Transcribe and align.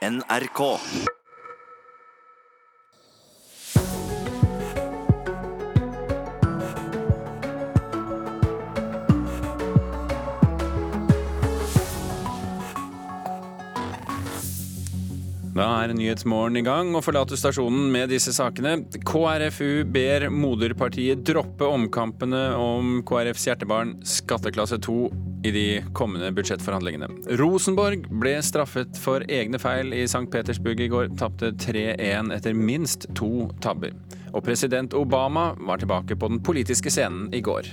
NRK. 0.00 0.60
Da 15.52 15.66
er 15.82 15.92
Nyhetsmorgen 15.92 16.56
i 16.56 16.62
gang 16.64 16.94
og 16.96 17.04
forlater 17.04 17.36
stasjonen 17.36 17.90
med 17.92 18.08
disse 18.08 18.32
sakene. 18.32 18.78
KrFU 19.04 19.84
ber 19.84 20.30
moderpartiet 20.32 21.26
droppe 21.28 21.68
omkampene 21.68 22.46
om 22.56 23.02
KrFs 23.04 23.50
hjertebarn 23.50 23.98
skatteklasse 24.08 24.80
2 24.80 25.29
i 25.44 25.50
de 25.50 25.84
kommende 25.92 26.32
budsjettforhandlingene. 26.32 27.08
Rosenborg 27.40 28.06
ble 28.20 28.36
straffet 28.44 28.98
for 29.00 29.24
egne 29.28 29.60
feil 29.60 29.94
i 29.96 30.04
St. 30.04 30.26
Petersburg 30.32 30.80
i 30.80 30.88
går. 30.92 31.12
Tapte 31.20 31.52
3-1 31.52 32.32
etter 32.36 32.56
minst 32.56 33.08
to 33.16 33.48
tabber. 33.64 33.94
Og 34.32 34.44
president 34.44 34.94
Obama 34.94 35.54
var 35.58 35.80
tilbake 35.80 36.16
på 36.16 36.28
den 36.28 36.42
politiske 36.42 36.92
scenen 36.92 37.28
i 37.34 37.40
går. 37.40 37.72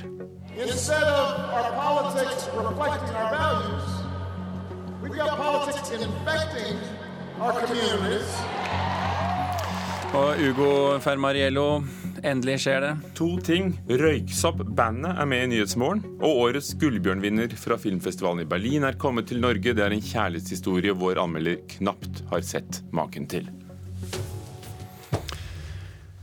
Og 10.17 10.39
Ugo 10.41 10.71
Fermariello, 11.03 11.83
endelig 12.25 12.57
skjer 12.63 12.81
det. 12.83 12.91
To 13.17 13.27
ting. 13.43 13.73
Røyksopp-bandet 13.89 15.19
er 15.21 15.29
med 15.29 15.43
i 15.45 15.49
Nyhetsmorgen. 15.51 16.03
Og 16.17 16.41
årets 16.47 16.73
Gullbjørnvinner 16.79 17.53
fra 17.59 17.77
filmfestivalen 17.81 18.45
i 18.45 18.49
Berlin 18.49 18.87
er 18.87 18.97
kommet 18.99 19.29
til 19.29 19.41
Norge. 19.43 19.73
Det 19.77 19.83
er 19.83 19.95
en 19.95 20.03
kjærlighetshistorie 20.03 20.95
vår 20.97 21.21
anmelder 21.23 21.61
knapt 21.77 22.23
har 22.31 22.45
sett 22.45 22.81
maken 22.95 23.29
til. 23.31 23.49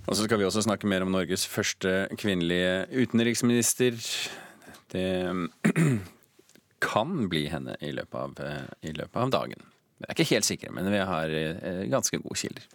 Og 0.04 0.16
så 0.16 0.26
skal 0.26 0.40
vi 0.40 0.46
også 0.48 0.64
snakke 0.66 0.88
mer 0.90 1.04
om 1.06 1.12
Norges 1.14 1.46
første 1.48 2.08
kvinnelige 2.20 2.84
utenriksminister. 2.92 3.96
Det 4.92 5.08
kan 6.90 7.28
bli 7.32 7.46
henne 7.52 7.78
i 7.80 7.94
løpet 7.96 8.20
av, 8.20 8.64
i 8.84 8.92
løpet 8.92 9.20
av 9.22 9.32
dagen. 9.32 9.68
Vi 9.98 10.08
er 10.08 10.16
ikke 10.16 10.32
helt 10.34 10.46
sikre, 10.46 10.72
men 10.76 10.90
vi 10.92 11.00
har 11.00 11.32
eh, 11.32 11.84
ganske 11.88 12.20
gode 12.20 12.36
kilder. 12.42 12.66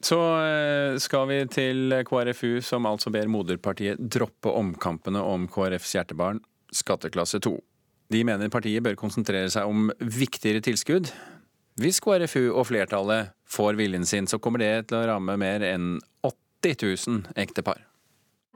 Så 0.00 0.16
eh, 0.40 0.98
skal 1.02 1.26
vi 1.28 1.40
til 1.52 1.92
KrFU, 2.08 2.60
som 2.64 2.88
altså 2.88 3.12
ber 3.12 3.28
moderpartiet 3.28 4.00
droppe 4.00 4.48
omkampene 4.48 5.20
om 5.20 5.44
KrFs 5.52 5.92
hjertebarn, 5.98 6.40
skatteklasse 6.72 7.42
2. 7.44 7.52
De 8.10 8.22
mener 8.26 8.50
partiet 8.50 8.82
bør 8.82 8.96
konsentrere 8.98 9.50
seg 9.52 9.68
om 9.68 9.90
viktigere 10.00 10.64
tilskudd. 10.64 11.12
Hvis 11.80 12.00
KrFU 12.02 12.50
og 12.50 12.66
flertallet 12.68 13.30
får 13.48 13.76
viljen 13.78 14.08
sin, 14.08 14.26
så 14.26 14.40
kommer 14.42 14.64
det 14.64 14.88
til 14.88 14.98
å 14.98 15.06
ramme 15.12 15.36
mer 15.40 15.62
enn 15.68 16.00
80 16.26 16.80
000 17.06 17.38
ektepar. 17.40 17.84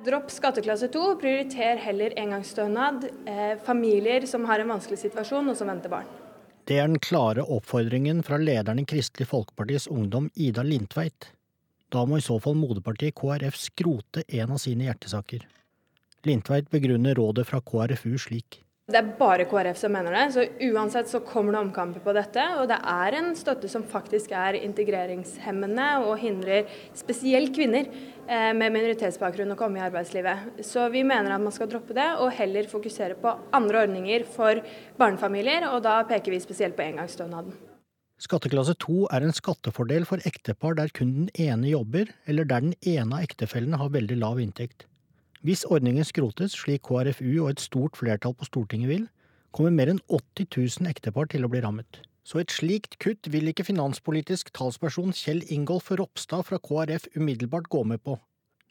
Dropp 0.05 0.33
skatteklasse 0.33 0.89
2, 0.93 1.05
prioriter 1.21 1.79
heller 1.81 2.17
engangsstønad, 2.19 3.07
eh, 3.31 3.55
familier 3.65 4.27
som 4.27 4.45
har 4.49 4.61
en 4.61 4.75
vanskelig 4.75 4.99
situasjon 5.05 5.49
og 5.53 5.57
som 5.57 5.71
venter 5.71 5.93
barn. 5.93 6.09
Det 6.65 6.81
er 6.81 6.89
den 6.89 6.99
klare 6.99 7.45
oppfordringen 7.45 8.23
fra 8.25 8.41
lederen 8.41 8.81
i 8.81 8.87
Kristelig 8.89 9.29
Folkepartis 9.29 9.87
Ungdom, 9.87 10.31
Ida 10.35 10.65
Lindtveit. 10.65 11.31
Da 11.95 12.03
må 12.09 12.19
i 12.19 12.25
så 12.25 12.41
fall 12.43 12.57
moderpartiet 12.59 13.15
KrF 13.15 13.55
skrote 13.69 14.25
en 14.27 14.57
av 14.57 14.59
sine 14.59 14.89
hjertesaker. 14.89 15.45
Lindtveit 16.27 16.71
begrunner 16.73 17.15
rådet 17.15 17.47
fra 17.47 17.61
KrFU 17.63 18.17
slik. 18.19 18.65
Det 18.85 18.99
er 18.99 19.13
bare 19.17 19.47
KrF 19.49 19.79
som 19.81 19.95
mener 19.97 20.13
det, 20.13 20.25
så 20.35 20.43
uansett 20.67 21.09
så 21.09 21.23
kommer 21.25 21.55
det 21.55 21.61
omkamper 21.63 22.03
på 22.05 22.13
dette. 22.13 22.43
Og 22.61 22.67
det 22.69 22.77
er 22.77 23.17
en 23.17 23.31
støtte 23.39 23.71
som 23.73 23.87
faktisk 23.89 24.35
er 24.37 24.59
integreringshemmende 24.59 25.87
og 26.05 26.19
hindrer 26.21 26.69
spesielt 26.99 27.55
kvinner 27.57 27.89
eh, 27.89 28.51
med 28.53 28.75
minoritetsbakgrunn 28.75 29.55
å 29.55 29.57
komme 29.61 29.81
i 29.81 29.87
arbeidslivet. 29.87 30.61
Så 30.69 30.91
vi 30.93 31.01
mener 31.07 31.33
at 31.33 31.45
man 31.47 31.55
skal 31.57 31.71
droppe 31.73 31.97
det, 31.97 32.11
og 32.21 32.35
heller 32.37 32.69
fokusere 32.69 33.17
på 33.23 33.39
andre 33.57 33.87
ordninger 33.87 34.27
for 34.35 34.61
barnefamilier. 35.01 35.71
Og 35.71 35.81
da 35.87 36.03
peker 36.11 36.37
vi 36.37 36.45
spesielt 36.45 36.77
på 36.77 36.85
engangsstønaden. 36.85 37.57
Skatteklasse 38.23 38.77
2 38.79 39.09
er 39.11 39.25
en 39.27 39.35
skattefordel 39.35 40.05
for 40.07 40.23
ektepar 40.29 40.77
der 40.79 40.93
kun 40.95 41.11
den 41.17 41.31
ene 41.35 41.73
jobber, 41.73 42.07
eller 42.31 42.47
der 42.47 42.63
den 42.63 42.77
ene 42.87 43.19
av 43.19 43.25
ektefellene 43.27 43.81
har 43.81 43.91
veldig 43.91 44.19
lav 44.21 44.39
inntekt. 44.39 44.87
Hvis 45.43 45.67
ordningen 45.67 46.07
skrotes, 46.07 46.55
slik 46.55 46.87
KrFU 46.87 47.43
og 47.43 47.51
et 47.51 47.65
stort 47.65 47.99
flertall 47.99 48.37
på 48.39 48.47
Stortinget 48.47 48.89
vil, 48.93 49.09
kommer 49.53 49.75
mer 49.75 49.91
enn 49.93 50.01
80 50.07 50.47
000 50.81 50.91
ektepar 50.95 51.29
til 51.35 51.45
å 51.45 51.51
bli 51.51 51.61
rammet. 51.65 52.01
Så 52.25 52.39
et 52.41 52.55
slikt 52.55 52.97
kutt 53.03 53.29
vil 53.29 53.51
ikke 53.51 53.67
finanspolitisk 53.67 54.55
talsperson 54.57 55.13
Kjell 55.13 55.43
Ingolf 55.53 55.91
Ropstad 55.93 56.47
fra 56.49 56.63
KrF 56.63 57.11
umiddelbart 57.19 57.69
gå 57.69 57.83
med 57.85 58.01
på. 58.07 58.17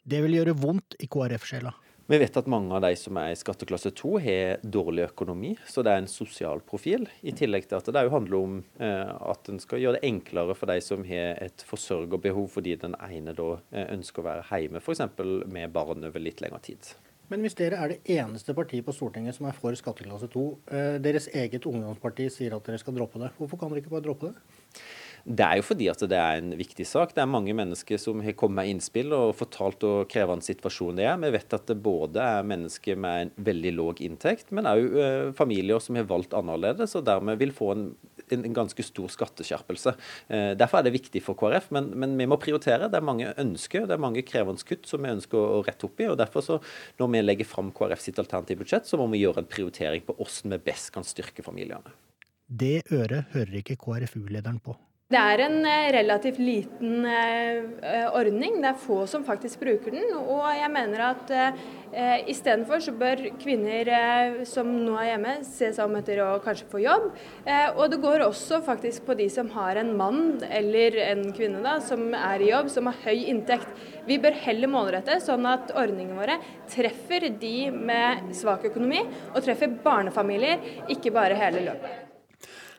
Det 0.02 0.24
vil 0.24 0.40
gjøre 0.40 0.56
vondt 0.58 0.96
i 0.98 1.06
KrF-sjela. 1.06 1.76
Vi 2.06 2.18
vet 2.20 2.34
at 2.36 2.48
mange 2.52 2.68
av 2.76 2.82
de 2.84 2.90
som 3.00 3.16
er 3.16 3.30
i 3.32 3.36
skatteklasse 3.40 3.88
2 3.96 4.10
har 4.20 4.58
dårlig 4.60 5.06
økonomi, 5.06 5.54
så 5.64 5.80
det 5.80 5.94
er 5.94 6.02
en 6.02 6.10
sosial 6.10 6.60
profil. 6.60 7.06
I 7.24 7.32
tillegg 7.32 7.64
til 7.70 7.78
at 7.78 7.88
det 7.96 8.02
handler 8.12 8.36
om 8.36 8.58
eh, 8.76 9.08
at 9.32 9.48
en 9.48 9.62
skal 9.62 9.80
gjøre 9.80 9.96
det 9.96 10.10
enklere 10.10 10.56
for 10.58 10.68
de 10.68 10.84
som 10.84 11.06
har 11.08 11.40
et 11.46 11.64
forsørgerbehov 11.64 12.50
fordi 12.58 12.74
den 12.82 12.92
ene 13.08 13.32
da 13.38 13.54
eh, 13.72 13.88
ønsker 13.96 14.20
å 14.20 14.26
være 14.26 14.60
hjemme, 14.66 14.84
f.eks. 14.84 15.00
med 15.48 15.72
barn 15.72 16.04
over 16.04 16.20
litt 16.20 16.44
lengre 16.44 16.60
tid. 16.68 16.92
Men 17.32 17.40
hvis 17.40 17.56
dere 17.56 17.80
er 17.80 17.94
det 17.94 18.18
eneste 18.18 18.52
partiet 18.52 18.84
på 18.84 18.92
Stortinget 18.92 19.38
som 19.38 19.48
er 19.48 19.56
for 19.56 19.72
skatteklasse 19.80 20.28
2, 20.28 20.44
eh, 20.76 20.98
deres 21.00 21.30
eget 21.32 21.64
ungdomsparti 21.64 22.28
sier 22.28 22.58
at 22.58 22.68
dere 22.68 22.84
skal 22.84 23.00
droppe 23.00 23.24
det, 23.24 23.32
hvorfor 23.38 23.62
kan 23.62 23.72
dere 23.72 23.80
ikke 23.80 23.96
bare 23.96 24.04
droppe 24.10 24.34
det? 24.34 24.84
Det 25.24 25.40
er 25.40 25.56
jo 25.56 25.64
fordi 25.64 25.86
at 25.88 26.02
det 26.04 26.18
er 26.20 26.36
en 26.36 26.50
viktig 26.58 26.84
sak. 26.84 27.14
Det 27.16 27.22
er 27.22 27.30
mange 27.30 27.54
mennesker 27.56 27.96
som 28.00 28.20
har 28.20 28.34
kommet 28.36 28.58
med 28.58 28.74
innspill 28.74 29.14
og 29.16 29.32
fortalt 29.38 29.80
hvor 29.80 30.04
krevende 30.10 30.44
situasjonen 30.44 31.00
det 31.00 31.06
er. 31.08 31.16
Vi 31.22 31.30
vet 31.32 31.56
at 31.56 31.64
det 31.70 31.78
både 31.80 32.20
er 32.20 32.44
mennesker 32.50 32.98
med 33.00 33.22
en 33.22 33.32
veldig 33.46 33.72
låg 33.78 34.02
inntekt, 34.04 34.52
men 34.52 34.68
òg 34.68 34.84
uh, 34.92 35.32
familier 35.38 35.80
som 35.80 35.96
har 35.96 36.10
valgt 36.10 36.36
annerledes 36.36 36.92
og 37.00 37.06
dermed 37.08 37.40
vil 37.40 37.56
få 37.56 37.70
en, 37.72 37.88
en, 38.36 38.44
ganske 38.52 38.84
stor 38.84 39.08
skatteskjerpelse. 39.16 39.96
Uh, 40.28 40.52
derfor 40.60 40.82
er 40.82 40.90
det 40.90 40.96
viktig 40.98 41.24
for 41.24 41.40
KrF, 41.40 41.72
men, 41.72 41.94
men, 41.96 42.20
vi 42.20 42.28
må 42.28 42.36
prioritere. 42.40 42.92
Det 42.92 43.00
er 43.00 43.08
mange 43.08 43.32
ønsker, 43.40 43.88
det 43.88 43.96
er 43.96 44.06
mange 44.06 44.28
krevende 44.28 44.68
kutt 44.68 44.84
som 44.90 45.00
vi 45.00 45.16
ønsker 45.16 45.40
å, 45.40 45.60
å 45.62 45.64
rette 45.64 45.88
opp 45.88 46.04
i. 46.04 46.10
og 46.12 46.20
derfor 46.20 46.44
så 46.44 46.60
Når 47.00 47.14
vi 47.16 47.24
legger 47.24 47.48
fram 47.48 47.72
KrF 47.72 48.04
sitt 48.04 48.20
alternative 48.20 48.60
budsjett, 48.60 48.84
så 48.84 49.00
må 49.00 49.08
vi 49.14 49.24
gjøre 49.24 49.40
en 49.40 49.48
prioritering 49.48 50.04
på 50.04 50.20
hvordan 50.20 50.58
vi 50.58 50.64
best 50.68 50.92
kan 50.92 51.06
styrke 51.06 51.46
familiene. 51.46 51.96
Det 52.44 52.82
øret 52.92 53.32
hører 53.32 53.62
ikke 53.64 53.80
KrFU-lederen 53.80 54.60
på. 54.60 54.76
Det 55.12 55.20
er 55.20 55.40
en 55.44 55.66
eh, 55.68 55.90
relativt 55.92 56.38
liten 56.40 57.04
eh, 57.04 58.06
ordning. 58.16 58.56
Det 58.62 58.70
er 58.70 58.78
få 58.80 59.02
som 59.06 59.22
faktisk 59.22 59.60
bruker 59.60 59.92
den. 59.92 60.06
Og 60.16 60.46
jeg 60.56 60.70
mener 60.72 61.02
at 61.10 61.32
eh, 61.36 62.22
istedenfor 62.32 62.80
så 62.80 62.94
bør 62.96 63.20
kvinner 63.38 63.90
eh, 63.94 64.38
som 64.48 64.70
nå 64.72 64.96
er 64.98 65.10
hjemme, 65.12 65.34
se 65.44 65.68
seg 65.76 65.84
om 65.84 65.98
etter 66.00 66.22
å 66.24 66.30
kanskje 66.42 66.70
få 66.72 66.80
jobb. 66.82 67.10
Eh, 67.44 67.68
og 67.76 67.92
det 67.92 68.00
går 68.02 68.24
også 68.24 68.62
faktisk 68.64 69.04
på 69.04 69.14
de 69.20 69.28
som 69.30 69.52
har 69.52 69.78
en 69.82 69.92
mann 69.98 70.40
eller 70.48 70.96
en 71.04 71.28
kvinne 71.36 71.60
da, 71.62 71.76
som 71.84 72.08
er 72.16 72.42
i 72.42 72.48
jobb, 72.48 72.72
som 72.72 72.88
har 72.88 72.98
høy 73.04 73.28
inntekt. 73.34 73.70
Vi 74.08 74.16
bør 74.24 74.40
heller 74.46 74.72
målrette 74.72 75.20
sånn 75.22 75.44
at 75.52 75.76
ordningene 75.76 76.16
våre 76.16 76.40
treffer 76.72 77.28
de 77.28 77.68
med 77.70 78.32
svak 78.40 78.66
økonomi, 78.72 79.04
og 79.30 79.44
treffer 79.44 79.78
barnefamilier, 79.84 80.64
ikke 80.96 81.14
bare 81.14 81.38
hele 81.38 81.68
løpet. 81.68 82.03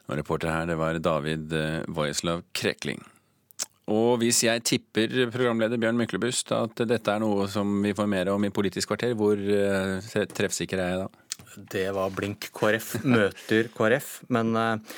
Og 0.05 0.17
reporter 0.19 0.51
her, 0.53 0.67
det 0.69 0.77
var 0.77 0.97
David 1.01 1.53
eh, 1.57 1.83
Voislav 1.89 2.43
Krekling. 2.55 3.01
Og 3.89 4.17
hvis 4.21 4.39
jeg 4.45 4.63
tipper 4.65 5.11
programleder 5.33 5.77
Bjørn 5.81 5.97
Myklebust 5.99 6.49
at 6.57 6.81
dette 6.89 7.11
er 7.13 7.21
noe 7.21 7.45
som 7.53 7.69
vi 7.85 7.91
får 7.97 8.07
mer 8.09 8.31
om 8.33 8.45
i 8.47 8.49
Politisk 8.53 8.89
kvarter, 8.91 9.13
hvor 9.17 9.37
eh, 9.37 10.25
treffsikker 10.33 10.81
er 10.81 10.93
jeg 10.95 11.03
da? 11.03 11.09
Det 11.71 11.83
var 11.95 12.13
blink 12.13 12.49
KrF 12.55 12.95
møter 13.05 13.69
KrF. 13.73 14.09
Men 14.33 14.55
eh, 14.57 14.95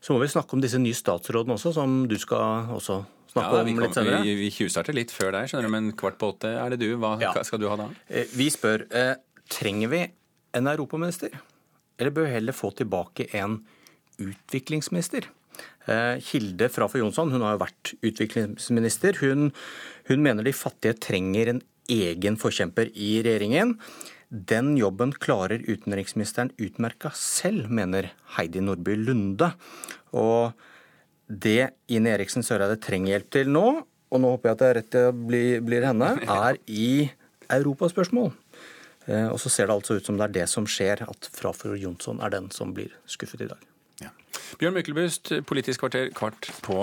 så 0.00 0.12
må 0.16 0.20
vi 0.24 0.28
snakke 0.32 0.56
om 0.56 0.60
disse 0.64 0.80
nye 0.80 0.96
statsrådene 0.96 1.56
også, 1.56 1.72
som 1.76 2.02
du 2.08 2.16
skal 2.20 2.68
også 2.76 3.00
snakke 3.32 3.56
Ja, 3.56 3.62
om 3.62 3.68
vi, 3.68 3.74
litt 3.76 3.84
kom, 3.88 3.96
senere. 4.00 4.20
vi, 4.26 4.36
vi 4.40 4.50
tjuvstarter 4.52 4.96
litt 4.96 5.12
før 5.14 5.32
deg, 5.36 5.48
skjønner 5.52 5.68
du, 5.68 5.74
men 5.76 5.90
kvart 6.00 6.16
på 6.20 6.32
åtte 6.34 6.52
er 6.60 6.72
det 6.74 6.80
du. 6.82 6.88
Hva 7.00 7.14
Ja. 7.22 7.32
skal 7.46 7.60
du 7.62 7.68
ha 7.72 7.76
da? 7.78 7.88
Vi 8.36 8.48
spør 8.52 8.84
eh, 8.90 9.12
trenger 9.52 9.92
vi 9.92 10.00
en 10.56 10.66
europaminister, 10.72 11.36
eller 12.00 12.10
bør 12.16 12.26
vi 12.28 12.32
heller 12.38 12.56
få 12.56 12.72
tilbake 12.80 13.28
en 13.38 13.60
utviklingsminister? 14.20 15.26
Eh, 15.90 16.20
Hilde 16.30 16.68
Frafjord 16.72 17.04
Jonsson 17.06 17.32
hun 17.34 17.44
har 17.44 17.56
jo 17.56 17.64
vært 17.64 17.92
utviklingsminister. 18.06 19.18
Hun, 19.24 19.50
hun 20.08 20.24
mener 20.24 20.46
de 20.46 20.54
fattige 20.56 20.98
trenger 21.00 21.54
en 21.54 21.62
egen 21.90 22.38
forkjemper 22.40 22.92
i 22.94 23.16
regjeringen. 23.26 23.76
Den 24.30 24.76
jobben 24.78 25.10
klarer 25.18 25.62
utenriksministeren 25.66 26.52
utmerka 26.62 27.10
selv, 27.18 27.66
mener 27.70 28.12
Heidi 28.36 28.62
Nordby 28.62 28.94
Lunde. 29.00 29.50
Og 30.14 30.52
det 31.26 31.72
Ine 31.90 32.12
Eriksen 32.14 32.46
Søreide 32.46 32.78
trenger 32.82 33.16
hjelp 33.16 33.32
til 33.34 33.50
nå, 33.50 33.64
og 34.10 34.22
nå 34.22 34.30
håper 34.34 34.50
jeg 34.50 34.56
at 34.56 34.60
det 34.62 34.68
er 34.68 34.76
rett 34.78 34.92
til 34.94 35.24
bli, 35.26 35.42
blir 35.66 35.86
henne, 35.86 36.12
er 36.46 36.60
i 36.70 37.08
europaspørsmål. 37.50 38.30
Eh, 39.10 39.26
Og 39.30 39.38
så 39.42 39.50
ser 39.50 39.66
det 39.70 39.74
altså 39.74 39.98
ut 39.98 40.06
som 40.06 40.18
det 40.18 40.28
er 40.28 40.36
det 40.40 40.46
som 40.50 40.66
skjer, 40.66 41.02
at 41.10 41.30
Frafjord 41.34 41.82
Jonsson 41.82 42.22
er 42.22 42.30
den 42.34 42.50
som 42.54 42.74
blir 42.76 42.94
skuffet 43.10 43.42
i 43.46 43.50
dag. 43.50 43.66
Bjørn 44.60 44.76
Myklebust, 44.76 45.32
Politisk 45.48 45.82
kvarter 45.84 46.10
kvart 46.16 46.50
på 46.64 46.78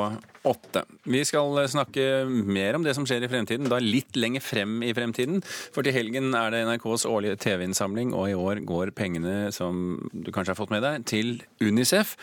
åtte. 0.48 0.84
Vi 1.08 1.22
skal 1.28 1.58
snakke 1.70 2.26
mer 2.28 2.78
om 2.78 2.86
det 2.86 2.96
som 2.98 3.06
skjer 3.08 3.26
i 3.26 3.30
fremtiden, 3.32 3.70
da 3.72 3.80
litt 3.84 4.18
lenger 4.18 4.44
frem 4.44 4.80
i 4.86 4.94
fremtiden. 4.96 5.42
For 5.76 5.86
til 5.86 5.96
helgen 5.96 6.36
er 6.38 6.54
det 6.54 6.64
NRKs 6.68 7.08
årlige 7.10 7.40
TV-innsamling, 7.44 8.14
og 8.18 8.32
i 8.32 8.38
år 8.38 8.64
går 8.68 8.94
pengene, 8.98 9.52
som 9.56 9.98
du 10.12 10.32
kanskje 10.32 10.56
har 10.56 10.60
fått 10.60 10.74
med 10.74 10.86
deg, 10.86 11.08
til 11.10 11.38
Unicef. 11.64 12.16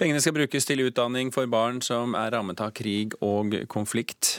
Pengene 0.00 0.22
skal 0.24 0.36
brukes 0.38 0.68
til 0.68 0.86
utdanning 0.88 1.32
for 1.34 1.50
barn 1.50 1.82
som 1.84 2.16
er 2.18 2.32
rammet 2.34 2.62
av 2.64 2.74
krig 2.76 3.16
og 3.24 3.56
konflikt. 3.72 4.38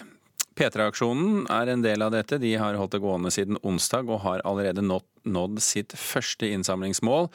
P3-aksjonen 0.59 1.45
er 1.55 1.69
en 1.71 1.83
del 1.83 2.03
av 2.03 2.11
dette. 2.11 2.37
De 2.41 2.49
har 2.59 2.75
holdt 2.75 2.97
det 2.97 2.99
gående 3.03 3.31
siden 3.31 3.55
onsdag 3.63 4.09
og 4.11 4.23
har 4.25 4.41
allerede 4.47 4.83
nådd, 4.83 5.61
sitt 5.63 5.93
første 5.95 6.49
innsamlingsmål. 6.51 7.29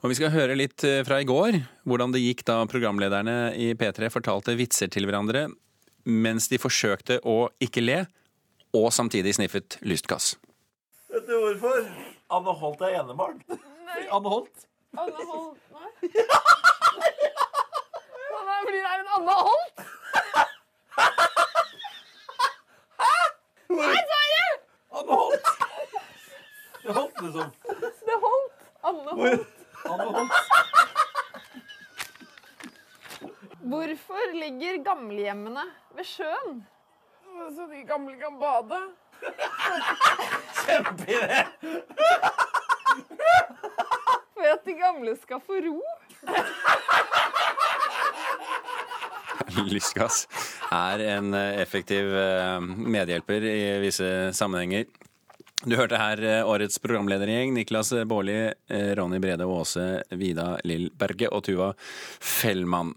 Og 0.00 0.06
vi 0.08 0.16
skal 0.16 0.32
høre 0.32 0.56
litt 0.56 0.84
eh, 0.88 1.02
fra 1.04 1.18
i 1.20 1.26
går, 1.28 1.58
hvordan 1.84 2.14
det 2.14 2.22
gikk 2.22 2.44
da 2.48 2.62
programlederne 2.70 3.52
i 3.52 3.74
P3 3.76 4.08
fortalte 4.12 4.56
vitser 4.56 4.88
til 4.92 5.08
hverandre 5.08 5.48
mens 6.08 6.48
de 6.48 6.56
forsøkte 6.56 7.18
å 7.28 7.50
ikke 7.60 7.82
le, 7.84 7.98
og 8.72 8.88
samtidig 8.94 9.34
sniffet 9.36 9.76
lystgass. 9.84 10.32
Vet 11.12 11.26
du 11.28 11.34
hvorfor? 11.36 11.84
Anne 12.32 12.54
Holt 12.62 12.80
er 12.86 12.96
enebarn. 13.02 13.42
Anne 14.08 14.32
Holt. 14.32 14.64
Anne 14.96 15.26
Holt 15.28 15.60
Nei. 15.74 15.90
Ja! 16.16 16.40
Ja! 17.20 17.44
Fordi 18.64 18.78
det 18.78 18.88
er 18.88 19.02
en 19.02 19.12
Anne 19.18 19.36
Holt? 19.44 19.84
Nei, 23.80 24.00
sa 24.10 24.20
jeg! 24.30 24.52
Anne 25.00 25.12
Holt. 25.20 25.46
Det 26.82 26.92
holdt, 26.96 27.20
liksom. 27.24 27.48
Det 28.08 28.16
holdt. 28.24 28.58
Anne 28.90 29.10
Holt. 29.20 29.48
Anne 29.84 30.08
Holt. 30.16 30.32
Hvorfor 33.70 34.32
ligger 34.34 34.82
gamlehjemmene 34.84 35.64
ved 35.96 36.04
sjøen? 36.08 36.62
Så 37.56 37.66
de 37.70 37.82
gamle 37.88 38.16
kan 38.20 38.38
bade. 38.40 38.80
Kjempeidé! 40.64 41.44
For 44.34 44.46
at 44.52 44.64
de 44.66 44.74
gamle 44.74 45.16
skal 45.22 45.40
få 45.44 45.60
ro. 45.66 45.78
Lystgass 49.72 50.26
er 50.72 51.04
en 51.16 51.34
eh, 51.34 51.60
effektiv 51.62 52.14
eh, 52.16 52.58
medhjelper 52.60 53.46
i 53.46 53.60
visse 53.84 54.08
sammenhenger. 54.36 54.88
Du 55.60 55.76
hørte 55.76 56.00
her 56.00 56.22
eh, 56.24 56.42
årets 56.48 56.80
programledergjeng. 56.82 57.54
Niklas 57.56 57.92
Baarli, 58.08 58.42
Ronny 58.96 59.20
Brede 59.22 59.48
Aase, 59.48 60.02
Vida 60.16 60.54
Lill 60.64 60.90
Berge 60.96 61.30
og 61.30 61.44
Tuva 61.48 61.72
Fellmann. 61.78 62.94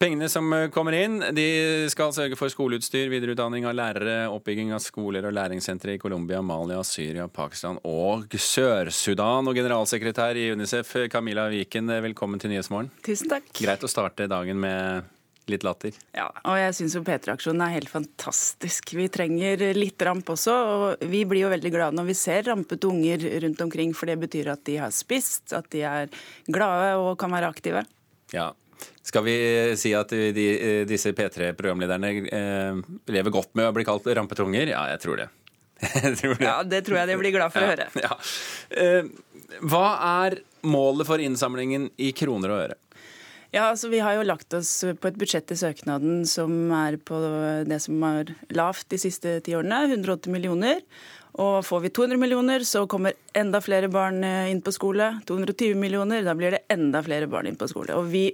Pengene 0.00 0.30
som 0.32 0.46
kommer 0.72 0.94
inn, 0.96 1.18
de 1.36 1.44
skal 1.92 2.14
sørge 2.16 2.38
for 2.40 2.48
skoleutstyr, 2.48 3.10
videreutdanning 3.12 3.66
av 3.68 3.74
lærere, 3.76 4.14
oppbygging 4.32 4.70
av 4.72 4.80
skoler 4.80 5.28
og 5.28 5.34
læringssentre 5.36 5.98
i 5.98 6.00
Colombia, 6.00 6.40
Malia, 6.40 6.80
Syria, 6.88 7.26
Pakistan 7.28 7.76
og 7.84 8.32
Sør-Sudan. 8.32 9.52
Og 9.52 9.60
generalsekretær 9.60 10.40
i 10.40 10.48
UNICEF, 10.54 10.96
Camilla 11.12 11.50
Wiken, 11.52 11.92
velkommen 12.08 12.40
til 12.40 12.54
Nyhetsmorgen. 12.54 12.88
Tusen 13.04 13.28
takk. 13.28 13.52
Greit 13.60 13.84
å 13.84 13.92
starte 13.92 14.30
dagen 14.32 14.64
med 14.64 15.10
litt 15.50 15.66
latter. 15.66 15.96
Ja, 16.16 16.28
og 16.44 16.56
jeg 16.58 16.76
syns 16.78 16.96
jo 16.96 17.02
P3-aksjonen 17.06 17.64
er 17.66 17.74
helt 17.76 17.90
fantastisk. 17.92 18.94
Vi 18.96 19.08
trenger 19.12 19.62
litt 19.76 20.02
ramp 20.06 20.30
også, 20.32 20.54
og 20.54 21.04
vi 21.10 21.24
blir 21.28 21.46
jo 21.46 21.52
veldig 21.52 21.72
glade 21.74 21.98
når 21.98 22.10
vi 22.10 22.16
ser 22.18 22.46
rampete 22.48 22.88
unger 22.90 23.26
rundt 23.44 23.62
omkring, 23.66 23.94
for 23.96 24.10
det 24.10 24.18
betyr 24.22 24.52
at 24.54 24.64
de 24.68 24.78
har 24.82 24.94
spist, 24.94 25.52
at 25.56 25.68
de 25.74 25.84
er 25.86 26.10
glade 26.50 26.94
og 27.00 27.14
kan 27.20 27.32
være 27.34 27.50
aktive. 27.50 27.84
Ja. 28.34 28.50
Skal 29.04 29.24
vi 29.26 29.36
si 29.80 29.92
at 29.96 30.12
de, 30.12 30.46
disse 30.88 31.12
P3-programlederne 31.16 32.12
eh, 32.30 32.80
lever 33.10 33.34
godt 33.34 33.56
med 33.58 33.70
å 33.70 33.74
bli 33.76 33.84
kalt 33.88 34.06
rampetunger? 34.16 34.70
Ja, 34.72 34.84
jeg 34.92 35.02
tror 35.02 35.20
det. 35.20 35.28
jeg 36.04 36.14
tror 36.20 36.36
det. 36.36 36.44
Ja, 36.46 36.60
det 36.66 36.84
tror 36.86 37.00
jeg 37.00 37.10
de 37.10 37.18
blir 37.20 37.34
glad 37.34 37.54
for 37.54 37.64
ja, 37.64 37.66
å 37.66 37.74
høre. 37.74 37.88
Ja. 38.04 38.18
Eh, 38.70 39.58
hva 39.66 39.86
er 40.24 40.38
målet 40.68 41.08
for 41.08 41.22
innsamlingen 41.22 41.88
i 42.00 42.12
kroner 42.16 42.52
og 42.52 42.64
øre? 42.66 42.78
Ja, 43.50 43.64
altså 43.66 43.88
Vi 43.90 43.98
har 43.98 44.14
jo 44.14 44.26
lagt 44.26 44.54
oss 44.54 44.70
på 44.84 45.08
et 45.10 45.16
budsjett 45.18 45.50
i 45.50 45.58
søknaden 45.58 46.22
som 46.28 46.70
er 46.70 47.00
på 47.02 47.18
det 47.66 47.80
som 47.82 48.02
er 48.06 48.30
lavt 48.54 48.86
de 48.92 48.98
siste 49.02 49.40
ti 49.42 49.56
årene, 49.58 49.88
180 49.90 50.30
millioner. 50.30 50.84
Og 51.40 51.64
får 51.66 51.82
vi 51.84 51.90
200 51.94 52.18
millioner, 52.18 52.62
så 52.66 52.84
kommer 52.90 53.14
enda 53.38 53.60
flere 53.62 53.90
barn 53.90 54.22
inn 54.22 54.62
på 54.62 54.74
skole. 54.74 55.12
220 55.26 55.74
millioner, 55.78 56.22
da 56.26 56.34
blir 56.38 56.54
det 56.54 56.64
enda 56.70 57.02
flere 57.06 57.30
barn 57.30 57.50
inn 57.50 57.58
på 57.58 57.68
skole. 57.70 57.94
Og 57.98 58.10
vi 58.10 58.28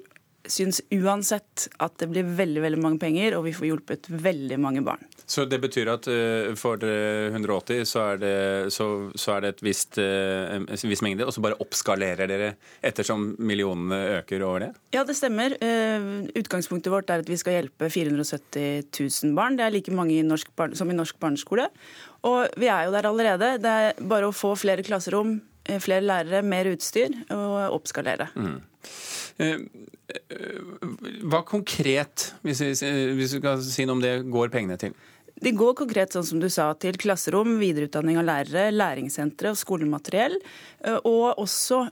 syns 0.52 0.80
uansett 0.94 1.68
at 1.82 1.98
det 2.00 2.08
blir 2.10 2.26
veldig 2.38 2.62
veldig 2.64 2.80
mange 2.82 3.00
penger, 3.02 3.36
og 3.38 3.46
vi 3.46 3.54
får 3.56 3.70
hjulpet 3.70 4.08
veldig 4.10 4.58
mange 4.62 4.82
barn. 4.86 5.02
Så 5.26 5.42
det 5.50 5.58
betyr 5.58 5.88
at 5.90 6.06
uh, 6.06 6.52
for 6.58 6.78
180 6.78 7.82
så 7.90 8.02
er 8.12 8.20
det, 8.22 8.34
så, 8.74 8.86
så 9.18 9.34
er 9.34 9.42
det 9.42 9.48
et 9.54 9.62
visst, 9.66 9.98
uh, 9.98 10.54
en 10.54 10.68
viss 10.70 11.02
mengde, 11.02 11.26
og 11.26 11.34
så 11.34 11.42
bare 11.42 11.58
oppskalerer 11.62 12.30
dere 12.30 12.52
ettersom 12.86 13.32
millionene 13.42 14.20
øker 14.20 14.44
over 14.46 14.66
det? 14.66 14.70
Ja, 14.94 15.02
det 15.08 15.16
stemmer. 15.18 15.56
Uh, 15.58 16.28
utgangspunktet 16.38 16.94
vårt 16.94 17.10
er 17.10 17.24
at 17.24 17.32
vi 17.32 17.40
skal 17.40 17.58
hjelpe 17.58 17.90
470 17.90 18.86
000 18.94 19.34
barn. 19.38 19.58
Det 19.58 19.66
er 19.66 19.74
like 19.74 19.94
mange 19.94 20.14
i 20.14 20.22
norsk, 20.26 20.54
som 20.78 20.94
i 20.94 20.98
norsk 20.98 21.18
barneskole. 21.22 21.66
Og 22.26 22.54
vi 22.60 22.70
er 22.70 22.86
jo 22.86 22.94
der 22.94 23.10
allerede. 23.10 23.50
Det 23.62 23.74
er 23.82 24.06
bare 24.06 24.30
å 24.30 24.34
få 24.34 24.54
flere 24.58 24.86
klasserom, 24.86 25.40
flere 25.82 26.06
lærere, 26.06 26.46
mer 26.46 26.70
utstyr 26.70 27.14
og 27.34 27.80
oppskalere. 27.80 28.30
Mm. 28.38 28.58
Hva 31.26 31.42
konkret, 31.46 32.30
hvis 32.46 32.62
vi, 32.62 33.28
skal 33.30 33.62
si 33.64 33.86
noe 33.86 33.98
om 33.98 34.02
det, 34.04 34.20
går 34.30 34.52
pengene 34.54 34.78
til? 34.80 34.94
De 35.42 35.50
går 35.52 35.74
konkret 35.76 36.14
sånn 36.14 36.24
som 36.24 36.40
du 36.40 36.46
sa, 36.52 36.70
til 36.80 36.96
klasserom, 36.96 37.58
videreutdanning 37.60 38.16
av 38.16 38.24
lærere, 38.24 38.70
læringssentre 38.72 39.50
og 39.52 39.58
skolemateriell. 39.60 40.38
Og 41.02 41.42
også 41.42 41.82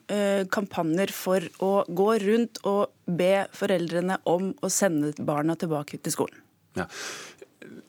kampanjer 0.54 1.12
for 1.12 1.44
å 1.60 1.72
gå 1.84 2.08
rundt 2.22 2.62
og 2.70 2.94
be 3.04 3.44
foreldrene 3.52 4.16
om 4.30 4.54
å 4.64 4.70
sende 4.72 5.12
barna 5.20 5.58
tilbake 5.60 6.00
til 6.00 6.14
skolen. 6.14 6.40
Ja. 6.78 6.88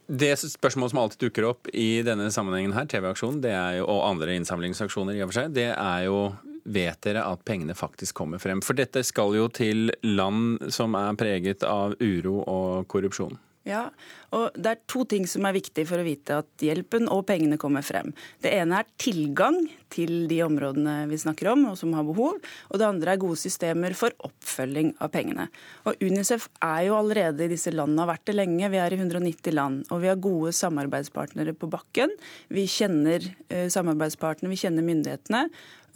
Det 0.05 0.35
spørsmålet 0.37 0.91
som 0.91 0.99
alltid 1.01 1.23
dukker 1.23 1.47
opp 1.47 1.71
i 1.73 2.03
denne 2.05 2.27
sammenhengen 2.33 2.75
her, 2.75 2.85
TV-aksjonen, 2.91 3.39
og 3.85 4.03
andre 4.05 4.35
innsamlingsaksjoner 4.37 5.15
i 5.15 5.23
og 5.23 5.31
for 5.31 5.39
seg, 5.39 5.55
det 5.55 5.71
er 5.71 6.03
jo 6.09 6.19
vet 6.65 7.01
dere 7.05 7.23
at 7.29 7.45
pengene 7.45 7.75
faktisk 7.77 8.17
kommer 8.17 8.41
frem? 8.41 8.61
For 8.65 8.77
dette 8.77 9.03
skal 9.05 9.35
jo 9.37 9.47
til 9.53 9.91
land 10.03 10.71
som 10.73 10.97
er 10.99 11.17
preget 11.19 11.65
av 11.67 11.95
uro 12.01 12.41
og 12.41 12.87
korrupsjon. 12.91 13.37
Ja, 13.65 13.87
og 14.29 14.53
Det 14.53 14.69
er 14.69 14.81
to 14.85 15.03
ting 15.09 15.23
som 15.25 15.45
er 15.47 15.55
viktig 15.55 15.87
for 15.89 15.97
å 15.97 16.05
vite 16.05 16.37
at 16.43 16.61
hjelpen 16.61 17.07
og 17.09 17.23
pengene 17.25 17.57
kommer 17.57 17.81
frem. 17.81 18.11
Det 18.43 18.51
ene 18.53 18.77
er 18.77 18.91
tilgang 19.01 19.57
til 19.89 20.27
de 20.29 20.37
områdene 20.45 21.07
vi 21.09 21.17
snakker 21.17 21.49
om 21.49 21.63
og 21.71 21.77
som 21.79 21.95
har 21.97 22.05
behov. 22.05 22.37
Og 22.69 22.77
det 22.77 22.85
andre 22.85 23.15
er 23.15 23.21
gode 23.23 23.39
systemer 23.41 23.95
for 23.97 24.13
oppfølging 24.27 24.91
av 25.01 25.09
pengene. 25.15 25.47
Og 25.89 25.97
Unicef 26.05 26.45
er 26.61 26.83
jo 26.91 26.99
allerede 26.99 27.47
i 27.47 27.53
disse 27.55 27.73
landene, 27.73 28.03
har 28.05 28.13
vært 28.13 28.27
det 28.29 28.37
lenge. 28.37 28.69
Vi 28.69 28.81
er 28.83 28.93
i 28.93 29.01
190 29.01 29.57
land. 29.57 29.81
Og 29.89 30.03
vi 30.03 30.11
har 30.11 30.21
gode 30.21 30.53
samarbeidspartnere 30.53 31.57
på 31.57 31.71
bakken. 31.71 32.13
Vi 32.53 32.67
kjenner 32.69 33.25
eh, 33.49 33.65
samarbeidspartnere, 33.73 34.53
vi 34.53 34.61
kjenner 34.61 34.85
myndighetene. 34.85 35.47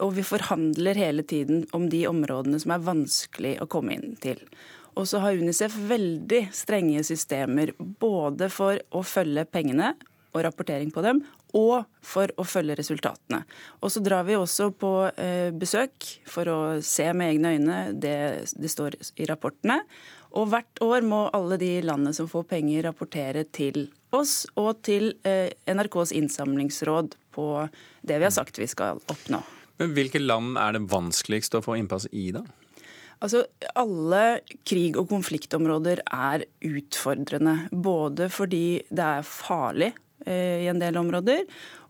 Og 0.02 0.16
vi 0.16 0.26
forhandler 0.26 0.98
hele 0.98 1.22
tiden 1.22 1.66
om 1.76 1.86
de 1.92 2.06
områdene 2.08 2.58
som 2.58 2.74
er 2.74 2.86
vanskelig 2.86 3.58
å 3.62 3.70
komme 3.70 3.94
inn 3.94 4.14
til. 4.18 4.40
Og 4.98 5.08
så 5.08 5.20
har 5.22 5.38
Unicef 5.38 5.76
veldig 5.90 6.46
strenge 6.54 7.02
systemer 7.06 7.74
både 7.78 8.50
for 8.52 8.80
å 8.90 9.04
følge 9.06 9.46
pengene 9.50 9.94
og 10.30 10.44
rapportering 10.46 10.90
på 10.94 11.02
dem, 11.02 11.22
og 11.58 11.86
for 12.06 12.30
å 12.38 12.44
følge 12.46 12.76
resultatene. 12.78 13.42
Og 13.82 13.90
så 13.90 14.02
drar 14.04 14.22
vi 14.28 14.36
også 14.38 14.70
på 14.78 14.92
eh, 15.10 15.50
besøk 15.50 16.06
for 16.30 16.50
å 16.50 16.58
se 16.86 17.08
med 17.16 17.34
egne 17.34 17.54
øyne 17.56 17.78
det 17.98 18.16
det 18.54 18.70
står 18.70 18.94
i 19.18 19.26
rapportene. 19.26 19.80
Og 20.38 20.50
hvert 20.52 20.82
år 20.86 21.02
må 21.02 21.24
alle 21.34 21.58
de 21.58 21.72
landene 21.82 22.14
som 22.14 22.30
får 22.30 22.46
penger, 22.52 22.84
rapportere 22.86 23.42
til 23.50 23.88
oss 24.14 24.44
og 24.58 24.84
til 24.86 25.12
eh, 25.26 25.50
NRKs 25.66 26.14
innsamlingsråd 26.14 27.16
på 27.34 27.46
det 28.06 28.20
vi 28.20 28.28
har 28.28 28.34
sagt 28.34 28.62
vi 28.62 28.70
skal 28.70 29.02
oppnå. 29.10 29.42
Men 29.80 29.94
Hvilke 29.96 30.22
land 30.22 30.58
er 30.60 30.76
det 30.76 30.86
vanskeligst 30.92 31.56
å 31.56 31.64
få 31.64 31.78
innpass 31.80 32.06
i, 32.12 32.28
da? 32.36 32.44
Altså, 33.20 33.44
Alle 33.76 34.40
krig- 34.64 34.96
og 34.96 35.08
konfliktområder 35.10 36.02
er 36.06 36.46
utfordrende. 36.64 37.56
Både 37.70 38.30
fordi 38.32 38.80
det 38.88 39.06
er 39.06 39.26
farlig 39.26 39.92
eh, 40.26 40.64
i 40.64 40.68
en 40.72 40.80
del 40.80 40.96
områder, 41.00 41.44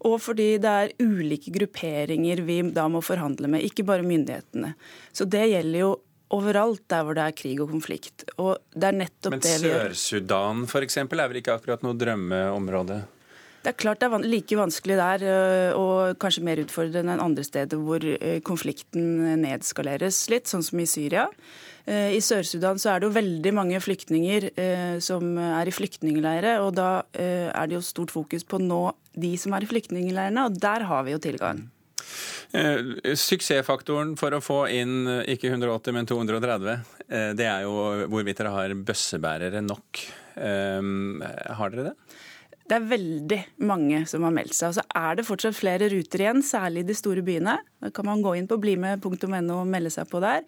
og 0.06 0.18
fordi 0.22 0.54
det 0.62 0.70
er 0.70 0.94
ulike 1.02 1.52
grupperinger 1.54 2.42
vi 2.46 2.60
da 2.74 2.86
må 2.88 3.02
forhandle 3.04 3.50
med, 3.52 3.66
ikke 3.66 3.86
bare 3.86 4.06
myndighetene. 4.06 4.74
Så 5.12 5.26
det 5.28 5.46
gjelder 5.52 5.84
jo 5.84 5.92
overalt 6.34 6.82
der 6.90 7.06
hvor 7.06 7.16
det 7.18 7.24
er 7.26 7.36
krig 7.36 7.56
og 7.62 7.70
konflikt. 7.72 8.24
Og 8.38 8.58
det 8.74 8.90
er 8.90 8.98
nettopp 9.00 9.34
Men 9.34 9.42
det 9.44 9.56
vi 9.58 9.70
gjør. 9.70 9.88
Men 9.88 9.96
Sør-Sudan 9.96 10.66
f.eks. 10.68 11.00
er 11.02 11.24
vel 11.26 11.40
ikke 11.42 11.56
akkurat 11.58 11.86
noe 11.86 11.98
drømmeområde? 11.98 13.00
Det 13.60 13.74
er 13.74 13.76
klart 13.76 14.00
det 14.00 14.08
er 14.08 14.22
like 14.24 14.56
vanskelig 14.56 14.96
der, 14.96 15.22
øh, 15.28 15.72
og 15.76 16.20
kanskje 16.22 16.44
mer 16.46 16.62
utfordrende 16.62 17.12
enn 17.12 17.20
andre 17.20 17.44
steder 17.44 17.80
hvor 17.80 18.00
øh, 18.00 18.38
konflikten 18.40 19.34
nedskaleres 19.42 20.22
litt, 20.32 20.48
sånn 20.48 20.64
som 20.64 20.80
i 20.80 20.88
Syria. 20.88 21.26
Eh, 21.84 22.14
I 22.16 22.22
Sør-Sudan 22.24 22.80
så 22.80 22.94
er 22.94 23.00
det 23.00 23.10
jo 23.10 23.16
veldig 23.18 23.52
mange 23.56 23.80
flyktninger 23.84 24.48
eh, 24.54 24.96
som 25.04 25.36
er 25.36 25.68
i 25.68 25.74
flyktningleire, 25.76 26.56
og 26.64 26.72
da 26.78 27.02
eh, 27.12 27.50
er 27.52 27.68
det 27.68 27.76
jo 27.76 27.84
stort 27.84 28.14
fokus 28.14 28.48
på 28.48 28.62
nå 28.64 28.86
de 29.12 29.34
som 29.40 29.52
er 29.52 29.66
i 29.66 29.68
flyktningleirene, 29.68 30.46
og 30.48 30.56
der 30.62 30.88
har 30.88 31.04
vi 31.04 31.12
jo 31.16 31.20
tilgang. 31.20 31.66
Eh, 32.56 32.80
suksessfaktoren 33.14 34.16
for 34.18 34.34
å 34.34 34.42
få 34.42 34.62
inn 34.74 35.04
eh, 35.04 35.34
ikke 35.36 35.52
180, 35.52 35.94
men 35.94 36.08
230, 36.08 36.96
eh, 37.06 37.30
det 37.38 37.46
er 37.46 37.68
jo 37.68 38.08
hvorvidt 38.10 38.40
dere 38.40 38.56
har 38.56 38.74
bøssebærere 38.88 39.62
nok. 39.68 40.04
Eh, 40.40 40.90
har 41.60 41.76
dere 41.76 41.90
det? 41.90 41.94
Det 42.70 42.76
er 42.76 42.84
veldig 42.86 43.38
mange 43.66 44.04
som 44.06 44.22
har 44.22 44.34
meldt 44.34 44.54
seg. 44.54 44.70
Og 44.70 44.76
så 44.76 44.84
er 44.94 45.16
det 45.18 45.24
fortsatt 45.26 45.56
flere 45.58 45.88
ruter 45.90 46.22
igjen, 46.22 46.42
særlig 46.46 46.84
i 46.84 46.88
de 46.92 46.94
store 46.94 47.24
byene. 47.26 47.56
Da 47.82 47.90
kan 47.94 48.06
man 48.06 48.22
gå 48.22 48.36
inn 48.38 48.46
på 48.50 48.60
blime.no 48.62 49.56
og 49.56 49.66
melde 49.66 49.90
seg 49.90 50.06
på 50.12 50.20
der. 50.22 50.44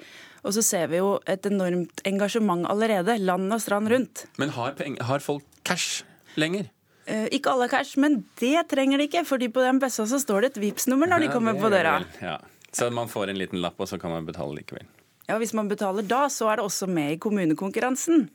Og 0.47 0.55
så 0.55 0.63
ser 0.63 0.87
vi 0.93 1.01
jo 1.01 1.17
et 1.27 1.49
enormt 1.51 2.05
engasjement 2.07 2.69
allerede, 2.71 3.19
land 3.19 3.51
og 3.51 3.65
strand 3.65 3.91
rundt. 3.91 4.25
Men 4.39 4.55
har, 4.55 4.79
har 5.09 5.25
folk 5.25 5.43
cash 5.67 6.05
lenger? 6.39 6.71
Eh, 7.11 7.27
ikke 7.35 7.51
alle 7.51 7.67
har 7.67 7.75
cash, 7.81 7.99
men 7.99 8.21
det 8.39 8.69
trenger 8.71 9.03
de 9.03 9.11
ikke, 9.11 9.25
fordi 9.27 9.51
på 9.51 9.67
den 9.67 9.83
bøssa 9.83 10.07
så 10.07 10.23
står 10.23 10.47
det 10.47 10.53
et 10.53 10.63
vips 10.69 10.87
nummer 10.93 11.11
når 11.11 11.27
de 11.27 11.35
kommer 11.35 11.59
på 11.59 11.75
døra. 11.75 11.99
Ja. 12.23 12.39
Så 12.73 12.87
man 12.95 13.11
får 13.11 13.35
en 13.35 13.43
liten 13.43 13.59
lapp, 13.61 13.83
og 13.83 13.91
så 13.91 13.99
kan 13.99 14.15
man 14.15 14.31
betale 14.31 14.55
likevel. 14.63 14.87
Ja, 15.27 15.43
Hvis 15.43 15.55
man 15.59 15.69
betaler 15.71 16.07
da, 16.07 16.29
så 16.31 16.49
er 16.53 16.63
det 16.63 16.71
også 16.71 16.87
med 16.87 17.17
i 17.17 17.19
kommunekonkurransen. 17.19 18.29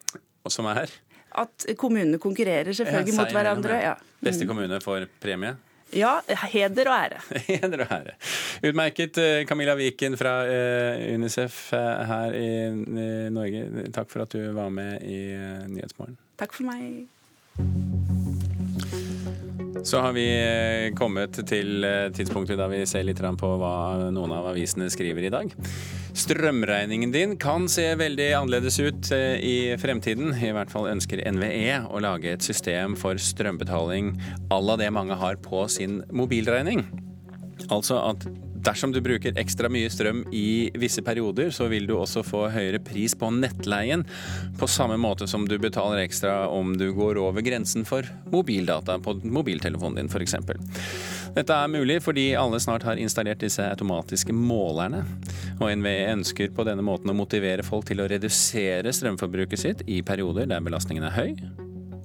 Og 0.43 0.51
som 0.51 0.67
er 0.67 0.83
her? 0.83 0.93
At 1.35 1.65
kommunene 1.77 2.17
konkurrerer 2.19 2.71
selvfølgelig 2.73 3.13
Ja, 3.13 3.21
mot 3.21 3.31
hverandre. 3.31 3.75
ja. 3.83 3.93
Beste 4.23 4.45
kommune 4.45 4.79
får 4.81 5.05
premie. 5.21 5.55
ja, 5.93 6.15
heder 6.51 6.89
og 6.89 6.95
ære. 6.97 7.19
Heder 7.47 7.85
og 7.85 7.91
ære. 7.91 8.15
Utmerket. 8.69 9.17
eh, 9.17 9.45
Camilla 9.45 9.75
Viken 9.75 10.17
fra 10.17 10.45
eh, 10.45 11.13
Unicef 11.15 11.73
eh, 11.73 11.79
her 12.07 12.31
i, 12.33 13.29
Norge. 13.29 13.91
Takk 13.93 14.09
for 14.09 14.21
at 14.21 14.33
du 14.33 14.51
var 14.51 14.69
med 14.69 15.01
i 15.01 15.19
Nyhetsmorgen. 15.67 16.17
Takk 16.39 16.53
for 16.53 16.63
meg. 16.63 17.07
Så 19.83 19.99
har 20.01 20.13
vi 20.13 20.25
eh, 20.25 20.95
kommet 20.97 21.37
til 21.47 21.85
eh, 21.85 22.07
tidspunktet 22.15 22.57
da 22.59 22.67
vi 22.71 22.81
ser 22.89 23.05
litt 23.07 23.19
på 23.19 23.49
hva 23.61 24.09
noen 24.13 24.33
av 24.35 24.49
avisene 24.51 24.89
skriver 24.91 25.27
i 25.27 25.31
dag. 25.33 25.53
Strømregningen 26.17 27.13
din 27.13 27.35
kan 27.39 27.67
se 27.71 27.85
veldig 27.99 28.27
annerledes 28.39 28.79
ut 28.79 29.11
eh, 29.15 29.37
i 29.37 29.57
fremtiden. 29.79 30.33
I 30.33 30.53
hvert 30.55 30.73
fall 30.73 30.89
ønsker 30.91 31.23
NVE 31.31 31.83
å 31.87 32.01
lage 32.03 32.33
et 32.33 32.45
system 32.45 32.97
for 32.99 33.19
strømbetaling 33.21 34.15
à 34.49 34.59
la 34.63 34.77
det 34.81 34.91
mange 34.93 35.17
har 35.19 35.39
på 35.43 35.67
sin 35.71 36.01
mobilregning. 36.11 36.85
Altså 37.69 38.01
at 38.01 38.27
dersom 38.67 38.91
du 38.91 38.99
bruker 39.03 39.37
ekstra 39.39 39.69
mye 39.71 39.89
strøm 39.91 40.23
i 40.35 40.69
visse 40.79 41.01
perioder, 41.05 41.51
så 41.55 41.69
vil 41.71 41.87
du 41.87 41.95
også 41.97 42.23
få 42.25 42.47
høyere 42.51 42.81
pris 42.83 43.15
på 43.17 43.29
nettleien, 43.31 44.03
på 44.59 44.67
samme 44.71 44.97
måte 44.99 45.27
som 45.29 45.47
du 45.47 45.55
betaler 45.61 46.03
ekstra 46.03 46.47
om 46.51 46.75
du 46.77 46.89
går 46.95 47.19
over 47.21 47.45
grensen 47.45 47.87
for 47.87 48.07
mobildata 48.33 48.97
på 49.03 49.17
mobiltelefonen 49.23 50.01
din 50.01 50.11
f.eks. 50.11 50.35
Dette 51.37 51.53
er 51.53 51.71
mulig 51.71 51.99
fordi 52.03 52.31
alle 52.39 52.59
snart 52.63 52.85
har 52.87 52.99
installert 52.99 53.43
disse 53.43 53.63
automatiske 53.63 54.35
målerne, 54.35 55.03
og 55.61 55.71
NVE 55.79 56.11
ønsker 56.17 56.51
på 56.55 56.67
denne 56.67 56.85
måten 56.85 57.13
å 57.13 57.17
motivere 57.17 57.65
folk 57.65 57.87
til 57.87 58.03
å 58.03 58.09
redusere 58.09 58.93
strømforbruket 58.93 59.63
sitt 59.63 59.87
i 59.87 60.01
perioder 60.05 60.49
der 60.49 60.63
belastningen 60.65 61.07
er 61.07 61.15
høy, 61.17 61.33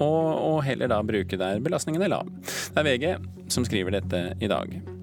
og, 0.02 0.26
og 0.33 0.59
heller 0.66 0.90
da 0.90 1.02
bruke 1.07 1.38
der 1.38 1.62
belastningen 1.62 2.02
er 2.07 2.14
lav. 2.14 2.33
Det 2.42 2.83
er 2.83 2.90
VG 2.90 3.07
som 3.52 3.66
skriver 3.66 3.99
dette 4.00 4.26
i 4.42 4.50
dag. 4.50 5.01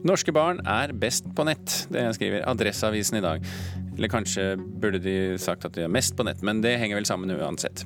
Norske 0.00 0.32
barn 0.32 0.62
er 0.64 0.94
best 0.96 1.26
på 1.36 1.44
nett, 1.44 1.74
det 1.92 2.06
skriver 2.16 2.46
Adresseavisen 2.48 3.18
i 3.18 3.24
dag. 3.24 3.44
Eller 3.98 4.08
kanskje 4.08 4.54
burde 4.56 5.00
de 5.04 5.36
sagt 5.36 5.66
at 5.68 5.74
de 5.76 5.84
er 5.84 5.92
mest 5.92 6.14
på 6.16 6.24
nett, 6.24 6.40
men 6.46 6.62
det 6.64 6.78
henger 6.80 6.96
vel 6.96 7.08
sammen 7.08 7.34
uansett. 7.34 7.84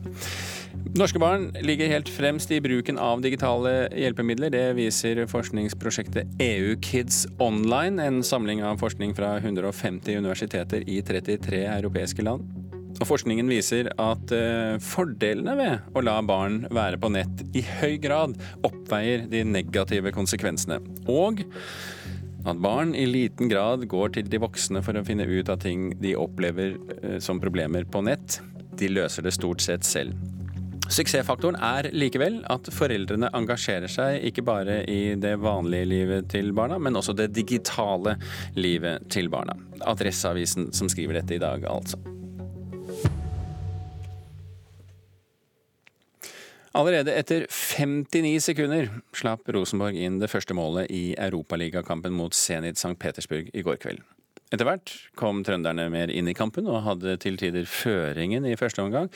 Norske 0.94 1.18
barn 1.18 1.48
ligger 1.66 1.90
helt 1.90 2.10
fremst 2.12 2.52
i 2.54 2.60
bruken 2.62 3.00
av 3.02 3.24
digitale 3.24 3.88
hjelpemidler. 3.90 4.52
Det 4.54 4.76
viser 4.78 5.24
forskningsprosjektet 5.26 6.38
EU 6.44 6.76
Kids 6.86 7.24
Online, 7.42 7.98
en 7.98 8.22
samling 8.22 8.62
av 8.62 8.78
forskning 8.78 9.16
fra 9.18 9.34
150 9.40 10.14
universiteter 10.14 10.86
i 10.86 11.00
33 11.02 11.64
europeiske 11.80 12.22
land. 12.22 12.46
Og 13.00 13.08
Forskningen 13.10 13.48
viser 13.50 13.90
at 13.98 14.30
eh, 14.34 14.76
fordelene 14.78 15.56
ved 15.58 15.96
å 15.98 16.02
la 16.04 16.20
barn 16.22 16.62
være 16.70 17.00
på 17.02 17.10
nett 17.10 17.42
i 17.58 17.64
høy 17.80 17.96
grad 18.02 18.36
oppveier 18.62 19.26
de 19.30 19.42
negative 19.48 20.14
konsekvensene. 20.14 20.78
Og 21.10 21.42
at 22.44 22.60
barn 22.60 22.94
i 22.94 23.06
liten 23.08 23.48
grad 23.48 23.86
går 23.88 24.16
til 24.16 24.30
de 24.30 24.40
voksne 24.42 24.82
for 24.84 24.96
å 24.96 25.04
finne 25.06 25.26
ut 25.28 25.48
av 25.48 25.62
ting 25.64 25.90
de 26.00 26.14
opplever 26.18 26.76
eh, 27.00 27.18
som 27.24 27.40
problemer 27.40 27.86
på 27.88 28.04
nett. 28.04 28.40
De 28.78 28.90
løser 28.90 29.24
det 29.24 29.34
stort 29.36 29.64
sett 29.64 29.86
selv. 29.86 30.16
Suksessfaktoren 30.92 31.56
er 31.64 31.88
likevel 31.96 32.42
at 32.52 32.68
foreldrene 32.76 33.30
engasjerer 33.32 33.88
seg 33.88 34.26
ikke 34.28 34.44
bare 34.44 34.82
i 34.90 35.14
det 35.16 35.38
vanlige 35.40 35.88
livet 35.88 36.28
til 36.34 36.52
barna, 36.56 36.76
men 36.76 37.00
også 37.00 37.14
det 37.16 37.30
digitale 37.32 38.18
livet 38.58 39.08
til 39.12 39.30
barna. 39.32 39.56
Adresseavisen 39.80 40.74
som 40.76 40.90
skriver 40.92 41.22
dette 41.22 41.38
i 41.38 41.40
dag, 41.40 41.64
altså. 41.70 42.02
Allerede 46.74 47.12
etter 47.14 47.44
59 47.46 48.40
sekunder 48.42 48.88
slapp 49.14 49.46
Rosenborg 49.54 49.94
inn 49.94 50.16
det 50.18 50.26
første 50.32 50.56
målet 50.58 50.90
i 50.90 51.12
Europaligakampen 51.14 52.10
mot 52.18 52.34
Zenit 52.34 52.80
St. 52.80 52.96
Petersburg 52.98 53.52
i 53.54 53.62
går 53.62 53.78
kveld. 53.84 54.00
Etter 54.50 54.66
hvert 54.66 54.90
kom 55.18 55.44
trønderne 55.46 55.86
mer 55.90 56.10
inn 56.10 56.26
i 56.30 56.34
kampen 56.34 56.66
og 56.70 56.82
hadde 56.82 57.14
til 57.22 57.38
tider 57.38 57.68
føringen 57.70 58.46
i 58.50 58.56
første 58.58 58.82
omgang. 58.82 59.06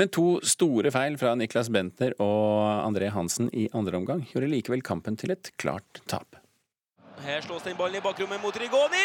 Men 0.00 0.10
to 0.16 0.40
store 0.48 0.92
feil 0.94 1.18
fra 1.20 1.34
Niklas 1.36 1.68
Bentner 1.72 2.16
og 2.24 2.64
André 2.86 3.10
Hansen 3.12 3.50
i 3.52 3.66
andre 3.76 4.00
omgang 4.00 4.24
gjorde 4.30 4.48
likevel 4.54 4.84
kampen 4.84 5.20
til 5.20 5.34
et 5.36 5.52
klart 5.60 6.00
tap. 6.08 6.40
Her 7.24 7.44
slås 7.44 7.68
den 7.68 7.76
ballen 7.76 8.00
i 8.00 8.04
bakrommet 8.04 8.40
mot 8.40 8.56
Rigoni! 8.60 9.04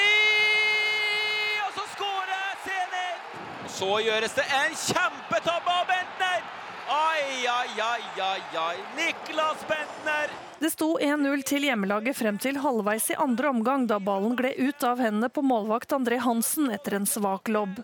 Og 1.66 1.76
så 1.76 1.86
skårer 1.98 2.64
Zenit! 2.64 3.36
Så 3.76 3.92
gjøres 4.08 4.40
det 4.40 4.48
en 4.64 4.80
kjempetabbe 4.88 5.76
av 5.82 5.92
Bentner! 5.92 6.59
Ai, 6.92 7.48
ai, 7.48 7.82
ai, 7.82 8.22
ai, 8.22 8.58
ai. 8.58 8.78
Niklas 8.98 9.68
Bentner! 9.68 10.30
Det 10.60 10.72
sto 10.74 10.98
1-0 11.00 11.44
til 11.46 11.68
hjemmelaget 11.68 12.18
frem 12.18 12.38
til 12.42 12.58
halvveis 12.58 13.12
i 13.14 13.18
andre 13.22 13.52
omgang, 13.54 13.84
da 13.86 14.00
ballen 14.02 14.34
gled 14.36 14.58
ut 14.58 14.84
av 14.84 14.98
hendene 14.98 15.30
på 15.30 15.44
målvakt 15.46 15.94
André 15.94 16.18
Hansen 16.24 16.72
etter 16.74 16.96
en 16.98 17.06
svak 17.06 17.52
lobb. 17.54 17.78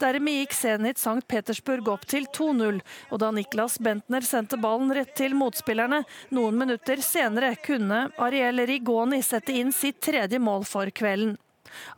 Dermed 0.00 0.38
gikk 0.40 0.56
Zenit 0.56 0.96
St. 0.96 1.26
Petersburg 1.28 1.90
opp 1.92 2.06
til 2.08 2.24
2-0, 2.32 2.80
og 3.12 3.20
da 3.20 3.28
Niklas 3.36 3.76
Bentner 3.76 4.24
sendte 4.24 4.56
ballen 4.62 4.94
rett 4.96 5.12
til 5.20 5.36
motspillerne, 5.36 6.06
noen 6.32 6.56
minutter 6.56 7.02
senere 7.04 7.52
kunne 7.60 8.06
Ariel 8.16 8.64
Rigoni 8.70 9.20
sette 9.20 9.52
inn 9.52 9.74
sitt 9.76 10.00
tredje 10.00 10.40
mål 10.40 10.64
for 10.64 10.88
kvelden. 10.96 11.36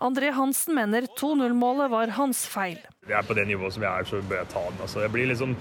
André 0.03 0.33
Hansen 0.35 0.75
mener 0.75 1.07
2-0-målet 1.21 1.95
var 1.95 2.17
hans 2.19 2.43
feil. 2.51 2.83
Vi 3.07 3.15
er 3.15 3.23
på 3.23 3.39
det 3.39 3.47
nivået 3.47 3.79
som 3.79 3.87
vi 3.87 3.89
er, 3.93 4.11
så 4.11 4.19
bør 4.27 4.43
jeg 4.43 4.51
ta 4.57 4.65
den. 4.67 4.83
Altså, 4.83 5.05
jeg 5.07 5.15
blir 5.15 5.31
litt 5.31 5.39
sånn 5.39 5.55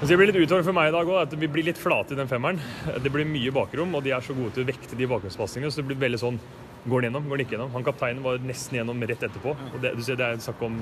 Det 0.00 0.16
blir 0.16 0.30
litt 0.30 0.38
utfordrende 0.40 0.64
for 0.64 0.72
meg 0.72 0.86
i 0.88 0.92
dag 0.94 1.08
òg, 1.12 1.16
at 1.26 1.34
vi 1.36 1.48
blir 1.52 1.66
litt 1.66 1.76
flate 1.76 2.14
i 2.14 2.16
den 2.16 2.28
femmeren. 2.28 2.56
Det 3.04 3.10
blir 3.12 3.26
mye 3.28 3.50
bakrom, 3.52 3.90
og 3.92 4.00
de 4.06 4.14
er 4.16 4.24
så 4.24 4.32
gode 4.32 4.54
til 4.56 4.64
å 4.64 4.68
vekte 4.70 4.96
de 4.96 5.08
bakgromspasningene. 5.10 5.68
Så 5.68 5.82
det 5.82 5.90
blir 5.90 6.00
veldig 6.08 6.20
sånn 6.24 6.40
Går 6.88 7.02
den 7.02 7.10
gjennom, 7.10 7.26
går 7.28 7.36
den 7.36 7.44
ikke 7.44 7.52
gjennom? 7.52 7.72
Han 7.74 7.84
kapteinen 7.84 8.22
var 8.24 8.38
nesten 8.40 8.78
gjennom 8.78 9.02
rett 9.04 9.26
etterpå. 9.26 9.52
og 9.52 9.82
Det, 9.82 9.90
du 9.98 10.00
ser, 10.00 10.16
det 10.16 10.24
er 10.24 10.38
snakk 10.40 10.62
om 10.64 10.78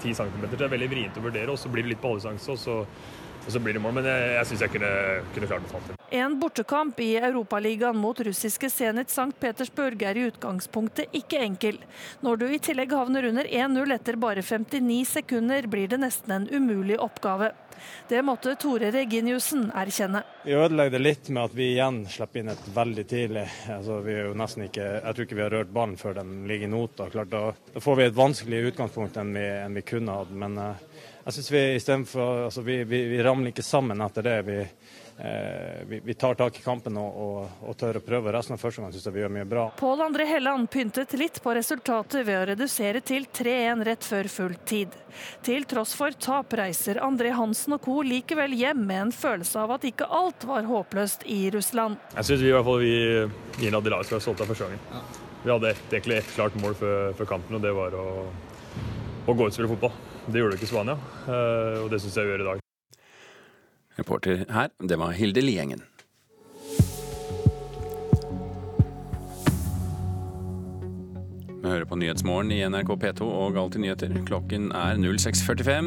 10 0.00 0.14
cm, 0.16 0.38
så 0.40 0.56
det 0.56 0.64
er 0.64 0.72
veldig 0.72 0.88
vrient 0.88 1.18
å 1.20 1.24
vurdere. 1.26 1.52
Og 1.52 1.60
så 1.60 1.68
blir 1.68 1.84
det 1.84 1.90
litt 1.92 2.00
på 2.00 2.14
halvdistanse, 2.14 2.56
og, 2.72 2.86
og 3.46 3.52
så 3.52 3.60
blir 3.62 3.76
det 3.76 3.82
mål. 3.84 3.98
Men 3.98 4.08
jeg, 4.08 4.30
jeg 4.38 4.50
syns 4.50 4.64
jeg 4.66 4.74
kunne, 4.74 4.92
kunne 5.34 5.50
klart 5.50 5.68
å 5.68 5.72
ta 5.74 5.82
den. 5.88 6.00
En 6.14 6.36
bortekamp 6.38 7.00
i 7.02 7.14
Europaligaen 7.18 7.98
mot 7.98 8.20
russiske 8.26 8.70
Zenit 8.70 9.10
St. 9.10 9.32
Petersburg 9.40 10.02
er 10.06 10.18
i 10.20 10.28
utgangspunktet 10.28 11.14
ikke 11.16 11.40
enkel. 11.42 11.80
Når 12.22 12.40
du 12.40 12.46
i 12.48 12.60
tillegg 12.62 12.94
havner 12.94 13.26
under 13.30 13.48
1-0 13.48 13.96
etter 13.96 14.20
bare 14.20 14.44
59 14.44 15.00
sekunder, 15.16 15.66
blir 15.70 15.90
det 15.90 15.98
nesten 16.04 16.36
en 16.36 16.48
umulig 16.52 17.00
oppgave. 17.02 17.52
Det 18.08 18.20
måtte 18.22 18.54
Tore 18.60 18.90
Reginiussen 18.94 19.66
erkjenne. 19.74 20.22
Vi 20.44 20.54
ødelegger 20.54 20.94
det 20.94 21.02
litt 21.02 21.28
med 21.28 21.48
at 21.48 21.56
vi 21.56 21.70
igjen 21.72 22.02
slipper 22.10 22.40
inn 22.40 22.52
et 22.52 22.66
veldig 22.74 23.04
tidlig. 23.10 23.44
Altså, 23.74 23.98
vi 24.04 24.14
er 24.14 24.28
jo 24.28 24.36
nesten 24.38 24.66
ikke, 24.68 24.88
jeg 25.00 25.16
tror 25.16 25.26
ikke 25.26 25.38
vi 25.38 25.44
har 25.44 25.54
rørt 25.56 25.72
ballen 25.74 25.96
før 26.00 26.18
den 26.20 26.34
ligger 26.48 26.68
i 26.68 26.74
nota. 26.74 27.08
Klart, 27.12 27.32
da, 27.32 27.42
da 27.74 27.82
får 27.84 27.98
vi 28.00 28.06
et 28.08 28.18
vanskeligere 28.18 28.74
utgangspunkt 28.74 29.18
enn 29.20 29.34
vi, 29.36 29.46
enn 29.64 29.78
vi 29.80 29.86
kunne 29.88 30.18
hatt. 30.20 30.34
Men 30.44 30.58
eh, 30.60 30.84
jeg 31.24 31.34
syns 31.38 31.50
vi 31.50 31.62
istedenfor 31.74 32.44
altså, 32.44 32.60
vi, 32.60 32.82
vi, 32.84 33.04
vi 33.08 33.22
ramler 33.22 33.54
ikke 33.54 33.64
sammen 33.64 34.00
etter 34.04 34.26
det. 34.26 34.34
Vi, 34.44 34.56
eh, 34.60 35.78
vi, 35.88 36.00
vi 36.04 36.14
tar 36.20 36.36
tak 36.36 36.58
i 36.58 36.62
kampen 36.62 36.98
og, 37.00 37.16
og, 37.24 37.62
og 37.64 37.78
tør 37.80 37.96
å 37.96 38.02
prøve. 38.04 38.34
Resten 38.34 38.58
av 38.58 38.60
første 38.60 38.84
gang 38.84 38.92
syns 38.92 39.06
jeg 39.08 39.14
vi 39.14 39.22
gjør 39.22 39.32
mye 39.32 39.48
bra. 39.48 39.64
Pål 39.80 40.04
André 40.04 40.26
Helland 40.28 40.68
pyntet 40.70 41.16
litt 41.16 41.40
på 41.40 41.54
resultatet 41.56 42.26
ved 42.28 42.42
å 42.42 42.44
redusere 42.52 43.00
til 43.00 43.24
3-1 43.32 43.86
rett 43.88 44.04
før 44.04 44.28
full 44.34 44.58
tid. 44.68 44.92
Til 45.46 45.64
tross 45.70 45.96
for 45.96 46.12
tap 46.12 46.52
reiser 46.60 47.00
André 47.00 47.32
Hansen 47.32 47.78
og 47.78 47.86
co. 47.88 48.02
likevel 48.04 48.52
hjem 48.60 48.84
med 48.84 49.06
en 49.06 49.16
følelse 49.16 49.64
av 49.64 49.78
at 49.78 49.88
ikke 49.88 50.12
alt 50.12 50.44
var 50.44 50.68
håpløst 50.68 51.24
i 51.32 51.46
Russland. 51.56 51.96
Jeg 52.18 52.28
syns 52.28 52.44
vi 52.44 52.52
i 52.52 52.56
hvert 52.58 52.68
fall 52.68 52.84
vi 52.84 52.96
innad 53.64 53.86
i 53.88 53.96
laget 53.96 54.12
ha 54.12 54.20
solgt 54.20 54.44
av 54.44 54.52
første 54.52 54.68
gangen. 54.68 55.06
Vi 55.44 55.52
hadde 55.52 55.72
et, 55.72 55.86
egentlig 55.88 56.20
ett 56.20 56.34
klart 56.36 56.56
mål 56.60 56.76
før, 56.76 57.14
før 57.16 57.36
kampen, 57.36 57.56
og 57.56 57.64
det 57.64 57.72
var 57.76 57.96
å, 57.96 58.08
å 59.24 59.32
gå 59.32 59.46
ut 59.46 59.48
og 59.48 59.56
spille 59.56 59.72
fotball. 59.72 60.12
Det 60.26 60.40
gjorde 60.40 60.54
det 60.54 60.60
ikke 60.60 60.70
i 60.70 60.72
Spania, 60.72 60.94
eh, 61.28 61.80
og 61.84 61.90
det 61.92 62.00
syns 62.00 62.16
jeg 62.16 62.24
vi 62.24 62.32
gjør 62.32 62.44
i 62.44 62.52
dag. 62.52 62.62
Reporter 63.98 64.46
her, 64.50 64.70
det 64.80 64.96
var 64.98 65.12
Hilde 65.12 65.42
Liengen. 65.44 65.84
Vi 71.64 71.70
hører 71.70 71.86
på 71.88 71.96
Nyhetsmorgen 71.96 72.50
i 72.52 72.58
NRK 72.68 72.90
P2 73.00 73.24
og 73.24 73.56
Alltid 73.56 73.80
nyheter. 73.80 74.10
Klokken 74.28 74.66
er 74.76 74.98
06.45. 75.00 75.86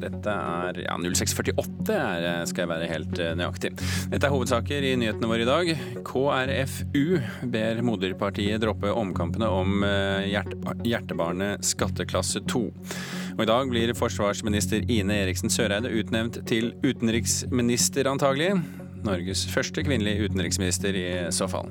Dette 0.00 0.32
er 0.32 0.80
ja, 0.86 0.94
06.48 0.96 1.92
er, 1.92 2.28
skal 2.48 2.64
jeg 2.64 2.70
være 2.70 2.88
helt 2.88 3.20
eh, 3.20 3.34
nøyaktig. 3.36 3.74
Dette 4.08 4.24
er 4.24 4.32
hovedsaker 4.32 4.86
i 4.88 4.94
nyhetene 4.96 5.28
våre 5.28 5.44
i 5.44 5.48
dag. 5.48 5.72
KrFU 6.08 7.18
ber 7.52 7.84
moderpartiet 7.84 8.64
droppe 8.64 8.88
omkampene 8.88 9.52
om 9.52 9.84
eh, 9.84 10.30
hjerte, 10.32 10.56
hjertebarnet 10.88 11.66
skatteklasse 11.76 12.46
2. 12.48 12.64
Og 13.38 13.44
I 13.44 13.46
dag 13.46 13.68
blir 13.70 13.92
forsvarsminister 13.94 14.82
Ine 14.90 15.20
Eriksen 15.22 15.52
Søreide 15.54 15.92
utnevnt 15.94 16.40
til 16.50 16.72
utenriksminister, 16.82 18.10
antagelig. 18.10 18.56
Norges 19.06 19.44
første 19.52 19.84
kvinnelige 19.86 20.26
utenriksminister 20.26 20.98
i 20.98 21.06
så 21.30 21.46
fall. 21.46 21.70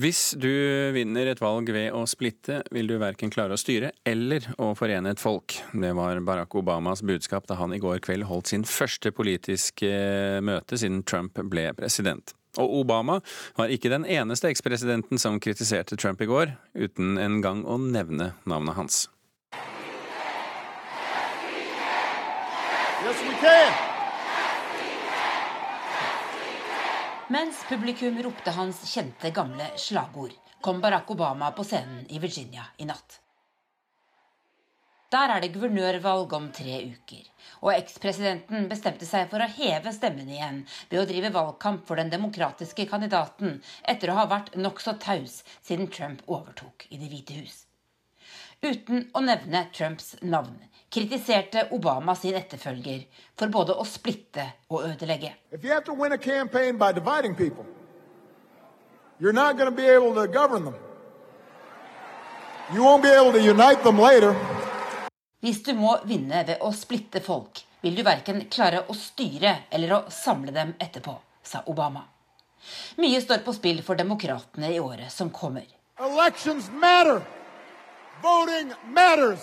Hvis 0.00 0.32
du 0.40 0.48
vinner 0.96 1.28
et 1.28 1.44
valg 1.44 1.68
ved 1.76 1.92
å 1.92 2.06
splitte, 2.08 2.62
vil 2.72 2.88
du 2.88 2.96
verken 2.96 3.30
klare 3.30 3.52
å 3.52 3.60
styre 3.60 3.92
eller 4.08 4.48
å 4.56 4.72
forene 4.74 5.12
et 5.12 5.20
folk. 5.20 5.60
Det 5.76 5.92
var 5.92 6.24
Barack 6.24 6.56
Obamas 6.56 7.04
budskap 7.04 7.44
da 7.52 7.60
han 7.60 7.76
i 7.76 7.84
går 7.84 8.00
kveld 8.00 8.32
holdt 8.32 8.56
sin 8.56 8.64
første 8.64 9.12
politiske 9.12 9.92
møte 10.40 10.80
siden 10.80 11.04
Trump 11.04 11.36
ble 11.52 11.68
president. 11.76 12.32
Og 12.60 12.74
Obama 12.82 13.20
var 13.56 13.72
ikke 13.72 13.92
den 13.92 14.04
eneste 14.04 14.50
ekspresidenten 14.52 15.20
som 15.20 15.40
kritiserte 15.40 15.96
Trump 15.96 16.20
i 16.20 16.28
går, 16.28 16.52
uten 16.76 17.16
en 17.16 17.40
gang 17.44 17.64
å 17.64 17.78
nevne 17.80 18.34
navnet 18.44 18.76
hans. 18.76 19.06
Yes, 23.02 23.18
we 23.24 23.34
can. 23.40 23.72
Mens 27.32 27.64
publikum 27.64 28.20
ropte 28.22 28.52
hans 28.52 28.82
kjente 28.92 29.32
gamle 29.32 29.70
slagord, 29.80 30.36
kom 30.60 30.84
Barack 30.84 31.10
Obama 31.10 31.48
på 31.56 31.64
scenen 31.64 32.04
i 32.12 32.20
Virginia 32.20 32.68
i 32.76 32.84
natt. 32.84 33.21
Der 35.12 35.28
er 35.28 35.42
det 35.44 35.50
guvernørvalg 35.52 36.30
om 36.32 36.46
tre 36.56 36.78
uker, 36.88 37.24
og 37.60 37.74
ekspresidenten 37.74 38.64
bestemte 38.70 39.04
seg 39.04 39.26
for 39.28 39.44
å 39.44 39.48
heve 39.58 39.92
stemmen 39.92 40.30
igjen 40.32 40.62
ved 40.88 41.02
å 41.02 41.08
drive 41.10 41.30
valgkamp 41.34 41.82
for 41.88 42.00
den 42.00 42.08
demokratiske 42.12 42.86
kandidaten 42.88 43.58
etter 43.92 44.08
å 44.08 44.16
ha 44.16 44.24
vært 44.30 44.54
nokså 44.56 44.94
taus 45.02 45.42
siden 45.60 45.90
Trump 45.92 46.22
overtok 46.24 46.86
i 46.88 46.96
Det 46.96 47.10
hvite 47.12 47.36
hus. 47.42 47.66
Uten 48.62 49.10
å 49.12 49.20
nevne 49.26 49.66
Trumps 49.74 50.14
navn 50.22 50.56
kritiserte 50.92 51.66
Obama 51.76 52.14
sin 52.16 52.38
etterfølger 52.38 53.04
for 53.36 53.52
både 53.52 53.76
å 53.76 53.84
splitte 53.84 54.46
og 54.70 54.86
ødelegge. 54.86 55.34
People, 57.36 57.66
you're 59.20 59.32
not 59.32 59.56
going 59.58 59.70
to 59.70 59.76
be 59.76 59.88
able 59.88 60.14
to 60.14 60.26
govern 60.26 60.64
them. 60.64 60.74
You 62.72 62.82
won't 62.82 63.02
be 63.02 63.10
able 63.10 63.32
to 63.32 63.40
unite 63.40 63.82
them 63.84 63.98
later. 63.98 64.34
Hvis 65.42 65.62
du 65.66 65.72
må 65.74 65.96
vinne 66.06 66.44
ved 66.46 66.60
å 66.62 66.68
splitte 66.70 67.18
folk, 67.20 67.64
vil 67.82 67.96
du 67.98 68.04
verken 68.06 68.44
klare 68.46 68.84
å 68.86 68.94
styre 68.94 69.56
eller 69.74 69.94
å 69.96 70.02
samle 70.14 70.54
dem 70.54 70.76
etterpå, 70.78 71.16
sa 71.42 71.64
Obama. 71.66 72.04
Mye 73.02 73.18
står 73.24 73.42
på 73.42 73.54
spill 73.56 73.80
for 73.82 73.98
demokratene 73.98 74.70
i 74.70 74.78
året 74.78 75.10
som 75.10 75.32
kommer. 75.34 75.66
Elections 75.98 76.70
matter. 76.70 77.24
Voting 78.22 78.70
matters. 78.94 79.42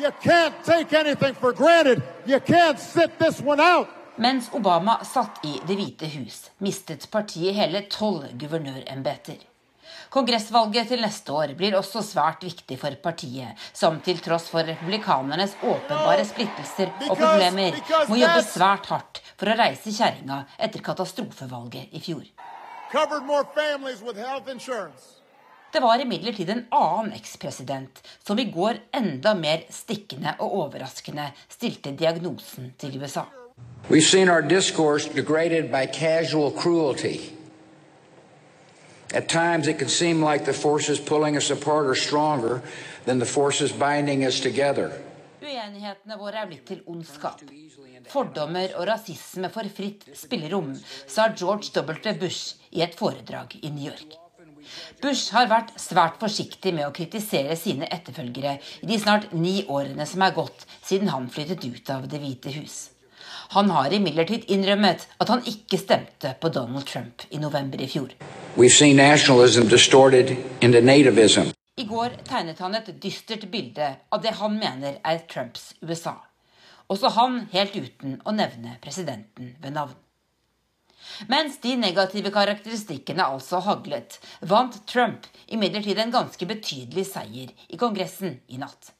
You 0.00 0.10
can't 0.22 0.64
take 0.64 0.96
anything 0.96 1.34
for 1.34 1.52
granted. 1.52 2.00
You 2.24 2.40
can't 2.40 2.80
sit 2.80 3.18
this 3.18 3.40
one 3.44 3.60
out. 3.60 3.88
Mens 4.16 4.48
Obama 4.52 5.04
satt 5.04 5.44
i 5.44 5.60
Det 5.66 5.76
hvite 5.76 6.08
hus, 6.16 6.50
mistet 6.58 7.10
partiet 7.10 7.52
hele 7.54 7.84
tolv 7.90 8.30
guvernørembeter. 8.32 9.42
Kongressvalget 10.14 10.92
til 10.92 11.00
neste 11.02 11.34
år 11.34 11.56
blir 11.58 11.74
også 11.74 11.98
svært 12.06 12.44
viktig 12.46 12.76
for 12.78 12.94
partiet, 13.02 13.58
som 13.74 13.96
til 14.04 14.20
tross 14.22 14.46
for 14.52 14.62
republikanernes 14.62 15.56
åpenbare 15.58 16.22
splittelser 16.28 16.92
og 17.08 17.18
problemer 17.18 17.80
må 18.06 18.20
jobbe 18.20 18.44
svært 18.46 18.86
hardt 18.92 19.18
for 19.34 19.50
å 19.50 19.58
reise 19.58 19.90
kjerringa 19.90 20.44
etter 20.62 20.84
katastrofevalget 20.86 21.98
i 21.98 22.04
fjor. 22.04 22.22
Det 25.74 25.82
var 25.82 26.06
imidlertid 26.06 26.54
en 26.54 26.64
annen 26.70 27.12
ekspresident 27.18 27.98
som 28.22 28.38
i 28.38 28.46
går 28.54 28.84
enda 28.94 29.34
mer 29.34 29.66
stikkende 29.74 30.38
og 30.38 30.60
overraskende 30.62 31.32
stilte 31.48 31.90
diagnosen 31.90 32.70
til 32.78 33.00
USA. 33.02 33.26
We've 33.90 34.06
seen 34.06 34.30
our 34.30 34.42
discourse 34.42 35.08
degraded 35.10 35.72
by 35.72 35.86
casual 35.90 36.52
cruelty. 36.54 37.33
At 39.14 39.28
times, 39.28 39.68
it 39.68 39.78
can 39.78 39.88
seem 39.88 40.20
like 40.20 40.44
the 40.44 40.52
forces 40.52 40.98
pulling 40.98 41.36
us 41.36 41.50
apart 41.50 41.86
are 41.86 41.94
stronger 41.94 42.62
than 43.04 43.20
the 43.20 43.26
forces 43.26 43.70
binding 43.70 44.24
us 44.24 44.40
together. 44.40 44.90
Uenighetene 45.40 46.16
våre 46.18 46.40
er 46.42 46.48
blitt 46.50 46.64
til 46.66 46.80
ondskap. 46.90 47.44
Fordommer 48.10 48.74
og 48.74 48.88
rasisme 48.88 49.50
får 49.54 49.70
fritt 49.76 50.08
spillerom, 50.18 50.72
sa 51.06 51.28
George 51.30 51.70
W. 51.76 52.14
Bush 52.18 52.56
i 52.74 52.82
et 52.82 52.96
foredrag 52.98 53.54
i 53.62 53.70
New 53.70 53.86
York. 53.86 54.18
Bush 54.98 55.30
har 55.36 55.46
vært 55.46 55.70
svært 55.78 56.18
forsiktig 56.18 56.72
med 56.74 56.88
å 56.88 56.94
kritisere 56.96 57.54
sine 57.60 57.86
etterfølgere 57.94 58.56
i 58.82 58.88
de 58.90 58.98
snart 58.98 59.30
ni 59.36 59.60
årene 59.68 60.08
som 60.10 60.26
er 60.26 60.34
gått 60.34 60.66
siden 60.80 61.12
han 61.12 61.30
flyttet 61.30 61.68
ut 61.68 61.94
av 61.94 62.08
Det 62.10 62.18
hvite 62.18 62.56
hus. 62.58 62.80
Han 63.54 63.70
har 63.70 63.92
imidlertid 63.94 64.48
innrømmet 64.50 65.04
at 65.22 65.28
han 65.30 65.44
ikke 65.46 65.78
stemte 65.78 66.32
på 66.42 66.48
Donald 66.50 66.88
Trump 66.90 67.22
i 67.30 67.38
november 67.38 67.78
i 67.78 67.86
fjor. 67.86 68.10
I 71.76 71.84
går 71.90 72.16
tegnet 72.26 72.62
han 72.64 72.74
et 72.74 72.90
dystert 73.02 73.46
bilde 73.52 73.90
av 74.10 74.22
det 74.24 74.32
han 74.40 74.56
mener 74.58 74.98
er 75.06 75.22
Trumps 75.30 75.68
USA. 75.82 76.16
Også 76.90 77.12
han 77.14 77.44
helt 77.54 77.76
uten 77.78 78.18
å 78.26 78.34
nevne 78.34 78.74
presidenten 78.82 79.54
ved 79.62 79.78
navn. 79.78 79.94
Mens 81.30 81.60
de 81.62 81.76
negative 81.78 82.34
karakteristikkene 82.34 83.22
altså 83.36 83.62
haglet, 83.62 84.18
vant 84.42 84.82
Trump 84.90 85.30
imidlertid 85.46 86.02
en 86.02 86.14
ganske 86.14 86.50
betydelig 86.50 87.06
seier 87.12 87.54
i 87.68 87.78
Kongressen 87.78 88.40
i 88.48 88.58
natt. 88.58 88.90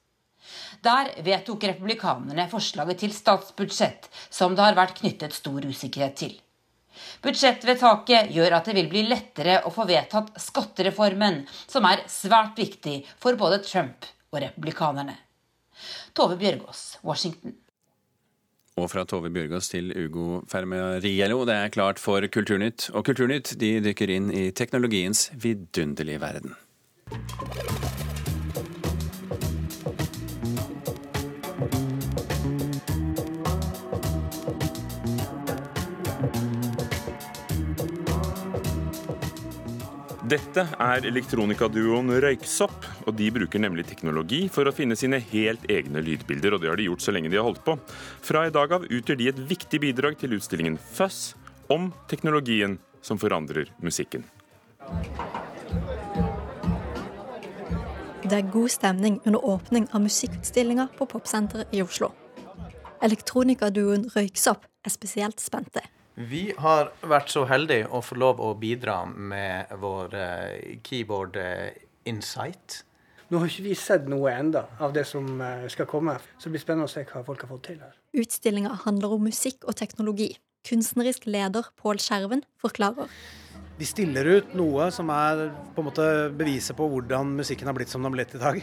Der 0.85 1.11
vedtok 1.25 1.65
republikanerne 1.65 2.45
forslaget 2.51 3.01
til 3.01 3.13
statsbudsjett, 3.17 4.11
som 4.29 4.57
det 4.57 4.65
har 4.67 4.77
vært 4.77 4.99
knyttet 4.99 5.33
stor 5.37 5.65
usikkerhet 5.65 6.19
til. 6.21 6.35
Budsjettvedtaket 7.25 8.31
gjør 8.35 8.59
at 8.59 8.69
det 8.69 8.77
vil 8.77 8.91
bli 8.93 9.05
lettere 9.09 9.63
å 9.65 9.73
få 9.75 9.87
vedtatt 9.89 10.35
skattereformen, 10.41 11.43
som 11.67 11.89
er 11.89 12.05
svært 12.11 12.61
viktig 12.61 13.01
for 13.23 13.39
både 13.41 13.63
Trump 13.65 14.07
og 14.35 14.43
republikanerne. 14.45 15.17
Tove 16.15 16.37
Bjørgaas, 16.39 17.01
Washington. 17.03 17.57
Og 18.79 18.89
fra 18.91 19.05
Tove 19.07 19.31
Bjørgaas 19.31 19.71
til 19.71 19.93
Ugo 20.05 20.43
Fermariello, 20.51 21.45
det 21.47 21.55
er 21.55 21.75
klart 21.75 22.03
for 22.03 22.27
Kulturnytt. 22.27 22.91
Og 22.95 23.07
Kulturnytt 23.07 23.55
de 23.61 23.77
dykker 23.85 24.11
inn 24.11 24.33
i 24.35 24.49
teknologiens 24.51 25.29
vidunderlige 25.39 26.23
verden. 26.23 26.59
Dette 40.25 40.63
er 40.81 41.05
elektronikaduoen 41.05 42.09
Røyksopp, 42.25 42.87
og 43.05 43.13
de 43.19 43.27
bruker 43.35 43.61
nemlig 43.61 43.83
teknologi 43.91 44.47
for 44.49 44.65
å 44.65 44.73
finne 44.73 44.97
sine 44.97 45.19
helt 45.21 45.67
egne 45.69 46.01
lydbilder, 46.01 46.55
og 46.57 46.63
det 46.63 46.71
har 46.71 46.81
de 46.81 46.87
gjort 46.87 47.05
så 47.05 47.13
lenge 47.13 47.29
de 47.29 47.37
har 47.37 47.45
holdt 47.45 47.61
på. 47.67 47.75
Fra 48.25 48.47
i 48.49 48.53
dag 48.55 48.73
av 48.73 48.87
utgjør 48.89 49.19
de 49.21 49.29
et 49.29 49.43
viktig 49.51 49.83
bidrag 49.83 50.17
til 50.23 50.33
utstillingen 50.39 50.79
Fuzz 50.81 51.35
om 51.69 51.91
teknologien 52.09 52.79
som 53.05 53.21
forandrer 53.21 53.69
musikken. 53.85 54.25
Det 58.25 58.39
er 58.39 58.49
god 58.49 58.73
stemning 58.73 59.19
under 59.27 59.45
åpning 59.45 59.91
av 59.93 60.07
musikkutstillinga 60.07 60.89
på 60.97 61.09
Popsenteret 61.13 61.77
i 61.77 61.85
Oslo. 61.85 62.15
Elektronikaduoen 63.05 64.09
Røyksopp 64.17 64.65
er 64.65 64.97
spesielt 64.97 65.45
spente. 65.45 65.85
Vi 66.15 66.53
har 66.63 66.93
vært 67.03 67.33
så 67.33 67.43
heldige 67.51 67.89
å 67.91 67.99
få 68.05 68.17
lov 68.21 68.39
å 68.43 68.53
bidra 68.55 69.01
med 69.05 69.73
vår 69.83 70.15
keyboard 70.87 71.39
Insight. 72.07 72.85
Nå 73.33 73.41
har 73.41 73.51
ikke 73.51 73.65
vi 73.65 73.75
sett 73.75 74.07
noe 74.07 74.31
enda 74.31 74.67
av 74.85 74.95
det 74.95 75.07
som 75.11 75.27
skal 75.73 75.89
komme, 75.91 76.15
så 76.39 76.47
det 76.47 76.55
blir 76.55 76.63
spennende 76.63 76.87
å 76.87 76.93
se 76.93 77.03
hva 77.09 77.25
folk 77.27 77.43
har 77.43 77.51
fått 77.51 77.65
til 77.71 77.81
her. 77.83 77.97
Utstillinga 78.15 78.77
handler 78.85 79.17
om 79.17 79.25
musikk 79.27 79.67
og 79.67 79.75
teknologi. 79.81 80.37
Kunstnerisk 80.65 81.27
leder 81.27 81.67
Pål 81.81 81.99
Skjerven 82.01 82.45
forklarer. 82.63 83.11
De 83.75 83.87
stiller 83.89 84.29
ut 84.37 84.53
noe 84.55 84.87
som 84.95 85.09
er 85.11 85.49
på 85.75 85.83
en 85.83 85.89
måte 85.89 86.05
beviset 86.39 86.77
på 86.79 86.87
hvordan 86.93 87.33
musikken 87.41 87.67
har 87.67 87.75
blitt 87.75 87.91
som 87.91 88.05
den 88.05 88.13
har 88.13 88.15
blitt 88.21 88.37
i 88.37 88.43
dag. 88.43 88.61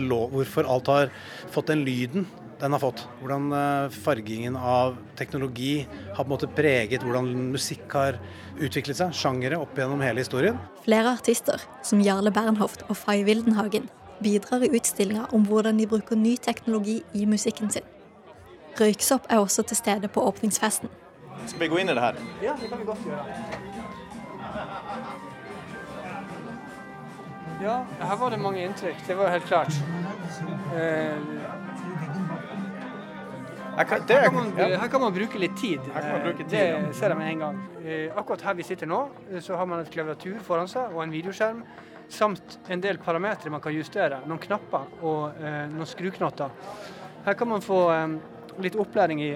Lå, 0.00 0.20
hvorfor 0.32 0.64
alt 0.64 0.88
har 0.88 1.12
fått 1.52 1.68
den 1.68 1.84
lyden 1.84 2.24
den 2.60 2.72
har 2.72 2.80
fått. 2.80 3.02
Hvordan 3.20 3.52
eh, 3.52 3.90
fargingen 4.04 4.56
av 4.56 4.96
teknologi 5.18 5.86
har 6.14 6.22
på 6.22 6.24
en 6.24 6.32
måte 6.32 6.48
preget 6.48 7.04
hvordan 7.04 7.28
musikk 7.52 7.92
har 7.92 8.16
utviklet 8.56 8.96
seg, 8.96 9.12
sjangere 9.12 9.58
opp 9.60 9.76
gjennom 9.76 10.00
hele 10.00 10.24
historien. 10.24 10.56
Flere 10.86 11.12
artister, 11.18 11.60
som 11.84 12.00
Jarle 12.00 12.32
Bernhoft 12.32 12.86
og 12.88 12.96
Fay 12.96 13.24
Wildenhagen, 13.26 13.90
bidrar 14.24 14.64
i 14.64 14.70
utstillinga 14.72 15.26
om 15.36 15.44
hvordan 15.50 15.80
de 15.82 15.90
bruker 15.90 16.16
ny 16.16 16.36
teknologi 16.40 17.02
i 17.12 17.26
musikken 17.28 17.72
sin. 17.74 17.84
Røyksopp 18.80 19.28
er 19.28 19.42
også 19.42 19.66
til 19.68 19.78
stede 19.78 20.08
på 20.08 20.24
åpningsfesten. 20.24 20.88
Skal 21.44 21.66
vi 21.66 21.68
gå 21.68 21.82
inn 21.82 21.92
i 21.92 21.98
det 21.98 22.02
her? 22.02 22.22
Ja, 22.42 22.56
det 22.60 22.70
kan 22.70 22.80
vi 22.80 22.88
godt 22.88 23.04
gjøre. 23.04 23.83
Ja, 27.62 27.84
her 28.00 28.16
var 28.16 28.30
det 28.30 28.38
mange 28.42 28.64
inntrykk. 28.64 29.06
Det 29.06 29.14
var 29.16 29.30
helt 29.32 29.46
klart. 29.46 29.72
Eh, 30.76 31.16
her 33.76 33.84
kan, 33.84 34.34
man, 34.34 34.52
her 34.56 34.88
kan, 34.88 35.00
man, 35.00 35.14
bruke 35.14 35.38
litt 35.38 35.56
tid. 35.58 35.80
Bruke 36.24 36.44
tid 36.44 36.50
det 36.50 36.94
ser 36.98 37.14
jeg 37.14 37.18
med 37.18 37.30
en 37.30 37.44
gang. 37.44 37.62
Eh, 37.84 38.10
akkurat 38.16 38.42
her 38.48 38.58
vi 38.58 38.66
sitter 38.66 38.90
nå, 38.90 39.00
så 39.40 39.56
har 39.56 39.70
man 39.70 39.80
et 39.80 39.90
klaviatur 39.90 40.42
foran 40.44 40.68
seg 40.70 40.92
og 40.92 41.04
en 41.06 41.14
videoskjerm. 41.14 41.64
Samt 42.10 42.58
en 42.68 42.82
del 42.84 43.00
parametere 43.00 43.54
man 43.54 43.62
kan 43.64 43.74
justere. 43.74 44.20
Noen 44.28 44.42
knapper 44.42 45.00
og 45.00 45.40
eh, 45.40 45.64
noen 45.72 45.88
skruknotter. 45.88 46.52
Her 47.24 47.38
kan 47.38 47.48
man 47.48 47.64
få 47.64 47.80
litt 48.60 48.76
opplæring 48.78 49.22
i 49.24 49.30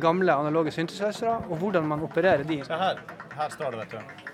gamle 0.00 0.34
analoge 0.34 0.72
syntesøsere 0.74 1.36
og 1.50 1.60
hvordan 1.60 1.86
man 1.86 2.02
opererer 2.08 2.48
de. 2.48 2.62
Se 2.66 2.80
her. 2.80 3.04
Her 3.36 3.52
står 3.52 3.76
det, 3.76 3.84
vet 3.84 3.94
du. 3.98 4.29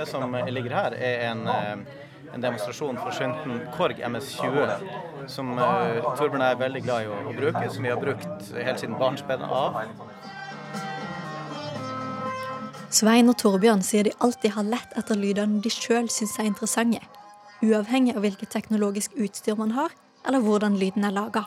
Det 0.00 0.06
som 0.08 0.32
ligger 0.48 0.72
her, 0.72 0.96
er 0.96 1.26
en 1.28 1.44
en 2.34 2.40
demonstrasjon 2.40 2.98
for 3.00 3.10
synten 3.10 3.60
Korg 3.74 4.00
MS20, 4.06 4.74
som 5.30 5.52
uh, 5.58 6.14
Torbjørn 6.18 6.44
er 6.46 6.58
veldig 6.60 6.82
glad 6.84 7.06
i 7.06 7.10
å, 7.10 7.18
å, 7.26 7.34
bruke, 7.34 7.64
som 7.74 7.86
vi 7.86 7.92
har 7.92 8.00
brukt 8.00 8.52
helt 8.54 8.82
siden 8.82 8.98
barnsben 9.00 9.42
av. 9.46 9.80
Svein 12.90 13.30
og 13.30 13.38
Torbjørn 13.38 13.82
sier 13.86 14.06
de 14.06 14.14
alltid 14.22 14.54
har 14.56 14.66
lett 14.66 14.98
etter 14.98 15.18
lydene 15.18 15.62
de 15.62 15.72
sjøl 15.74 16.10
syns 16.10 16.36
er 16.38 16.50
interessante, 16.50 17.02
uavhengig 17.62 18.16
av 18.16 18.24
hvilket 18.24 18.52
teknologisk 18.54 19.16
utstyr 19.18 19.58
man 19.58 19.74
har, 19.76 19.94
eller 20.26 20.42
hvordan 20.44 20.78
lyden 20.78 21.06
er 21.06 21.14
laga. 21.16 21.46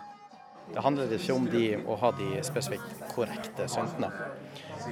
Det 0.74 0.82
handler 0.82 1.12
ikke 1.12 1.36
om 1.36 1.48
de, 1.52 1.66
å 1.86 1.96
ha 2.00 2.12
de 2.18 2.40
spesifikt 2.46 3.04
korrekte 3.12 3.68
syntene. 3.70 4.10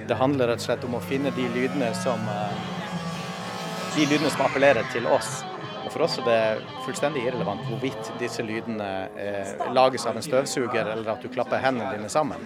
Det 0.07 0.17
handler 0.19 0.51
rett 0.51 0.61
og 0.61 0.67
slett 0.67 0.83
om 0.87 0.97
å 0.99 1.03
finne 1.03 1.31
de 1.35 1.47
lydene 1.55 1.89
som, 2.03 2.19
eh, 2.31 2.90
de 3.95 4.05
lydene 4.07 4.29
som 4.31 4.45
appellerer 4.45 4.87
til 4.93 5.07
oss 5.11 5.41
og 5.81 5.89
For 5.91 6.05
oss 6.05 6.19
er 6.21 6.27
det 6.27 6.75
fullstendig 6.85 7.23
irrelevant 7.25 7.63
hvorvidt 7.67 8.11
disse 8.21 8.43
lydene 8.45 8.87
eh, 9.19 9.49
lages 9.73 10.05
av 10.07 10.15
en 10.15 10.23
støvsuger 10.23 10.87
eller 10.93 11.09
at 11.11 11.23
du 11.23 11.27
klapper 11.33 11.59
hendene 11.59 11.89
dine 11.97 12.09
sammen. 12.11 12.43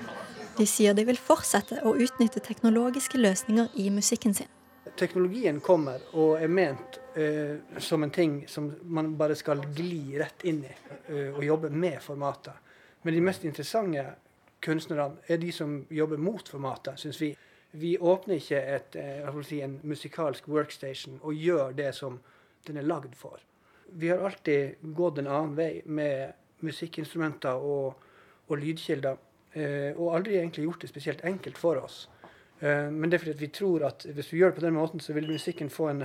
De 0.56 0.66
sier 0.66 0.96
de 0.96 1.04
vil 1.06 1.20
fortsette 1.20 1.82
å 1.86 1.94
utnytte 2.00 2.42
teknologiske 2.42 3.20
løsninger 3.20 3.76
i 3.84 3.90
musikken 3.94 4.34
sin. 4.34 4.50
Teknologien 4.98 5.60
kommer 5.62 6.02
og 6.16 6.40
er 6.40 6.50
ment 6.50 6.98
uh, 7.18 7.78
som 7.78 8.06
en 8.06 8.14
ting 8.16 8.38
som 8.48 8.72
man 8.88 9.12
bare 9.20 9.36
skal 9.36 9.66
gli 9.76 10.16
rett 10.18 10.46
inn 10.48 10.62
i 10.64 10.72
uh, 10.72 11.36
og 11.36 11.44
jobbe 11.44 11.70
med 11.70 12.00
formatet. 12.02 12.56
Men 13.04 13.18
de 13.18 13.26
mest 13.26 13.44
interessante 13.44 14.06
kunstnerne 14.64 15.20
er 15.28 15.42
de 15.42 15.52
som 15.52 15.82
jobber 15.92 16.22
mot 16.22 16.48
formatet, 16.48 17.02
syns 17.04 17.20
vi. 17.20 17.34
Vi 17.76 17.98
åpner 17.98 18.40
ikke 18.40 18.62
et, 18.76 18.96
uh, 18.96 19.42
si, 19.44 19.60
en 19.62 19.80
musikalsk 19.84 20.48
workstation 20.48 21.20
og 21.22 21.36
gjør 21.36 21.76
det 21.76 21.92
som 21.98 22.22
den 22.68 22.80
er 22.80 22.88
lagd 22.88 23.16
for. 23.20 23.42
Vi 23.94 24.10
har 24.10 24.24
alltid 24.26 24.82
gått 24.98 25.20
en 25.22 25.30
annen 25.30 25.56
vei 25.58 25.82
med 25.86 26.34
musikkinstrumenter 26.66 27.62
og, 27.62 28.02
og 28.48 28.62
lydkilder. 28.62 29.20
Eh, 29.56 29.92
og 29.96 30.16
aldri 30.18 30.40
egentlig 30.40 30.66
gjort 30.66 30.82
det 30.84 30.90
spesielt 30.90 31.22
enkelt 31.24 31.58
for 31.58 31.80
oss. 31.80 32.10
Eh, 32.60 32.90
men 32.92 33.08
det 33.08 33.20
er 33.20 33.24
fordi 33.24 33.36
vi 33.40 33.52
tror 33.56 33.86
at 33.88 34.04
hvis 34.10 34.32
vi 34.34 34.42
gjør 34.42 34.52
det 34.52 34.58
på 34.58 34.66
den 34.66 34.76
måten, 34.76 35.00
så 35.00 35.14
vil 35.16 35.30
musikken 35.32 35.70
få 35.72 35.92
en 35.94 36.02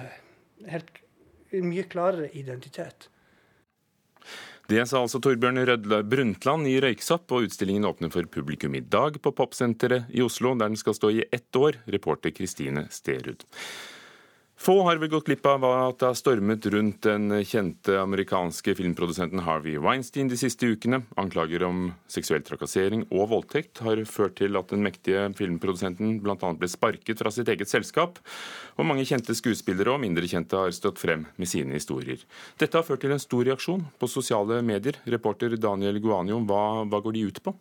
helt 0.70 1.00
en 1.50 1.66
mye 1.66 1.86
klarere 1.90 2.30
identitet. 2.36 3.08
Det 4.70 4.84
sa 4.86 5.00
altså 5.02 5.18
Torbjørn 5.18 5.58
Rødle 5.66 5.96
Brundtland 6.06 6.68
i 6.70 6.76
Røyksopp, 6.78 7.32
og 7.34 7.48
utstillingen 7.48 7.88
åpner 7.88 8.12
for 8.14 8.28
publikum 8.30 8.76
i 8.78 8.84
dag 8.86 9.16
på 9.18 9.32
Popsenteret 9.34 10.12
i 10.14 10.22
Oslo, 10.22 10.52
der 10.54 10.70
den 10.70 10.78
skal 10.78 10.94
stå 10.94 11.10
i 11.10 11.24
ett 11.26 11.58
år. 11.58 11.80
Reporter 11.90 12.30
Kristine 12.30 12.84
Sterud. 12.94 13.42
Få 14.60 14.74
har 14.84 14.98
vel 15.00 15.08
gått 15.08 15.24
glipp 15.24 15.46
av 15.48 15.62
at 15.64 16.02
det 16.02 16.08
har 16.10 16.16
stormet 16.18 16.66
rundt 16.68 17.06
den 17.06 17.32
kjente 17.48 17.94
amerikanske 17.96 18.74
filmprodusenten 18.76 19.40
Harvey 19.46 19.78
Weinstein 19.80 20.28
de 20.28 20.36
siste 20.36 20.68
ukene. 20.68 20.98
Anklager 21.16 21.64
om 21.64 21.86
seksuell 22.12 22.44
trakassering 22.44 23.06
og 23.06 23.30
voldtekt 23.30 23.80
har 23.86 24.02
ført 24.04 24.36
til 24.42 24.60
at 24.60 24.68
den 24.68 24.84
mektige 24.84 25.22
filmprodusenten 25.38 26.18
bl.a. 26.20 26.36
ble 26.36 26.68
sparket 26.68 27.22
fra 27.24 27.32
sitt 27.32 27.48
eget 27.48 27.72
selskap, 27.72 28.20
og 28.76 28.90
mange 28.90 29.08
kjente 29.08 29.32
skuespillere 29.38 29.96
og 29.96 30.04
mindre 30.04 30.28
kjente 30.28 30.60
har 30.60 30.76
stått 30.76 31.00
frem 31.00 31.24
med 31.40 31.48
sine 31.48 31.80
historier. 31.80 32.20
Dette 32.60 32.76
har 32.76 32.84
ført 32.84 33.00
til 33.00 33.16
en 33.16 33.24
stor 33.24 33.48
reaksjon 33.48 33.88
på 33.96 34.12
sosiale 34.12 34.60
medier. 34.60 35.00
Reporter 35.08 35.56
Daniel 35.56 36.04
Guanio, 36.04 36.44
hva, 36.44 36.84
hva 36.84 37.00
går 37.00 37.16
de 37.16 37.26
ut 37.32 37.44
på? 37.48 37.56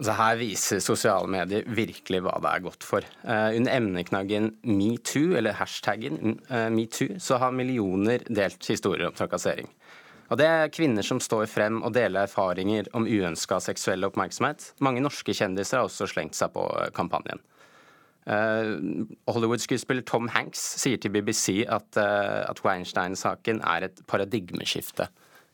Altså 0.00 0.14
her 0.16 0.38
viser 0.40 0.78
sosiale 0.80 1.28
medier 1.28 1.66
virkelig 1.76 2.22
hva 2.24 2.38
det 2.40 2.48
er 2.48 2.62
godt 2.64 2.84
for. 2.88 3.04
Uh, 3.20 3.52
under 3.52 3.74
emneknaggen 3.76 4.46
metoo, 4.64 5.34
eller 5.36 5.58
hashtaggen 5.58 6.38
uh, 6.48 6.70
metoo, 6.72 7.18
så 7.20 7.36
har 7.42 7.52
millioner 7.52 8.24
delt 8.32 8.64
historier 8.64 9.10
om 9.10 9.18
trakassering. 9.18 9.68
Og 10.32 10.38
Det 10.40 10.46
er 10.46 10.72
kvinner 10.72 11.04
som 11.04 11.20
står 11.20 11.44
frem 11.50 11.82
og 11.84 11.92
deler 11.92 12.24
erfaringer 12.24 12.88
om 12.96 13.04
uønska 13.04 13.58
seksuell 13.60 14.06
oppmerksomhet. 14.08 14.70
Mange 14.80 15.02
norske 15.04 15.34
kjendiser 15.36 15.82
har 15.82 15.90
også 15.90 16.08
slengt 16.08 16.38
seg 16.38 16.54
på 16.54 16.62
eh, 16.78 16.88
kampanjen. 16.96 17.42
Uh, 18.30 19.04
Hollywood-skuespiller 19.28 20.06
Tom 20.06 20.30
Hanks 20.32 20.62
sier 20.80 21.00
til 21.02 21.12
BBC 21.12 21.66
at, 21.68 21.98
at 21.98 22.64
Weinstein-saken 22.64 23.60
er 23.68 23.90
et 23.90 24.00
paradigmeskifte 24.08 25.10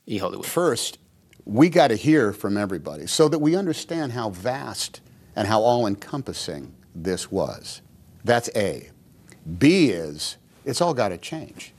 i 0.07 0.21
Hollywood. 0.23 0.47
First, 0.47 1.01
we 1.47 1.69
got 1.69 1.89
to 1.89 1.97
hear 1.97 2.33
from 2.33 2.57
everybody 2.57 3.07
so 3.07 3.29
that 3.29 3.39
we 3.39 3.57
understand 3.57 4.13
how 4.13 4.31
vast 4.31 5.01
and 5.37 5.47
how 5.47 5.63
all 5.63 5.87
encompassing 5.87 6.75
this 6.95 7.31
was. 7.31 7.83
That's 8.25 8.51
A. 8.57 8.91
B 9.59 9.91
is 9.91 10.37
it's 10.65 10.81
all 10.81 10.93
got 10.93 11.11
to 11.11 11.19
change. 11.19 11.73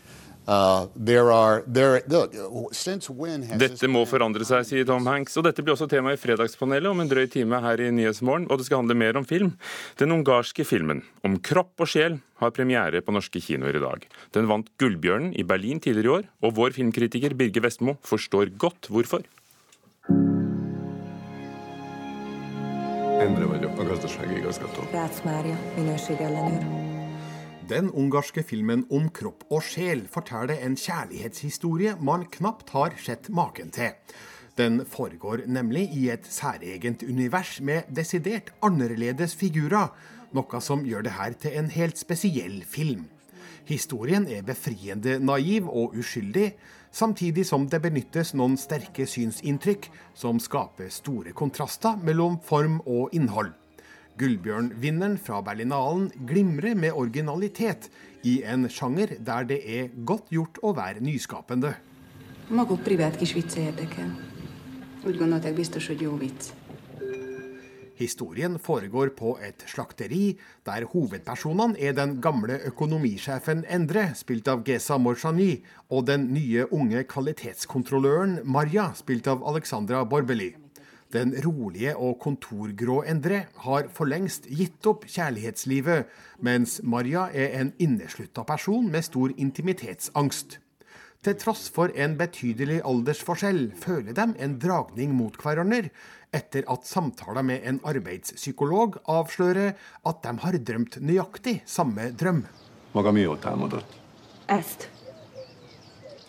Uh, 0.48 0.88
there 0.96 1.30
are, 1.30 1.62
there, 1.68 2.02
look, 2.08 2.32
dette 2.32 3.90
må 3.92 4.06
forandre 4.08 4.46
seg, 4.48 4.64
sier 4.64 4.86
Tom 4.88 5.04
Hanks. 5.10 5.36
Og 5.36 5.44
dette 5.44 5.60
blir 5.60 5.76
også 5.76 5.90
tema 5.92 6.14
i 6.16 6.20
Fredagspanelet 6.22 6.88
om 6.88 7.04
en 7.04 7.10
drøy 7.12 7.26
time 7.34 7.60
her 7.66 7.84
i 7.84 7.90
Nyhetsmorgen. 7.92 8.46
Og 8.48 8.62
det 8.62 8.70
skal 8.70 8.80
handle 8.80 8.96
mer 8.96 9.20
om 9.20 9.28
film. 9.28 9.58
Den 10.00 10.16
ungarske 10.16 10.64
filmen 10.64 11.04
om 11.28 11.36
kropp 11.44 11.84
og 11.84 11.92
sjel 11.92 12.22
har 12.40 12.56
premiere 12.56 13.04
på 13.04 13.12
norske 13.12 13.44
kinoer 13.44 13.76
i 13.76 13.84
dag. 13.84 14.08
Den 14.38 14.48
vant 14.48 14.72
Gullbjørnen 14.80 15.36
i 15.36 15.44
Berlin 15.44 15.84
tidligere 15.84 16.08
i 16.08 16.16
år, 16.22 16.32
og 16.48 16.56
vår 16.62 16.80
filmkritiker 16.80 17.36
Birger 17.36 17.68
Vestmo 17.68 17.98
forstår 18.08 18.56
godt 18.56 18.88
hvorfor. 18.88 19.28
Endre 23.20 23.46
vagyok, 23.46 23.80
a 23.80 23.84
gazdasági 23.84 24.36
igazgató. 24.36 24.82
Rácz 24.92 25.22
Mária, 25.24 25.58
minőségellenőr. 25.76 26.66
Den 27.68 27.90
ungarske 27.94 28.44
filmen 28.44 28.86
Om 28.90 29.12
kropp 29.12 29.44
og 29.48 29.62
sjel 29.62 30.02
forteller 30.10 30.62
en 30.64 30.76
kjærlighetshistorie 30.76 31.96
man 32.00 32.26
knapt 32.30 32.70
har 32.70 32.94
sett 32.98 33.30
maken 33.30 33.70
til. 33.70 33.92
Den 34.56 34.86
foregår 34.86 35.42
nemlig 35.46 35.92
i 35.94 36.10
et 36.10 36.26
særegent 36.30 37.04
univers 37.04 37.60
med 37.62 37.82
desidert 37.96 38.54
annerledes 38.62 39.36
figurer, 39.36 39.88
noe 40.32 40.62
som 40.62 40.86
gjør 40.86 41.02
det 41.02 41.12
her 41.12 41.32
til 41.32 41.52
en 41.58 41.70
helt 41.70 41.98
spesiell 41.98 42.64
film. 42.64 43.06
Historien 43.66 44.28
er 44.28 44.42
befriende 44.42 45.20
naiv 45.20 45.68
og 45.68 45.96
uskyldig, 46.00 46.56
samtidig 46.98 47.46
som 47.46 47.68
det 47.70 47.80
benyttes 47.84 48.34
noen 48.38 48.58
sterke 48.58 49.06
synsinntrykk 49.10 49.88
som 50.18 50.40
skaper 50.42 50.90
store 50.94 51.34
kontraster 51.38 51.98
mellom 52.02 52.40
form 52.44 52.80
og 52.86 53.14
innhold. 53.16 53.54
Gullbjørn-vinneren 54.18 55.20
fra 55.22 55.44
Berlinalen 55.46 56.08
glimrer 56.26 56.74
med 56.74 56.96
originalitet 56.98 57.92
i 58.26 58.40
en 58.50 58.66
sjanger 58.66 59.14
der 59.22 59.46
det 59.46 59.60
er 59.62 59.92
godt 60.10 60.32
gjort 60.34 60.58
å 60.66 60.74
være 60.78 61.04
nyskapende. 61.06 61.76
Historien 67.98 68.60
foregår 68.62 69.10
på 69.18 69.32
et 69.42 69.64
slakteri, 69.66 70.38
der 70.66 70.86
hovedpersonene 70.92 71.80
er 71.82 71.96
den 71.98 72.20
gamle 72.22 72.60
økonomisjefen 72.70 73.64
Endre, 73.74 74.12
spilt 74.14 74.48
av 74.52 74.62
Gesa 74.68 75.00
Morshani, 75.02 75.64
og 75.90 76.06
den 76.06 76.28
nye 76.36 76.68
unge 76.70 77.02
kvalitetskontrolløren 77.10 78.44
Marja, 78.46 78.92
spilt 78.94 79.28
av 79.32 79.42
Alexandra 79.50 80.04
Borbeli. 80.06 80.52
Den 81.14 81.34
rolige 81.42 81.96
og 81.96 82.20
kontorgrå 82.22 83.00
Endre 83.08 83.46
har 83.64 83.90
for 83.96 84.12
lengst 84.12 84.46
gitt 84.52 84.86
opp 84.86 85.08
kjærlighetslivet, 85.10 86.06
mens 86.44 86.82
Maria 86.84 87.30
er 87.34 87.58
en 87.62 87.74
inneslutta 87.82 88.44
person 88.46 88.92
med 88.92 89.08
stor 89.08 89.34
intimitetsangst. 89.34 90.60
Til 91.26 91.36
tross 91.42 91.68
for 91.74 91.92
en 91.98 92.14
betydelig 92.20 92.82
aldersforskjell 92.86 93.72
føler 93.82 94.14
de 94.16 94.28
en 94.44 94.58
dragning 94.62 95.16
mot 95.18 95.36
hverandre, 95.42 95.90
etter 96.36 96.68
at 96.70 96.86
samtaler 96.86 97.46
med 97.46 97.66
en 97.68 97.80
arbeidspsykolog 97.88 99.00
avslører 99.10 99.74
at 100.06 100.22
de 100.24 100.34
har 100.44 100.58
drømt 100.70 101.00
nøyaktig 101.02 101.62
samme 101.66 102.12
drøm. 102.20 102.44
Maga 102.94 103.12
mióta 103.12 103.52
álmodott? 103.52 103.98
Ezt. 104.48 104.90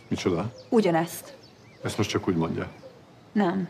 Micsoda? 0.08 0.48
Ugyanezt. 0.70 1.34
Ezt 1.84 1.98
most 1.98 2.10
csak 2.10 2.28
úgy 2.28 2.36
mondja. 2.36 2.68
Nem. 3.32 3.68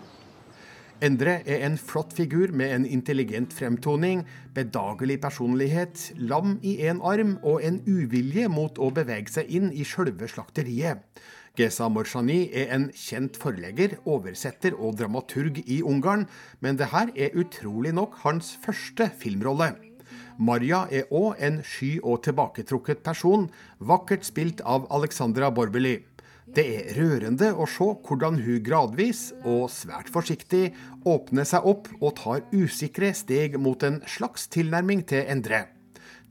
Endre 0.99 1.37
er 1.47 1.61
en 1.63 1.77
flott 1.79 2.11
figur 2.11 2.51
med 2.51 2.73
en 2.75 2.85
intelligent 2.87 3.53
fremtoning, 3.55 4.25
bedagelig 4.55 5.21
personlighet, 5.23 6.09
lam 6.19 6.57
i 6.67 6.73
én 6.91 6.99
arm 7.07 7.37
og 7.47 7.63
en 7.63 7.79
uvilje 7.87 8.49
mot 8.51 8.81
å 8.83 8.89
bevege 8.97 9.31
seg 9.31 9.53
inn 9.55 9.69
i 9.71 9.87
sjølve 9.87 10.27
slakteriet. 10.27 11.05
Gesa 11.55 11.87
Morsani 11.87 12.49
er 12.51 12.75
en 12.75 12.89
kjent 12.91 13.39
forlegger, 13.39 13.95
oversetter 14.11 14.75
og 14.75 14.99
dramaturg 14.99 15.63
i 15.71 15.79
Ungarn, 15.87 16.27
men 16.59 16.83
det 16.83 16.91
her 16.91 17.15
er 17.15 17.39
utrolig 17.39 17.95
nok 17.95 18.19
hans 18.25 18.57
første 18.67 19.13
filmrolle. 19.23 19.77
Marja 20.39 20.89
er 20.91 21.07
òg 21.15 21.39
en 21.39 21.63
sky 21.63 22.01
og 22.03 22.25
tilbaketrukket 22.27 23.07
person, 23.07 23.47
vakkert 23.79 24.27
spilt 24.27 24.67
av 24.67 24.91
Alexandra 24.91 25.55
Borbeli. 25.55 26.01
Det 26.55 26.65
er 26.65 26.93
rørende 26.97 27.51
å 27.53 27.67
se 27.69 27.87
hvordan 28.07 28.39
hun 28.43 28.63
gradvis, 28.65 29.33
og 29.45 29.69
svært 29.73 30.09
forsiktig, 30.13 30.73
åpner 31.07 31.47
seg 31.49 31.67
opp 31.69 31.91
og 32.01 32.15
tar 32.21 32.45
usikre 32.53 33.13
steg 33.15 33.59
mot 33.61 33.83
en 33.85 34.01
slags 34.09 34.49
tilnærming 34.53 35.05
til 35.09 35.29
Endre. 35.29 35.67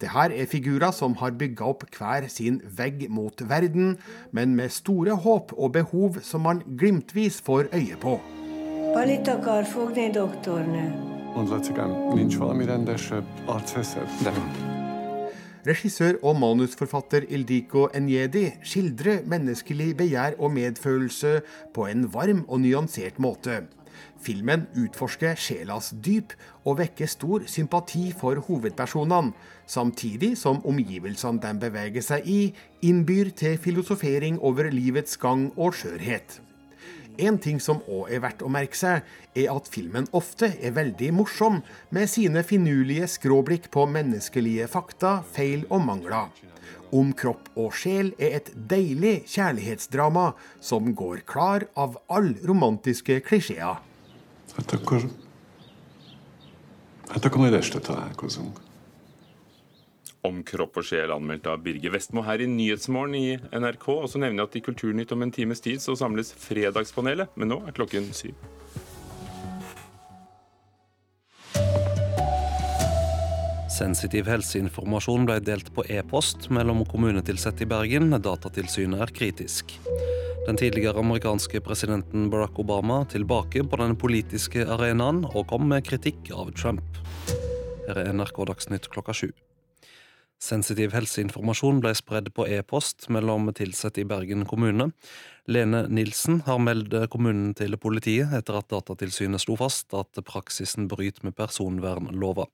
Det 0.01 0.12
her 0.13 0.34
er 0.34 0.49
figurer 0.49 0.93
som 0.93 1.15
har 1.21 1.34
bygga 1.38 1.65
opp 1.65 1.88
hver 1.97 2.27
sin 2.30 2.60
vegg 2.77 3.08
mot 3.10 3.41
verden, 3.49 3.95
men 4.32 4.56
med 4.58 4.73
store 4.73 5.17
håp 5.25 5.53
og 5.58 5.73
behov 5.77 6.21
som 6.21 6.45
man 6.45 6.62
glimtvis 6.77 7.41
får 7.41 7.71
øye 7.73 7.97
på. 8.01 8.19
Palit 8.93 9.30
akar 9.30 9.65
fogni, 9.65 10.10
doktornő. 10.13 10.88
Mondd, 11.36 11.49
Lacikám, 11.49 12.15
nincs 12.15 12.38
valami 12.38 12.65
rendesebb 12.65 13.25
arcfeszed? 13.47 14.08
De 14.23 14.76
Regissør 15.67 16.15
og 16.23 16.38
manusforfatter 16.39 17.25
Ildiko 17.27 17.89
Enyedi 17.97 18.45
skildrer 18.63 19.25
menneskelig 19.27 19.89
begjær 19.99 20.38
og 20.39 20.53
medfølelse 20.56 21.41
på 21.75 21.89
en 21.91 22.06
varm 22.13 22.45
og 22.47 22.62
nyansert 22.63 23.19
måte. 23.19 23.65
Filmen 24.23 24.63
utforsker 24.80 25.36
sjelas 25.36 25.91
dyp 26.06 26.32
og 26.63 26.80
vekker 26.80 27.10
stor 27.12 27.43
sympati 27.51 28.13
for 28.15 28.39
hovedpersonene, 28.47 29.34
samtidig 29.67 30.36
som 30.39 30.63
omgivelsene 30.63 31.43
de 31.43 31.53
beveger 31.67 32.06
seg 32.06 32.32
i, 32.32 32.41
innbyr 32.88 33.34
til 33.36 33.60
filosofering 33.60 34.39
over 34.39 34.71
livets 34.71 35.19
gang 35.19 35.49
og 35.58 35.75
skjørhet. 35.75 36.46
En 37.17 37.38
ting 37.41 37.58
som 37.63 37.80
òg 37.89 38.12
er 38.13 38.21
verdt 38.21 38.43
å 38.45 38.49
merke 38.51 38.77
seg, 38.77 39.06
er 39.34 39.49
at 39.53 39.69
filmen 39.71 40.06
ofte 40.17 40.51
er 40.62 40.75
veldig 40.75 41.10
morsom, 41.17 41.62
med 41.89 42.10
sine 42.12 42.43
finurlige 42.45 43.08
skråblikk 43.10 43.71
på 43.73 43.88
menneskelige 43.89 44.67
fakta, 44.69 45.21
feil 45.34 45.65
og 45.69 45.82
mangler. 45.88 46.30
Om 46.93 47.12
kropp 47.17 47.49
og 47.60 47.73
sjel 47.75 48.13
er 48.15 48.38
et 48.39 48.51
deilig 48.69 49.25
kjærlighetsdrama 49.27 50.30
som 50.63 50.93
går 50.95 51.25
klar 51.27 51.67
av 51.75 51.97
alle 52.08 52.38
romantiske 52.47 53.19
klisjeer. 53.27 53.82
Akkor 57.08 57.38
majd 57.38 57.53
este 57.53 57.80
találkozunk. 57.80 58.66
Om 60.27 60.41
kropp 60.43 60.81
og 60.81 60.87
sjel 60.89 61.11
anmeldt 61.13 61.47
av 61.47 61.61
Birger 61.63 61.93
Vestmo 61.93 62.23
her 62.25 62.41
i 62.43 62.49
Nyhetsmorgen 62.51 63.15
i 63.15 63.37
NRK. 63.55 63.85
Og 63.93 64.09
så 64.11 64.19
nevner 64.19 64.43
jeg 64.43 64.49
at 64.49 64.57
i 64.59 64.63
Kulturnytt 64.65 65.13
om 65.15 65.23
en 65.23 65.31
times 65.31 65.63
tid 65.63 65.79
så 65.83 65.95
samles 65.95 66.33
Fredagspanelet, 66.41 67.31
men 67.39 67.53
nå 67.53 67.61
er 67.63 67.75
klokken 67.77 68.09
syv. 68.17 68.35
Sensitiv 73.77 74.25
helseinformasjon 74.25 75.27
ble 75.29 75.37
delt 75.45 75.69
på 75.75 75.85
e-post 75.93 76.49
mellom 76.51 76.81
kommunetilsatte 76.89 77.63
i 77.63 77.69
Bergen. 77.69 78.09
Datatilsynet 78.09 79.03
er 79.05 79.13
kritisk. 79.13 79.75
Den 80.47 80.57
tidligere 80.57 81.03
amerikanske 81.03 81.61
presidenten 81.61 82.31
Barack 82.33 82.57
Obama 82.59 83.03
tilbake 83.11 83.63
på 83.63 83.79
den 83.83 83.93
politiske 83.99 84.65
arenaen 84.65 85.25
og 85.29 85.45
kom 85.51 85.67
med 85.69 85.85
kritikk 85.85 86.31
av 86.33 86.55
Trump. 86.57 87.03
Her 87.85 88.01
er 88.01 88.15
NRK 88.17 88.47
Dagsnytt 88.49 88.89
klokka 88.91 89.13
sju. 89.15 89.29
Sensitiv 90.38 90.93
helseinformasjon 90.93 91.80
ble 91.82 91.95
spredd 91.97 92.28
på 92.38 92.45
e-post 92.45 93.08
mellom 93.10 93.50
ansatte 93.50 94.04
i 94.04 94.06
Bergen 94.06 94.45
kommune. 94.45 94.91
Lene 95.50 95.88
Nilsen 95.89 96.43
har 96.45 96.60
meldt 96.62 96.93
kommunen 97.10 97.56
til 97.58 97.73
politiet 97.82 98.36
etter 98.38 98.60
at 98.60 98.69
Datatilsynet 98.69 99.41
slo 99.41 99.56
fast 99.58 99.95
at 99.97 100.19
praksisen 100.28 100.88
bryter 100.91 101.26
med 101.26 101.36
personvernlova. 101.36 102.45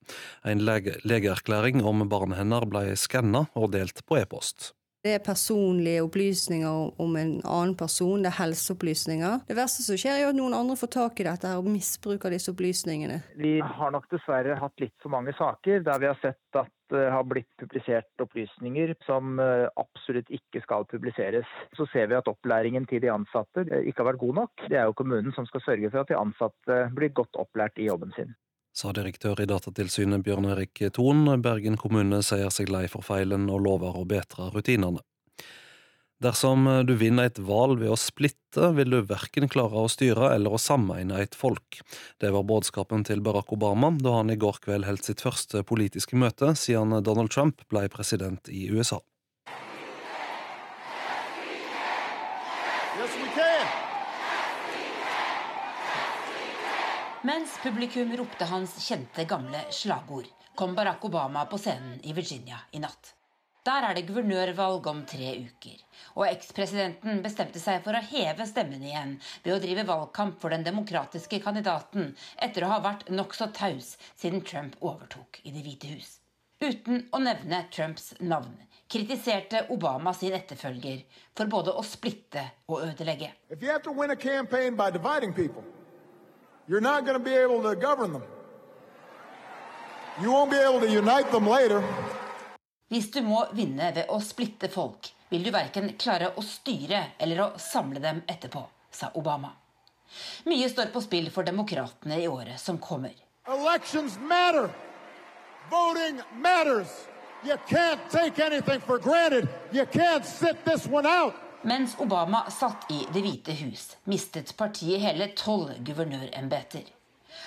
En 0.47 0.63
lege 0.63 0.95
legeerklæring 1.03 1.83
om 1.83 2.07
barnet 2.07 2.39
hennes 2.39 2.69
ble 2.71 2.95
skanna 2.95 3.47
og 3.53 3.73
delt 3.75 4.05
på 4.07 4.21
e-post. 4.21 4.71
Det 5.03 5.17
er 5.17 5.19
personlige 5.19 5.99
opplysninger 6.05 7.01
om 7.03 7.15
en 7.19 7.31
annen 7.43 7.73
person, 7.75 8.21
det 8.23 8.29
er 8.29 8.37
helseopplysninger. 8.37 9.41
Det 9.49 9.57
verste 9.57 9.83
som 9.83 9.97
skjer, 9.99 10.21
er 10.21 10.29
at 10.29 10.37
noen 10.37 10.55
andre 10.55 10.77
får 10.79 10.93
tak 10.95 11.19
i 11.19 11.25
dette 11.27 11.49
og 11.59 11.67
misbruker 11.67 12.31
disse 12.31 12.53
opplysningene. 12.53 13.17
Vi 13.35 13.57
har 13.59 13.91
nok 13.91 14.07
dessverre 14.13 14.55
hatt 14.61 14.79
litt 14.79 14.95
for 15.03 15.11
mange 15.11 15.33
saker 15.35 15.83
der 15.83 15.99
vi 15.99 16.07
har 16.07 16.21
sett 16.21 16.59
at 16.61 16.71
det 16.93 17.03
har 17.11 17.27
blitt 17.27 17.49
publisert 17.59 18.23
opplysninger 18.23 18.93
som 19.03 19.41
eh, 19.43 19.65
absolutt 19.81 20.31
ikke 20.31 20.61
skal 20.63 20.87
publiseres. 20.87 21.51
Så 21.75 21.89
ser 21.91 22.07
vi 22.07 22.15
at 22.15 22.29
opplæringen 22.31 22.87
til 22.87 23.03
de 23.03 23.11
ansatte 23.11 23.65
eh, 23.67 23.83
ikke 23.89 24.05
har 24.05 24.13
vært 24.13 24.23
god 24.23 24.39
nok. 24.39 24.67
Det 24.69 24.79
er 24.79 24.87
jo 24.87 24.95
kommunen 25.03 25.35
som 25.35 25.49
skal 25.51 25.65
sørge 25.67 25.91
for 25.91 26.05
at 26.05 26.15
de 26.15 26.19
ansatte 26.21 26.79
blir 26.95 27.11
godt 27.11 27.43
opplært 27.43 27.75
i 27.81 27.89
jobben 27.91 28.15
sin 28.15 28.31
sa 28.73 28.91
direktør 28.93 29.39
i 29.43 29.47
Datatilsynet 29.49 30.25
Bjørn 30.25 30.49
Erik 30.49 30.81
Thon. 30.95 31.27
Bergen 31.41 31.77
kommune 31.79 32.23
sier 32.25 32.49
seg 32.53 32.71
lei 32.73 32.87
for 32.91 33.05
feilen 33.05 33.45
og 33.53 33.61
lover 33.67 33.99
å 33.99 34.05
bedre 34.09 34.49
rutinene. 34.53 35.03
Dersom 36.23 36.69
du 36.87 36.93
vinner 36.95 37.27
et 37.27 37.39
valg 37.43 37.81
ved 37.81 37.91
å 37.91 37.99
splitte, 37.99 38.69
vil 38.77 38.93
du 38.93 38.99
verken 39.09 39.49
klare 39.51 39.81
å 39.81 39.89
styre 39.91 40.29
eller 40.31 40.55
å 40.55 40.61
sameine 40.61 41.19
et 41.19 41.35
folk. 41.35 41.81
Det 42.21 42.31
var 42.31 42.47
budskapen 42.47 43.03
til 43.03 43.23
Barack 43.25 43.51
Obama 43.51 43.91
da 43.99 44.19
han 44.21 44.31
i 44.31 44.39
går 44.39 44.61
kveld 44.63 44.87
holdt 44.87 45.09
sitt 45.09 45.23
første 45.25 45.65
politiske 45.67 46.15
møte 46.15 46.53
siden 46.55 46.95
Donald 47.03 47.33
Trump 47.33 47.65
ble 47.67 47.89
president 47.91 48.47
i 48.47 48.69
USA. 48.71 49.01
Mens 57.25 57.59
publikum 57.63 58.17
ropte 58.17 58.45
hans 58.45 58.73
kjente, 58.83 59.23
gamle 59.23 59.59
slagord, 59.71 60.25
kom 60.55 60.75
Barack 60.75 61.05
Obama 61.05 61.45
på 61.45 61.57
scenen 61.57 61.99
i 62.03 62.13
Virginia 62.13 62.57
i 62.71 62.81
natt. 62.83 63.13
Der 63.63 63.85
er 63.87 63.95
det 63.95 64.01
guvernørvalg 64.09 64.87
om 64.91 64.97
tre 65.07 65.29
uker, 65.45 65.77
og 66.17 66.25
ekspresidenten 66.27 67.21
bestemte 67.23 67.61
seg 67.63 67.79
for 67.85 67.95
å 67.95 68.01
heve 68.09 68.43
stemmen 68.49 68.83
igjen 68.83 69.13
ved 69.45 69.53
å 69.55 69.61
drive 69.63 69.85
valgkamp 69.87 70.35
for 70.41 70.51
den 70.51 70.65
demokratiske 70.67 71.39
kandidaten 71.45 72.09
etter 72.35 72.65
å 72.67 72.73
ha 72.73 72.81
vært 72.83 73.07
nokså 73.15 73.47
taus 73.55 73.93
siden 74.09 74.43
Trump 74.43 74.75
overtok 74.81 75.39
i 75.47 75.53
Det 75.55 75.63
hvite 75.63 75.93
hus. 75.93 76.17
Uten 76.59 77.05
å 77.15 77.21
nevne 77.23 77.61
Trumps 77.71 78.17
navn 78.19 78.57
kritiserte 78.91 79.63
Obama 79.71 80.11
sin 80.13 80.35
etterfølger 80.35 81.05
for 81.39 81.47
både 81.55 81.71
å 81.71 81.85
splitte 81.87 82.43
og 82.67 82.83
ødelegge. 82.89 83.31
If 83.47 83.63
you 83.63 83.71
have 83.71 83.87
to 83.87 83.95
win 83.95 84.11
a 84.11 84.19
campaign 84.19 84.75
by 84.75 84.91
dividing 84.91 85.31
people, 85.31 85.63
you're 86.67 86.81
not 86.81 87.05
going 87.05 87.17
to 87.17 87.23
be 87.23 87.35
able 87.35 87.61
to 87.63 87.75
govern 87.75 88.13
them. 88.13 88.23
You 90.21 90.31
won't 90.31 90.51
be 90.51 90.57
able 90.57 90.79
to 90.79 90.89
unite 90.89 91.31
them 91.31 91.47
later. 91.47 91.83
Hvis 92.89 93.09
du 93.11 93.21
må 93.25 93.47
vinne 93.57 93.89
ved 93.95 94.09
å 94.13 94.19
splitte 94.21 94.69
folk, 94.69 95.09
vil 95.31 95.43
du 95.43 95.49
verken 95.51 95.89
klare 95.97 96.29
å 96.37 96.43
styre 96.45 97.15
eller 97.17 97.41
å 97.41 97.47
samle 97.57 97.99
dem 97.99 98.21
etterpå, 98.29 98.61
sa 98.91 99.09
Obama. 99.17 99.49
Mye 100.45 100.67
står 100.69 100.91
på 100.93 101.01
spill 101.01 101.31
for 101.33 101.43
demokratene 101.47 102.19
i 102.21 102.27
året 102.29 102.61
som 102.61 102.77
kommer. 102.77 103.15
Elections 103.49 104.19
matter. 104.21 104.69
Voting 105.71 106.21
matters. 106.37 106.91
You 107.43 107.57
can't 107.67 107.99
take 108.11 108.37
anything 108.39 108.79
for 108.79 108.99
granted. 108.99 109.49
You 109.71 109.85
can't 109.85 110.25
sit 110.25 110.63
this 110.63 110.85
one 110.85 111.07
out. 111.07 111.33
Mens 111.65 111.95
Obama 111.99 112.49
satt 112.51 112.91
i 112.91 113.07
Det 113.13 113.21
hvite 113.23 113.53
hus, 113.55 113.95
mistet 114.03 114.49
partiet 114.57 114.99
hele 114.99 115.29
tolv 115.37 115.77
guvernørembeter. 115.79 116.89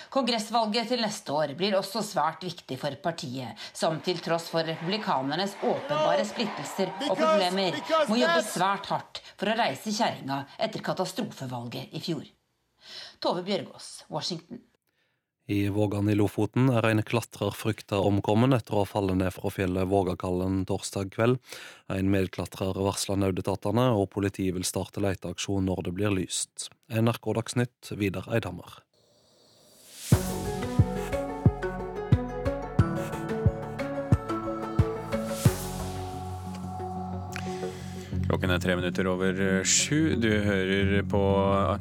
Kongressvalget 0.09 0.89
til 0.89 1.03
neste 1.05 1.35
år 1.35 1.53
blir 1.59 1.75
også 1.77 2.01
svært 2.01 2.41
viktig 2.47 2.79
for 2.81 2.97
partiet, 3.03 3.53
som 3.77 3.99
til 4.01 4.17
tross 4.25 4.47
for 4.49 4.65
republikanernes 4.65 5.53
åpenbare 5.61 6.25
splittelser 6.25 6.89
og 7.11 7.13
problemer 7.13 7.77
må 8.09 8.17
jobbe 8.17 8.41
svært 8.47 8.89
hardt 8.89 9.21
for 9.35 9.53
å 9.53 9.57
reise 9.61 9.93
kjerringa 9.93 10.41
etter 10.57 10.81
katastrofevalget 10.89 11.93
i 11.93 12.01
fjor. 12.01 12.25
Tove 13.21 13.45
Bjørgaas, 13.45 13.91
Washington. 14.09 14.65
I 15.49 15.69
Vågan 15.71 16.09
i 16.11 16.15
Lofoten 16.15 16.67
er 16.75 16.83
en 16.89 16.99
klatrer 17.07 17.53
frykta 17.55 18.01
omkommen 18.03 18.51
etter 18.51 18.75
å 18.75 18.81
ha 18.81 18.87
fallet 18.89 19.15
ned 19.15 19.31
fra 19.31 19.47
fjellet 19.55 19.87
Vågakallen 19.87 20.65
torsdag 20.67 21.13
kveld. 21.13 21.39
En 21.87 22.11
medklatrer 22.11 22.75
varsler 22.75 23.21
nødetatene, 23.21 23.85
og 23.95 24.09
politiet 24.11 24.57
vil 24.57 24.67
starte 24.67 24.99
leteaksjon 25.05 25.69
når 25.71 25.85
det 25.87 25.95
blir 25.95 26.11
lyst. 26.17 26.67
NRK 26.91 27.31
Dagsnytt, 27.39 27.93
Vidar 27.95 28.27
Eidhammer. 28.27 28.81
Klokken 38.37 38.53
er 38.53 38.59
tre 38.61 38.73
minutter 38.77 39.07
over 39.09 39.39
sju. 39.65 40.11
Du 40.21 40.27
hører 40.29 40.99
på 41.09 41.21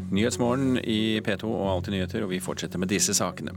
Nyhetsmorgen 0.08 0.78
i 0.88 1.20
P2 1.20 1.50
og 1.50 1.66
Alltid 1.68 1.92
nyheter, 1.92 2.24
og 2.24 2.30
vi 2.30 2.38
fortsetter 2.40 2.80
med 2.80 2.88
disse 2.88 3.12
sakene. 3.12 3.52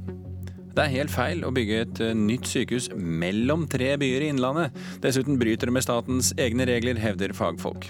Det 0.75 0.83
er 0.83 0.91
helt 0.97 1.13
feil 1.13 1.45
å 1.47 1.53
bygge 1.55 1.79
et 1.85 2.01
nytt 2.19 2.51
sykehus 2.51 2.89
mellom 2.99 3.63
tre 3.71 3.93
byer 4.03 4.27
i 4.27 4.33
Innlandet. 4.33 4.75
Dessuten 4.99 5.39
bryter 5.39 5.71
det 5.71 5.77
med 5.77 5.87
statens 5.87 6.33
egne 6.35 6.67
regler, 6.67 6.99
hevder 6.99 7.31
fagfolk. 7.39 7.87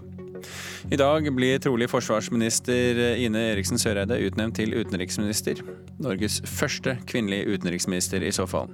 I 0.89 0.97
dag 0.97 1.27
blir 1.35 1.59
trolig 1.61 1.85
forsvarsminister 1.91 2.97
Ine 3.21 3.43
Eriksen 3.51 3.77
Søreide 3.77 4.15
utnevnt 4.25 4.55
til 4.57 4.73
utenriksminister. 4.73 5.61
Norges 6.01 6.39
første 6.49 6.95
kvinnelige 7.05 7.45
utenriksminister 7.53 8.25
i 8.25 8.31
så 8.33 8.47
fall. 8.49 8.73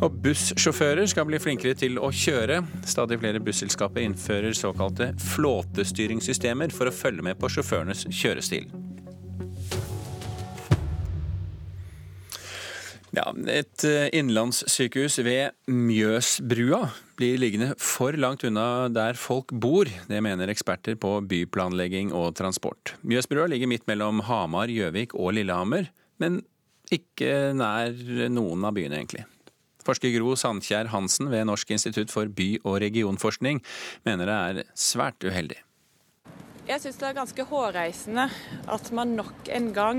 Og 0.00 0.16
bussjåfører 0.24 1.04
skal 1.12 1.28
bli 1.28 1.42
flinkere 1.44 1.76
til 1.76 2.00
å 2.00 2.08
kjøre. 2.08 2.62
Stadig 2.88 3.20
flere 3.20 3.44
busselskaper 3.44 4.06
innfører 4.06 4.56
såkalte 4.56 5.10
flåtestyringssystemer 5.34 6.72
for 6.72 6.88
å 6.88 6.96
følge 6.96 7.28
med 7.28 7.36
på 7.36 7.52
sjåførenes 7.52 8.06
kjørestil. 8.08 8.70
Ja, 13.14 13.28
et 13.52 13.84
eh, 13.86 14.08
innlandssykehus 14.18 15.20
ved 15.22 15.54
Mjøsbrua 15.70 16.80
blir 17.14 17.38
liggende 17.38 17.74
for 17.78 18.16
langt 18.18 18.42
unna 18.48 18.88
der 18.90 19.14
folk 19.18 19.52
bor. 19.54 19.86
Det 20.08 20.22
mener 20.24 20.50
eksperter 20.50 20.96
på 20.98 21.20
byplanlegging 21.30 22.10
og 22.16 22.32
transport. 22.40 22.96
Mjøsbrua 23.06 23.46
ligger 23.52 23.70
midt 23.70 23.86
mellom 23.90 24.24
Hamar, 24.26 24.72
Gjøvik 24.72 25.14
og 25.14 25.36
Lillehammer, 25.38 25.92
men 26.18 26.40
ikke 26.94 27.54
nær 27.56 27.94
noen 28.32 28.66
av 28.66 28.74
byene, 28.74 28.98
egentlig. 28.98 29.24
Forsker 29.84 30.14
Gro 30.16 30.34
Sandkjær 30.38 30.90
Hansen 30.94 31.30
ved 31.30 31.46
Norsk 31.46 31.70
institutt 31.76 32.12
for 32.12 32.26
by- 32.32 32.62
og 32.64 32.80
regionforskning 32.82 33.60
mener 34.08 34.30
det 34.30 34.40
er 34.40 34.74
svært 34.74 35.22
uheldig. 35.28 35.60
Jeg 36.64 36.80
syns 36.80 36.96
det 36.96 37.04
er 37.10 37.16
ganske 37.18 37.44
hårreisende 37.44 38.22
at 38.72 38.86
man 38.96 39.10
nok 39.18 39.50
en 39.52 39.66
gang 39.76 39.98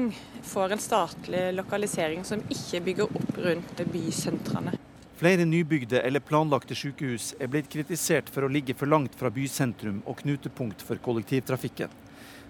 får 0.49 0.71
en 0.73 0.79
statlig 0.81 1.41
lokalisering 1.53 2.23
som 2.25 2.39
ikke 2.49 2.79
bygger 2.87 3.11
opp 3.19 3.35
rundt 3.37 3.81
bysentrene. 3.93 4.73
Flere 5.19 5.45
nybygde 5.45 5.99
eller 6.01 6.23
planlagte 6.25 6.73
sykehus 6.73 7.35
er 7.37 7.51
blitt 7.53 7.69
kritisert 7.69 8.31
for 8.33 8.47
å 8.47 8.49
ligge 8.49 8.73
for 8.73 8.89
langt 8.89 9.13
fra 9.19 9.29
bysentrum 9.29 9.99
og 10.09 10.23
knutepunkt 10.23 10.81
for 10.81 10.97
kollektivtrafikken. 11.05 11.93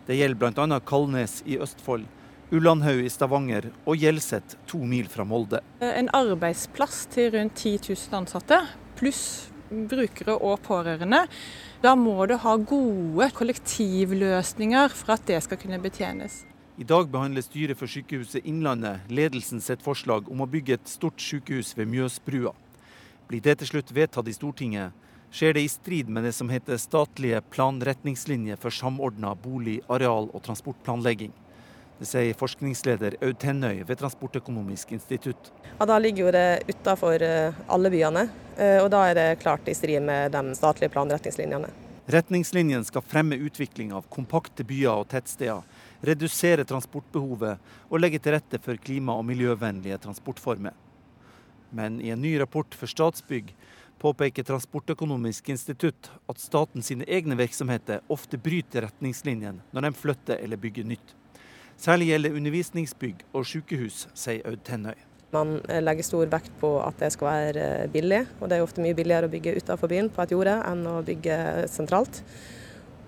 Det 0.08 0.16
gjelder 0.16 0.40
bl.a. 0.40 0.80
Kalnes 0.88 1.42
i 1.44 1.58
Østfold, 1.60 2.08
Ullandhaug 2.56 3.04
i 3.04 3.12
Stavanger 3.12 3.68
og 3.84 4.00
Hjelset 4.00 4.56
to 4.72 4.80
mil 4.88 5.12
fra 5.12 5.28
Molde. 5.28 5.60
En 5.84 6.08
arbeidsplass 6.16 7.04
til 7.12 7.34
rundt 7.36 7.60
10 7.60 7.92
000 7.92 8.22
ansatte, 8.22 8.62
pluss 8.96 9.26
brukere 9.70 10.36
og 10.40 10.62
pårørende. 10.66 11.26
Da 11.86 11.92
må 11.94 12.24
du 12.26 12.34
ha 12.42 12.56
gode 12.58 13.26
kollektivløsninger 13.38 14.94
for 14.98 15.12
at 15.14 15.26
det 15.30 15.38
skal 15.46 15.60
kunne 15.62 15.78
betjenes. 15.84 16.40
I 16.82 16.88
dag 16.88 17.12
behandler 17.14 17.46
styret 17.46 17.78
for 17.78 17.86
Sykehuset 17.86 18.48
Innlandet 18.50 19.06
ledelsen 19.14 19.62
sitt 19.62 19.84
forslag 19.86 20.26
om 20.34 20.42
å 20.42 20.48
bygge 20.50 20.80
et 20.80 20.90
stort 20.90 21.22
sykehus 21.22 21.76
ved 21.78 21.92
Mjøsbrua. 21.92 22.56
Blir 23.30 23.44
det 23.46 23.60
til 23.60 23.70
slutt 23.70 23.94
vedtatt 23.94 24.26
i 24.26 24.34
Stortinget, 24.34 24.98
skjer 25.30 25.54
det 25.54 25.68
i 25.68 25.70
strid 25.70 26.10
med 26.10 26.26
det 26.26 26.34
som 26.34 26.50
heter 26.50 26.82
statlige 26.82 27.44
planretningslinjer 27.54 28.58
for 28.58 28.74
samordna 28.74 29.36
bolig-, 29.38 29.84
areal- 29.86 30.32
og 30.34 30.42
transportplanlegging. 30.48 31.38
Det 31.96 32.08
sier 32.10 32.36
forskningsleder 32.36 33.16
Aud 33.24 33.38
Tennøy 33.40 33.86
ved 33.88 34.02
Transportøkonomisk 34.02 34.92
institutt. 34.92 35.52
Ja, 35.80 35.86
Da 35.86 36.00
ligger 36.00 36.26
jo 36.26 36.32
det 36.32 36.64
utafor 36.68 37.24
alle 37.72 37.90
byene, 37.90 38.30
eh, 38.58 38.84
og 38.84 38.90
da 38.92 39.06
er 39.10 39.14
det 39.16 39.40
klart 39.40 39.68
i 39.68 39.74
strid 39.74 40.04
med 40.04 40.32
de 40.32 40.56
statlige 40.56 40.92
planretningslinjene. 40.92 41.72
Retningslinjene 42.08 42.86
skal 42.86 43.02
fremme 43.02 43.40
utvikling 43.40 43.94
av 43.96 44.06
kompakte 44.12 44.66
byer 44.68 44.92
og 44.92 45.08
tettsteder, 45.10 45.64
redusere 46.06 46.68
transportbehovet 46.68 47.58
og 47.90 48.00
legge 48.00 48.20
til 48.20 48.36
rette 48.36 48.60
for 48.62 48.76
klima- 48.76 49.16
og 49.16 49.26
miljøvennlige 49.26 49.98
transportformer. 50.04 50.74
Men 51.72 52.02
i 52.02 52.12
en 52.12 52.22
ny 52.22 52.36
rapport 52.38 52.76
for 52.76 52.88
Statsbygg 52.88 53.56
påpeker 54.00 54.44
Transportøkonomisk 54.44 55.50
institutt 55.50 56.12
at 56.30 56.40
staten 56.40 56.84
sine 56.84 57.08
egne 57.08 57.36
virksomheter 57.40 58.04
ofte 58.12 58.38
bryter 58.38 58.86
retningslinjene 58.86 59.64
når 59.74 59.88
de 59.88 59.92
flytter 59.98 60.44
eller 60.44 60.62
bygger 60.62 60.86
nytt. 60.92 61.16
Særlig 61.82 62.14
gjelder 62.14 62.38
undervisningsbygg 62.40 63.26
og 63.36 63.46
sykehus, 63.46 64.06
sier 64.16 64.46
Aud 64.48 64.64
Tennøy. 64.66 64.96
Man 65.36 65.58
eh, 65.68 65.82
legger 65.84 66.08
stor 66.08 66.30
vekt 66.32 66.54
på 66.62 66.76
at 66.84 67.00
det 67.02 67.12
skal 67.16 67.28
være 67.32 67.66
eh, 67.84 67.88
billig, 67.92 68.24
og 68.40 68.50
det 68.50 68.58
er 68.58 68.66
ofte 68.66 68.84
mye 68.84 68.96
billigere 68.98 69.28
å 69.28 69.34
bygge 69.34 69.58
utenfor 69.60 69.92
byen 69.92 70.12
på 70.14 70.24
et 70.24 70.36
jorde 70.36 70.56
enn 70.70 70.86
å 70.88 71.02
bygge 71.06 71.38
sentralt. 71.72 72.22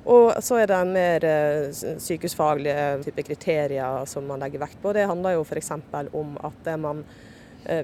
Og 0.07 0.31
så 0.43 0.61
er 0.61 0.69
det 0.71 0.81
mer 0.89 1.25
eh, 1.27 1.71
sykehusfaglige 2.03 3.07
type 3.07 3.27
kriterier 3.29 4.05
som 4.09 4.27
man 4.27 4.43
legger 4.43 4.63
vekt 4.63 4.79
på. 4.83 4.93
Det 4.95 5.07
handler 5.07 5.37
jo 5.37 5.47
f.eks. 5.47 5.73
om 6.15 6.37
at 6.47 6.71
man, 6.79 7.03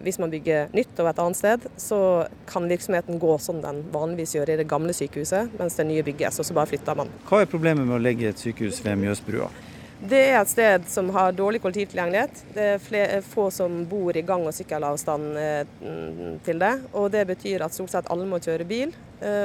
hvis 0.04 0.20
man 0.22 0.32
bygger 0.32 0.72
nytt 0.72 1.00
over 1.02 1.12
et 1.12 1.20
annet 1.20 1.40
sted, 1.40 1.68
så 1.82 2.00
kan 2.48 2.70
virksomheten 2.72 3.20
gå 3.20 3.36
som 3.44 3.60
den 3.64 3.82
vanligvis 3.92 4.38
gjør 4.38 4.54
i 4.54 4.58
det 4.62 4.70
gamle 4.72 4.96
sykehuset, 4.96 5.58
mens 5.60 5.76
det 5.80 5.88
nye 5.90 6.06
bygges, 6.08 6.40
og 6.40 6.48
så 6.48 6.56
bare 6.56 6.72
flytter 6.72 7.00
man. 7.00 7.12
Hva 7.28 7.44
er 7.44 7.52
problemet 7.52 7.88
med 7.88 7.98
å 7.98 8.04
legge 8.04 8.32
et 8.32 8.40
sykehus 8.40 8.80
ved 8.86 9.02
Mjøsbrua? 9.04 9.52
Det 10.04 10.20
er 10.20 10.34
et 10.36 10.50
sted 10.52 10.88
som 10.92 11.08
har 11.16 11.32
dårlig 11.32 11.62
kollektivtilgjengelighet. 11.64 12.42
Det 12.52 12.64
er 12.74 12.82
flere, 12.84 13.22
få 13.24 13.46
som 13.56 13.86
bor 13.88 14.12
i 14.18 14.24
gang- 14.28 14.44
og 14.44 14.52
sykkelavstand 14.52 15.38
til 16.44 16.60
det. 16.60 16.72
Og 16.92 17.08
det 17.14 17.22
betyr 17.30 17.64
at 17.64 17.72
stort 17.72 17.94
sett 17.94 18.10
alle 18.12 18.28
må 18.28 18.42
kjøre 18.44 18.68
bil, 18.68 18.92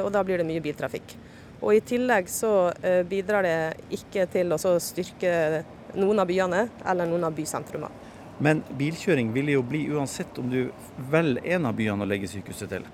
og 0.03 0.11
da 0.11 0.25
blir 0.27 0.43
det 0.43 0.49
mye 0.49 0.65
biltrafikk. 0.65 1.15
Og 1.61 1.77
I 1.77 1.85
tillegg 1.87 2.27
så 2.31 2.73
bidrar 3.07 3.47
det 3.47 3.55
ikke 4.01 4.27
til 4.35 4.51
å 4.55 4.59
styrke 4.83 5.63
noen 5.95 6.19
av 6.19 6.27
byene 6.27 6.67
eller 6.83 7.07
noen 7.07 7.31
av 7.31 7.39
bysentrumene. 7.39 7.95
Men 8.43 8.65
bilkjøring 8.79 9.31
vil 9.35 9.55
jo 9.55 9.63
bli 9.67 9.85
uansett 9.95 10.43
om 10.43 10.51
du 10.51 10.73
velger 11.11 11.55
en 11.55 11.71
av 11.71 11.79
byene 11.79 12.03
å 12.03 12.11
legge 12.11 12.31
sykehuset 12.31 12.71
til? 12.75 12.85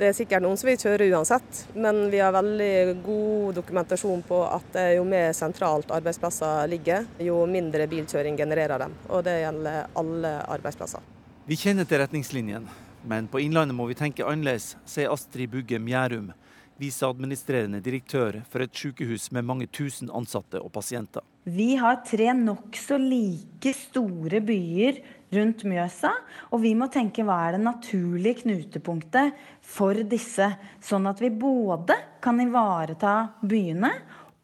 Det 0.00 0.06
er 0.08 0.14
sikkert 0.16 0.40
noen 0.40 0.56
som 0.56 0.64
vil 0.70 0.78
kjøre 0.80 1.10
uansett, 1.12 1.58
men 1.76 2.06
vi 2.08 2.22
har 2.24 2.32
veldig 2.32 3.02
god 3.04 3.58
dokumentasjon 3.58 4.22
på 4.24 4.38
at 4.48 4.78
jo 4.96 5.02
mer 5.04 5.34
sentralt 5.36 5.92
arbeidsplasser 5.92 6.70
ligger, 6.72 7.04
jo 7.20 7.42
mindre 7.44 7.84
bilkjøring 7.90 8.38
genererer 8.40 8.80
dem. 8.80 8.94
Og 9.12 9.20
det 9.26 9.34
gjelder 9.42 9.90
alle 10.00 10.30
arbeidsplasser. 10.56 11.04
Vi 11.44 11.58
kjenner 11.60 11.84
til 11.84 12.00
retningslinjene, 12.00 12.78
men 13.12 13.28
på 13.28 13.42
Innlandet 13.44 13.76
må 13.76 13.90
vi 13.90 13.98
tenke 13.98 14.24
annerledes, 14.24 14.72
sier 14.88 15.12
Astrid 15.12 15.52
Bugge 15.52 15.76
Mjærum, 15.76 16.32
viseadministrerende 16.80 17.82
direktør 17.84 18.40
for 18.48 18.64
et 18.64 18.72
sykehus 18.72 19.28
med 19.36 19.44
mange 19.44 19.68
tusen 19.68 20.08
ansatte 20.16 20.64
og 20.64 20.72
pasienter. 20.72 21.20
Vi 21.44 21.74
har 21.76 22.00
tre 22.08 22.32
nokså 22.40 22.96
like 23.04 23.76
store 23.76 24.40
byer 24.40 25.04
rundt 25.34 25.64
Mjøsa, 25.68 26.12
og 26.50 26.62
vi 26.62 26.72
må 26.78 26.88
tenke 26.92 27.24
hva 27.26 27.36
er 27.46 27.56
det 27.56 27.64
naturlige 27.64 28.42
knutepunktet 28.44 29.36
for 29.62 29.98
disse, 30.08 30.48
sånn 30.82 31.10
at 31.10 31.20
vi 31.22 31.30
både 31.34 31.96
kan 32.22 32.40
ivareta 32.42 33.14
byene 33.42 33.92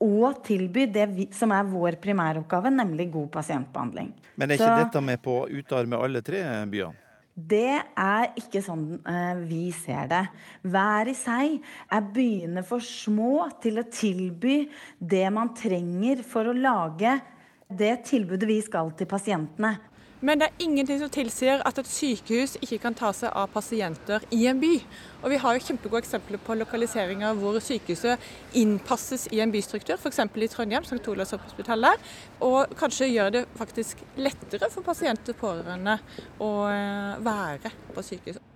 og 0.04 0.42
tilby 0.44 0.84
det 0.92 1.08
vi, 1.14 1.26
som 1.32 1.54
er 1.56 1.66
vår 1.70 1.96
primæroppgave, 2.02 2.70
nemlig 2.70 3.08
god 3.14 3.30
pasientbehandling. 3.38 4.12
Men 4.36 4.50
er 4.50 4.58
ikke 4.58 4.68
Så, 4.68 4.84
dette 4.84 5.04
med 5.04 5.22
på 5.24 5.40
å 5.42 5.48
utarme 5.48 5.98
alle 5.98 6.22
tre 6.24 6.44
byene? 6.68 7.02
det 7.36 7.82
er 8.00 8.30
ikke 8.40 8.62
sånn 8.64 8.84
eh, 9.04 9.40
vi 9.44 9.68
ser 9.76 10.08
det. 10.08 10.22
Hver 10.64 11.10
i 11.12 11.14
seg 11.16 11.58
er 11.92 12.06
byene 12.14 12.62
for 12.64 12.80
små 12.80 13.44
til 13.60 13.82
å 13.82 13.84
tilby 13.92 14.62
det 14.96 15.26
man 15.34 15.52
trenger 15.56 16.22
for 16.24 16.48
å 16.48 16.56
lage 16.56 17.12
det 17.68 17.92
tilbudet 18.08 18.48
vi 18.48 18.56
skal 18.64 18.94
til 18.96 19.10
pasientene. 19.10 19.74
Men 20.24 20.40
det 20.40 20.46
er 20.48 20.64
ingenting 20.64 21.00
som 21.00 21.10
tilsier 21.12 21.60
at 21.68 21.76
et 21.80 21.88
sykehus 21.90 22.56
ikke 22.64 22.78
kan 22.86 22.94
ta 22.96 23.10
seg 23.12 23.34
av 23.36 23.50
pasienter 23.52 24.24
i 24.32 24.46
en 24.48 24.60
by. 24.62 24.72
Og 25.22 25.30
Vi 25.30 25.40
har 25.42 25.56
jo 25.56 25.64
kjempegode 25.66 26.00
eksempler 26.04 26.40
på 26.40 26.56
lokaliseringer 26.56 27.36
hvor 27.36 27.58
sykehuset 27.60 28.22
innpasses 28.56 29.26
i 29.36 29.42
en 29.44 29.52
bystruktur, 29.52 29.98
f.eks. 30.00 30.22
i 30.24 30.48
Trondheim, 30.48 30.86
St. 30.88 31.02
Olavs 31.12 31.36
hospital 31.36 31.84
der. 31.84 32.00
Og 32.40 32.72
kanskje 32.80 33.10
gjør 33.12 33.34
det 33.34 33.44
faktisk 33.58 34.00
lettere 34.16 34.70
for 34.72 34.86
pasienter 34.86 35.36
og 35.36 35.40
pårørende 35.42 35.98
å 36.40 36.52
eh, 36.70 37.24
være 37.26 37.74
på 37.92 38.06
sykehuset. 38.06 38.52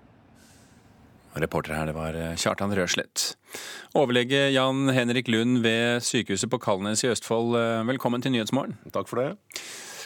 Reporter 1.36 1.76
her, 1.76 1.86
det 1.86 1.94
var 1.94 2.16
eh, 2.16 2.32
Kjartan 2.40 2.72
Røslett. 2.74 3.34
Overlege 3.94 4.48
Jan 4.54 4.88
Henrik 4.96 5.28
Lund 5.28 5.60
ved 5.62 6.00
sykehuset 6.02 6.50
på 6.50 6.58
Kalnes 6.62 7.04
i 7.04 7.12
Østfold, 7.12 7.52
eh, 7.60 7.84
velkommen 7.92 8.24
til 8.24 8.32
Nyhetsmorgen. 8.34 8.80
Takk 8.96 9.12
for 9.12 9.20
det. 9.20 9.36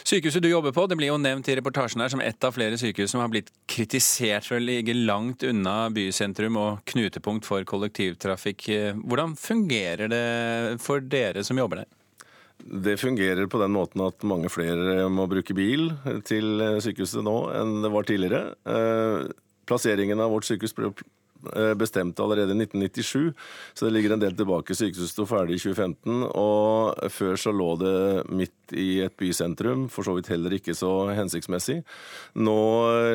Sykehuset 0.05 0.43
du 0.43 0.49
jobber 0.51 0.69
på 0.71 0.83
det 0.85 0.99
blir 0.99 1.09
jo 1.09 1.17
nevnt 1.17 1.47
i 1.49 1.55
reportasjen 1.57 2.03
her 2.03 2.11
som 2.13 2.21
et 2.21 2.45
av 2.45 2.53
flere 2.53 2.77
sykehus 2.77 3.09
som 3.09 3.23
har 3.23 3.29
blitt 3.33 3.47
kritisert 3.65 4.45
for 4.45 4.59
å 4.59 4.61
ligge 4.61 4.93
langt 4.93 5.41
unna 5.47 5.87
bysentrum 5.89 6.59
og 6.61 6.83
knutepunkt 6.91 7.47
for 7.47 7.65
kollektivtrafikk. 7.65 8.67
Hvordan 9.01 9.33
fungerer 9.39 10.11
det 10.13 10.21
for 10.85 11.01
dere 11.01 11.41
som 11.47 11.57
jobber 11.57 11.81
der? 11.81 11.89
Det 12.85 12.99
fungerer 13.01 13.49
på 13.49 13.57
den 13.63 13.73
måten 13.73 14.05
at 14.05 14.21
mange 14.29 14.51
flere 14.53 15.09
må 15.09 15.25
bruke 15.31 15.57
bil 15.57 15.89
til 16.29 16.61
sykehuset 16.85 17.25
nå 17.25 17.35
enn 17.57 17.79
det 17.81 17.93
var 17.97 18.05
tidligere. 18.05 18.53
Eh, 18.69 19.33
plasseringen 19.65 20.21
av 20.21 20.37
vårt 20.37 20.45
sykehus 20.45 20.77
ble 20.77 20.93
Eh, 21.53 21.73
bestemt 21.73 22.19
allerede 22.19 22.51
i 22.51 22.55
1997, 22.55 23.33
så 23.73 23.85
det 23.85 23.91
ligger 23.91 24.13
en 24.13 24.19
del 24.19 24.35
tilbake. 24.35 24.75
Sykehuset 24.75 25.11
sto 25.11 25.25
ferdig 25.29 25.59
i 25.59 25.61
2015, 25.61 26.23
og 26.31 27.11
før 27.13 27.37
så 27.39 27.53
lå 27.53 27.69
det 27.81 27.97
midt 28.33 28.64
i 28.73 29.01
et 29.05 29.13
bysentrum, 29.19 29.85
for 29.91 30.07
så 30.07 30.15
vidt 30.17 30.31
heller 30.31 30.55
ikke 30.57 30.73
så 30.77 30.91
hensiktsmessig. 31.15 31.81
Nå 32.39 32.57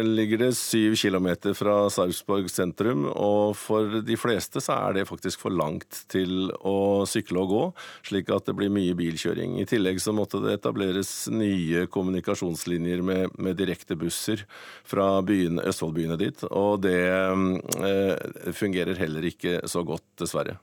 ligger 0.07 0.45
det 0.45 0.51
syv 0.59 0.95
kilometer 1.01 1.57
fra 1.59 1.89
Sarpsborg 1.93 2.51
sentrum, 2.53 3.07
og 3.11 3.57
for 3.59 4.01
de 4.07 4.19
fleste 4.21 4.63
så 4.63 4.77
er 4.77 5.01
det 5.01 5.09
faktisk 5.11 5.43
for 5.43 5.55
langt 5.55 6.05
til 6.13 6.53
å 6.67 7.07
sykle 7.09 7.43
og 7.43 7.51
gå, 7.55 7.65
slik 8.11 8.31
at 8.35 8.47
det 8.49 8.57
blir 8.59 8.73
mye 8.73 8.97
bilkjøring. 8.99 9.59
I 9.61 9.69
tillegg 9.71 10.01
så 10.03 10.15
måtte 10.17 10.43
det 10.45 10.59
etableres 10.59 11.13
nye 11.33 11.87
kommunikasjonslinjer 11.91 13.05
med, 13.07 13.37
med 13.41 13.59
direkte 13.59 13.99
busser 13.99 14.47
fra 14.89 15.13
byene, 15.27 15.65
Østfoldbyene 15.71 16.19
dit, 16.21 16.47
og 16.51 16.83
det 16.85 17.01
eh, 17.11 18.53
fungerer 18.57 18.99
heller 19.01 19.27
ikke 19.31 19.61
så 19.71 19.85
godt, 19.87 20.07
dessverre. 20.21 20.59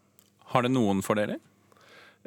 Har 0.54 0.64
det 0.64 0.72
noen 0.72 1.04
fordeler? 1.04 1.42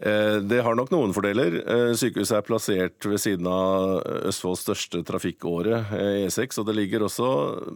Eh, 0.01 0.37
det 0.49 0.63
har 0.65 0.77
nok 0.77 0.89
noen 0.95 1.13
fordeler. 1.13 1.59
Eh, 1.61 1.91
sykehuset 1.99 2.39
er 2.39 2.45
plassert 2.47 3.05
ved 3.05 3.21
siden 3.21 3.49
av 3.51 3.99
Østfolds 4.31 4.63
største 4.65 5.03
trafikkåre, 5.05 5.83
E6, 6.25 6.41
eh, 6.41 6.61
og 6.63 6.69
det 6.71 6.77
ligger 6.79 7.05
også 7.05 7.29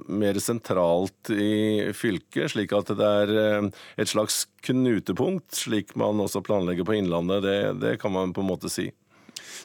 mer 0.08 0.38
sentralt 0.40 1.32
i 1.34 1.92
fylket, 1.92 2.54
slik 2.54 2.72
at 2.72 2.94
det 2.96 3.10
er 3.24 3.68
et 4.00 4.08
slags 4.08 4.46
knutepunkt, 4.64 5.50
slik 5.58 5.92
man 6.00 6.22
også 6.24 6.40
planlegger 6.44 6.88
på 6.88 6.96
Innlandet. 6.96 7.44
Det, 7.44 7.58
det 7.82 7.98
kan 8.00 8.14
man 8.14 8.32
på 8.32 8.40
en 8.40 8.48
måte 8.54 8.72
si. 8.72 8.88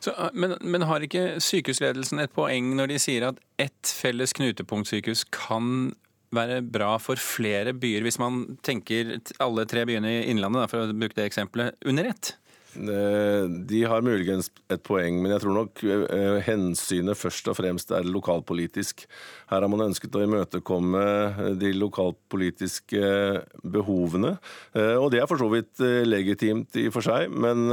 Så, 0.04 0.12
men, 0.34 0.58
men, 0.60 0.84
har 0.88 1.04
ikke 1.04 1.40
sykehusledelsen 1.44 2.20
et 2.24 2.36
poeng 2.36 2.74
når 2.76 2.92
de 2.92 3.00
sier 3.00 3.26
at 3.30 3.40
ett 3.60 3.92
felles 3.96 4.36
knutepunktsykehus 4.36 5.26
kan 5.36 5.94
være 6.36 6.60
bra 6.62 6.92
for 7.02 7.20
flere 7.20 7.72
byer, 7.74 8.04
hvis 8.06 8.20
man 8.22 8.44
tenker 8.68 9.16
alle 9.42 9.66
tre 9.68 9.88
byene 9.88 10.12
i 10.12 10.22
Innlandet, 10.30 10.70
for 10.72 10.84
å 10.84 10.92
bruke 10.92 11.18
det 11.18 11.32
eksempelet, 11.32 11.80
under 11.88 12.12
ett? 12.12 12.36
Eh, 12.78 13.46
de 13.66 13.80
har 13.90 14.04
muligens 14.06 14.52
et 14.70 14.82
poeng, 14.86 15.18
men 15.22 15.34
jeg 15.34 15.42
tror 15.44 15.56
nok 15.58 15.82
eh, 15.90 16.38
hensynet 16.46 17.18
først 17.18 17.50
og 17.50 17.58
fremst 17.58 17.94
er 17.96 18.06
lokalpolitisk. 18.06 19.06
Her 19.50 19.66
har 19.66 19.72
man 19.72 19.88
ønsket 19.88 20.16
å 20.16 20.24
imøtekomme 20.26 21.04
de 21.60 21.74
lokalpolitiske 21.78 23.04
behovene, 23.74 24.36
eh, 24.78 24.96
og 25.00 25.10
det 25.14 25.24
er 25.24 25.30
for 25.32 25.42
så 25.42 25.50
vidt 25.54 25.82
legitimt 26.06 26.78
i 26.78 26.88
og 26.92 26.98
for 27.00 27.10
seg. 27.10 27.34
Men 27.34 27.68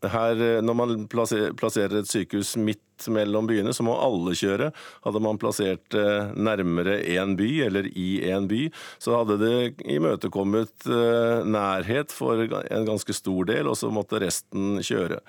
her, 0.00 0.44
når 0.64 0.76
man 0.78 1.08
plasserer 1.12 2.00
et 2.00 2.08
sykehus 2.08 2.54
midt 2.56 2.84
mellom 3.08 3.48
byene, 3.48 3.72
så 3.74 3.84
må 3.86 3.96
alle 4.00 4.34
kjøre. 4.36 4.70
Hadde 5.04 5.22
man 5.22 5.38
plassert 5.40 5.96
eh, 5.96 6.32
nærmere 6.36 6.98
én 7.00 7.36
by, 7.38 7.48
eller 7.66 7.88
i 7.90 8.20
én 8.28 8.48
by, 8.50 8.66
så 9.00 9.20
hadde 9.20 9.38
det 9.40 9.86
imøtekommet 9.90 10.88
eh, 10.90 11.46
nærhet 11.48 12.12
for 12.14 12.42
en 12.44 12.88
ganske 12.88 13.14
stor 13.16 13.48
del, 13.50 13.70
og 13.70 13.78
så 13.80 13.90
måtte 13.94 14.20
resten 14.22 14.80
kjøre. 14.84 15.20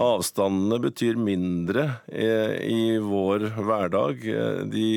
Avstandene 0.00 0.80
betyr 0.82 1.20
mindre 1.20 1.86
eh, 2.08 2.56
i 2.66 2.98
vår 3.02 3.50
hverdag. 3.60 4.26
De 4.72 4.88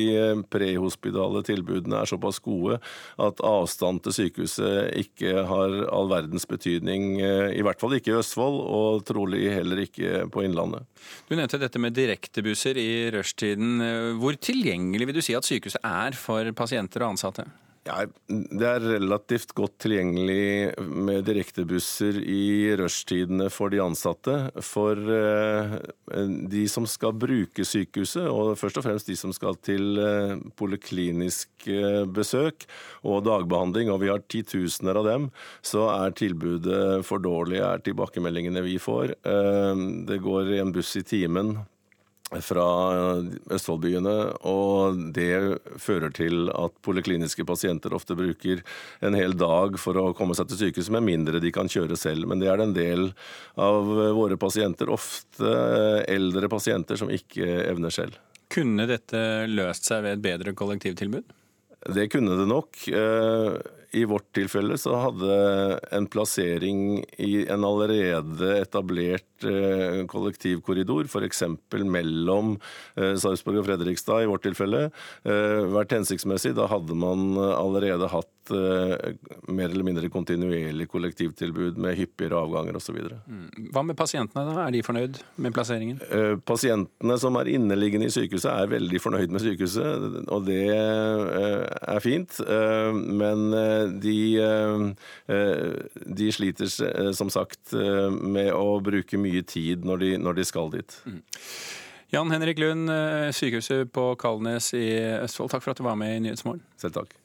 prehospitale 0.50 1.44
tilbudene 1.46 2.02
er 2.02 2.10
såpass 2.10 2.40
gode 2.44 2.80
at 3.22 3.42
avstand 3.44 4.02
til 4.04 4.16
sykehuset 4.18 4.94
ikke 5.04 5.44
har 5.48 5.78
all 5.92 6.10
verdens 6.10 6.46
betydning, 6.48 7.18
i 7.20 7.62
hvert 7.64 7.80
fall 7.80 7.96
ikke 7.96 8.12
i 8.12 8.18
Østfold, 8.18 8.58
og 8.64 9.04
trolig 9.08 9.46
heller 9.52 9.84
ikke 9.84 10.24
på 10.32 10.44
Innlandet. 10.46 10.84
Du 11.28 11.34
nevnte 11.36 11.60
dette 11.60 11.80
med 11.80 11.94
direkte 11.96 12.23
direktebusser 12.24 12.78
i 12.78 13.10
rushtiden. 13.14 13.82
Hvor 14.20 14.36
tilgjengelig 14.40 15.06
vil 15.06 15.14
du 15.18 15.22
si 15.22 15.34
at 15.34 15.44
sykehuset 15.44 15.84
er 15.84 16.16
for 16.16 16.50
pasienter 16.56 17.04
og 17.04 17.14
ansatte? 17.14 17.44
Ja, 17.84 18.06
Det 18.26 18.64
er 18.64 18.80
relativt 18.80 19.50
godt 19.52 19.74
tilgjengelig 19.84 20.72
med 20.80 21.26
direktebusser 21.26 22.16
i 22.16 22.72
rushtidene 22.80 23.50
for 23.52 23.68
de 23.68 23.82
ansatte. 23.84 24.38
For 24.64 24.96
eh, 24.96 25.74
de 26.48 26.62
som 26.72 26.86
skal 26.88 27.12
bruke 27.12 27.60
sykehuset, 27.68 28.24
og 28.24 28.56
først 28.56 28.80
og 28.80 28.86
fremst 28.86 29.10
de 29.10 29.18
som 29.20 29.34
skal 29.36 29.60
til 29.60 30.00
eh, 30.00 30.32
poliklinisk 30.56 31.68
eh, 31.68 32.08
besøk 32.08 32.64
og 33.04 33.26
dagbehandling, 33.28 33.92
og 33.92 34.00
vi 34.00 34.08
har 34.08 34.24
titusener 34.32 35.02
av 35.02 35.10
dem, 35.10 35.28
så 35.60 35.84
er 35.92 36.16
tilbudet 36.16 37.04
for 37.04 37.20
dårlig, 37.20 37.60
er 37.60 37.84
tilbakemeldingene 37.84 38.64
vi 38.64 38.78
får. 38.80 39.12
Det 40.08 40.22
går 40.24 40.56
en 40.56 40.72
buss 40.72 40.96
i 40.96 41.04
timen 41.04 41.58
fra 42.42 42.64
Østfoldbyene, 43.54 44.14
og 44.48 44.98
det 45.14 45.60
fører 45.82 46.10
til 46.14 46.48
at 46.54 46.74
polikliniske 46.86 47.46
pasienter 47.46 47.94
ofte 47.94 48.16
bruker 48.18 48.64
en 49.04 49.14
hel 49.18 49.36
dag 49.38 49.78
for 49.80 49.98
å 50.00 50.08
komme 50.16 50.36
seg 50.38 50.50
til 50.50 50.64
sykehuset, 50.64 50.94
med 50.96 51.06
mindre 51.06 51.42
de 51.42 51.52
kan 51.54 51.70
kjøre 51.70 51.98
selv. 52.00 52.26
Men 52.30 52.42
det 52.42 52.50
er 52.50 52.64
en 52.64 52.74
del 52.76 53.10
av 53.60 53.94
våre 54.16 54.38
pasienter, 54.40 54.90
ofte 54.90 55.54
eldre 56.10 56.50
pasienter, 56.50 56.98
som 57.00 57.12
ikke 57.12 57.46
evner 57.68 57.94
selv. 57.94 58.18
Kunne 58.54 58.86
dette 58.90 59.20
løst 59.50 59.88
seg 59.88 60.04
ved 60.04 60.18
et 60.18 60.26
bedre 60.26 60.54
kollektivtilbud? 60.56 61.32
Det 61.94 62.08
kunne 62.12 62.36
det 62.38 62.46
nok. 62.48 62.78
Eh, 63.94 64.00
I 64.00 64.04
vårt 64.04 64.32
tilfelle 64.34 64.78
så 64.78 64.96
hadde 64.98 65.80
en 65.92 66.06
plassering 66.06 67.04
i 67.18 67.46
en 67.48 67.64
allerede 67.64 68.60
etablert 68.60 69.44
eh, 69.44 70.04
kollektivkorridor, 70.10 71.04
f.eks. 71.06 71.42
mellom 71.84 72.56
eh, 72.96 73.14
Sarpsborg 73.16 73.62
og 73.62 73.68
Fredrikstad 73.68 74.24
i 74.24 74.30
vårt 74.30 74.44
tilfelle, 74.44 74.90
vært 75.24 75.94
hensiktsmessig. 75.94 76.54
Da 76.56 76.66
hadde 76.70 76.94
man 76.98 77.36
allerede 77.38 78.08
hatt 78.10 78.33
mer 78.52 79.68
eller 79.70 79.86
mindre 79.86 80.10
kontinuerlig 80.12 80.88
kollektivtilbud 80.92 81.78
med 81.80 81.96
hyppigere 81.98 82.40
avganger 82.44 82.78
osv. 82.78 82.98
Mm. 83.24 83.70
Hva 83.74 83.84
med 83.86 83.98
pasientene, 83.98 84.44
da? 84.50 84.66
Er 84.66 84.74
de 84.74 84.82
fornøyd 84.84 85.20
med 85.40 85.54
plasseringen? 85.56 86.00
Pasientene 86.46 87.18
som 87.20 87.38
er 87.40 87.52
inneliggende 87.54 88.10
i 88.10 88.14
sykehuset, 88.14 88.50
er 88.52 88.72
veldig 88.74 89.00
fornøyd 89.02 89.34
med 89.34 89.44
sykehuset, 89.44 90.20
og 90.28 90.46
det 90.48 90.62
er 90.74 92.02
fint. 92.04 92.40
Eh, 92.40 92.92
men 92.94 93.54
eh, 93.54 93.84
de, 94.02 94.18
eh, 94.40 96.02
de 96.06 96.32
sliter 96.32 96.70
som 97.14 97.30
sagt 97.32 97.74
med 97.74 98.52
å 98.54 98.78
bruke 98.84 99.20
mye 99.20 99.44
tid 99.46 99.86
når 99.86 100.04
de, 100.04 100.12
når 100.20 100.38
de 100.40 100.46
skal 100.48 100.72
dit. 100.74 100.98
Mm. 101.06 101.20
Jan 102.14 102.30
Henrik 102.30 102.60
Lund, 102.62 102.92
sykehuset 103.34 103.90
på 103.94 104.12
Kalnes 104.20 104.70
i 104.78 104.86
Østfold, 105.24 105.50
takk 105.50 105.64
for 105.64 105.74
at 105.74 105.80
du 105.80 105.86
var 105.86 105.98
med 105.98 106.14
i 106.14 106.22
Nyhetsmorgen. 106.28 106.62
Selv 106.78 107.00
takk. 107.00 107.16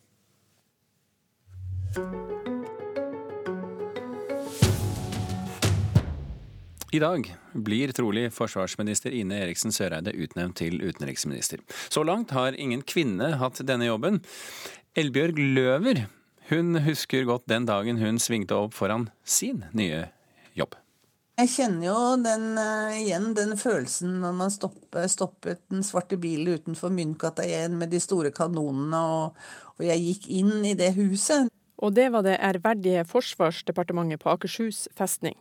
I 1.89 1.91
dag 6.99 7.37
blir 7.53 7.91
trolig 7.97 8.33
forsvarsminister 8.33 9.11
Ine 9.17 9.39
Eriksen 9.41 9.71
Søreide 9.73 10.13
utnevnt 10.13 10.57
til 10.61 10.77
utenriksminister. 10.81 11.59
Så 11.89 12.03
langt 12.05 12.31
har 12.37 12.53
ingen 12.53 12.81
kvinne 12.85 13.31
hatt 13.41 13.57
denne 13.65 13.85
jobben. 13.89 14.21
Elbjørg 14.93 15.41
Løver 15.57 16.05
hun 16.49 16.77
husker 16.85 17.25
godt 17.25 17.49
den 17.49 17.65
dagen 17.65 17.97
hun 17.97 18.19
svingte 18.21 18.53
opp 18.57 18.73
foran 18.77 19.09
sin 19.25 19.65
nye 19.73 20.05
jobb. 20.57 20.75
Jeg 21.39 21.49
kjenner 21.53 21.85
jo 21.87 22.17
den, 22.21 22.57
uh, 22.59 22.99
igjen 22.99 23.33
den 23.33 23.57
følelsen 23.57 24.19
når 24.21 24.33
man 24.41 24.51
stoppet, 24.51 25.09
stoppet 25.09 25.61
den 25.71 25.83
svarte 25.87 26.17
bilen 26.21 26.53
utenfor 26.59 26.89
Myntgata 26.93 27.43
1 27.45 27.71
med 27.79 27.89
de 27.93 27.99
store 28.03 28.31
kanonene, 28.35 28.99
og, 28.99 29.33
og 29.77 29.83
jeg 29.87 30.03
gikk 30.03 30.27
inn 30.41 30.65
i 30.67 30.75
det 30.77 30.91
huset. 30.97 31.49
Og 31.79 31.93
det 31.95 32.09
var 32.11 32.25
det 32.25 32.39
ærverdige 32.43 33.05
Forsvarsdepartementet 33.07 34.19
på 34.19 34.33
Akershus 34.33 34.87
festning. 34.97 35.37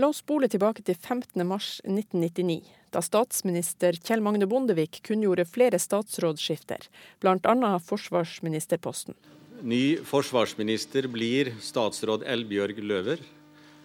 La 0.00 0.08
oss 0.08 0.22
spole 0.22 0.48
tilbake 0.48 0.80
til 0.84 0.96
15.3.1999, 0.96 2.62
da 2.92 3.00
statsminister 3.04 3.96
Kjell 4.00 4.22
Magne 4.24 4.48
Bondevik 4.48 5.02
kunngjorde 5.04 5.44
flere 5.48 5.80
statsrådsskifter, 5.80 6.86
bl.a. 7.20 7.72
forsvarsministerposten. 7.88 9.16
Ny 9.62 10.00
forsvarsminister 10.08 11.06
blir 11.12 11.52
statsråd 11.60 12.24
Elbjørg 12.24 12.80
Løver, 12.80 13.20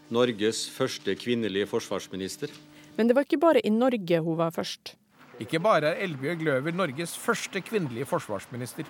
Norges 0.10 0.64
første 0.72 1.16
kvinnelige 1.20 1.68
forsvarsminister. 1.68 2.56
Men 2.96 3.12
det 3.12 3.18
var 3.18 3.28
ikke 3.28 3.44
bare 3.44 3.62
i 3.68 3.72
Norge 3.72 4.24
hun 4.24 4.40
var 4.40 4.56
først. 4.56 4.96
Ikke 5.44 5.60
bare 5.60 5.92
er 5.92 6.08
Elbjørg 6.08 6.42
Løver 6.48 6.74
Norges 6.74 7.18
første 7.20 7.62
kvinnelige 7.62 8.08
forsvarsminister. 8.10 8.88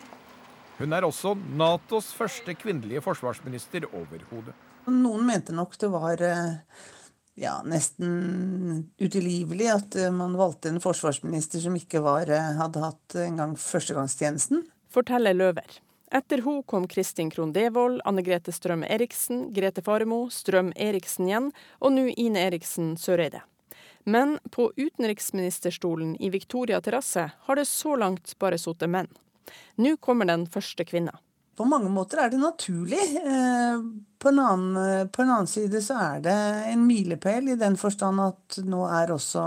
Hun 0.78 0.94
er 0.94 1.08
også 1.08 1.34
Natos 1.58 2.12
første 2.14 2.54
kvinnelige 2.54 3.02
forsvarsminister 3.02 3.88
overhodet. 3.90 4.54
Noen 4.88 5.26
mente 5.28 5.56
nok 5.56 5.74
det 5.82 5.90
var 5.92 6.22
eh, 6.24 6.84
ja, 7.42 7.58
nesten 7.66 8.86
utilgivelig 9.02 9.72
at 9.74 9.98
eh, 9.98 10.14
man 10.14 10.38
valgte 10.38 10.70
en 10.70 10.80
forsvarsminister 10.84 11.64
som 11.66 11.76
ikke 11.76 12.04
var, 12.06 12.30
eh, 12.30 12.54
hadde 12.62 12.86
hatt 12.86 13.18
engang 13.26 13.58
førstegangstjenesten. 13.60 14.64
Forteller 14.94 15.36
Løver. 15.36 15.82
Etter 16.14 16.46
hun 16.46 16.62
kom 16.64 16.86
Kristin 16.88 17.34
Krohn 17.34 17.52
Devold, 17.58 18.00
Anne 18.08 18.24
Grete 18.24 18.54
Strøm 18.56 18.86
Eriksen, 18.88 19.50
Grete 19.58 19.84
Faremo, 19.84 20.28
Strøm 20.32 20.72
Eriksen 20.78 21.28
igjen, 21.28 21.52
og 21.82 21.98
nå 21.98 22.08
Ine 22.16 22.46
Eriksen 22.48 22.94
Søreide. 23.02 23.42
Men 24.08 24.38
på 24.56 24.70
utenriksministerstolen 24.78 26.16
i 26.24 26.30
Victoria 26.32 26.80
terrasse 26.80 27.26
har 27.36 27.60
det 27.60 27.68
så 27.68 27.98
langt 28.00 28.38
bare 28.40 28.62
sittet 28.62 28.94
menn. 28.94 29.10
Nå 29.82 29.96
kommer 30.02 30.30
den 30.30 30.48
første 30.52 30.86
kvinna. 30.88 31.16
På 31.58 31.66
mange 31.66 31.90
måter 31.90 32.22
er 32.22 32.30
det 32.30 32.38
naturlig. 32.38 33.02
Eh, 33.18 33.86
på 34.22 34.30
en, 34.30 34.40
annen, 34.40 35.10
på 35.10 35.24
en 35.24 35.32
annen 35.32 35.50
side 35.50 35.82
så 35.82 35.98
er 36.02 36.20
det 36.26 36.36
en 36.74 36.84
milepæl 36.86 37.54
i 37.54 37.58
den 37.58 37.78
forstand 37.82 38.22
at 38.22 38.60
nå 38.66 38.84
er 38.90 39.14
også 39.14 39.46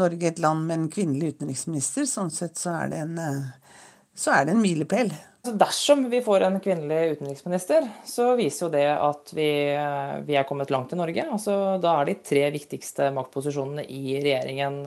Norge 0.00 0.30
et 0.30 0.40
land 0.40 0.64
med 0.68 0.78
en 0.78 0.90
kvinnelig 0.92 1.34
utenriksminister. 1.34 2.06
Sånn 2.08 2.32
sett 2.32 2.60
så 2.60 2.72
er 2.78 2.92
det 2.92 3.02
en, 3.04 3.18
eh, 3.20 3.74
så 4.16 4.36
er 4.38 4.46
det 4.46 4.56
en 4.56 4.64
milepæl. 4.64 5.12
Dersom 5.60 6.04
vi 6.12 6.20
får 6.24 6.44
en 6.46 6.58
kvinnelig 6.60 7.16
utenriksminister, 7.16 7.88
så 8.08 8.34
viser 8.38 8.66
jo 8.66 8.72
det 8.72 8.88
at 8.92 9.32
vi, 9.36 9.50
eh, 9.76 10.16
vi 10.24 10.36
er 10.40 10.48
kommet 10.48 10.72
langt 10.72 10.92
i 10.92 11.00
Norge. 11.00 11.24
Altså, 11.28 11.80
da 11.80 11.98
er 12.00 12.08
de 12.08 12.20
tre 12.24 12.46
viktigste 12.56 13.08
maktposisjonene 13.16 13.84
i 13.88 14.20
regjeringen 14.20 14.84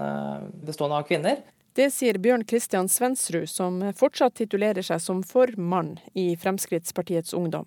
bestående 0.65 1.01
av 1.01 1.09
kvinner. 1.09 1.41
Det 1.73 1.87
sier 1.89 2.19
Bjørn 2.21 2.43
Kristian 2.45 2.85
Svensrud, 2.85 3.49
som 3.49 3.79
fortsatt 3.97 4.35
titulerer 4.37 4.85
seg 4.85 4.99
som 5.01 5.23
formann 5.25 5.95
i 6.13 6.35
Fremskrittspartiets 6.37 7.33
Ungdom. 7.33 7.65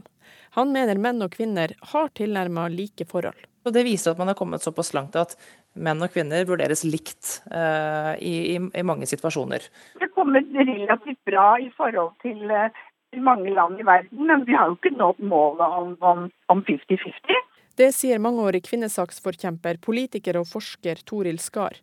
Han 0.55 0.71
mener 0.71 1.01
menn 1.03 1.25
og 1.27 1.33
kvinner 1.35 1.75
har 1.91 2.13
tilnærma 2.15 2.69
like 2.71 3.03
forhold. 3.11 3.41
Og 3.67 3.75
det 3.75 3.83
viser 3.89 4.13
at 4.13 4.21
man 4.23 4.31
har 4.31 4.39
kommet 4.39 4.63
såpass 4.63 4.93
langt 4.95 5.19
at 5.19 5.35
menn 5.75 5.99
og 6.07 6.15
kvinner 6.15 6.47
vurderes 6.47 6.85
likt 6.87 7.41
uh, 7.51 8.15
i, 8.23 8.55
i, 8.55 8.61
i, 8.63 8.87
mange 8.87 9.11
situasjoner. 9.11 9.67
Det 9.99 10.13
kommer 10.15 10.47
relativt 10.55 11.19
bra 11.27 11.49
i 11.59 11.67
forhold 11.75 12.15
til 12.23 12.47
uh, 12.47 12.71
mange 13.19 13.51
land 13.59 13.83
i 13.83 13.89
verden, 13.91 14.23
men 14.31 14.47
vi 14.47 14.55
har 14.55 14.71
jo 14.71 14.79
ikke 14.79 14.95
nådd 14.95 15.27
målet 15.35 15.99
om 15.99 16.63
50-50. 16.71 17.43
Det 17.77 17.91
sier 17.93 18.21
mangeårig 18.25 18.63
kvinnesaksforkjemper, 18.65 19.77
politiker 19.85 20.39
og 20.41 20.47
forsker 20.49 21.03
Toril 21.05 21.37
Skar. 21.43 21.75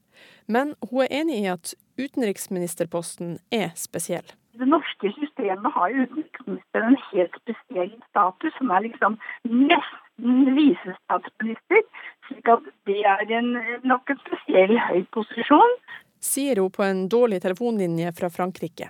Men 0.50 0.74
hun 0.90 1.04
er 1.06 1.12
enig 1.20 1.44
i 1.44 1.52
at 1.52 1.74
utenriksministerposten 2.02 3.36
er 3.54 3.70
spesiell. 3.78 4.26
Det 4.58 4.66
norske 4.70 5.12
systemet 5.14 5.76
har 5.76 5.94
utenriksministeren 5.94 6.96
en 6.96 7.04
helt 7.12 7.38
spesiell 7.44 7.92
status, 8.10 8.56
som 8.58 8.74
er 8.74 8.88
liksom 8.88 9.20
nesten 9.50 10.58
visestatsminister. 10.58 11.86
slik 12.28 12.50
at 12.50 12.66
det 12.90 13.00
er 13.14 13.38
en, 13.38 13.54
nok 13.86 14.10
en 14.10 14.22
spesiell 14.26 14.76
høy 14.90 15.06
posisjon. 15.14 15.78
Sier 16.24 16.62
hun 16.62 16.74
på 16.74 16.86
en 16.86 17.06
dårlig 17.10 17.42
telefonlinje 17.46 18.14
fra 18.18 18.34
Frankrike. 18.34 18.90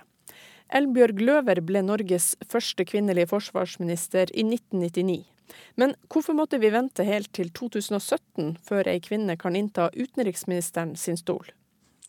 Elbjørg 0.72 1.20
Løver 1.20 1.60
ble 1.60 1.84
Norges 1.84 2.32
første 2.48 2.88
kvinnelige 2.88 3.28
forsvarsminister 3.34 4.32
i 4.32 4.46
1999. 4.48 5.33
Men 5.80 5.94
hvorfor 6.08 6.36
måtte 6.36 6.60
vi 6.62 6.70
vente 6.72 7.06
helt 7.06 7.32
til 7.36 7.50
2017 7.54 8.56
før 8.64 8.88
ei 8.92 9.00
kvinne 9.04 9.36
kan 9.40 9.56
innta 9.58 9.90
utenriksministeren 9.94 10.96
sin 11.00 11.20
stol? 11.20 11.52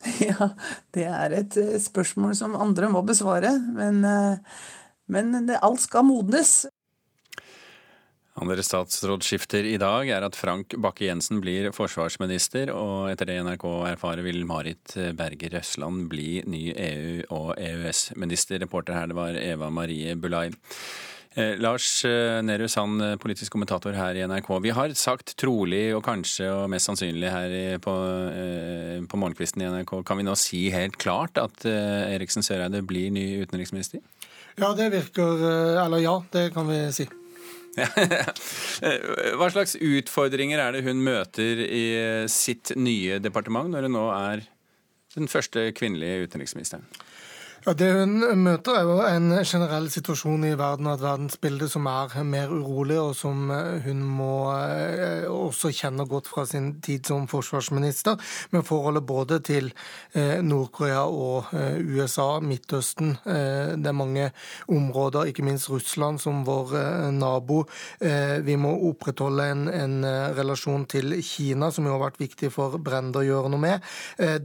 Ja, 0.22 0.52
det 0.94 1.06
er 1.10 1.34
et 1.34 1.60
eh, 1.60 1.78
spørsmål 1.82 2.36
som 2.38 2.58
andre 2.60 2.92
må 2.92 3.04
besvare. 3.06 3.56
Men, 3.76 4.04
eh, 4.06 4.64
men 5.12 5.50
alt 5.56 5.86
skal 5.86 6.06
modnes. 6.08 6.66
Andre 8.36 8.64
statsrådsskifter 8.68 9.64
i 9.64 9.78
dag 9.80 10.10
er 10.12 10.26
at 10.28 10.36
Frank 10.36 10.76
Bakke-Jensen 10.84 11.40
blir 11.40 11.70
forsvarsminister, 11.72 12.68
og 12.76 13.08
etter 13.08 13.30
det 13.30 13.38
NRK 13.48 13.64
erfarer 13.94 14.26
vil 14.28 14.42
Marit 14.50 14.92
Berger 15.16 15.56
Røsland 15.56 16.10
bli 16.12 16.42
ny 16.44 16.66
EU- 16.76 17.30
og 17.32 17.54
EØS-minister. 17.56 18.60
Reporter 18.66 19.00
her 19.00 19.08
det 19.08 19.16
var 19.16 19.40
Eva 19.40 19.72
Marie 19.72 20.18
Bulai. 20.20 20.50
Eh, 21.36 21.58
Lars 21.60 22.06
eh, 22.06 22.42
Nehru 22.48 22.68
Sand, 22.72 23.02
eh, 23.04 23.16
politisk 23.20 23.52
kommentator 23.52 23.92
her 23.92 24.16
i 24.16 24.24
NRK. 24.24 24.54
Vi 24.64 24.72
har 24.72 24.94
sagt 24.96 25.34
trolig 25.36 25.90
og 25.92 26.00
kanskje 26.06 26.48
og 26.48 26.70
mest 26.72 26.88
sannsynlig 26.88 27.28
her 27.28 27.80
på, 27.84 27.96
eh, 28.32 29.02
på 29.04 29.20
morgenkvisten 29.20 29.66
i 29.66 29.68
NRK. 29.68 29.98
Kan 30.08 30.22
vi 30.22 30.24
nå 30.24 30.36
si 30.40 30.62
helt 30.72 30.96
klart 31.02 31.36
at 31.42 31.68
eh, 31.68 32.16
Eriksen 32.16 32.46
Søreide 32.46 32.80
blir 32.88 33.12
ny 33.12 33.26
utenriksminister? 33.44 34.00
Ja, 34.56 34.72
det 34.72 34.88
virker 34.94 35.42
Eller 35.84 36.00
ja, 36.00 36.16
det 36.32 36.46
kan 36.56 36.70
vi 36.72 36.80
si. 36.96 37.10
Hva 39.36 39.50
slags 39.52 39.76
utfordringer 39.76 40.62
er 40.64 40.78
det 40.78 40.86
hun 40.86 41.04
møter 41.04 41.60
i 41.66 41.84
sitt 42.32 42.72
nye 42.80 43.20
departement, 43.20 43.68
når 43.74 43.90
hun 43.90 43.98
nå 43.98 44.06
er 44.16 44.46
den 45.18 45.28
første 45.28 45.68
kvinnelige 45.76 46.30
utenriksministeren? 46.30 46.88
Ja, 47.66 47.74
Det 47.74 47.88
hun 47.98 48.20
møter, 48.46 48.76
er 48.78 48.84
jo 48.86 48.96
en 49.02 49.32
generell 49.42 49.88
situasjon 49.90 50.44
i 50.46 50.52
verden, 50.54 50.86
et 50.86 51.02
verdensbilde 51.02 51.66
som 51.66 51.88
er 51.90 52.12
mer 52.22 52.52
urolig, 52.54 53.00
og 53.02 53.16
som 53.18 53.48
hun 53.82 54.04
må 54.06 54.52
eh, 54.54 55.26
også 55.26 55.72
kjenne 55.74 56.06
godt 56.06 56.30
fra 56.30 56.44
sin 56.46 56.76
tid 56.86 57.10
som 57.10 57.26
forsvarsminister. 57.26 58.22
Med 58.54 58.68
forholdet 58.68 59.08
både 59.10 59.40
til 59.42 59.72
eh, 60.14 60.44
Nord-Korea 60.46 61.08
og 61.10 61.50
eh, 61.58 61.80
USA, 61.82 62.38
Midtøsten. 62.38 63.16
Det 63.26 63.90
er 63.90 63.98
mange 63.98 64.30
områder, 64.70 65.32
ikke 65.32 65.48
minst 65.48 65.72
Russland 65.72 66.22
som 66.22 66.44
vår 66.46 66.76
nabo. 67.16 67.64
Vi 68.46 68.56
må 68.62 68.76
opprettholde 68.92 69.48
en, 69.56 69.66
en 69.74 69.96
relasjon 70.38 70.86
til 70.92 71.18
Kina, 71.26 71.72
som 71.74 71.88
jo 71.88 71.96
har 71.96 72.04
vært 72.04 72.22
viktig 72.22 72.52
for 72.54 72.78
Brende 72.78 73.24
å 73.24 73.26
gjøre 73.26 73.50
noe 73.50 73.64
med. 73.64 73.92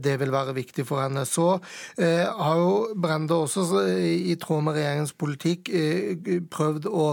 Det 0.01 0.17
vil 0.21 0.33
være 0.33 0.57
viktig 0.57 0.87
for 0.89 1.03
henne. 1.03 1.27
Så 1.29 1.53
har 1.97 2.61
jo 2.61 2.73
Brende 2.95 3.10
Brende 3.11 3.35
også, 3.35 3.65
i 3.99 4.35
tråd 4.39 4.63
med 4.63 4.77
regjeringens 4.77 5.13
politikk, 5.19 5.69
eh, 5.69 6.39
prøvd 6.51 6.87
å 6.87 7.07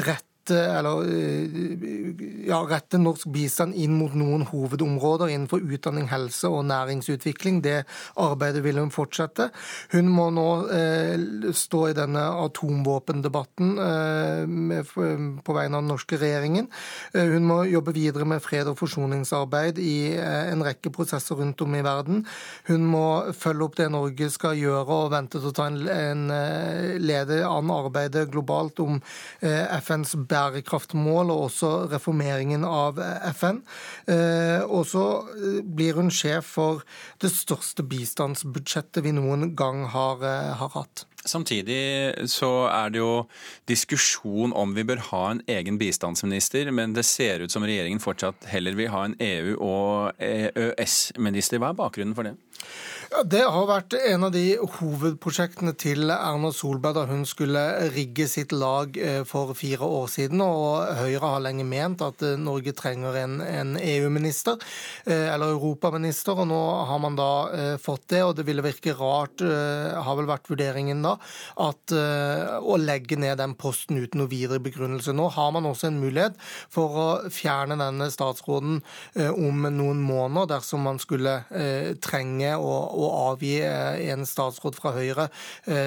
rette 0.00 0.31
eller 0.50 1.04
eh, 1.06 2.46
ja, 2.48 2.58
rette 2.66 2.98
norsk 2.98 3.28
bistand 3.32 3.76
inn 3.78 3.94
mot 3.94 4.14
noen 4.18 4.44
hovedområder 4.48 5.30
innenfor 5.30 5.62
utdanning, 5.62 6.08
helse 6.10 6.50
og 6.50 6.64
næringsutvikling. 6.66 7.60
Det 7.62 7.82
arbeidet 8.20 8.64
vil 8.64 8.80
hun 8.80 8.92
fortsette. 8.94 9.50
Hun 9.94 10.10
må 10.12 10.28
nå 10.34 10.46
eh, 10.74 11.52
stå 11.54 11.84
i 11.90 11.96
denne 11.96 12.24
atomvåpendebatten 12.42 13.72
eh, 13.86 14.92
på 14.92 15.56
vegne 15.56 15.78
av 15.78 15.84
den 15.84 15.92
norske 15.92 16.18
regjeringen. 16.20 16.68
Eh, 17.14 17.30
hun 17.34 17.46
må 17.48 17.62
jobbe 17.70 17.94
videre 17.96 18.26
med 18.28 18.42
fred- 18.44 18.70
og 18.72 18.78
forsoningsarbeid 18.80 19.78
i 19.82 19.96
eh, 20.16 20.52
en 20.52 20.64
rekke 20.66 20.92
prosesser 20.94 21.38
rundt 21.38 21.62
om 21.62 21.78
i 21.78 21.84
verden. 21.84 22.24
Hun 22.68 22.88
må 22.90 23.06
følge 23.38 23.68
opp 23.68 23.78
det 23.78 23.90
Norge 23.92 24.30
skal 24.32 24.58
gjøre, 24.58 24.88
og 25.06 25.12
vente 25.14 25.38
til 25.38 25.52
å 25.52 25.56
ta 25.56 25.68
en, 25.70 25.80
en 25.86 26.26
eh, 26.34 26.98
lede 27.02 27.42
an 27.46 27.70
arbeidet 27.72 28.28
globalt 28.32 28.80
om 28.82 28.98
FNs 29.42 30.14
bærekraftmål 30.32 31.32
og 31.32 31.46
også 31.48 31.70
reformeringen 31.92 32.66
av 32.66 32.98
FN. 33.36 33.62
Eh, 34.10 34.64
og 34.64 34.86
så 34.90 35.06
eh, 35.36 35.62
blir 35.62 35.98
hun 36.00 36.10
sjef 36.12 36.54
for 36.56 36.82
det 37.22 37.32
største 37.34 37.84
bistandsbudsjettet 37.86 39.04
vi 39.04 39.14
noen 39.16 39.52
gang 39.58 39.86
har, 39.92 40.22
eh, 40.26 40.52
har 40.58 40.72
hatt. 40.76 41.06
Samtidig 41.22 42.26
så 42.26 42.66
er 42.66 42.90
det 42.90 42.98
jo 42.98 43.28
diskusjon 43.70 44.54
om 44.58 44.72
vi 44.74 44.82
bør 44.88 45.04
ha 45.12 45.22
en 45.30 45.42
egen 45.46 45.78
bistandsminister, 45.78 46.72
men 46.74 46.96
det 46.96 47.04
ser 47.06 47.44
ut 47.44 47.54
som 47.54 47.62
regjeringen 47.62 48.02
fortsatt 48.02 48.48
heller 48.50 48.74
vil 48.74 48.90
ha 48.90 49.04
en 49.06 49.14
EU- 49.22 49.60
og 49.62 50.18
EØS-minister. 50.18 51.62
Hva 51.62 51.70
er 51.70 51.78
bakgrunnen 51.78 52.16
for 52.18 52.26
det? 52.26 52.34
Ja, 53.12 53.20
Det 53.28 53.42
har 53.44 53.66
vært 53.68 53.92
en 53.92 54.22
av 54.24 54.30
de 54.32 54.54
hovedprosjektene 54.56 55.74
til 55.76 56.08
Erna 56.14 56.48
Solberg 56.56 56.94
da 56.96 57.02
hun 57.10 57.26
skulle 57.28 57.60
rigge 57.92 58.24
sitt 58.30 58.54
lag 58.56 58.94
eh, 58.96 59.18
for 59.28 59.52
fire 59.52 59.84
år 59.84 60.06
siden. 60.08 60.40
og 60.40 60.88
Høyre 60.96 61.32
har 61.34 61.42
lenge 61.44 61.66
ment 61.68 62.00
at 62.00 62.24
eh, 62.24 62.38
Norge 62.40 62.72
trenger 62.72 63.18
en, 63.20 63.34
en 63.44 63.74
EU-minister, 63.76 64.56
eh, 65.04 65.26
eller 65.28 65.52
europaminister. 65.52 66.40
og 66.40 66.48
Nå 66.48 66.60
har 66.88 67.02
man 67.04 67.18
da 67.18 67.28
fått 67.82 68.06
det, 68.14 68.22
og 68.24 68.32
det 68.38 68.46
ville 68.48 68.64
virke 68.64 68.94
rart, 68.96 69.42
har 69.44 70.16
vel 70.16 70.30
vært 70.30 70.48
vurderingen 70.48 71.02
da, 71.04 71.12
at 71.60 71.92
å 71.92 72.76
legge 72.80 73.18
ned 73.20 73.36
den 73.40 73.54
posten 73.60 73.98
uten 74.00 74.22
noe 74.22 74.30
videre 74.30 74.62
begrunnelse. 74.62 75.12
Nå 75.12 75.28
har 75.36 75.52
man 75.52 75.68
også 75.68 75.90
en 75.90 76.00
mulighet 76.00 76.38
for 76.72 76.96
å 76.96 77.06
fjerne 77.32 77.76
denne 77.80 78.08
statsråden 78.12 78.80
om 79.36 79.68
noen 79.68 80.00
måneder 80.00 80.54
dersom 80.54 80.86
man 80.88 81.00
skulle 81.02 81.40
trenge 82.04 82.56
å 82.56 83.01
å 83.02 83.10
avgi 83.32 83.54
en 83.62 84.26
statsråd 84.28 84.78
fra 84.78 84.94
Høyre 84.96 85.28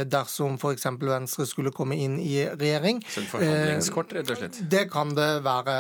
dersom 0.10 0.58
f.eks. 0.60 0.88
Venstre 1.06 1.46
skulle 1.50 1.74
komme 1.76 1.98
inn 2.00 2.18
i 2.22 2.44
regjering. 2.48 3.02
Så 3.08 3.24
et 3.24 3.30
forhandlingskort, 3.32 4.14
rett 4.18 4.32
og 4.34 4.40
slett? 4.40 4.60
Det 4.72 4.86
kan 4.92 5.14
det 5.18 5.30
være. 5.46 5.76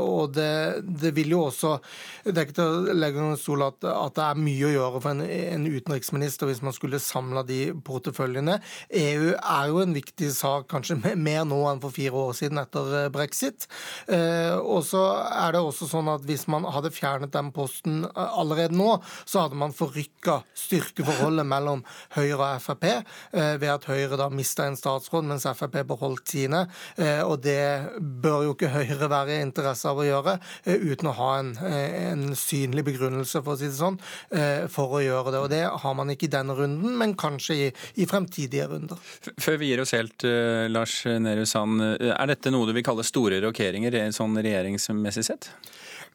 Og 0.00 0.34
det, 0.36 0.82
det 1.00 1.12
vil 1.16 1.34
jo 1.34 1.44
også 1.48 1.76
Det 2.24 2.34
er 2.34 2.46
ikke 2.46 2.58
til 2.58 2.90
å 2.90 2.96
legge 2.96 3.22
noen 3.22 3.38
stol 3.40 3.64
at, 3.66 3.78
at, 3.86 4.14
det 4.16 4.26
er 4.26 4.42
mye 4.42 4.68
å 4.68 4.72
gjøre 4.74 5.02
for 5.02 5.14
en, 5.14 5.24
en 5.24 5.66
utenriksminister 5.68 6.50
hvis 6.50 6.62
man 6.66 6.76
skulle 6.76 7.00
samla 7.02 7.44
de 7.48 7.60
porteføljene. 7.86 8.58
EU 9.00 9.32
er 9.36 9.70
jo 9.70 9.82
en 9.82 9.96
viktig 9.96 10.30
sak, 10.36 10.68
kanskje 10.70 10.98
mer 11.16 11.46
nå 11.48 11.60
enn 11.70 11.82
for 11.82 11.94
fire 11.94 12.24
år 12.28 12.36
siden 12.38 12.60
etter 12.62 13.10
brexit. 13.14 13.66
Og 14.10 14.82
så 14.86 15.04
er 15.30 15.54
det 15.54 15.62
også 15.64 15.88
sånn 15.90 16.10
at 16.12 16.26
hvis 16.28 16.46
man 16.50 16.66
hadde 16.70 16.92
fjernet 16.94 17.32
den 17.34 17.50
posten 17.54 18.04
allerede 18.14 18.76
nå, 18.76 18.96
så 19.24 19.46
hadde 19.46 19.58
man 19.60 19.74
forrykka 19.76 20.40
styrkeforholdet 20.70 21.46
mellom 21.50 21.84
Høyre 22.16 22.54
og 22.54 22.62
Frp 22.64 22.86
ved 23.32 23.68
at 23.70 23.86
Høyre 23.90 24.18
da 24.20 24.30
mista 24.32 24.66
en 24.68 24.78
statsråd, 24.78 25.26
mens 25.28 25.46
Frp 25.58 25.80
beholdt 25.88 26.30
sine. 26.30 26.62
Og 27.26 27.36
det 27.42 27.60
bør 27.98 28.46
jo 28.46 28.54
ikke 28.54 28.70
Høyre 28.72 29.10
være 29.10 29.36
i 29.36 29.44
interesse 29.44 29.90
av 29.90 30.00
å 30.00 30.06
gjøre, 30.06 30.36
uten 30.66 31.10
å 31.10 31.16
ha 31.18 31.30
en, 31.40 31.52
en 31.58 32.24
synlig 32.38 32.84
begrunnelse, 32.86 33.42
for 33.42 33.56
å 33.56 33.60
si 33.60 33.70
det 33.70 33.78
sånn, 33.78 33.98
for 34.72 34.96
å 34.98 35.02
gjøre 35.04 35.34
det. 35.34 35.42
Og 35.42 35.50
det 35.52 35.62
har 35.82 35.96
man 35.98 36.14
ikke 36.14 36.28
i 36.28 36.32
denne 36.32 36.56
runden, 36.58 36.96
men 37.00 37.16
kanskje 37.18 37.58
i, 37.58 37.68
i 38.02 38.08
fremtidige 38.10 38.68
runder. 38.70 39.00
Før 39.40 39.60
vi 39.60 39.72
gir 39.72 39.82
oss 39.84 39.94
helt, 39.96 40.26
Lars 40.70 41.00
Nehru 41.06 41.46
Sand, 41.48 41.82
er 41.98 42.30
dette 42.30 42.52
noe 42.54 42.68
du 42.68 42.74
vil 42.76 42.86
kalle 42.86 43.06
store 43.06 43.42
rokeringer 43.44 44.00
sånn 44.14 44.38
regjeringsmessig 44.40 45.26
sett? 45.26 45.52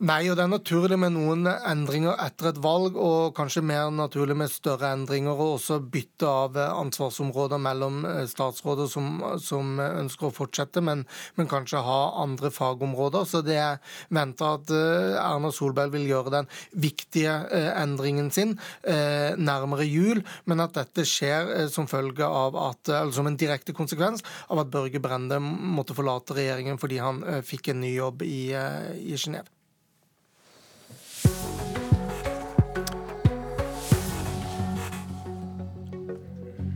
Nei, 0.04 0.26
og 0.28 0.36
det 0.36 0.43
er 0.43 0.50
naturlig 0.52 0.98
med 1.00 1.14
noen 1.16 1.48
endringer 1.48 2.18
etter 2.20 2.50
et 2.50 2.58
valg, 2.60 2.98
og 3.00 3.30
kanskje 3.38 3.62
mer 3.64 3.93
naturlig 3.96 4.36
med 4.36 4.52
større 4.52 4.89
endringer 4.91 5.32
og 5.32 5.54
også 5.54 5.78
bytte 5.80 6.28
av 6.28 6.60
ansvarsområder 6.60 7.62
mellom 7.64 8.02
eh, 8.10 8.26
statsråder 8.28 8.89
som, 8.91 9.24
som 9.39 9.80
ønsker 9.80 10.28
å 10.28 10.34
fortsette, 10.36 10.84
men, 10.84 11.06
men, 11.39 11.48
kanskje 11.48 11.86
ha 11.88 12.02
andre 12.26 12.52
fagområder. 12.52 13.24
Så 13.24 13.39
det 13.48 13.56
er 13.56 13.80
venta 14.12 14.58
at 14.58 14.76
eh, 14.76 15.16
Erna 15.22 15.54
Solberg 15.56 15.96
vil 15.96 16.12
gjøre 16.12 16.36
den 16.41 16.52
viktige 16.76 17.39
eh, 17.48 17.72
endringen 17.80 18.34
sin 18.36 18.58
nærmere 18.86 19.86
jul, 19.88 20.20
men 20.50 20.64
at 20.64 20.76
dette 20.76 21.06
skjer 21.08 21.70
som 21.72 21.88
følge 21.88 22.28
av 22.28 22.58
at, 22.60 22.91
eller 22.91 23.16
som 23.16 23.30
en 23.30 23.39
direkte 23.39 23.76
konsekvens 23.78 24.26
av 24.52 24.66
at 24.66 24.76
Børge 24.76 25.00
Brende 25.00 25.39
måtte 25.39 25.96
forlate 25.96 26.36
regjeringen 26.36 26.82
fordi 26.82 27.00
han 27.00 27.24
fikk 27.48 27.72
en 27.72 27.84
ny 27.86 27.96
jobb 27.96 28.26
i, 28.28 28.39
i 28.52 29.16
Genéve. 29.16 29.55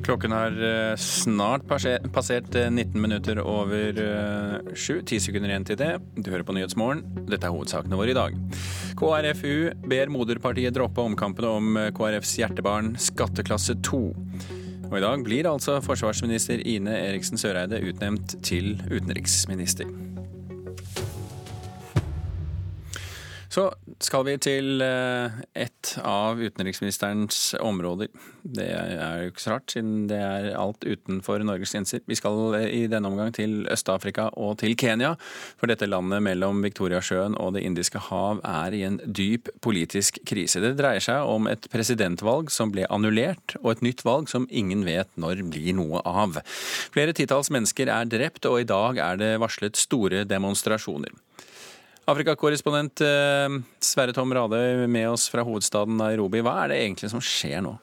Klokken 0.10 0.32
har 0.34 0.56
eh, 0.66 0.96
snart 0.98 1.68
passert 1.68 2.56
19 2.56 2.80
eh, 2.80 3.02
minutter 3.02 3.40
over 3.46 4.00
eh, 4.02 4.72
sju. 4.74 5.04
Ti 5.06 5.20
sekunder 5.22 5.52
igjen 5.52 5.68
til 5.70 5.78
det. 5.78 5.92
Du 6.18 6.32
hører 6.32 6.42
på 6.48 6.56
Nyhetsmorgen. 6.58 7.04
Dette 7.30 7.46
er 7.46 7.54
hovedsakene 7.54 8.00
våre 8.00 8.10
i 8.10 8.18
dag. 8.18 8.34
KrFU 8.98 9.70
ber 9.86 10.10
moderpartiet 10.10 10.74
droppe 10.74 11.06
omkampene 11.06 11.54
om 11.60 11.80
KrFs 11.94 12.34
hjertebarn 12.42 12.96
skatteklasse 12.98 13.78
2. 13.86 14.02
Og 14.90 14.98
i 14.98 15.06
dag 15.06 15.30
blir 15.30 15.52
altså 15.52 15.78
forsvarsminister 15.86 16.66
Ine 16.66 16.98
Eriksen 17.04 17.38
Søreide 17.38 17.78
utnevnt 17.86 18.40
til 18.42 18.80
utenriksminister. 18.90 19.94
Så 23.50 23.64
skal 24.06 24.28
vi 24.28 24.36
til 24.38 24.84
eh, 24.86 25.38
et 25.58 25.94
av 26.06 26.38
utenriksministerens 26.38 27.56
områder. 27.58 28.12
Det 28.46 28.68
er 28.70 29.24
jo 29.24 29.32
ikke 29.32 29.42
så 29.42 29.54
rart, 29.56 29.74
siden 29.74 30.04
det 30.12 30.20
er 30.22 30.50
alt 30.54 30.86
utenfor 30.86 31.42
Norges 31.42 31.74
grenser. 31.74 32.04
Vi 32.06 32.18
skal 32.20 32.60
eh, 32.60 32.68
i 32.78 32.84
denne 32.92 33.10
omgang 33.10 33.34
til 33.34 33.64
Øst-Afrika 33.74 34.28
og 34.38 34.60
til 34.62 34.76
Kenya. 34.78 35.16
For 35.58 35.72
dette 35.72 35.90
landet 35.90 36.22
mellom 36.28 36.62
Viktoriasjøen 36.62 37.40
og 37.42 37.56
Det 37.58 37.64
indiske 37.66 38.04
hav 38.12 38.44
er 38.46 38.76
i 38.78 38.84
en 38.86 39.00
dyp 39.06 39.50
politisk 39.66 40.22
krise. 40.30 40.62
Det 40.62 40.76
dreier 40.78 41.02
seg 41.02 41.26
om 41.26 41.50
et 41.50 41.66
presidentvalg 41.74 42.54
som 42.54 42.70
ble 42.76 42.86
annullert, 42.94 43.58
og 43.64 43.72
et 43.74 43.86
nytt 43.88 44.06
valg 44.06 44.30
som 44.30 44.46
ingen 44.54 44.86
vet 44.86 45.10
når 45.18 45.42
blir 45.50 45.74
noe 45.80 46.04
av. 46.06 46.38
Flere 46.94 47.18
titalls 47.18 47.50
mennesker 47.50 47.90
er 47.90 48.14
drept, 48.14 48.46
og 48.46 48.62
i 48.62 48.70
dag 48.70 49.02
er 49.02 49.18
det 49.18 49.34
varslet 49.42 49.80
store 49.80 50.22
demonstrasjoner. 50.30 51.18
Afrikakorrespondent 52.10 53.04
eh, 53.06 53.60
Sverre 53.84 54.14
Tom 54.16 54.32
Radøy 54.34 54.88
med 54.90 55.10
oss 55.12 55.30
fra 55.30 55.44
hovedstaden 55.46 55.98
Nairobi. 56.00 56.42
Hva 56.46 56.64
er 56.64 56.74
det 56.74 56.82
egentlig 56.82 57.12
som 57.12 57.22
skjer 57.24 57.62
nå? 57.66 57.76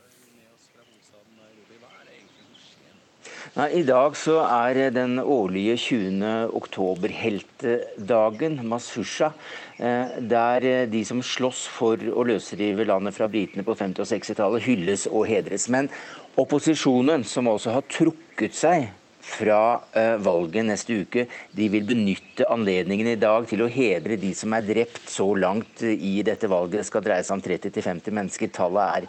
Nei, 3.56 3.70
I 3.78 3.86
dag 3.88 4.16
så 4.20 4.34
er 4.44 4.90
den 4.92 5.16
årlige 5.22 5.78
20. 5.80 6.50
oktober-heltedagen, 6.58 8.58
Masusha, 8.68 9.30
eh, 9.78 10.18
der 10.20 10.86
de 10.92 11.04
som 11.08 11.22
slåss 11.24 11.64
for 11.72 11.96
å 11.96 12.24
løsrive 12.28 12.84
landet 12.84 13.16
fra 13.16 13.30
britene 13.32 13.64
på 13.64 13.72
50- 13.78 14.04
og 14.04 14.10
60-tallet, 14.10 14.66
hylles 14.66 15.06
og 15.08 15.24
hedres. 15.30 15.70
Men 15.72 15.88
opposisjonen, 16.36 17.24
som 17.24 17.48
også 17.48 17.72
har 17.78 17.88
trukket 17.88 18.52
seg 18.58 18.90
fra 19.26 19.60
uh, 19.96 20.16
valget 20.22 20.68
neste 20.68 21.00
uke. 21.02 21.26
De 21.56 21.70
vil 21.72 21.86
benytte 21.86 22.46
anledningen 22.52 23.10
i 23.10 23.20
dag 23.20 23.48
til 23.50 23.64
å 23.64 23.70
hedre 23.70 24.18
de 24.20 24.32
som 24.36 24.54
er 24.56 24.66
drept 24.66 25.10
så 25.10 25.28
langt 25.38 25.82
uh, 25.84 25.90
i 25.90 26.20
dette 26.26 26.50
valget. 26.50 26.80
Det 26.80 26.90
skal 26.90 27.04
dreie 27.04 27.26
seg 27.26 27.38
om 27.38 27.42
30-50 27.44 28.14
mennesker. 28.14 28.54
Tallet 28.54 28.86
er 28.86 29.08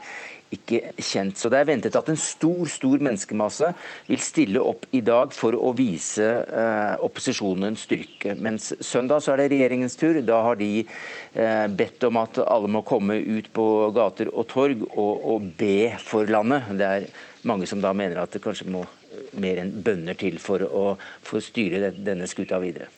ikke 0.55 0.79
kjent. 1.03 1.35
Så 1.35 1.51
det 1.51 1.59
er 1.59 1.67
ventet 1.67 1.95
at 1.99 2.09
en 2.09 2.19
stor 2.19 2.69
stor 2.71 3.01
menneskemasse 3.03 3.73
vil 4.07 4.21
stille 4.23 4.63
opp 4.63 4.85
i 4.95 5.01
dag 5.05 5.35
for 5.35 5.57
å 5.59 5.73
vise 5.75 6.27
uh, 6.47 6.95
opposisjonens 7.03 7.83
styrke. 7.85 8.37
Mens 8.39 8.71
søndag 8.79 9.23
så 9.23 9.35
er 9.35 9.43
det 9.43 9.51
regjeringens 9.53 9.99
tur. 9.99 10.21
Da 10.25 10.41
har 10.47 10.59
de 10.59 10.71
bedt 11.77 12.01
om 12.07 12.17
at 12.17 12.39
alle 12.41 12.71
må 12.71 12.81
komme 12.87 13.19
ut 13.21 13.51
på 13.53 13.65
gater 13.93 14.31
og 14.31 14.47
torg 14.49 14.87
og, 14.87 15.27
og 15.35 15.51
be 15.59 15.91
for 16.01 16.25
landet. 16.31 16.71
Det 16.79 16.87
er 16.87 17.11
mange 17.45 17.69
som 17.69 17.83
da 17.83 17.93
mener 17.93 18.23
at 18.23 18.33
det 18.33 18.41
kanskje 18.41 18.71
må 18.73 18.87
mer 19.41 19.61
enn 19.61 19.73
bønner 19.83 20.17
til 20.19 20.39
for 20.41 20.63
å 20.65 20.85
få 21.25 21.41
styre 21.43 21.93
denne 21.95 22.27
skuta 22.29 22.59
videre. 22.63 22.89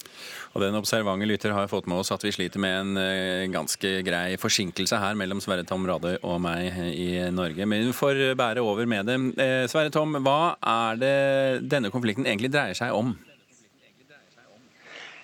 Og 0.55 0.63
Den 0.63 0.77
observante 0.79 1.27
lytter 1.29 1.53
har 1.53 1.69
fått 1.69 1.87
med 1.89 2.01
oss 2.01 2.09
at 2.13 2.23
vi 2.25 2.33
sliter 2.33 2.61
med 2.61 2.75
en 2.79 2.97
eh, 2.97 3.45
ganske 3.53 3.91
grei 4.05 4.33
forsinkelse 4.41 4.97
her 4.97 5.17
mellom 5.19 5.41
Sverre 5.43 5.65
Tom 5.67 5.85
Radøy 5.85 6.17
og 6.23 6.39
meg 6.41 6.73
i 6.89 7.11
Norge. 7.33 7.67
Men 7.69 7.85
vi 7.85 7.93
får 7.95 8.23
bære 8.39 8.65
over 8.65 8.89
med 8.89 9.09
det. 9.09 9.19
Eh, 9.37 9.65
Sverre 9.69 9.93
Tom, 9.93 10.17
hva 10.25 10.55
er 10.57 11.01
det 11.01 11.17
denne 11.69 11.93
konflikten 11.93 12.25
egentlig 12.25 12.53
dreier 12.55 12.77
seg 12.77 12.97
om? 12.97 13.13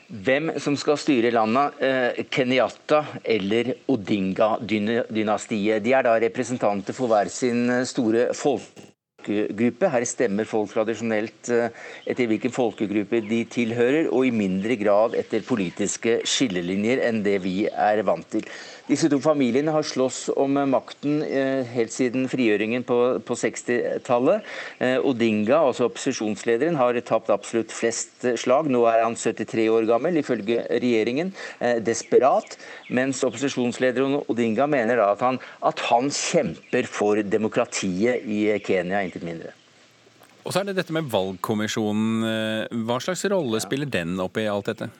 Hvem 0.05 0.51
som 0.61 0.75
skal 0.77 0.99
styre 1.01 1.31
landet, 1.33 1.81
eh, 1.81 2.23
Kenyatta 2.29 3.01
eller 3.23 3.73
Odinga-dynastiet. 3.89 5.81
De 5.81 5.93
er 5.97 6.05
da 6.05 6.19
representanter 6.21 6.93
for 6.93 7.09
hver 7.09 7.33
sin 7.33 7.65
store 7.89 8.29
folk 8.37 8.93
folkegruppe. 9.25 9.89
Her 9.89 10.05
stemmer 10.05 10.45
folk 10.45 10.71
tradisjonelt 10.73 11.49
eh, 11.53 11.69
etter 12.05 12.27
hvilken 12.29 12.53
folkegruppe 12.53 13.21
de 13.25 13.43
tilhører, 13.45 14.09
og 14.11 14.27
i 14.27 14.31
mindre 14.31 14.77
grad 14.77 15.15
etter 15.15 15.45
politiske 15.45 16.21
skillelinjer 16.25 17.03
enn 17.07 17.23
det 17.25 17.41
vi 17.43 17.67
er 17.67 18.03
vant 18.05 18.27
til. 18.31 18.45
Disse 18.85 19.07
to 19.09 19.17
familiene 19.17 19.73
har 19.73 19.81
slåss 19.81 20.27
om 20.37 20.59
makten 20.69 21.23
eh, 21.25 21.65
helt 21.73 21.89
siden 21.89 22.27
frigjøringen 22.29 22.83
på, 22.85 22.97
på 23.25 23.37
60-tallet. 23.41 24.45
Eh, 24.77 24.99
Odinga, 25.01 25.57
altså 25.57 25.87
opposisjonslederen, 25.87 26.77
har 26.77 26.99
tapt 27.01 27.31
absolutt 27.33 27.73
flest 27.73 28.27
slag. 28.37 28.69
Nå 28.69 28.83
er 28.91 29.01
han 29.01 29.17
73 29.17 29.65
år 29.73 29.87
gammel, 29.89 30.19
ifølge 30.21 30.61
regjeringen. 30.69 31.33
Eh, 31.57 31.79
desperat. 31.81 32.59
Mens 32.93 33.23
opposisjonslederen 33.25 34.19
Odinga 34.29 34.69
mener 34.69 35.01
at 35.07 35.23
han, 35.25 35.41
at 35.65 35.81
han 35.89 36.11
kjemper 36.13 36.85
for 36.85 37.23
demokratiet 37.25 38.21
i 38.29 38.43
Kenya, 38.61 39.01
intet 39.01 39.25
mindre. 39.25 39.55
Og 40.45 40.53
så 40.53 40.61
er 40.61 40.69
det 40.69 40.77
dette 40.77 40.93
med 40.93 41.09
valgkommisjonen. 41.09 42.69
Hva 42.85 42.99
slags 43.01 43.25
rolle 43.33 43.57
spiller 43.65 43.89
den 43.89 44.13
oppi 44.21 44.45
alt 44.45 44.69
dette? 44.69 44.91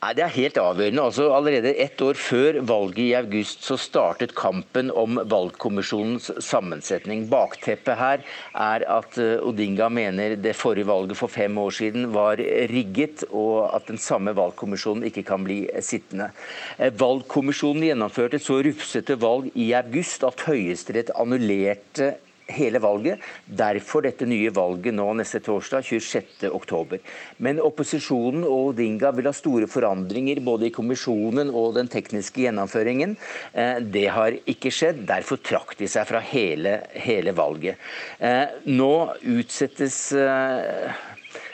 Nei, 0.00 0.14
Det 0.16 0.22
er 0.24 0.32
helt 0.32 0.56
avgjørende. 0.56 1.02
Altså, 1.04 1.26
allerede 1.36 1.74
ett 1.76 2.00
år 2.00 2.16
før 2.16 2.58
valget 2.64 3.00
i 3.02 3.10
august 3.18 3.66
så 3.66 3.76
startet 3.76 4.32
kampen 4.32 4.88
om 4.96 5.18
valgkommisjonens 5.28 6.30
sammensetning. 6.40 7.26
Bakteppet 7.28 8.00
her 8.00 8.24
er 8.56 8.86
at 8.88 9.18
eh, 9.20 9.44
Odinga 9.44 9.90
mener 9.92 10.38
det 10.40 10.54
forrige 10.56 10.88
valget 10.88 11.20
for 11.20 11.28
fem 11.28 11.58
år 11.60 11.76
siden 11.76 12.08
var 12.14 12.40
rigget, 12.72 13.26
og 13.28 13.68
at 13.76 13.92
den 13.92 14.00
samme 14.00 14.32
valgkommisjonen 14.38 15.04
ikke 15.10 15.26
kan 15.28 15.44
bli 15.44 15.66
sittende. 15.84 16.30
Eh, 16.78 16.88
valgkommisjonen 16.96 17.90
gjennomførte 17.90 18.40
et 18.40 18.48
så 18.48 18.62
rufsete 18.64 19.20
valg 19.20 19.52
i 19.52 19.68
august 19.76 20.24
at 20.24 20.48
Høyesterett 20.48 21.12
annullerte 21.12 22.14
hele 22.54 22.80
valget. 22.82 23.20
Derfor 23.44 24.04
dette 24.06 24.28
nye 24.28 24.50
valget 24.54 24.96
nå 24.96 25.06
neste 25.18 25.42
torsdag, 25.44 25.86
26.10. 25.86 27.00
Men 27.44 27.62
opposisjonen 27.62 28.44
og 28.46 28.72
Odinga 28.72 29.12
vil 29.16 29.30
ha 29.30 29.34
store 29.36 29.68
forandringer 29.70 30.42
både 30.44 30.68
i 30.68 30.74
kommisjonen 30.74 31.52
og 31.52 31.76
den 31.78 31.90
tekniske 31.92 32.46
gjennomføringen. 32.46 33.16
Eh, 33.52 33.78
det 33.80 34.08
har 34.14 34.38
ikke 34.50 34.72
skjedd. 34.74 35.06
Derfor 35.08 35.42
trakk 35.44 35.76
de 35.80 35.88
seg 35.90 36.08
fra 36.10 36.22
hele, 36.32 36.80
hele 37.06 37.34
valget. 37.36 37.80
Eh, 38.18 38.60
nå 38.70 38.92
utsettes 39.38 40.02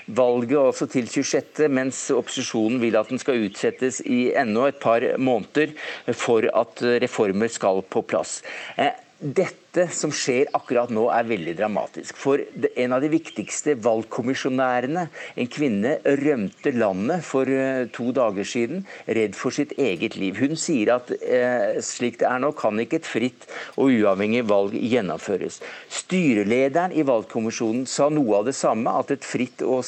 valget 0.06 0.58
også 0.58 0.86
til 0.90 1.08
26., 1.10 1.66
mens 1.72 2.06
opposisjonen 2.14 2.80
vil 2.82 2.96
at 2.98 3.10
den 3.10 3.20
skal 3.22 3.42
utsettes 3.46 4.00
i 4.06 4.30
enda 4.38 4.68
et 4.70 4.80
par 4.82 5.04
måneder 5.18 5.74
for 6.14 6.46
at 6.54 6.82
reformer 7.02 7.50
skal 7.52 7.82
på 7.82 8.04
plass. 8.06 8.40
Eh, 8.78 8.94
dette 9.18 9.65
dette 9.76 9.96
som 9.96 10.12
skjer 10.14 10.48
akkurat 10.56 10.90
nå, 10.92 11.06
er 11.12 11.28
veldig 11.28 11.54
dramatisk. 11.58 12.16
For 12.18 12.40
en 12.76 12.94
av 12.96 13.02
de 13.04 13.10
viktigste 13.12 13.76
valgkommisjonærene, 13.84 15.06
en 15.36 15.50
kvinne, 15.52 15.96
rømte 16.22 16.72
landet 16.76 17.24
for 17.26 17.50
eh, 17.50 17.84
to 17.94 18.10
dager 18.16 18.46
siden, 18.46 18.84
redd 19.06 19.36
for 19.38 19.54
sitt 19.54 19.74
eget 19.78 20.16
liv. 20.20 20.38
Hun 20.40 20.56
sier 20.60 20.94
at 20.96 21.12
eh, 21.20 21.78
slik 21.84 22.20
det 22.22 22.28
er 22.30 22.42
nå, 22.42 22.52
kan 22.56 22.78
ikke 22.80 23.00
et 23.00 23.08
fritt 23.08 23.46
og 23.76 23.92
uavhengig 23.92 24.46
valg 24.48 24.76
gjennomføres. 24.76 25.60
Styrelederen 25.92 26.94
i 26.96 27.04
valgkommisjonen 27.06 27.84
sa 27.90 28.08
noe 28.12 28.40
av 28.40 28.48
det 28.48 28.56
samme, 28.56 28.92
at 28.96 29.12
et 29.14 29.26
fritt 29.26 29.64
og 29.66 29.84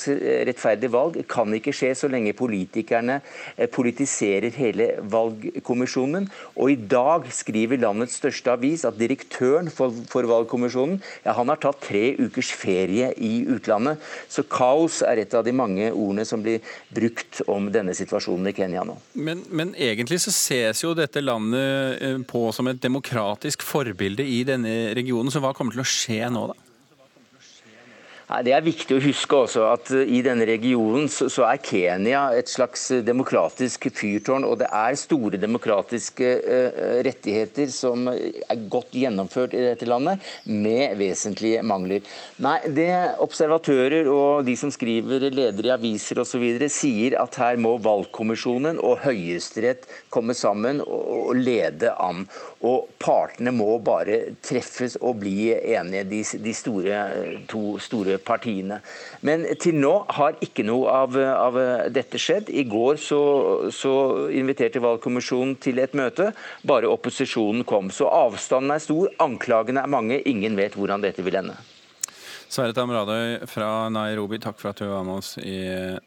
rettferdig 0.48 0.92
valg 0.92 1.20
kan 1.30 1.52
ikke 1.56 1.74
skje 1.76 1.94
så 1.96 2.10
lenge 2.12 2.36
politikerne 2.38 3.20
eh, 3.56 3.68
politiserer 3.72 4.52
hele 4.58 4.90
valgkommisjonen. 5.08 6.28
Og 6.58 6.74
i 6.74 6.78
dag 6.90 7.28
skriver 7.32 7.80
landets 7.80 8.18
største 8.20 8.52
avis 8.52 8.84
at 8.88 8.98
direktøren 9.00 9.70
for, 9.78 9.94
for 10.10 10.28
valgkommisjonen, 10.28 10.98
ja, 11.24 11.34
han 11.38 11.52
har 11.52 11.60
tatt 11.62 11.80
tre 11.86 12.12
ukers 12.18 12.50
ferie 12.56 13.12
i 13.14 13.32
utlandet. 13.48 14.02
Så 14.30 14.44
kaos 14.50 15.00
er 15.06 15.22
et 15.22 15.36
av 15.38 15.46
de 15.46 15.54
mange 15.56 15.90
ordene 15.92 16.26
som 16.28 16.42
blir 16.44 16.62
brukt 16.94 17.42
om 17.48 17.70
denne 17.72 17.94
situasjonen 17.96 18.50
i 18.50 18.56
Kenya 18.56 18.84
nå. 18.88 18.98
Men, 19.14 19.44
men 19.50 19.74
egentlig 19.78 20.20
så 20.24 20.34
ses 20.34 20.84
jo 20.84 20.94
dette 20.98 21.22
landet 21.24 22.02
eh, 22.04 22.22
på 22.28 22.48
som 22.54 22.70
et 22.70 22.82
demokratisk 22.82 23.64
forbilde 23.66 24.26
i 24.26 24.42
denne 24.48 24.94
regionen, 24.98 25.32
så 25.32 25.42
hva 25.44 25.54
kommer 25.56 25.76
til 25.76 25.84
å 25.84 25.88
skje 25.88 26.24
nå, 26.32 26.48
da? 26.52 26.67
Det 28.28 28.52
er 28.52 28.60
viktig 28.60 28.92
å 28.92 29.00
huske 29.00 29.38
også 29.38 29.62
at 29.70 29.88
eh, 29.96 30.10
i 30.12 30.18
denne 30.20 30.44
regionen 30.44 31.06
så 31.08 31.46
er 31.48 31.62
Kenya 31.64 32.26
et 32.36 32.50
slags 32.52 32.82
eh, 32.92 33.00
demokratisk 33.00 33.86
fyrtårn. 33.96 34.44
Og 34.44 34.58
det 34.60 34.68
er 34.68 34.98
store 35.00 35.40
demokratiske 35.40 36.28
eh, 36.36 36.82
rettigheter 37.06 37.72
som 37.72 38.04
er 38.12 38.66
godt 38.68 38.92
gjennomført 39.00 39.56
i 39.56 39.62
dette 39.70 39.88
landet, 39.88 40.20
med 40.44 40.98
vesentlige 41.00 41.62
mangler. 41.64 42.04
Nei, 42.44 42.58
det 42.68 42.90
observatører 43.24 44.10
og 44.12 44.44
de 44.44 44.58
som 44.60 44.72
skriver 44.74 45.30
ledere 45.32 45.70
i 45.70 45.74
aviser 45.78 46.20
osv. 46.20 46.44
sier 46.68 47.16
at 47.22 47.40
her 47.40 47.56
må 47.56 47.78
valgkommisjonen 47.80 48.76
og 48.84 49.06
Høyesterett 49.06 49.88
komme 50.12 50.36
sammen 50.36 50.84
og 50.84 51.32
lede 51.38 51.96
an. 51.96 52.26
Og 52.66 52.88
partene 52.98 53.52
må 53.54 53.76
bare 53.86 54.32
treffes 54.42 54.96
og 54.98 55.20
bli 55.22 55.52
enige, 55.54 56.02
de, 56.10 56.22
de 56.42 56.54
store, 56.56 56.98
to 57.50 57.78
store 57.82 58.18
partiene. 58.18 58.80
Men 59.22 59.46
til 59.62 59.78
nå 59.78 59.92
har 60.18 60.40
ikke 60.42 60.66
noe 60.66 60.90
av, 61.04 61.14
av 61.14 61.60
dette 61.94 62.18
skjedd. 62.18 62.50
I 62.50 62.66
går 62.66 62.98
så, 62.98 63.22
så, 63.70 63.94
inviterte 64.34 64.82
valgkommisjonen 64.82 65.54
til 65.62 65.78
et 65.84 65.94
møte. 65.98 66.32
Bare 66.66 66.90
opposisjonen 66.90 67.62
kom. 67.68 67.92
Så 67.94 68.10
avstanden 68.10 68.74
er 68.74 68.82
stor, 68.82 69.10
anklagene 69.22 69.86
er 69.86 69.94
mange. 69.94 70.22
Ingen 70.26 70.58
vet 70.58 70.74
hvordan 70.74 71.06
dette 71.06 71.22
vil 71.22 71.38
ende. 71.38 71.54
Sverre 72.48 72.72
Tam 72.72 72.88
Radøy 72.88 73.42
fra 73.44 73.90
Nairobi, 73.92 74.38
takk 74.40 74.56
for 74.56 74.70
at 74.70 74.78
du 74.80 74.86
var 74.88 75.02
med 75.04 75.20
oss 75.20 75.34
i 75.36 75.58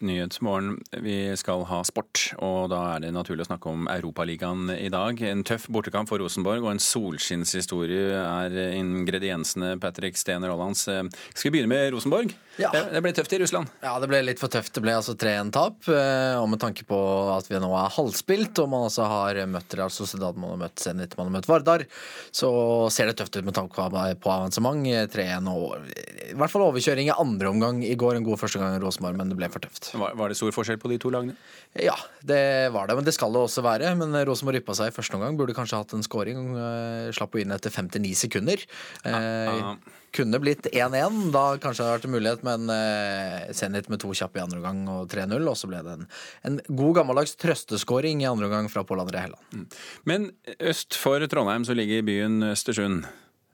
Nyhetsmorgen. 0.01 0.79
Vi 1.05 1.35
skal 1.37 1.67
ha 1.69 1.83
sport, 1.85 2.31
og 2.41 2.71
da 2.73 2.79
er 2.95 3.03
det 3.03 3.11
naturlig 3.13 3.45
å 3.45 3.49
snakke 3.51 3.69
om 3.69 3.85
Europaligaen 3.93 4.71
i 4.73 4.89
dag. 4.89 5.21
En 5.21 5.45
tøff 5.45 5.67
bortekamp 5.69 6.09
for 6.09 6.17
Rosenborg 6.17 6.65
og 6.65 6.71
en 6.73 6.81
solskinnshistorie 6.81 8.17
er 8.17 8.57
ingrediensene. 8.73 9.75
Patrick 9.81 10.17
Steen 10.17 10.41
Rollands. 10.49 10.87
Skal 10.87 11.51
vi 11.51 11.59
begynne 11.59 11.69
med 11.75 11.93
Rosenborg? 11.93 12.33
Ja. 12.59 12.71
Det 12.73 12.99
ble 13.05 13.13
tøft 13.15 13.31
i 13.37 13.39
Russland? 13.39 13.69
Ja, 13.83 13.93
det 14.01 14.09
ble 14.11 14.19
litt 14.25 14.41
for 14.41 14.51
tøft. 14.51 14.73
Det 14.75 14.83
ble 14.83 14.97
altså 14.97 15.13
3-1-tap. 15.19 15.87
Eh, 15.93 16.35
og 16.41 16.49
med 16.51 16.61
tanke 16.61 16.83
på 16.89 16.97
at 17.31 17.47
vi 17.47 17.61
nå 17.61 17.69
er 17.77 17.93
halvspilt, 17.95 18.59
og 18.63 18.71
man 18.73 18.87
altså 18.89 19.05
har 19.07 19.39
møtt 19.49 19.77
Real 19.77 19.93
Sociedad, 19.93 20.37
man 20.41 20.55
har 20.55 20.63
møtt 20.65 20.83
Zenit, 20.83 21.15
man 21.19 21.29
har 21.29 21.37
møtt 21.37 21.49
Vardar, 21.49 21.85
så 22.33 22.51
ser 22.93 23.09
det 23.09 23.17
tøft 23.21 23.37
ut 23.37 23.47
med 23.47 23.55
tanke 23.55 23.77
på 23.77 24.33
avansement. 24.33 24.83
3-1 25.11 25.47
og 25.51 26.30
i 26.31 26.37
hvert 26.39 26.53
fall 26.53 26.65
overkjøring 26.65 27.09
i 27.09 27.13
andre 27.13 27.51
omgang 27.51 27.81
i 27.85 27.93
går. 27.99 28.17
En 28.17 28.27
god 28.27 28.39
første 28.41 28.61
gang 28.61 28.75
i 28.77 28.81
Rosenborg, 28.83 29.19
men 29.19 29.31
det 29.31 29.37
ble 29.39 29.49
for 29.53 29.63
tøft. 29.63 29.91
Var, 29.93 30.15
var, 30.19 30.31
det 30.31 30.39
stor 30.39 30.55
forskjell 30.55 30.79
på 30.81 30.91
de 30.91 30.99
to 31.01 31.11
lagene? 31.13 31.37
Ja, 31.77 31.95
det 32.27 32.43
var 32.75 32.89
det. 32.89 32.97
Men 32.99 33.07
det 33.07 33.15
skal 33.17 33.33
det 33.35 33.45
også 33.45 33.63
være. 33.65 33.93
Men 33.99 34.15
Rosenborg 34.27 34.61
ryppa 34.61 34.77
seg 34.77 34.91
i 34.91 34.95
første 34.95 35.17
omgang. 35.19 35.39
Burde 35.39 35.55
kanskje 35.57 35.81
hatt 35.81 35.95
en 35.97 36.05
scoring. 36.05 36.51
Eh, 36.57 37.09
slapp 37.15 37.35
jo 37.35 37.43
inn 37.43 37.55
etter 37.55 37.73
59 37.73 38.13
sekunder. 38.25 38.63
Ja, 39.05 39.17
ja. 39.21 39.73
Eh, 39.73 39.97
kunne 40.11 40.41
blitt 40.43 40.67
1-1. 40.71 41.31
Da 41.31 41.43
kanskje 41.61 41.83
det 41.83 41.87
hadde 41.87 41.95
vært 41.95 42.07
en 42.09 42.15
mulighet, 42.15 42.43
men 42.47 42.73
eh, 42.73 43.51
Zenit 43.55 43.87
med 43.91 44.01
to 44.03 44.11
kjappe 44.15 44.41
i 44.41 44.43
andre 44.43 44.59
omgang 44.59 44.83
og 44.91 45.07
3-0. 45.11 45.39
Og 45.47 45.57
så 45.57 45.69
ble 45.71 45.81
det 45.85 45.95
en, 45.95 46.05
en 46.49 46.59
god 46.67 46.99
gammeldags 46.99 47.37
trøsteskåring 47.39 48.23
i 48.23 48.29
andre 48.29 48.49
omgang 48.49 48.67
fra 48.71 48.83
Pål 48.87 49.05
André 49.05 49.25
Helland. 49.25 49.43
Mm. 49.55 49.65
Men 50.11 50.29
øst 50.59 50.99
for 50.99 51.23
Trondheim 51.31 51.67
så 51.67 51.77
ligger 51.77 52.07
byen 52.07 52.41
Østersund. 52.51 53.07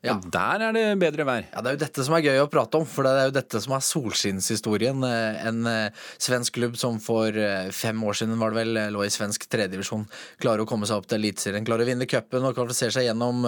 Ja. 0.08 0.16
Og 0.16 0.28
der 0.32 0.64
er 0.68 0.76
det 0.76 0.86
bedre 1.02 1.26
vær. 1.28 1.46
Ja, 1.52 1.62
Det 1.62 1.70
er 1.70 1.76
jo 1.76 1.82
dette 1.84 2.06
som 2.06 2.16
er 2.16 2.24
gøy 2.24 2.40
å 2.42 2.50
prate 2.52 2.80
om, 2.80 2.86
for 2.88 3.08
det 3.08 3.12
er 3.12 3.30
jo 3.30 3.36
dette 3.36 3.62
som 3.64 3.74
er 3.76 3.84
solskinnshistorien. 3.84 5.04
Eh, 5.04 5.48
en 5.50 5.70
eh, 5.70 6.06
svensk 6.24 6.56
klubb 6.58 6.78
som 6.80 7.00
for 7.04 7.36
eh, 7.36 7.70
fem 7.76 8.00
år 8.08 8.20
siden 8.22 8.40
var 8.40 8.54
det 8.54 8.62
vel, 8.62 8.82
lå 8.96 9.04
i 9.04 9.12
svensk 9.12 9.48
tredjedivisjon, 9.52 10.06
klarer 10.44 10.64
å 10.64 10.70
komme 10.70 10.88
seg 10.88 11.02
opp 11.02 11.10
til 11.10 11.20
Eliteserien, 11.20 11.66
klarer 11.68 11.86
å 11.86 11.90
vinne 11.90 12.08
cupen 12.10 12.48
og 12.48 12.56
kvalifisere 12.58 12.96
seg 12.96 13.08
gjennom 13.10 13.46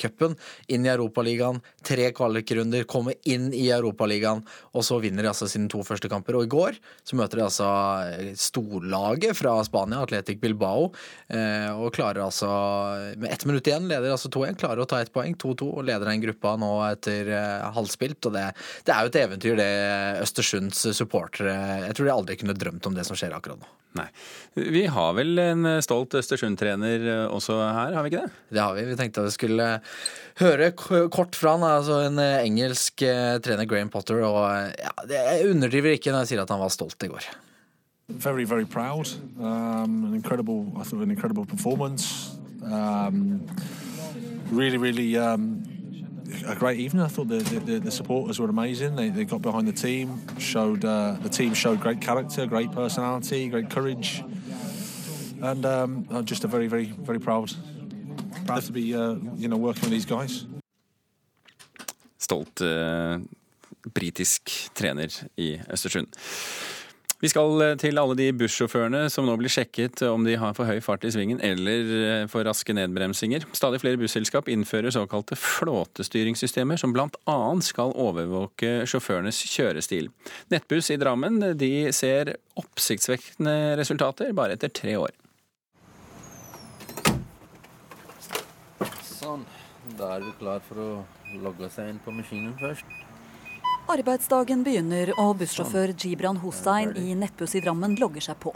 cupen, 0.00 0.36
inn 0.72 0.86
i 0.86 0.92
Europaligaen, 0.92 1.60
tre 1.86 2.10
kvalikrunder, 2.14 2.86
komme 2.90 3.16
inn 3.28 3.50
i 3.56 3.68
Europaligaen, 3.72 4.42
og 4.76 4.86
så 4.86 4.98
vinner 5.02 5.24
de 5.24 5.32
altså 5.32 5.48
sine 5.50 5.70
to 5.72 5.82
første 5.86 6.10
kamper. 6.12 6.38
Og 6.38 6.46
i 6.46 6.52
går 6.52 6.78
så 7.06 7.18
møter 7.18 7.40
de 7.40 7.46
altså 7.46 7.70
storlaget 8.38 9.38
fra 9.38 9.54
Spania, 9.66 10.02
Atletic 10.04 10.40
Bilbao, 10.42 10.90
og 10.92 11.88
klarer 11.94 12.24
altså, 12.26 12.50
med 13.16 13.30
ett 13.32 13.46
minutt 13.48 13.68
igjen, 13.68 13.88
leder 13.90 14.14
altså 14.14 14.30
2-1, 14.32 14.58
klarer 14.60 14.84
å 14.84 14.88
ta 14.88 15.00
ett 15.02 15.12
poeng, 15.14 15.34
2-2, 15.38 15.68
og 15.72 15.86
leder 15.88 16.01
den 16.08 16.22
gruppa 16.24 16.54
nå 16.60 16.72
etter 16.88 17.30
uh, 17.32 17.68
halvspilt. 17.76 18.20
Og 18.28 18.34
det, 18.36 18.48
det, 18.86 18.94
er 18.94 19.04
jo 19.04 19.12
et 19.12 19.20
eventyr, 19.22 19.58
det 19.60 19.70
Østersunds 20.22 20.82
supportere 20.96 21.54
Jeg 21.86 21.96
tror 21.96 22.08
de 22.08 22.16
aldri 22.16 22.38
kunne 22.40 22.56
drømt 22.58 22.88
om 22.88 22.96
det 22.96 23.06
som 23.08 23.18
skjer 23.18 23.36
akkurat 23.36 23.60
nå. 23.62 23.70
Nei. 23.92 24.06
Vi 24.54 24.86
har 24.88 25.12
vel 25.18 25.36
en 25.42 25.68
stolt 25.84 26.14
Østersund-trener 26.16 27.02
eh, 27.12 27.26
også 27.28 27.58
her, 27.60 27.92
har 27.92 28.06
vi 28.06 28.08
ikke 28.08 28.22
det? 28.22 28.38
Det 28.56 28.62
har 28.62 28.72
vi. 28.78 28.86
Vi 28.88 28.96
tenkte 28.96 29.20
at 29.20 29.28
vi 29.28 29.34
skulle 29.36 29.66
høre 30.40 30.70
kort 31.12 31.36
fra 31.36 31.58
han. 31.58 31.66
Altså 31.68 32.00
en 32.06 32.20
eh, 32.22 32.40
engelsk 32.46 33.04
trener, 33.44 33.68
Graham 33.68 33.92
Potter. 33.92 34.24
Og 34.24 34.38
ja, 34.80 34.94
jeg 35.12 35.50
underdriver 35.52 35.98
ikke 35.98 36.14
når 36.14 36.24
jeg 36.24 36.32
sier 36.32 36.44
at 36.46 36.54
han 36.54 36.62
var 36.64 36.72
stolt 36.72 37.04
i 37.04 37.12
går. 37.12 37.32
Very, 38.08 38.44
very 38.44 38.64
proud. 38.64 39.08
Um, 39.38 40.04
an 40.04 40.14
incredible, 40.14 40.72
I 40.76 40.82
thought, 40.84 41.02
an 41.02 41.10
incredible 41.10 41.46
performance. 41.46 42.36
Um, 42.62 43.46
really, 44.50 44.76
really 44.76 45.16
um, 45.16 45.64
a 46.46 46.54
great 46.54 46.78
evening. 46.78 47.02
I 47.02 47.08
thought 47.08 47.28
the, 47.28 47.38
the, 47.38 47.78
the 47.78 47.90
supporters 47.90 48.38
were 48.38 48.48
amazing. 48.48 48.96
They, 48.96 49.10
they, 49.10 49.24
got 49.24 49.42
behind 49.42 49.68
the 49.68 49.72
team, 49.72 50.20
showed 50.38 50.84
uh, 50.84 51.16
the 51.22 51.28
team 51.28 51.54
showed 51.54 51.80
great 51.80 52.00
character, 52.00 52.46
great 52.46 52.72
personality, 52.72 53.48
great 53.48 53.70
courage, 53.70 54.22
and 55.40 55.64
um, 55.64 56.24
just 56.24 56.44
a 56.44 56.48
very, 56.48 56.66
very, 56.68 56.86
very 56.86 57.18
proud, 57.18 57.52
proud 58.46 58.62
to 58.62 58.72
be 58.72 58.94
uh, 58.94 59.16
you 59.36 59.48
know 59.48 59.56
working 59.56 59.82
with 59.82 59.90
these 59.90 60.06
guys. 60.06 60.46
Stolt 62.18 62.60
uh, 62.60 63.18
britisk 63.92 64.50
trener 64.74 65.28
i. 65.38 65.60
Vi 67.22 67.28
skal 67.30 67.60
eh, 67.62 67.76
til 67.78 68.00
alle 68.02 68.16
de 68.18 68.24
bussjåførene 68.34 69.04
som 69.12 69.28
nå 69.28 69.36
blir 69.38 69.52
sjekket 69.52 70.00
om 70.08 70.24
de 70.26 70.34
har 70.40 70.56
for 70.56 70.66
høy 70.66 70.80
fart 70.82 71.04
i 71.06 71.12
svingen 71.14 71.38
eller 71.46 71.92
eh, 71.98 72.22
for 72.30 72.42
raske 72.42 72.74
nedbremsinger. 72.74 73.46
Stadig 73.54 73.78
flere 73.78 74.00
busselskap 74.00 74.50
innfører 74.50 74.90
såkalte 74.90 75.38
flåtestyringssystemer, 75.38 76.80
som 76.82 76.90
bl.a. 76.90 77.36
skal 77.62 77.94
overvåke 77.94 78.82
sjåførenes 78.90 79.38
kjørestil. 79.52 80.10
Nettbuss 80.50 80.90
i 80.90 80.98
Drammen 80.98 81.38
de 81.60 81.70
ser 81.94 82.34
oppsiktsvekkende 82.58 83.76
resultater 83.78 84.34
bare 84.34 84.58
etter 84.58 84.74
tre 84.74 84.98
år. 84.98 85.14
Sånn. 89.06 89.46
Da 89.98 90.16
er 90.16 90.26
vi 90.26 90.34
klar 90.42 90.62
for 90.66 90.78
å 90.82 90.90
logge 91.42 91.70
seg 91.70 91.94
inn 91.94 92.02
på 92.02 92.14
maskinen 92.14 92.58
først. 92.58 92.90
Arbeidsdagen 93.90 94.62
begynner, 94.62 95.10
og 95.18 95.40
bussjåfør 95.40 95.90
Gibran 95.98 96.38
Hossein 96.38 96.92
i 96.96 97.16
Nettbuss 97.18 97.56
i 97.58 97.62
Drammen 97.64 97.96
logger 97.98 98.22
seg 98.22 98.38
på. 98.38 98.52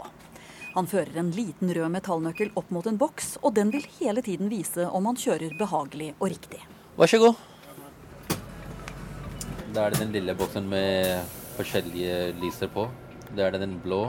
Han 0.71 0.87
fører 0.87 1.19
en 1.19 1.33
liten 1.35 1.73
rød 1.75 1.91
metallnøkkel 1.91 2.53
opp 2.55 2.69
mot 2.71 2.87
en 2.87 2.99
boks, 3.01 3.33
og 3.41 3.55
den 3.57 3.73
vil 3.73 3.83
hele 3.97 4.23
tiden 4.23 4.47
vise 4.47 4.85
om 4.87 5.09
han 5.09 5.19
kjører 5.19 5.57
behagelig 5.59 6.13
og 6.17 6.31
riktig. 6.31 6.61
Vær 6.95 7.11
så 7.11 7.19
god. 7.19 7.41
Da 9.75 9.83
er 9.83 9.93
det 9.93 9.99
den 10.05 10.15
lille 10.15 10.35
boksen 10.37 10.69
med 10.71 11.27
forskjellige 11.57 12.31
lyser 12.39 12.71
på. 12.71 12.87
Da 13.35 13.49
er 13.49 13.57
det 13.57 13.65
den 13.65 13.75
blå. 13.83 14.05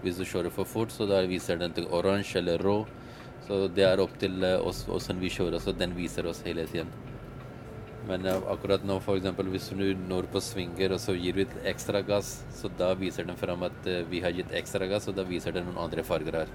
Hvis 0.00 0.16
du 0.16 0.24
kjører 0.24 0.54
for 0.54 0.68
fort, 0.68 0.94
så 0.94 1.04
da 1.10 1.20
viser 1.28 1.60
den 1.60 1.76
til 1.76 1.90
oransje 1.92 2.40
eller 2.40 2.64
rå. 2.64 2.78
Så 3.46 3.66
det 3.68 3.84
er 3.86 4.00
opp 4.02 4.16
til 4.18 4.40
eh, 4.42 4.56
oss 4.58 4.86
hvordan 4.88 5.20
vi 5.20 5.30
kjører, 5.30 5.60
så 5.62 5.76
den 5.76 5.92
viser 5.94 6.26
oss 6.26 6.40
hele 6.46 6.64
tiden. 6.70 6.88
Men 8.06 8.26
uh, 8.26 8.38
akkurat 8.52 8.84
nå, 8.86 9.00
f.eks. 9.02 9.28
hvis 9.50 9.68
du 9.74 9.86
når 10.06 10.28
på 10.30 10.42
svinger 10.44 10.94
og 10.94 11.02
så 11.02 11.16
gir 11.18 11.40
vi 11.40 11.46
ekstra 11.66 12.02
gass, 12.06 12.40
så 12.54 12.70
da 12.78 12.92
viser 12.98 13.26
den 13.26 13.38
fram 13.38 13.66
at 13.66 13.78
uh, 13.90 14.02
vi 14.10 14.22
har 14.22 14.34
gitt 14.36 14.54
ekstra 14.54 14.86
gass, 14.90 15.08
og 15.10 15.18
da 15.18 15.26
viser 15.26 15.56
den 15.56 15.66
noen 15.68 15.82
andre 15.88 16.06
farger 16.06 16.42
her. 16.44 16.52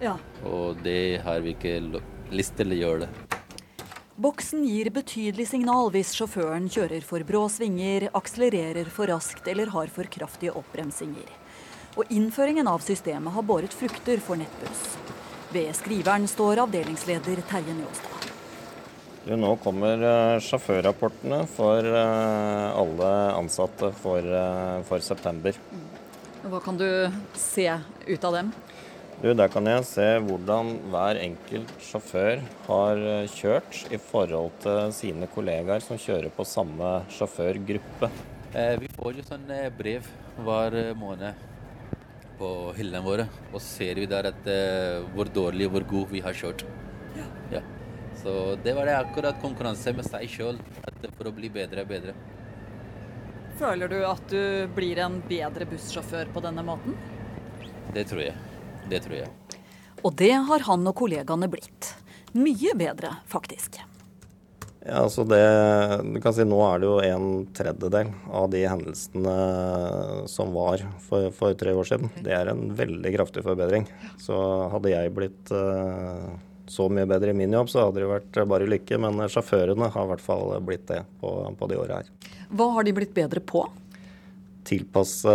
Ja. 0.00 0.16
Og 0.44 0.80
det 0.84 1.22
har 1.24 1.40
vi 1.44 1.56
ikke 1.56 1.78
lyst 2.32 2.56
til 2.58 2.72
å 2.72 2.80
gjøre 2.80 3.06
det. 3.06 3.42
Boksen 4.16 4.62
gir 4.64 4.88
betydelig 4.88 5.50
signal 5.50 5.90
hvis 5.92 6.14
sjåføren 6.16 6.70
kjører 6.72 7.04
for 7.04 7.20
brå 7.28 7.42
svinger, 7.52 8.08
akselererer 8.16 8.88
for 8.88 9.12
raskt 9.12 9.48
eller 9.52 9.68
har 9.74 9.92
for 9.92 10.08
kraftige 10.08 10.54
oppbremsinger. 10.56 11.28
Og 12.00 12.08
innføringen 12.12 12.68
av 12.68 12.80
systemet 12.84 13.36
har 13.36 13.44
båret 13.44 13.76
frukter 13.76 14.20
for 14.24 14.40
Nettbuss. 14.40 14.86
Ved 15.52 15.68
skriveren 15.76 16.24
står 16.28 16.64
avdelingsleder 16.64 17.44
Terje 17.48 17.76
Njåstad. 17.76 18.25
Nå 19.34 19.56
kommer 19.58 19.98
uh, 20.06 20.38
sjåførrapportene 20.38 21.42
for 21.50 21.82
uh, 21.82 22.78
alle 22.78 23.10
ansatte 23.34 23.90
for, 23.98 24.22
uh, 24.22 24.84
for 24.86 25.02
september. 25.02 25.58
Hva 26.46 26.62
kan 26.62 26.78
du 26.78 26.86
se 27.34 27.66
ut 28.06 28.24
av 28.24 28.38
dem? 28.38 28.54
Du, 29.22 29.30
Der 29.32 29.48
kan 29.48 29.64
jeg 29.64 29.84
se 29.88 30.04
hvordan 30.20 30.74
hver 30.92 31.16
enkelt 31.22 31.70
sjåfør 31.80 32.42
har 32.66 33.00
eh, 33.00 33.30
kjørt 33.32 33.78
i 33.88 33.96
forhold 33.96 34.52
til 34.60 34.92
sine 34.92 35.28
kollegaer 35.32 35.80
som 35.80 35.96
kjører 35.96 36.28
på 36.36 36.44
samme 36.44 36.90
sjåførgruppe. 37.16 38.10
Eh, 38.52 38.74
vi 38.82 38.90
får 38.92 39.16
jo 39.16 39.24
sånn 39.24 39.48
eh, 39.56 39.70
brev 39.72 40.04
hver 40.44 40.76
måned 41.00 41.40
på 42.36 42.52
hyllene 42.76 43.02
våre. 43.06 43.26
Og 43.54 43.64
ser 43.64 43.96
vi 43.96 44.04
der 44.10 44.28
at, 44.34 44.52
hvor 45.16 45.32
dårlig 45.32 45.70
og 45.70 45.78
hvor 45.78 45.88
god 45.94 46.12
vi 46.12 46.20
har 46.20 46.36
kjørt. 46.36 46.66
Ja. 47.16 47.64
Så 48.26 48.58
det 48.62 48.72
var 48.74 48.86
det 48.86 48.96
akkurat 48.98 49.36
konkurranse 49.38 49.92
med 49.94 50.02
seg 50.02 50.24
sjøl 50.26 50.56
for 51.14 51.28
å 51.30 51.32
bli 51.34 51.46
bedre 51.54 51.84
og 51.84 51.92
bedre. 51.92 52.14
Føler 53.60 53.92
du 53.92 54.00
at 54.02 54.24
du 54.32 54.66
blir 54.74 54.98
en 54.98 55.20
bedre 55.28 55.68
bussjåfør 55.70 56.32
på 56.34 56.42
denne 56.42 56.64
måten? 56.66 56.96
Det 57.94 58.02
tror 58.10 58.24
jeg. 58.24 58.34
Det 58.90 58.98
tror 59.04 59.14
jeg. 59.20 59.60
Og 60.02 60.16
det 60.18 60.32
har 60.48 60.64
han 60.66 60.90
og 60.90 60.96
kollegaene 60.98 61.46
blitt. 61.52 61.92
Mye 62.34 62.74
bedre, 62.74 63.12
faktisk. 63.30 63.78
Ja, 64.82 65.04
altså 65.04 65.22
det, 65.30 65.38
du 66.02 66.18
kan 66.22 66.34
si 66.34 66.48
Nå 66.50 66.58
er 66.66 66.82
det 66.82 66.90
jo 66.90 66.98
en 67.06 67.30
tredjedel 67.54 68.10
av 68.26 68.50
de 68.50 68.64
hendelsene 68.66 69.38
som 70.34 70.50
var 70.58 70.82
for, 71.06 71.30
for, 71.30 71.54
tre 71.62 71.78
år 71.78 71.92
siden. 71.94 72.10
Det 72.26 72.34
er 72.34 72.50
en 72.50 72.74
veldig 72.74 73.14
kraftig 73.20 73.46
forbedring. 73.46 73.86
Så 74.18 74.34
hadde 74.74 74.96
jeg 74.96 75.14
blitt 75.14 75.54
uh, 75.54 76.34
så 76.70 76.88
mye 76.90 77.06
bedre 77.08 77.30
i 77.32 77.38
min 77.38 77.54
jobb, 77.54 77.70
så 77.70 77.86
hadde 77.86 78.02
det 78.02 78.10
vært 78.10 78.38
bare 78.50 78.68
lykke. 78.68 78.98
Men 79.02 79.24
sjåførene 79.30 79.90
har 79.94 80.06
i 80.06 80.12
hvert 80.12 80.24
fall 80.24 80.54
blitt 80.66 80.86
det 80.90 81.02
på, 81.20 81.32
på 81.58 81.70
de 81.70 81.80
åra 81.80 82.00
her. 82.00 82.12
Hva 82.50 82.70
har 82.76 82.86
de 82.86 82.94
blitt 82.96 83.14
bedre 83.16 83.42
på? 83.42 83.64
Tilpasse 84.66 85.34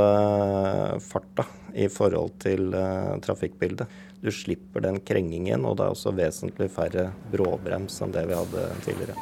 farta 1.05 1.47
i 1.79 1.87
forhold 1.91 2.35
til 2.43 2.73
uh, 2.75 3.15
trafikkbildet. 3.23 3.87
Du 4.21 4.29
slipper 4.35 4.83
den 4.83 4.99
krengingen, 5.01 5.63
og 5.65 5.79
det 5.79 5.87
er 5.87 5.95
også 5.95 6.13
vesentlig 6.13 6.67
færre 6.73 7.07
bråbrems 7.31 7.95
enn 8.03 8.11
det 8.13 8.27
vi 8.29 8.37
hadde 8.37 8.65
tidligere. 8.85 9.15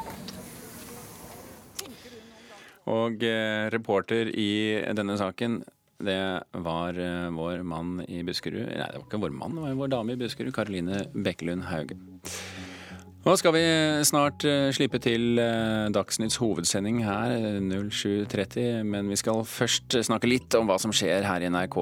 Og 2.90 3.24
eh, 3.24 3.70
reporter 3.70 4.32
i 4.34 4.52
denne 4.98 5.16
saken, 5.20 5.62
det 6.00 6.44
var 6.64 6.96
eh, 6.96 7.28
vår 7.36 7.64
mann 7.68 8.00
i 8.08 8.22
Buskerud 8.24 8.64
Nei, 8.64 8.88
det 8.88 9.02
var 9.02 9.04
ikke 9.04 9.20
vår 9.20 9.34
mann, 9.36 9.58
det 9.58 9.66
var 9.66 9.80
vår 9.82 9.92
dame 9.92 10.16
i 10.16 10.20
Buskerud, 10.20 10.54
Karoline 10.56 11.04
Bekkelund 11.12 11.68
Hauge. 11.68 11.98
Nå 13.26 13.34
skal 13.36 13.52
vi 13.52 13.64
snart 14.08 14.46
eh, 14.48 14.70
slippe 14.76 15.02
til 15.04 15.42
eh, 15.44 15.92
Dagsnytts 15.92 16.40
hovedsending 16.40 17.04
her, 17.04 17.36
07.30. 17.60 18.88
Men 18.88 19.12
vi 19.12 19.20
skal 19.20 19.44
først 19.44 20.00
snakke 20.08 20.32
litt 20.32 20.56
om 20.56 20.72
hva 20.72 20.80
som 20.80 20.96
skjer 20.96 21.28
her 21.28 21.44
i 21.44 21.52
NRK 21.52 21.80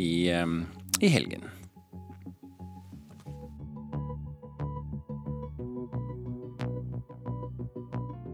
i, 0.00 0.12
i 0.32 1.12
helgen. 1.12 1.44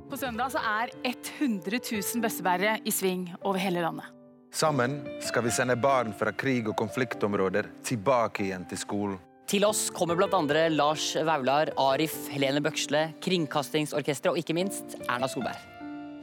På 0.06 0.20
søndag 0.20 0.54
så 0.54 0.62
er 0.62 0.94
100 1.02 1.82
000 1.90 2.22
bøssebærere 2.22 2.84
i 2.86 2.94
sving 2.94 3.32
over 3.42 3.58
hele 3.58 3.82
landet. 3.82 4.14
Sammen 4.54 5.00
skal 5.20 5.42
vi 5.42 5.50
sende 5.50 5.74
barn 5.76 6.12
fra 6.14 6.30
krig- 6.30 6.68
og 6.70 6.76
konfliktområder 6.78 7.66
tilbake 7.82 8.44
igjen 8.46 8.62
til 8.70 8.78
skolen. 8.78 9.16
Til 9.50 9.64
oss 9.66 9.88
kommer 9.92 10.14
bl.a. 10.16 10.68
Lars 10.70 11.08
Vaular, 11.26 11.72
Arif, 11.76 12.14
Helene 12.30 12.62
Bøksle, 12.62 13.08
Kringkastingsorkesteret 13.24 14.30
og 14.30 14.38
ikke 14.38 14.54
minst 14.56 14.94
Erna 15.08 15.26
Solberg. 15.28 15.58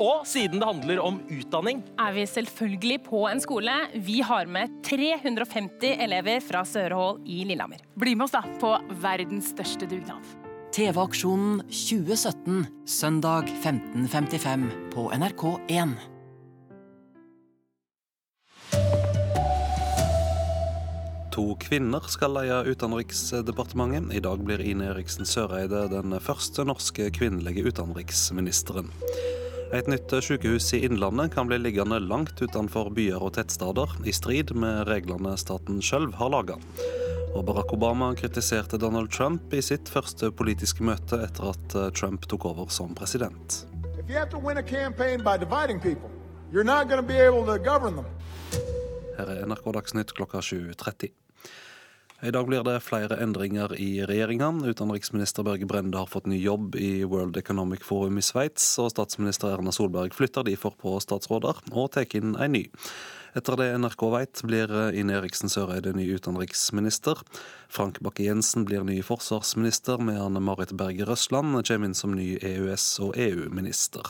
Og 0.02 0.24
siden 0.26 0.62
det 0.62 0.66
handler 0.66 1.02
om 1.04 1.20
utdanning 1.30 1.84
Er 2.02 2.16
vi 2.16 2.24
selvfølgelig 2.26 3.04
på 3.06 3.26
en 3.30 3.44
skole. 3.44 3.76
Vi 3.94 4.22
har 4.26 4.48
med 4.50 4.80
350 4.88 6.00
elever 6.08 6.40
fra 6.42 6.64
Sørehål 6.66 7.20
i 7.28 7.44
Lillehammer. 7.44 7.84
Bli 8.00 8.16
med 8.16 8.30
oss 8.30 8.34
da 8.34 8.42
på 8.64 8.72
verdens 9.04 9.52
største 9.52 9.92
dugnad. 9.92 10.24
TV-aksjonen 10.72 11.60
2017, 11.68 12.64
søndag 12.88 13.52
15.55 13.60 14.72
på 14.96 15.10
NRK1. 15.20 16.11
To 21.32 21.56
kvinner 21.56 22.04
skal 22.12 22.34
leie 22.36 22.58
Utenriksdepartementet. 22.68 24.10
I 24.12 24.20
dag 24.20 24.42
blir 24.44 24.60
Ine 24.60 24.90
Eriksen 24.92 25.24
Søreide 25.24 25.86
den 25.88 26.12
første 26.20 26.66
norske 26.68 27.06
kvinnelige 27.16 27.64
utenriksministeren. 27.72 28.90
Et 29.72 29.88
nytt 29.88 30.12
sykehus 30.12 30.74
i 30.76 30.82
Innlandet 30.84 31.32
kan 31.32 31.48
bli 31.48 31.62
liggende 31.62 32.02
langt 32.04 32.42
utenfor 32.44 32.90
byer 32.92 33.24
og 33.24 33.38
tettsteder, 33.38 33.94
i 34.04 34.12
strid 34.12 34.52
med 34.52 34.90
reglene 34.92 35.38
staten 35.40 35.80
sjøl 35.80 36.10
har 36.20 36.34
laga. 36.34 36.58
Og 37.32 37.46
Barack 37.48 37.72
Obama 37.72 38.12
kritiserte 38.20 38.76
Donald 38.76 39.14
Trump 39.16 39.56
i 39.56 39.64
sitt 39.64 39.88
første 39.88 40.34
politiske 40.36 40.84
møte 40.84 41.22
etter 41.24 41.54
at 41.54 41.78
Trump 41.96 42.28
tok 42.28 42.50
over 42.52 42.68
som 42.68 42.92
president. 42.92 43.62
Her 49.22 49.32
er 49.32 49.44
NRK 49.48 49.74
Dagsnytt 49.80 50.12
klokka 50.18 50.44
7.30. 50.44 51.21
I 52.24 52.30
dag 52.32 52.46
blir 52.46 52.62
det 52.62 52.84
flere 52.86 53.16
endringer 53.24 53.72
i 53.82 54.04
regjeringa. 54.06 54.52
Utenriksminister 54.70 55.42
Børge 55.44 55.66
Brende 55.66 55.98
har 55.98 56.06
fått 56.06 56.28
ny 56.30 56.38
jobb 56.38 56.76
i 56.78 57.02
World 57.02 57.38
Economic 57.38 57.82
Forum 57.82 58.20
i 58.22 58.22
Sveits, 58.22 58.68
og 58.78 58.92
statsminister 58.94 59.50
Erna 59.56 59.74
Solberg 59.74 60.14
flytter 60.14 60.46
derfor 60.46 60.76
på 60.78 60.94
statsråder 61.02 61.64
og 61.72 61.90
tar 61.96 62.06
inn 62.20 62.36
en 62.38 62.54
ny. 62.54 62.68
Etter 63.34 63.56
det 63.56 63.70
NRK 63.80 64.02
vet, 64.12 64.44
blir 64.44 64.72
Ine 64.92 65.16
Eriksen 65.22 65.52
Søreide 65.52 65.94
ny 65.96 66.10
utenriksminister. 66.18 67.22
Frank 67.72 68.02
Bakke-Jensen 68.04 68.66
blir 68.68 68.84
ny 68.84 68.98
forsvarsminister, 69.06 70.02
med 70.04 70.20
Anne 70.20 70.42
Marit 70.44 70.74
Berger 70.76 71.08
Røsland 71.08 71.56
kommer 71.64 71.88
inn 71.88 71.96
som 71.96 72.12
ny 72.12 72.36
EØS- 72.36 73.00
og 73.06 73.16
EU-minister. 73.16 74.10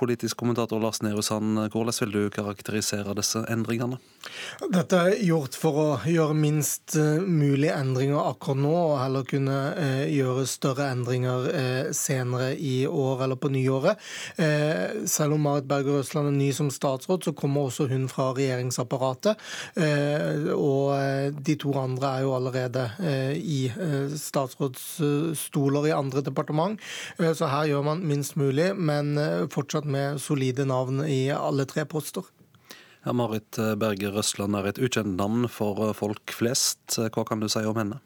Politisk 0.00 0.38
kommentator 0.40 0.80
Lars 0.80 1.02
Nehru 1.04 1.20
Sand, 1.22 1.58
hvordan 1.74 1.98
vil 2.00 2.14
du 2.14 2.22
karakterisere 2.32 3.12
disse 3.18 3.44
endringene? 3.52 3.98
Dette 4.72 4.96
er 4.96 5.20
gjort 5.20 5.58
for 5.60 5.80
å 5.82 5.86
gjøre 6.08 6.36
minst 6.38 6.96
eh, 6.96 7.20
mulig 7.20 7.68
endringer 7.74 8.24
akkurat 8.30 8.62
nå, 8.62 8.72
og 8.72 8.96
heller 9.02 9.28
kunne 9.28 9.58
eh, 9.76 10.06
gjøre 10.14 10.46
større 10.48 10.88
endringer 10.94 11.50
eh, 11.52 11.92
senere 11.92 12.54
i 12.56 12.86
år 12.88 13.26
eller 13.26 13.36
på 13.36 13.52
nyåret. 13.52 14.00
Selv 15.10 15.36
om 15.36 15.44
Marit 15.44 15.68
Berger 15.68 16.00
Røsland 16.00 16.30
er 16.30 16.36
ny 16.38 16.48
som 16.56 16.70
statsråd, 16.72 17.28
så 17.28 17.34
kommer 17.36 17.68
også 17.68 17.90
hun 17.92 18.08
fra 18.08 18.30
regjeringsapparatet. 18.54 19.44
Eh, 19.76 20.50
og 20.54 20.94
eh, 20.96 21.28
de 21.34 21.58
to 21.60 21.74
andre 21.78 22.16
er 22.16 22.26
jo 22.26 22.34
allerede 22.38 22.88
Eh, 23.04 23.32
i 23.36 23.72
statsrådsstoler 24.18 25.88
i 25.88 25.92
andre 25.92 26.22
departement. 26.24 26.80
Så 27.18 27.48
her 27.50 27.68
gjør 27.68 27.84
man 27.86 28.04
minst 28.06 28.36
mulig, 28.40 28.70
men 28.76 29.14
fortsatt 29.52 29.86
med 29.88 30.20
solide 30.22 30.66
navn 30.68 31.02
i 31.06 31.28
alle 31.34 31.66
tre 31.68 31.84
poster. 31.88 32.26
Ja, 33.04 33.12
Marit 33.12 33.58
Berger 33.80 34.14
Røsland 34.16 34.56
er 34.56 34.70
et 34.70 34.80
ukjent 34.80 35.18
navn 35.18 35.48
for 35.52 35.92
folk 35.96 36.32
flest. 36.32 36.96
Hva 36.96 37.26
kan 37.28 37.42
du 37.42 37.50
si 37.52 37.64
om 37.68 37.76
henne? 37.80 38.00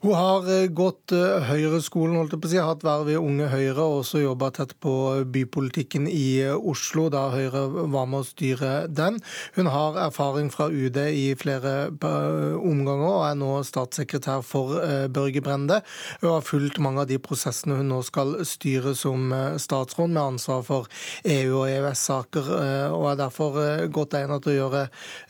Hun 0.00 0.14
har 0.14 0.46
eh, 0.46 0.68
gått 0.70 1.10
Høyreskolen, 1.10 1.48
Høyre-skolen, 1.48 2.16
holdt 2.20 2.34
jeg 2.36 2.42
på 2.42 2.48
å 2.48 2.52
si, 2.52 2.58
hatt 2.62 2.84
verv 2.86 3.08
i 3.10 3.16
Unge 3.18 3.48
Høyre 3.50 3.82
og 3.82 4.02
også 4.02 4.20
jobba 4.22 4.50
tett 4.54 4.74
på 4.82 4.92
bypolitikken 5.34 6.06
i 6.10 6.40
eh, 6.44 6.54
Oslo, 6.54 7.08
da 7.10 7.24
Høyre 7.32 7.64
var 7.90 8.06
med 8.10 8.22
å 8.22 8.26
styre 8.28 8.72
den. 8.86 9.18
Hun 9.56 9.70
har 9.72 9.98
erfaring 10.04 10.52
fra 10.54 10.68
UD 10.70 11.00
i 11.02 11.32
flere 11.38 11.90
omganger 11.98 13.08
og 13.08 13.24
er 13.26 13.38
nå 13.40 13.50
statssekretær 13.66 14.44
for 14.46 14.76
Børge 15.12 15.42
Brende. 15.44 15.80
Hun 16.22 16.30
har 16.30 16.46
fulgt 16.46 16.78
mange 16.82 17.02
av 17.02 17.10
de 17.10 17.18
prosessene 17.22 17.78
hun 17.80 17.90
nå 17.90 18.00
skal 18.06 18.36
styre 18.46 18.94
som 18.98 19.32
statsråd, 19.58 20.12
med 20.12 20.22
ansvar 20.22 20.62
for 20.66 20.88
EU- 21.26 21.58
og 21.58 21.66
EØS-saker, 21.70 22.50
og 22.94 23.08
er 23.10 23.18
derfor 23.20 23.58
godt 23.92 24.16
egnet 24.18 24.44
til 24.44 24.54
å, 24.54 24.58
gjøre, 24.58 24.84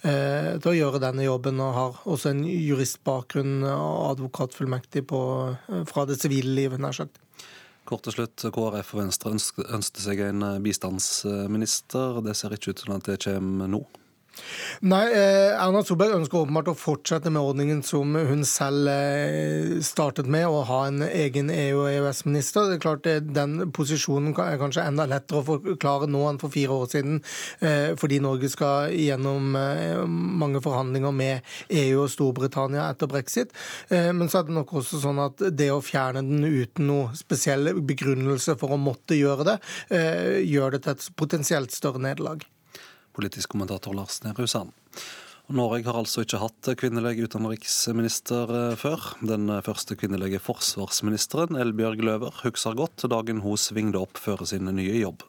til 0.04 0.70
å 0.72 0.76
gjøre 0.76 1.02
denne 1.02 1.26
jobben, 1.26 1.62
og 1.64 1.76
har 1.78 2.00
også 2.08 2.32
en 2.34 2.44
juristbakgrunn 2.44 3.64
og 3.68 4.17
advokat 4.18 4.56
fullmektig 4.58 5.06
på, 5.08 5.22
eh, 5.68 5.84
fra 5.88 6.04
det 6.06 6.18
sivile 6.20 6.54
livet, 6.58 6.82
nær 6.82 6.96
sagt. 6.96 7.22
Kort 7.88 8.04
til 8.04 8.18
slutt, 8.18 8.44
KrF 8.52 8.92
og 8.94 9.00
Venstre 9.00 9.32
ønsker 9.32 10.02
seg 10.02 10.20
en 10.26 10.44
eh, 10.44 10.58
bistandsminister. 10.60 12.20
Det 12.26 12.36
ser 12.36 12.52
ikke 12.52 12.74
ut 12.74 12.84
som 12.84 12.98
at 12.98 13.08
det 13.08 13.22
kommer 13.24 13.70
nå. 13.70 13.82
Nei, 14.80 15.05
eh, 15.11 15.57
Erna 15.59 15.80
Solberg 15.82 16.14
ønsker 16.14 16.45
åpenbart 16.45 16.68
å 16.70 16.76
fortsette 16.78 17.32
med 17.34 17.43
ordningen 17.43 17.80
som 17.86 18.14
hun 18.14 18.45
selv 18.47 18.91
eh, 18.93 19.78
startet 19.84 20.28
med, 20.30 20.47
å 20.47 20.61
ha 20.68 20.80
en 20.86 21.03
egen 21.03 21.51
EU- 21.51 21.80
og 21.82 21.89
EØS-minister. 21.91 22.68
Det 22.68 22.76
er 22.76 22.82
klart 22.84 23.09
eh, 23.11 23.18
Den 23.18 23.72
posisjonen 23.74 24.36
er 24.39 24.61
kanskje 24.61 24.84
enda 24.86 25.09
lettere 25.11 25.43
å 25.43 25.47
forklare 25.49 26.07
nå 26.11 26.22
enn 26.28 26.39
for 26.39 26.55
fire 26.55 26.76
år 26.78 26.91
siden, 26.93 27.18
fordi 27.99 28.18
Norge 28.22 28.49
skal 28.53 28.93
gjennom 28.95 29.57
mange 30.39 30.61
forhandlinger 30.62 31.14
med 31.14 31.49
EU 31.80 32.05
og 32.05 32.12
Storbritannia 32.12 32.86
etter 32.89 33.11
brexit. 33.11 33.55
Men 33.91 34.30
så 34.30 34.41
er 34.41 34.49
det 34.49 34.57
nok 34.57 34.74
også 34.80 35.01
sånn 35.03 35.20
at 35.22 35.43
det 35.59 35.70
å 35.74 35.82
fjerne 35.84 36.22
den 36.24 36.45
uten 36.45 36.89
noe 36.91 37.16
spesiell 37.18 37.72
begrunnelse 37.89 38.57
for 38.61 38.74
å 38.74 38.80
måtte 38.80 39.18
gjøre 39.18 39.49
det, 39.53 39.59
gjør 40.49 40.76
det 40.76 40.84
til 40.84 40.95
et 40.95 41.11
potensielt 41.18 41.74
større 41.74 42.03
nederlag 42.05 42.47
politisk 43.18 43.52
kommentator 43.54 43.96
Lars 43.98 44.22
Nehru 44.24 44.46
Sand. 44.46 44.72
Norge 45.48 45.86
har 45.86 45.96
altså 45.96 46.22
ikke 46.24 46.42
hatt 46.42 46.68
kvinnelig 46.76 47.24
utenriksminister 47.24 48.50
eh, 48.52 48.76
før. 48.76 49.14
Den 49.24 49.48
første 49.64 49.96
kvinnelige 49.96 50.42
forsvarsministeren, 50.44 51.56
Elbjørg 51.56 52.04
Løver, 52.04 52.42
husker 52.44 52.76
godt 52.76 53.06
dagen 53.08 53.40
hun 53.44 53.56
svingde 53.60 54.00
opp 54.02 54.20
før 54.20 54.44
sin 54.48 54.68
nye 54.68 55.00
jobb. 55.00 55.24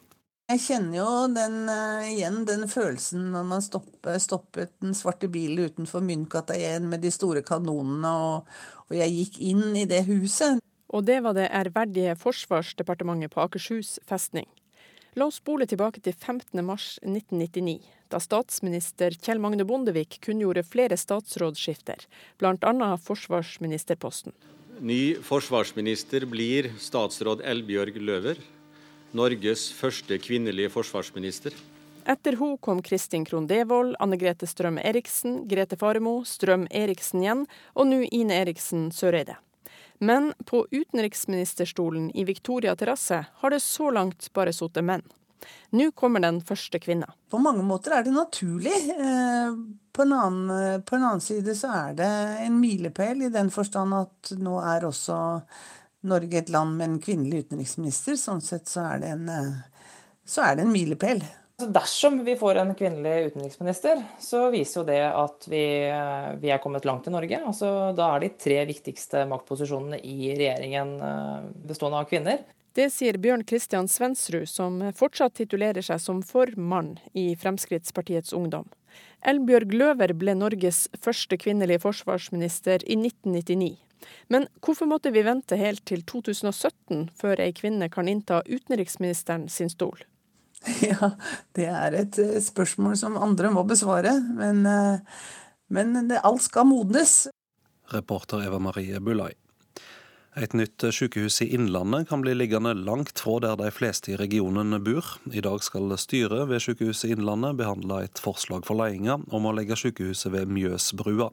Jeg 0.49 0.63
kjenner 0.63 0.95
jo 0.97 1.09
den, 1.29 1.57
uh, 1.69 2.07
igjen 2.09 2.39
den 2.47 2.65
følelsen 2.69 3.27
når 3.35 3.43
man 3.51 3.61
stoppet, 3.61 4.17
stoppet 4.23 4.71
den 4.81 4.95
svarte 4.97 5.29
bilen 5.29 5.69
utenfor 5.69 6.01
Myntgata 6.01 6.55
1 6.57 6.87
med 6.89 7.03
de 7.05 7.11
store 7.13 7.43
kanonene, 7.45 8.09
og, 8.09 8.49
og 8.89 8.95
jeg 8.97 9.13
gikk 9.13 9.37
inn 9.51 9.77
i 9.77 9.85
det 9.89 10.01
huset. 10.07 10.57
Og 10.89 11.05
det 11.05 11.19
var 11.21 11.37
det 11.37 11.51
ærverdige 11.53 12.15
Forsvarsdepartementet 12.17 13.29
på 13.35 13.43
Akershus 13.45 13.99
festning. 14.09 14.49
La 15.17 15.25
oss 15.25 15.39
spole 15.41 15.65
tilbake 15.65 16.03
til 16.05 16.13
15.3.1999, 16.13 17.79
da 18.13 18.19
statsminister 18.21 19.15
Kjell 19.17 19.41
Magne 19.41 19.65
Bondevik 19.65 20.19
kunngjorde 20.21 20.61
flere 20.67 20.97
statsrådsskifter, 20.97 22.05
bl.a. 22.37 22.91
forsvarsministerposten. 23.07 24.35
Ny 24.79 25.17
forsvarsminister 25.25 26.27
blir 26.29 26.69
statsråd 26.79 27.41
Elbjørg 27.41 27.97
Løver, 27.99 28.37
Norges 29.17 29.65
første 29.73 30.19
kvinnelige 30.21 30.69
forsvarsminister. 30.69 31.57
Etter 32.09 32.37
hun 32.39 32.55
kom 32.61 32.79
Kristin 32.85 33.25
Krohn 33.25 33.49
Devold, 33.49 33.97
Anne 33.99 34.17
Grete 34.21 34.47
Strøm 34.49 34.77
Eriksen, 34.77 35.43
Grete 35.49 35.77
Faremo, 35.77 36.19
Strøm 36.25 36.69
Eriksen 36.69 37.25
igjen, 37.25 37.45
og 37.73 37.89
nå 37.89 38.03
Ine 38.13 38.37
Eriksen 38.45 38.91
Søreide. 38.93 39.35
Men 39.99 40.33
på 40.45 40.67
utenriksministerstolen 40.71 42.11
i 42.15 42.23
Victoria 42.23 42.75
terrasse 42.75 43.25
har 43.41 43.49
det 43.51 43.59
så 43.59 43.91
langt 43.91 44.29
bare 44.33 44.53
sittet 44.55 44.85
menn. 44.87 45.03
Nå 45.75 45.91
kommer 45.91 46.19
den 46.19 46.41
første 46.41 46.79
kvinna. 46.79 47.11
På 47.31 47.39
mange 47.39 47.63
måter 47.63 47.97
er 47.97 48.03
det 48.03 48.13
naturlig. 48.15 48.75
Eh, 48.95 49.57
på 49.91 50.05
en, 50.05 50.13
annen, 50.13 50.81
på 50.83 50.95
en 50.95 51.03
annen 51.03 51.23
side 51.23 51.55
så 51.55 51.71
er 51.75 51.97
det 51.99 52.09
en 52.45 52.59
milepæl 52.59 53.25
i 53.27 53.33
den 53.33 53.51
forstand 53.51 53.95
at 53.95 54.31
nå 54.39 54.59
er 54.63 54.87
også 54.87 55.19
Norge 56.07 56.39
et 56.39 56.51
land 56.51 56.77
med 56.79 56.87
en 56.87 57.01
kvinnelig 57.03 57.45
utenriksminister. 57.45 58.15
Sånn 58.19 58.43
sett 58.43 58.71
så 58.71 58.85
er 58.93 59.03
det 59.03 59.13
en, 59.17 59.29
eh, 59.29 59.85
så 60.23 60.47
en 60.47 60.71
milepæl. 60.71 61.23
Dersom 61.67 62.23
vi 62.23 62.35
får 62.39 62.55
en 62.55 62.75
kvinnelig 62.75 63.31
utenriksminister, 63.31 64.03
så 64.19 64.45
viser 64.53 64.79
jo 64.79 64.85
det 64.87 65.01
at 65.07 65.47
vi, 65.51 65.63
vi 66.39 66.51
er 66.53 66.61
kommet 66.63 66.85
langt 66.87 67.09
i 67.09 67.11
Norge. 67.11 67.41
Altså, 67.43 67.91
da 67.97 68.13
er 68.15 68.23
de 68.23 68.29
tre 68.39 68.61
viktigste 68.69 69.25
maktposisjonene 69.27 69.99
i 69.99 70.31
regjeringen 70.37 70.95
eh, 71.03 71.49
bestående 71.67 71.99
av 71.99 72.07
kvinner. 72.07 72.45
Det 72.77 72.87
sier 72.93 73.17
Bjørn 73.19 73.43
Kristian 73.43 73.89
Svensrud, 73.91 74.47
som 74.47 74.79
fortsatt 74.95 75.35
titulerer 75.41 75.83
seg 75.83 75.99
som 75.99 76.21
formann 76.23 76.93
i 77.17 77.33
Fremskrittspartiets 77.35 78.31
Ungdom. 78.37 78.69
Elbjørg 79.27 79.73
Løver 79.75 80.13
ble 80.15 80.37
Norges 80.37 80.85
første 81.03 81.35
kvinnelige 81.41 81.83
forsvarsminister 81.83 82.85
i 82.85 82.95
1999. 82.95 83.73
Men 84.31 84.47
hvorfor 84.63 84.87
måtte 84.87 85.11
vi 85.11 85.25
vente 85.27 85.59
helt 85.59 85.83
til 85.89 86.05
2017 86.07 87.09
før 87.19 87.43
ei 87.43 87.51
kvinne 87.57 87.89
kan 87.91 88.07
innta 88.07 88.39
utenriksministeren 88.47 89.49
sin 89.51 89.71
stol? 89.73 89.99
Ja, 90.89 91.11
det 91.55 91.67
er 91.71 91.95
et 91.95 92.19
eh, 92.19 92.39
spørsmål 92.43 92.97
som 92.99 93.17
andre 93.19 93.51
må 93.53 93.63
besvare. 93.67 94.15
Men, 94.35 94.65
eh, 94.67 95.21
men 95.71 96.11
alt 96.19 96.43
skal 96.45 96.67
modnes. 96.69 97.27
Reporter 97.93 98.43
Eva 98.45 98.59
Marie 98.61 98.99
Bulai. 98.99 99.33
Et 100.37 100.53
nytt 100.53 100.83
sykehus 100.93 101.41
i 101.41 101.49
Innlandet 101.55 102.05
kan 102.07 102.21
bli 102.21 102.35
liggende 102.37 102.75
langt 102.77 103.19
fra 103.19 103.39
der 103.43 103.57
de 103.59 103.71
fleste 103.73 104.13
i 104.13 104.17
regionen 104.19 104.77
bor. 104.85 105.17
I 105.33 105.41
dag 105.41 105.63
skal 105.65 105.89
styret 105.97 106.45
ved 106.51 106.61
Sykehuset 106.63 107.15
Innlandet 107.15 107.57
behandle 107.59 108.03
et 108.05 108.21
forslag 108.21 108.63
for 108.67 108.77
ledelsen 108.79 109.25
om 109.35 109.49
å 109.49 109.55
legge 109.57 109.75
sykehuset 109.79 110.31
ved 110.31 110.53
Mjøsbrua. 110.53 111.31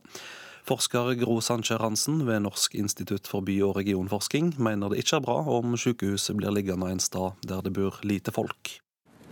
Forsker 0.66 1.12
Gro 1.20 1.36
Sancher 1.44 1.78
Hansen 1.78 2.24
ved 2.26 2.42
Norsk 2.42 2.74
institutt 2.74 3.28
for 3.30 3.44
by- 3.46 3.60
og 3.68 3.76
regionforsking 3.76 4.56
mener 4.58 4.90
det 4.90 5.04
ikke 5.04 5.20
er 5.20 5.28
bra 5.28 5.38
om 5.60 5.76
sykehuset 5.78 6.40
blir 6.40 6.56
liggende 6.56 6.90
en 6.90 7.04
sted 7.04 7.46
der 7.46 7.62
det 7.62 7.76
bor 7.76 8.00
lite 8.02 8.34
folk. 8.34 8.80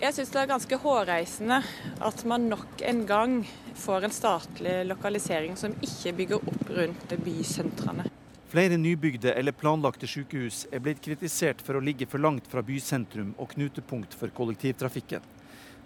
Jeg 0.02 0.10
syns 0.16 0.32
det 0.34 0.40
er 0.40 0.48
ganske 0.50 0.76
hårreisende 0.82 1.60
at 2.02 2.22
man 2.26 2.48
nok 2.50 2.82
en 2.82 3.04
gang 3.06 3.36
får 3.78 4.06
en 4.08 4.14
statlig 4.14 4.72
lokalisering 4.88 5.54
som 5.56 5.76
ikke 5.86 6.12
bygger 6.18 6.48
opp 6.50 6.72
rundt 6.74 7.14
bysentrene. 7.22 8.08
Flere 8.50 8.78
nybygde 8.78 9.32
eller 9.38 9.54
planlagte 9.54 10.08
sykehus 10.10 10.64
er 10.74 10.82
blitt 10.82 11.02
kritisert 11.02 11.62
for 11.62 11.78
å 11.78 11.82
ligge 11.82 12.08
for 12.10 12.22
langt 12.22 12.46
fra 12.50 12.62
bysentrum 12.62 13.32
og 13.38 13.54
knutepunkt 13.54 14.14
for 14.18 14.34
kollektivtrafikken. 14.34 15.22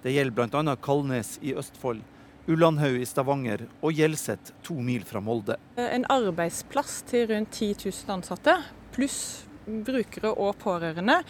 Det 0.02 0.14
gjelder 0.14 0.36
bl.a. 0.36 0.76
Kalnes 0.80 1.36
i 1.44 1.52
Østfold, 1.58 2.00
Ullandhaug 2.48 2.96
i 3.00 3.08
Stavanger 3.08 3.66
og 3.82 3.92
Hjelset 3.92 4.54
to 4.64 4.78
mil 4.80 5.04
fra 5.04 5.20
Molde. 5.20 5.58
En 5.76 6.08
arbeidsplass 6.08 7.02
til 7.08 7.28
rundt 7.28 7.52
10 7.52 7.74
000 7.84 8.16
ansatte, 8.18 8.56
pluss 8.96 9.47
brukere 9.86 10.32
og 10.34 10.56
pårørende. 10.62 11.20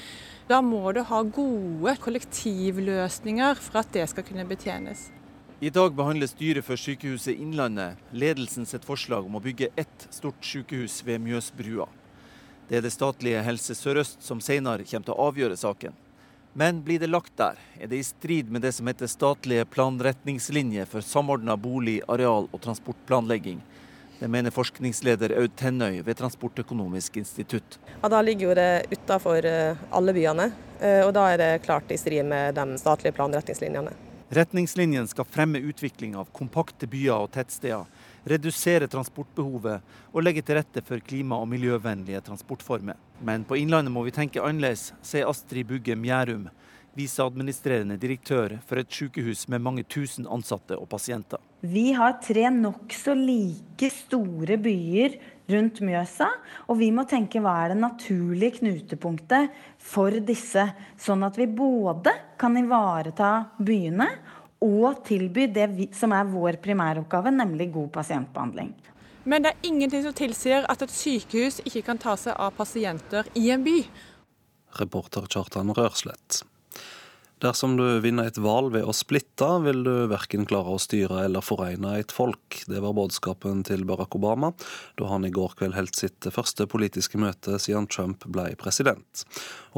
Da 0.49 0.63
må 0.65 0.93
du 0.97 1.03
ha 1.05 1.23
gode 1.23 1.95
kollektivløsninger 2.03 3.61
for 3.61 3.83
at 3.83 3.93
det 3.93 4.07
skal 4.11 4.27
kunne 4.27 4.47
betjenes. 4.49 5.09
I 5.61 5.73
dag 5.75 5.91
behandler 5.99 6.31
styret 6.31 6.63
for 6.63 6.79
Sykehuset 6.79 7.35
Innlandet 7.35 7.99
ledelsen 8.15 8.67
sitt 8.69 8.85
forslag 8.87 9.27
om 9.27 9.41
å 9.41 9.43
bygge 9.43 9.73
ett 9.75 10.05
stort 10.15 10.39
sykehus 10.47 11.01
ved 11.03 11.19
Mjøsbrua. 11.25 11.89
Det 12.69 12.79
er 12.79 12.85
det 12.85 12.93
statlige 12.95 13.41
Helse 13.43 13.75
Sør-Øst 13.75 14.23
som 14.23 14.43
senere 14.45 14.87
kommer 14.87 15.09
til 15.09 15.17
å 15.17 15.27
avgjøre 15.33 15.57
saken. 15.59 15.97
Men 16.59 16.83
blir 16.87 17.03
det 17.03 17.11
lagt 17.11 17.35
der, 17.41 17.59
er 17.75 17.91
det 17.91 17.99
i 17.99 18.07
strid 18.07 18.53
med 18.55 18.63
det 18.63 18.73
som 18.77 18.87
heter 18.87 19.11
statlige 19.11 19.67
planretningslinjer 19.73 20.87
for 20.91 21.03
samordna 21.03 21.57
bolig-, 21.59 22.05
areal- 22.07 22.49
og 22.53 22.63
transportplanlegging, 22.65 23.61
det 24.19 24.29
mener 24.29 24.51
forskningsleder 24.51 25.37
Aud 25.39 25.55
Tennøy 25.57 26.01
ved 26.03 26.19
Transportøkonomisk 26.19 27.17
institutt. 27.17 27.79
Ja, 28.03 28.09
Da 28.09 28.23
ligger 28.23 28.49
jo 28.49 28.55
det 28.55 28.87
utafor 28.91 29.47
eh, 29.47 29.77
alle 29.91 30.15
byene, 30.15 30.51
eh, 30.81 31.07
og 31.07 31.13
da 31.15 31.29
er 31.33 31.39
det 31.39 31.63
klart 31.63 31.91
i 31.95 31.99
strid 31.99 32.27
med 32.27 32.55
de 32.59 32.79
statlige 32.79 33.15
planretningslinjene. 33.15 33.95
Retningslinjen 34.35 35.07
skal 35.09 35.25
fremme 35.25 35.63
utvikling 35.71 36.17
av 36.19 36.29
kompakte 36.37 36.89
byer 36.91 37.25
og 37.25 37.31
tettsteder, 37.33 37.87
redusere 38.29 38.89
transportbehovet 38.91 39.81
og 40.13 40.25
legge 40.25 40.43
til 40.43 40.59
rette 40.59 40.83
for 40.85 41.01
klima- 41.01 41.39
og 41.39 41.49
miljøvennlige 41.49 42.21
transportformer. 42.27 42.99
Men 43.25 43.47
på 43.49 43.57
Innlandet 43.57 43.95
må 43.95 44.03
vi 44.05 44.13
tenke 44.13 44.43
annerledes, 44.43 44.91
sier 45.01 45.31
Astrid 45.31 45.71
Bugge 45.71 45.97
Mjærum, 45.97 46.51
viseadministrerende 46.99 47.97
direktør 48.01 48.59
for 48.67 48.81
et 48.81 48.91
sykehus 48.93 49.47
med 49.53 49.63
mange 49.65 49.85
tusen 49.87 50.27
ansatte 50.27 50.77
og 50.79 50.89
pasienter. 50.91 51.41
Vi 51.61 51.91
har 51.97 52.19
tre 52.23 52.49
nokså 52.55 53.15
like 53.19 53.91
store 53.91 54.59
byer 54.63 55.17
rundt 55.49 55.81
Mjøsa, 55.83 56.29
og 56.69 56.79
vi 56.79 56.91
må 56.95 57.05
tenke 57.09 57.41
hva 57.43 57.55
er 57.65 57.73
det 57.73 57.81
naturlige 57.81 58.59
knutepunktet 58.61 59.55
for 59.81 60.15
disse, 60.25 60.67
sånn 61.01 61.25
at 61.27 61.39
vi 61.41 61.49
både 61.51 62.13
kan 62.39 62.59
ivareta 62.61 63.33
byene 63.59 64.11
og 64.65 65.03
tilby 65.07 65.47
det 65.55 65.67
vi, 65.73 65.89
som 65.95 66.13
er 66.15 66.29
vår 66.29 66.59
primæroppgave, 66.63 67.33
nemlig 67.35 67.71
god 67.75 67.91
pasientbehandling. 67.95 68.75
Men 69.29 69.45
det 69.45 69.53
er 69.53 69.67
ingenting 69.71 70.05
som 70.07 70.15
tilsier 70.17 70.67
at 70.71 70.83
et 70.85 70.95
sykehus 70.95 71.61
ikke 71.67 71.85
kan 71.91 72.01
ta 72.01 72.15
seg 72.19 72.37
av 72.39 72.55
pasienter 72.57 73.29
i 73.39 73.49
en 73.55 73.65
by. 73.67 73.81
Reporter 74.79 75.27
Kjartan 75.31 75.75
Rørslett. 75.77 76.43
Dersom 77.39 77.77
du 77.79 78.01
vinner 78.03 78.27
et 78.27 78.39
valg 78.43 78.73
ved 78.75 78.83
å 78.83 78.93
splitte, 78.97 79.47
vil 79.63 79.85
du 79.87 79.93
verken 80.11 80.43
klare 80.49 80.73
å 80.75 80.81
styre 80.83 81.21
eller 81.23 81.45
foregne 81.45 81.93
et 82.01 82.11
folk. 82.11 82.65
Det 82.67 82.81
var 82.83 82.97
budskapen 82.99 83.61
til 83.67 83.85
Barack 83.87 84.17
Obama 84.19 84.51
da 84.99 85.07
han 85.13 85.27
i 85.27 85.31
går 85.31 85.55
kveld 85.61 85.77
holdt 85.77 86.01
sitt 86.01 86.27
første 86.35 86.67
politiske 86.67 87.21
møte 87.21 87.61
siden 87.63 87.87
Trump 87.87 88.27
ble 88.27 88.49
president. 88.59 89.23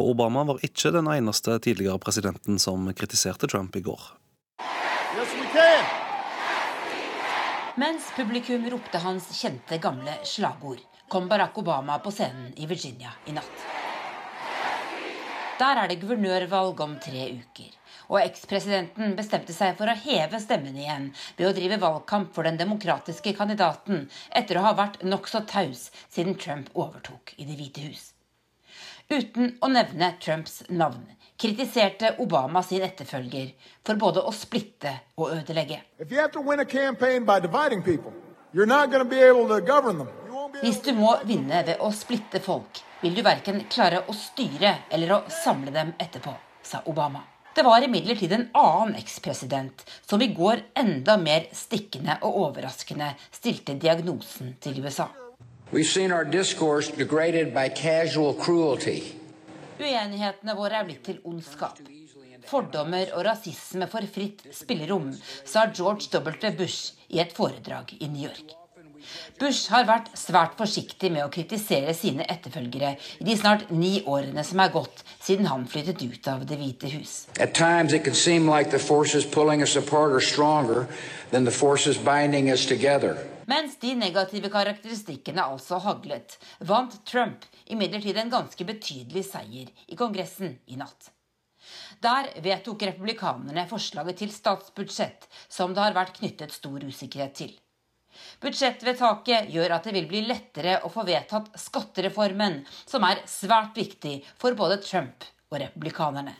Og 0.01 0.15
Obama 0.15 0.47
var 0.49 0.65
ikke 0.65 0.95
den 0.97 1.11
eneste 1.13 1.59
tidligere 1.61 2.01
presidenten 2.01 2.57
som 2.63 2.89
kritiserte 2.97 3.51
Trump 3.51 3.77
i 3.77 3.85
går. 3.85 4.09
Mens 7.81 8.09
publikum 8.17 8.65
ropte 8.73 9.05
hans 9.05 9.29
kjente 9.37 9.77
gamle 9.85 10.17
slagord, 10.25 10.81
kom 11.13 11.29
Barack 11.29 11.61
Obama 11.61 12.01
på 12.01 12.13
scenen 12.15 12.55
i 12.57 12.65
Virginia 12.71 13.13
i 13.29 13.37
natt. 13.37 13.90
Der 15.61 15.77
er 15.77 15.91
det 15.91 16.01
guvernørvalg 16.01 16.81
om 16.81 16.95
tre 17.05 17.27
uker. 17.37 17.73
Og 18.11 18.23
ekspresidenten 18.23 19.13
bestemte 19.19 19.53
seg 19.53 19.77
for 19.79 19.91
å 19.91 19.99
heve 20.07 20.41
stemmen 20.41 20.79
igjen 20.79 21.11
ved 21.37 21.51
å 21.51 21.53
drive 21.55 21.79
valgkamp 21.83 22.33
for 22.35 22.49
den 22.49 22.57
demokratiske 22.59 23.35
kandidaten 23.37 24.07
etter 24.41 24.57
å 24.57 24.65
ha 24.65 24.73
vært 24.79 25.03
nokså 25.05 25.45
taus 25.51 25.91
siden 26.09 26.39
Trump 26.41 26.73
overtok 26.73 27.35
i 27.37 27.45
Det 27.45 27.59
hvite 27.61 27.85
hus. 27.91 28.09
Uten 29.11 29.57
å 29.61 29.69
nevne 29.69 30.15
Trumps 30.23 30.63
navn 30.71 31.05
kritiserte 31.41 32.15
Obama 32.19 32.63
sin 32.63 32.83
etterfølger 32.85 33.53
for 33.87 34.01
både 34.01 34.25
å 34.25 34.33
splitte 34.33 34.93
og 35.17 35.33
ødelegge. 35.39 35.81
Hvis 40.61 40.81
du 40.85 40.93
må 40.99 41.17
vinne 41.25 41.65
ved 41.67 41.77
å 41.81 41.91
splitte 41.97 42.41
folk, 42.45 42.81
vil 43.01 43.15
du 43.15 43.23
verken 43.25 43.65
klare 43.73 44.05
å 44.07 44.15
styre 44.17 44.75
eller 44.91 45.13
å 45.15 45.21
samle 45.33 45.73
dem 45.75 45.93
etterpå, 45.99 46.35
sa 46.63 46.83
Obama. 46.87 47.23
Det 47.55 47.65
var 47.67 47.83
imidlertid 47.83 48.33
en 48.33 48.49
annen 48.55 48.95
ekspresident 49.01 49.83
som 50.07 50.23
i 50.23 50.29
går 50.35 50.61
enda 50.79 51.17
mer 51.19 51.49
stikkende 51.53 52.19
og 52.23 52.37
overraskende 52.45 53.11
stilte 53.35 53.75
diagnosen 53.75 54.55
til 54.63 54.79
USA. 54.85 55.09
Uenighetene 59.81 60.55
våre 60.59 60.79
er 60.79 60.87
blitt 60.87 61.05
til 61.09 61.19
ondskap. 61.25 61.83
Fordommer 62.51 63.13
og 63.17 63.27
rasisme 63.27 63.87
får 63.91 64.09
fritt 64.15 64.47
spillerom, 64.55 65.11
sa 65.45 65.67
George 65.75 66.09
W. 66.13 66.55
Bush 66.57 66.95
i 67.09 67.21
et 67.23 67.35
foredrag 67.35 67.95
i 68.01 68.09
New 68.09 68.25
York. 68.25 68.60
Bush 69.41 69.71
har 69.73 69.87
vært 69.89 70.11
svært 70.19 70.57
forsiktig 70.59 71.11
med 71.13 71.25
å 71.25 71.31
kritisere 71.33 71.95
sine 71.97 72.27
etterfølgere 72.29 72.95
i 73.21 73.27
de 73.27 73.37
snart 73.39 73.71
ni 73.73 74.01
årene 74.05 74.45
som 74.47 74.61
er 74.61 74.73
gått 74.75 75.05
siden 75.21 75.49
han 75.51 75.67
flyttet 75.71 76.03
ut 76.03 76.29
av 76.33 76.45
Det 76.49 76.59
hvite 76.61 76.91
hus. 76.93 77.15
Mens 83.51 83.79
de 83.83 83.95
negative 83.99 84.51
karakteristikkene 84.53 85.43
altså 85.43 85.81
haglet, 85.83 86.37
vant 86.61 87.01
Trump 87.09 87.47
imidlertid 87.67 88.19
en 88.21 88.31
ganske 88.31 88.67
betydelig 88.67 89.25
seier 89.31 89.73
i 89.89 89.99
Kongressen 89.99 90.59
i 90.71 90.79
natt. 90.79 91.11
Der 92.01 92.31
vedtok 92.45 92.83
republikanerne 92.89 93.67
forslaget 93.69 94.23
til 94.23 94.31
statsbudsjett, 94.33 95.27
som 95.49 95.75
det 95.75 95.83
har 95.85 95.97
vært 95.97 96.17
knyttet 96.21 96.55
stor 96.55 96.81
usikkerhet 96.87 97.35
til. 97.43 97.53
Budsjettvedtaket 98.41 99.51
gjør 99.53 99.77
at 99.77 99.89
det 99.89 99.95
vil 99.97 100.09
bli 100.11 100.23
lettere 100.29 100.79
å 100.85 100.91
få 100.93 101.05
vedtatt 101.09 101.51
skattereformen, 101.61 102.63
som 102.89 103.05
er 103.09 103.25
svært 103.29 103.77
viktig 103.77 104.21
for 104.41 104.57
både 104.59 104.81
Trump 104.85 105.27
og 105.51 105.61
republikanerne. 105.63 106.37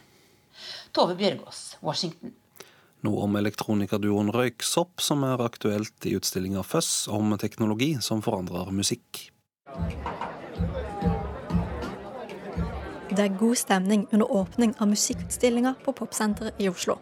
Tove 0.97 1.17
Bjørgaas, 1.19 1.77
Washington. 1.85 2.35
Noe 3.01 3.25
om 3.25 3.37
elektronikaduoen 3.41 4.29
Røyksopp, 4.35 5.01
som 5.01 5.25
er 5.25 5.41
aktuelt 5.41 6.05
i 6.05 6.13
utstillinga 6.19 6.65
Føss 6.67 7.07
om 7.09 7.33
teknologi 7.41 7.95
som 8.05 8.21
forandrer 8.25 8.69
musikk. 8.77 9.31
Det 13.11 13.25
er 13.25 13.39
god 13.41 13.57
stemning 13.59 14.05
under 14.13 14.29
åpning 14.31 14.75
av 14.79 14.93
musikkutstillinga 14.93 15.75
på 15.85 15.95
Popsenteret 15.97 16.61
i 16.61 16.69
Oslo. 16.71 16.99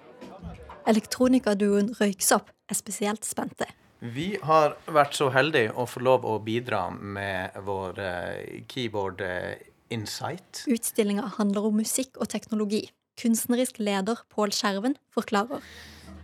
Elektronikaduoen 0.88 1.90
Røyksopp 1.98 2.48
er 2.70 2.78
spesielt 2.78 3.26
spente. 3.26 3.66
Vi 3.98 4.36
har 4.46 4.76
vært 4.86 5.16
så 5.18 5.26
heldige 5.34 5.72
å 5.74 5.86
få 5.90 6.02
lov 6.06 6.26
å 6.28 6.36
bidra 6.42 6.84
med 6.94 7.56
vår 7.66 7.98
eh, 7.98 8.60
keyboard 8.70 9.24
eh, 9.26 9.58
Insight. 9.90 10.62
Utstillinga 10.70 11.24
handler 11.38 11.66
om 11.66 11.78
musikk 11.80 12.20
og 12.20 12.28
teknologi. 12.30 12.84
Kunstnerisk 13.18 13.80
leder 13.82 14.20
Pål 14.30 14.52
Skjerven 14.54 14.94
forklarer. 15.16 15.64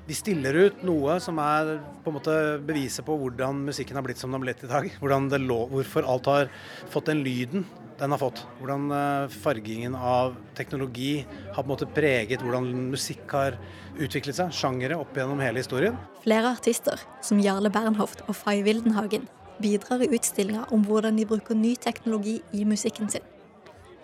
De 0.04 0.12
stiller 0.16 0.56
ut 0.66 0.82
noe 0.84 1.16
som 1.22 1.38
er 1.40 1.78
på 2.04 2.10
en 2.10 2.16
måte 2.18 2.34
beviset 2.66 3.06
på 3.06 3.14
hvordan 3.16 3.62
musikken 3.70 3.96
har 3.96 4.04
blitt 4.04 4.20
som 4.20 4.28
den 4.28 4.36
har 4.36 4.44
blitt 4.44 4.64
i 4.66 4.68
dag. 4.68 4.90
hvorfor 5.00 6.04
alt 6.04 6.26
har 6.26 6.50
fått 6.92 7.06
den 7.06 7.24
lyden 7.24 7.64
den 7.98 8.10
har 8.10 8.18
fått. 8.18 8.42
Hvordan 8.58 8.90
eh, 8.90 9.28
fargingen 9.28 9.94
av 9.94 10.36
teknologi 10.54 11.24
har 11.54 11.62
på 11.62 11.64
en 11.64 11.72
måte 11.72 11.86
preget 11.86 12.42
hvordan 12.42 12.66
musikk 12.90 13.30
har 13.30 13.56
utviklet 13.94 14.36
seg, 14.36 14.52
sjangere 14.52 14.98
opp 14.98 15.14
gjennom 15.16 15.40
hele 15.40 15.62
historien. 15.62 15.96
Flere 16.24 16.50
artister, 16.56 17.00
som 17.22 17.40
Jarle 17.40 17.70
Bernhoft 17.70 18.24
og 18.26 18.34
Fay 18.36 18.64
Wildenhagen, 18.66 19.28
bidrar 19.62 20.02
i 20.02 20.10
utstillinga 20.10 20.66
om 20.74 20.84
hvordan 20.84 21.16
de 21.16 21.28
bruker 21.30 21.54
ny 21.54 21.76
teknologi 21.78 22.40
i 22.52 22.66
musikken 22.66 23.08
sin. 23.08 23.22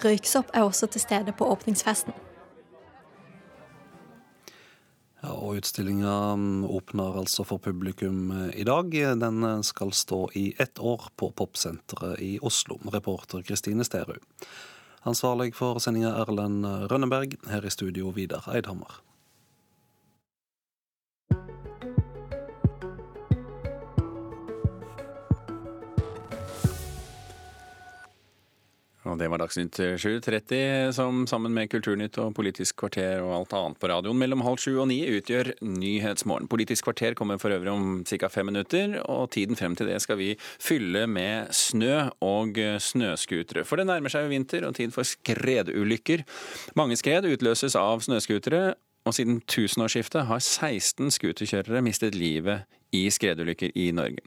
Røyksopp 0.00 0.54
er 0.54 0.64
også 0.64 0.86
til 0.94 1.02
stede 1.02 1.34
på 1.36 1.48
åpningsfesten. 1.50 2.14
Ja, 5.20 5.34
og 5.36 5.58
Utstillinga 5.60 6.12
åpner 6.64 7.18
altså 7.20 7.44
for 7.44 7.60
publikum 7.60 8.30
eh, 8.32 8.60
i 8.62 8.64
dag. 8.64 8.94
Den 9.20 9.44
eh, 9.44 9.60
skal 9.66 9.92
stå 9.92 10.22
i 10.34 10.54
ett 10.58 10.80
år 10.80 11.10
på 11.16 11.28
Popsenteret 11.36 12.22
i 12.24 12.38
Oslo. 12.40 12.78
Reporter 12.92 13.44
Kristine 13.44 13.84
Sterud. 13.84 14.24
Ansvarlig 15.04 15.52
for 15.56 15.80
sendinga 15.80 16.14
Erlend 16.24 16.64
Rønneberg. 16.92 17.36
Her 17.52 17.64
i 17.64 17.72
studio 17.72 18.12
Vidar 18.16 18.48
Eidhammer. 18.52 19.00
Og 29.08 29.16
det 29.16 29.30
var 29.32 29.40
Dagsnytt 29.40 29.78
7.30, 29.80 30.90
som 30.92 31.22
sammen 31.28 31.54
med 31.56 31.70
Kulturnytt 31.72 32.18
og 32.20 32.34
Politisk 32.36 32.82
kvarter 32.82 33.22
og 33.24 33.32
alt 33.32 33.54
annet 33.56 33.78
på 33.80 33.88
radioen 33.88 34.18
mellom 34.20 34.42
halv 34.44 34.60
sju 34.60 34.74
og 34.74 34.90
ni 34.90 34.98
utgjør 35.08 35.54
Nyhetsmorgen. 35.64 36.50
Politisk 36.52 36.84
kvarter 36.84 37.16
kommer 37.16 37.40
for 37.40 37.54
øvrig 37.54 37.72
om 37.72 38.02
ca. 38.04 38.28
fem 38.28 38.50
minutter, 38.52 38.98
og 39.08 39.30
tiden 39.32 39.56
frem 39.56 39.76
til 39.78 39.88
det 39.88 40.02
skal 40.04 40.20
vi 40.20 40.34
fylle 40.40 41.06
med 41.08 41.48
snø 41.56 42.10
og 42.20 42.60
snøscootere. 42.60 43.64
For 43.64 43.80
det 43.80 43.88
nærmer 43.88 44.12
seg 44.12 44.28
jo 44.28 44.34
vinter 44.34 44.68
og 44.68 44.76
tid 44.76 44.92
for 44.92 45.08
skredulykker. 45.08 46.26
Mange 46.76 47.00
skred 47.00 47.24
utløses 47.30 47.78
av 47.80 48.04
snøscootere, 48.04 48.74
og 49.08 49.16
siden 49.16 49.40
tusenårsskiftet 49.48 50.28
har 50.28 50.44
16 50.44 51.08
scooterkjørere 51.16 51.80
mistet 51.80 52.14
livet 52.14 52.68
i 52.92 53.06
skredulykker 53.08 53.72
i 53.80 53.88
Norge. 53.96 54.20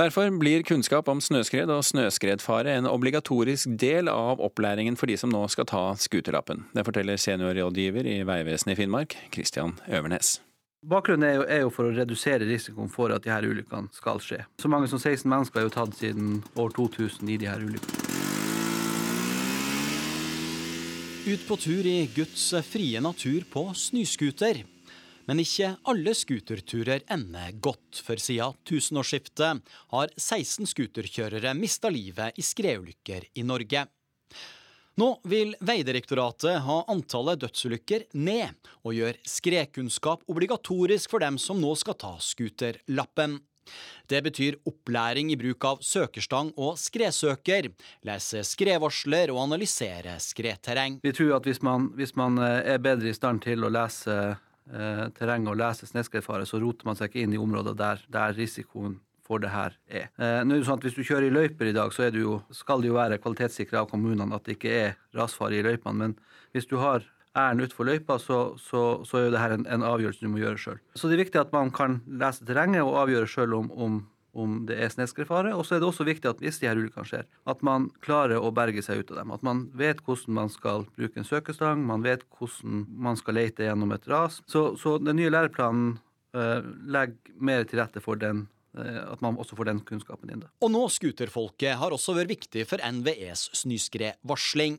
Derfor 0.00 0.30
blir 0.38 0.62
kunnskap 0.64 1.10
om 1.12 1.18
snøskred 1.20 1.68
og 1.68 1.82
snøskredfare 1.84 2.72
en 2.72 2.86
obligatorisk 2.88 3.74
del 3.82 4.08
av 4.08 4.40
opplæringen 4.40 4.94
for 4.96 5.10
de 5.10 5.18
som 5.20 5.28
nå 5.28 5.42
skal 5.52 5.66
ta 5.68 5.82
skuterlappen. 6.00 6.62
Det 6.72 6.86
forteller 6.86 7.20
seniorrådgiver 7.20 8.08
i 8.08 8.14
Vegvesenet 8.24 8.72
i 8.72 8.78
Finnmark, 8.78 9.18
Christian 9.34 9.74
Øvernes. 9.92 10.38
Bakgrunnen 10.88 11.28
er 11.28 11.34
jo, 11.34 11.44
er 11.44 11.60
jo, 11.66 11.74
for 11.76 11.90
å 11.90 11.92
redusere 11.92 12.48
risikoen 12.48 12.88
for 12.88 13.12
at 13.12 13.26
de 13.26 13.34
her 13.34 13.44
ulykkene 13.44 13.92
skal 13.92 14.24
skje. 14.24 14.40
Så 14.56 14.72
mange 14.72 14.88
som 14.88 14.96
16 14.96 15.28
mennesker 15.28 15.60
er 15.60 15.68
jo 15.68 15.76
tatt 15.76 15.92
siden 16.00 16.40
år 16.56 16.72
2000 16.80 17.34
i 17.34 17.36
de 17.44 17.52
her 17.52 17.60
ulykkene. 17.60 18.00
Ut 21.28 21.44
på 21.44 21.60
tur 21.60 21.84
i 21.84 21.98
Guds 22.16 22.48
frie 22.72 23.04
natur 23.04 23.44
på 23.52 23.68
snøscooter. 23.76 24.64
Men 25.30 25.38
ikke 25.44 25.76
alle 25.86 26.10
scooterturer 26.18 27.04
ender 27.14 27.52
godt, 27.62 28.00
for 28.02 28.18
siden 28.18 28.56
tusenårsskiftet 28.66 29.60
har 29.92 30.10
16 30.16 30.66
scooterkjørere 30.66 31.52
mista 31.54 31.86
livet 31.86 32.34
i 32.34 32.42
skredulykker 32.42 33.28
i 33.38 33.44
Norge. 33.46 33.84
Nå 34.98 35.06
vil 35.30 35.54
Vegdirektoratet 35.62 36.58
ha 36.66 36.80
antallet 36.90 37.44
dødsulykker 37.44 38.08
ned, 38.18 38.58
og 38.82 38.98
gjør 38.98 39.22
skredkunnskap 39.22 40.26
obligatorisk 40.26 41.14
for 41.14 41.22
dem 41.22 41.38
som 41.38 41.62
nå 41.62 41.76
skal 41.78 41.94
ta 42.02 42.16
scooterlappen. 42.18 43.38
Det 44.10 44.24
betyr 44.26 44.58
opplæring 44.66 45.30
i 45.30 45.38
bruk 45.38 45.62
av 45.62 45.86
søkerstang 45.86 46.50
og 46.58 46.74
skredsøker, 46.82 47.70
lese 48.02 48.42
skredvarsler 48.50 49.30
og 49.30 49.44
analysere 49.46 50.18
skredterreng. 50.18 50.98
Vi 51.06 51.14
tror 51.14 51.36
at 51.38 51.46
hvis 51.46 51.62
man, 51.62 51.92
hvis 51.94 52.18
man 52.18 52.42
er 52.42 52.82
bedre 52.82 53.14
i 53.14 53.16
stand 53.16 53.46
til 53.46 53.62
å 53.62 53.70
lese 53.70 54.16
eh, 54.72 55.06
terrenget 55.16 55.52
og 55.52 55.60
lese 55.60 55.88
snøskredfare, 55.88 56.48
så 56.48 56.60
roter 56.62 56.88
man 56.88 56.98
seg 56.98 57.10
ikke 57.10 57.24
inn 57.24 57.36
i 57.36 57.40
områder 57.40 57.78
der, 57.78 58.02
der 58.12 58.36
risikoen 58.36 58.98
for 59.30 59.42
det 59.42 59.52
her 59.54 59.76
er. 59.86 60.10
Eh, 60.18 60.40
nå 60.42 60.56
er 60.56 60.62
det 60.62 60.66
sånn 60.66 60.80
at 60.80 60.88
Hvis 60.88 60.98
du 60.98 61.04
kjører 61.06 61.28
i 61.28 61.34
løyper 61.34 61.70
i 61.70 61.76
dag, 61.76 61.92
så 61.94 62.08
det 62.10 62.24
jo, 62.24 62.40
skal 62.54 62.82
det 62.82 62.90
jo 62.90 62.98
være 62.98 63.20
kvalitetssikra 63.22 63.84
av 63.84 63.90
kommunene 63.92 64.34
at 64.34 64.46
det 64.46 64.58
ikke 64.58 64.74
er 64.74 64.98
rasfare 65.16 65.60
i 65.60 65.64
løypene. 65.66 65.98
Men 66.02 66.16
hvis 66.54 66.66
du 66.70 66.80
har 66.82 67.06
æren 67.38 67.62
utfor 67.62 67.86
løypa, 67.86 68.18
så, 68.18 68.40
så, 68.58 69.04
så, 69.06 69.18
er 69.18 69.28
jo 69.28 69.34
det 69.36 69.42
her 69.42 69.54
en, 69.54 69.66
en 69.70 69.86
avgjørelse 69.86 70.24
du 70.24 70.32
må 70.32 70.42
gjøre 70.42 70.58
sjøl. 70.58 70.80
Så 70.98 71.08
det 71.08 71.16
er 71.16 71.24
viktig 71.24 71.42
at 71.42 71.54
man 71.54 71.70
kan 71.74 72.00
lese 72.06 72.46
terrenget 72.46 72.82
og 72.82 72.98
avgjøre 73.04 73.30
sjøl 73.30 73.54
om, 73.60 73.70
om, 73.70 74.00
om, 74.32 74.60
det 74.68 74.78
er 74.80 74.92
snøskredfare. 74.92 75.54
Og 75.56 75.66
så 75.66 75.76
er 75.76 75.82
det 75.82 75.88
også 75.88 76.06
viktig 76.08 76.30
at 76.30 76.42
hvis 76.42 76.60
de 76.60 76.68
her 76.68 76.78
ulykkene 76.78 77.08
skjer, 77.08 77.26
at 77.50 77.64
man 77.66 77.90
klarer 78.04 78.40
å 78.40 78.52
berge 78.54 78.84
seg 78.86 79.02
ut 79.02 79.12
av 79.14 79.22
dem. 79.22 79.34
At 79.34 79.46
man 79.46 79.66
vet 79.78 80.02
hvordan 80.06 80.36
man 80.38 80.52
skal 80.52 80.86
bruke 80.96 81.20
en 81.20 81.28
søkestang, 81.28 81.82
man 81.86 82.06
vet 82.06 82.24
hvordan 82.36 82.86
man 82.90 83.18
skal 83.20 83.38
lete 83.40 83.66
gjennom 83.66 83.96
et 83.96 84.08
ras. 84.10 84.40
Så, 84.50 84.70
så 84.80 84.98
den 85.02 85.20
nye 85.20 85.32
læreplanen 85.32 85.98
uh, 86.36 86.60
legger 86.86 87.36
mer 87.40 87.66
til 87.68 87.82
rette 87.82 88.02
for 88.04 88.20
den 88.20 88.46
Eh, 88.78 89.12
at 89.12 89.20
man 89.20 89.38
også 89.40 89.56
får 89.58 89.66
den 89.66 89.80
kunnskapen 89.86 90.30
inn. 90.30 90.44
Og 90.62 90.70
nå 90.70 90.84
scooterfolket 90.94 91.74
har 91.80 91.94
også 91.94 92.14
vært 92.14 92.30
viktig 92.30 92.62
for 92.70 92.78
NVEs 92.78 93.48
snøskredvarsling. 93.64 94.76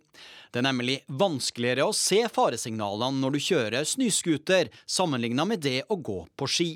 Det 0.52 0.62
er 0.62 0.68
nemlig 0.70 1.02
vanskeligere 1.12 1.90
å 1.90 1.96
se 1.96 2.22
faresignalene 2.32 3.20
når 3.20 3.36
du 3.36 3.42
kjører 3.50 3.88
snøscooter, 3.88 4.72
sammenligna 4.88 5.48
med 5.50 5.64
det 5.66 5.82
å 5.92 6.00
gå 6.00 6.22
på 6.40 6.48
ski. 6.48 6.70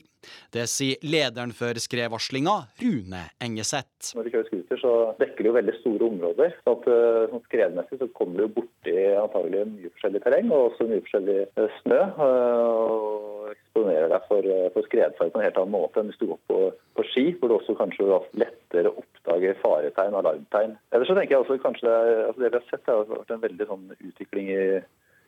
Det 0.56 0.66
sier 0.72 1.02
lederen 1.06 1.54
for 1.56 1.78
skredvarslinga, 1.82 2.56
Rune 2.82 3.24
Engeseth. 3.44 4.14
Når 4.16 4.28
du 4.28 4.34
kjører 4.34 4.50
scooter, 4.50 4.82
så 4.82 4.94
dekker 5.20 5.44
det 5.44 5.52
jo 5.52 5.58
veldig 5.60 5.78
store 5.82 6.10
områder. 6.10 6.56
Så 6.64 6.76
at, 6.78 6.90
eh, 6.92 7.22
sånn 7.32 7.46
skredmessig 7.48 8.02
så 8.02 8.10
kommer 8.18 8.44
du 8.44 8.56
borti 8.60 8.96
antagelig 9.20 9.66
mye 9.74 9.94
forskjellig 9.94 10.24
terreng, 10.26 10.52
og 10.52 10.72
også 10.72 10.90
mye 10.90 11.06
forskjellig 11.06 11.40
eh, 11.46 11.80
snø. 11.82 12.02
Og 12.26 13.54
eksponerer 13.54 14.10
deg 14.10 14.28
for, 14.30 14.50
eh, 14.56 14.70
for 14.74 14.88
skredfare 14.88 15.32
på 15.32 15.40
en 15.40 15.46
helt 15.46 15.58
annen 15.62 15.76
måte 15.76 16.02
enn 16.02 16.12
hvis 16.12 16.20
du 16.22 16.28
går 16.32 16.40
på, 16.50 16.60
på 16.96 17.08
ski, 17.12 17.26
hvor 17.40 17.52
du 17.52 17.58
også 17.58 17.78
kanskje 17.78 18.08
lettere 18.40 18.94
oppdager 18.94 19.58
faretegn 19.62 20.16
og 20.16 20.22
alarmtegn. 20.24 20.78
Ellers 20.92 21.12
så 21.12 21.18
tenker 21.18 21.36
jeg 21.36 21.44
også 21.44 21.60
kanskje 21.64 21.92
altså 22.28 22.42
Det 22.42 22.52
vi 22.52 22.60
har 22.60 22.70
sett, 22.70 22.86
har 22.88 23.10
vært 23.10 23.34
en 23.36 23.44
veldig 23.44 23.68
sånn 23.72 23.90
utvikling 24.00 24.52
i 24.54 24.64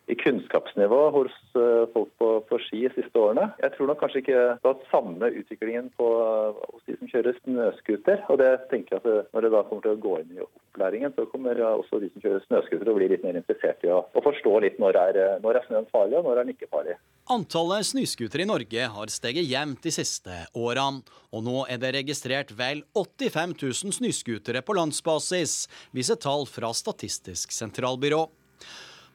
i 0.08 0.16
kunnskapsnivå 0.16 1.00
hos 1.12 1.34
eh, 1.60 1.84
folk 1.94 2.12
på, 2.20 2.30
på, 2.48 2.60
ski 2.64 2.86
de 2.86 2.94
siste 2.96 3.20
årene. 3.20 3.50
Jeg 3.64 3.74
tror 3.76 3.90
nok 3.90 4.00
kanskje 4.00 4.22
ikke 4.24 4.44
det 4.62 4.70
har 4.70 4.86
samme 4.92 5.32
utviklingen 5.42 5.90
på, 6.00 6.08
hos 6.62 6.86
de 6.88 6.96
som 6.96 7.12
kjører 7.12 7.36
snøscooter. 7.42 8.24
Og 8.32 8.40
det 8.40 8.54
tenker 8.72 8.96
jeg 8.96 9.04
at 9.04 9.34
når 9.36 9.48
det 9.48 9.52
da 9.58 9.66
kommer 9.68 9.84
til 9.84 9.98
å 9.98 10.02
gå 10.06 10.14
inn 10.22 10.38
i 10.38 10.46
opplæringen, 10.46 11.12
så 11.18 11.28
kommer 11.34 11.60
også 11.68 12.00
de 12.04 12.12
som 12.14 12.24
kjører 12.24 12.48
snøscooter 12.48 12.94
å 12.94 12.96
bli 13.00 13.12
litt 13.12 13.28
mer 13.28 13.40
interessert 13.40 13.84
i 13.84 13.92
å, 13.92 14.00
å 14.08 14.26
forstå 14.30 14.56
litt 14.64 14.80
når 14.80 15.02
er, 15.04 15.22
når 15.44 15.60
er 15.60 15.68
snøen 15.68 15.92
farlig, 15.92 16.22
og 16.22 16.30
når 16.30 16.38
er 16.38 16.48
den 16.48 16.56
ikke 16.56 16.72
farlig. 16.72 16.98
Antallet 17.34 17.92
snøscootere 17.92 18.46
i 18.46 18.48
Norge 18.48 18.90
har 18.96 19.12
steget 19.12 19.52
jevnt 19.52 19.84
de 19.84 19.92
siste 19.92 20.40
årene, 20.56 21.04
og 21.36 21.44
nå 21.44 21.68
er 21.68 21.84
det 21.84 21.92
registrert 22.00 22.56
vel 22.56 22.86
85 22.96 23.60
000 23.60 24.00
snøscootere 24.00 24.64
på 24.64 24.80
landsbasis, 24.80 25.66
viser 25.92 26.16
tall 26.24 26.48
fra 26.48 26.72
Statistisk 26.72 27.52
sentralbyrå. 27.52 28.24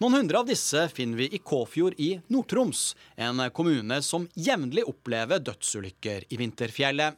Noen 0.03 0.17
hundre 0.17 0.41
av 0.41 0.49
disse 0.49 0.81
finner 0.91 1.21
vi 1.21 1.29
i 1.31 1.39
Kåfjord 1.39 1.95
i 2.03 2.17
Nord-Troms, 2.27 2.97
en 3.15 3.39
kommune 3.55 4.01
som 4.03 4.25
jevnlig 4.35 4.83
opplever 4.91 5.39
dødsulykker 5.39 6.25
i 6.27 6.39
vinterfjellet. 6.41 7.15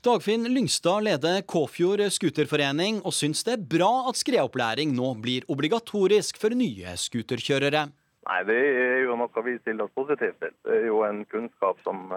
Dagfinn 0.00 0.48
Lyngstad 0.48 1.04
leder 1.04 1.42
Kåfjord 1.44 2.06
scooterforening 2.08 3.02
og 3.04 3.12
syns 3.12 3.44
det 3.44 3.52
er 3.58 3.66
bra 3.76 3.90
at 4.08 4.16
skredopplæring 4.16 4.94
nå 4.96 5.10
blir 5.20 5.44
obligatorisk 5.52 6.40
for 6.40 6.56
nye 6.56 6.96
scooterkjørere. 6.96 7.90
Nei, 8.28 8.42
Det 8.44 8.56
er 8.56 8.98
jo 9.06 9.14
noe 9.16 9.42
vi 9.46 9.54
stiller 9.60 9.86
oss 9.86 9.94
positivt 9.96 10.36
til. 10.42 10.52
Det 10.66 10.74
er 10.76 10.86
jo 10.90 11.00
en 11.06 11.22
kunnskap 11.32 11.80
som 11.86 12.12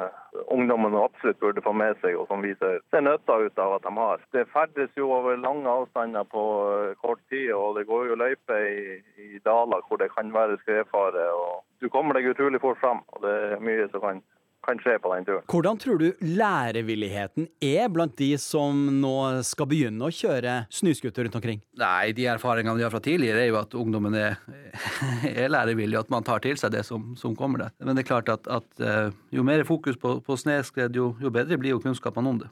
ungdommene 0.51 0.99
absolutt 0.99 1.39
burde 1.39 1.63
få 1.63 1.71
med 1.79 1.95
seg, 2.01 2.17
og 2.19 2.27
som 2.27 2.43
vi 2.43 2.51
ser, 2.59 2.81
nytta 2.99 3.37
ut 3.45 3.61
av 3.63 3.77
at 3.77 3.87
de 3.87 3.93
har. 3.97 4.25
Det 4.35 4.43
ferdes 4.51 4.91
jo 4.99 5.13
over 5.15 5.39
lange 5.39 5.69
avstander 5.69 6.27
på 6.27 6.43
uh, 6.67 6.91
kort 6.99 7.23
tid, 7.31 7.53
og 7.55 7.79
det 7.79 7.87
går 7.87 8.11
jo 8.11 8.19
løyper 8.19 8.67
i, 8.67 8.99
i 9.15 9.41
daler 9.47 9.83
hvor 9.87 10.01
det 10.01 10.11
kan 10.11 10.33
være 10.35 10.59
skredfare. 10.65 11.25
og 11.31 11.63
Du 11.79 11.89
kommer 11.89 12.19
deg 12.19 12.33
utrolig 12.33 12.61
fort 12.63 12.81
fram, 12.83 13.03
og 13.15 13.23
det 13.23 13.33
er 13.53 13.63
mye 13.63 13.87
som 13.91 14.03
kan 14.03 14.23
kan 14.63 14.79
skje 14.81 14.95
på 15.03 15.11
den 15.13 15.27
turen. 15.27 15.43
Hvordan 15.51 15.79
tror 15.81 15.99
du 16.01 16.23
lærevilligheten 16.23 17.47
er 17.63 17.91
blant 17.93 18.15
de 18.19 18.31
som 18.41 18.85
nå 19.01 19.15
skal 19.47 19.69
begynne 19.69 20.07
å 20.07 20.13
kjøre 20.13 20.55
snøscooter 20.73 21.27
rundt 21.27 21.37
omkring? 21.39 21.61
Nei, 21.79 22.13
De 22.15 22.27
erfaringene 22.31 22.79
vi 22.79 22.85
har 22.85 22.93
fra 22.93 23.03
tidligere, 23.03 23.43
er 23.43 23.51
jo 23.51 23.59
at 23.61 23.77
ungdommen 23.77 24.17
er, 24.17 24.39
er 25.33 25.51
lærevillig, 25.51 25.99
at 25.99 26.11
man 26.13 26.25
tar 26.25 26.43
til 26.43 26.57
seg 26.59 26.73
det 26.75 26.85
som, 26.87 27.13
som 27.19 27.37
kommer 27.37 27.65
der. 27.65 27.77
Men 27.83 27.97
det 27.97 28.05
er 28.05 28.11
klart 28.13 28.31
at, 28.33 28.47
at 28.47 28.83
eh, 28.83 29.13
jo 29.35 29.45
mer 29.45 29.65
fokus 29.67 29.99
på, 29.99 30.17
på 30.25 30.39
snøskred, 30.39 30.95
jo, 30.95 31.13
jo 31.21 31.33
bedre 31.33 31.59
blir 31.59 31.75
jo 31.75 31.83
kunnskapene 31.83 32.35
om 32.35 32.43
det. 32.43 32.51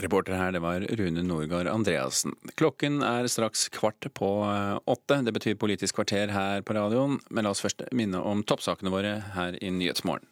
Reporter 0.00 0.32
her, 0.32 0.52
det 0.54 0.62
var 0.64 0.80
Rune 0.80 1.22
Norgard 1.26 1.68
Andreassen. 1.68 2.32
Klokken 2.56 3.02
er 3.04 3.26
straks 3.28 3.66
kvart 3.74 4.06
på 4.16 4.28
eh, 4.46 4.76
åtte. 4.88 5.20
Det 5.26 5.34
betyr 5.36 5.58
Politisk 5.60 5.98
kvarter 5.98 6.32
her 6.32 6.62
på 6.64 6.76
radioen. 6.76 7.18
Men 7.28 7.44
la 7.44 7.52
oss 7.52 7.60
først 7.60 7.84
minne 7.96 8.22
om 8.22 8.44
toppsakene 8.46 8.92
våre 8.92 9.18
her 9.34 9.58
i 9.60 9.72
Nyhetsmorgen. 9.74 10.28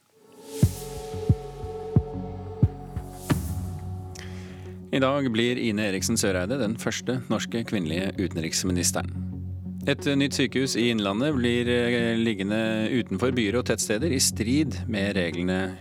I 4.89 5.01
dag 5.05 5.27
blir 5.31 5.59
Ine 5.61 5.91
Eriksen 5.91 6.17
Søreide 6.17 6.57
den 6.59 6.79
første 6.81 7.21
norske 7.29 7.61
kvinnelige 7.69 8.09
utenriksministeren. 8.19 9.13
Et 9.89 10.05
nytt 10.21 10.37
sykehus 10.37 10.75
i 10.81 10.89
Innlandet 10.93 11.37
blir 11.37 11.69
eh, 11.71 12.17
liggende 12.19 12.89
utenfor 12.93 13.31
byer 13.37 13.61
og 13.61 13.69
tettsteder, 13.71 14.11
i 14.13 14.21
strid 14.21 14.75
med 14.91 15.15
reglene 15.17 15.77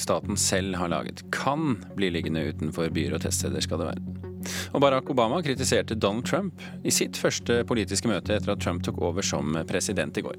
staten 0.00 0.38
selv 0.40 0.78
har 0.80 0.90
laget. 0.90 1.24
Kan 1.34 1.76
bli 1.98 2.10
liggende 2.14 2.46
utenfor 2.48 2.90
byer 2.94 3.18
og 3.18 3.22
tettsteder, 3.26 3.62
skal 3.62 3.82
det 3.82 3.90
være. 3.90 4.16
Og 4.74 4.82
Barack 4.82 5.10
Obama 5.10 5.42
kritiserte 5.42 5.98
Donald 5.98 6.26
Trump 6.26 6.62
i 6.84 6.94
sitt 6.94 7.18
første 7.18 7.60
politiske 7.66 8.10
møte 8.10 8.36
etter 8.36 8.54
at 8.54 8.62
Trump 8.62 8.86
tok 8.86 9.02
over 9.02 9.26
som 9.26 9.58
president 9.68 10.18
i 10.18 10.26
går. 10.26 10.38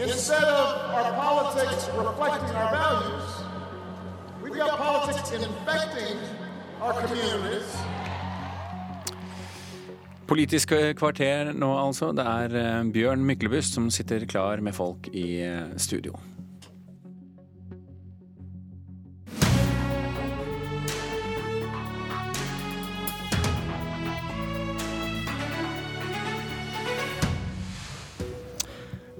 Instead 0.00 0.44
of 0.44 0.94
our 0.94 1.12
politics 1.12 1.88
reflecting 1.96 2.56
our 2.56 2.70
values, 2.70 3.30
we've 4.42 4.54
got 4.54 4.78
politics 4.78 5.32
infecting 5.32 6.18
Politisk 10.26 10.72
kvarter 10.94 11.52
nå, 11.52 11.72
altså. 11.74 12.12
Det 12.14 12.22
er 12.22 12.54
eh, 12.60 12.92
Bjørn 12.94 13.24
Myklebust 13.26 13.74
som 13.74 13.90
sitter 13.90 14.26
klar 14.30 14.62
med 14.62 14.76
folk 14.76 15.08
i 15.10 15.40
eh, 15.42 15.74
studio. 15.76 16.14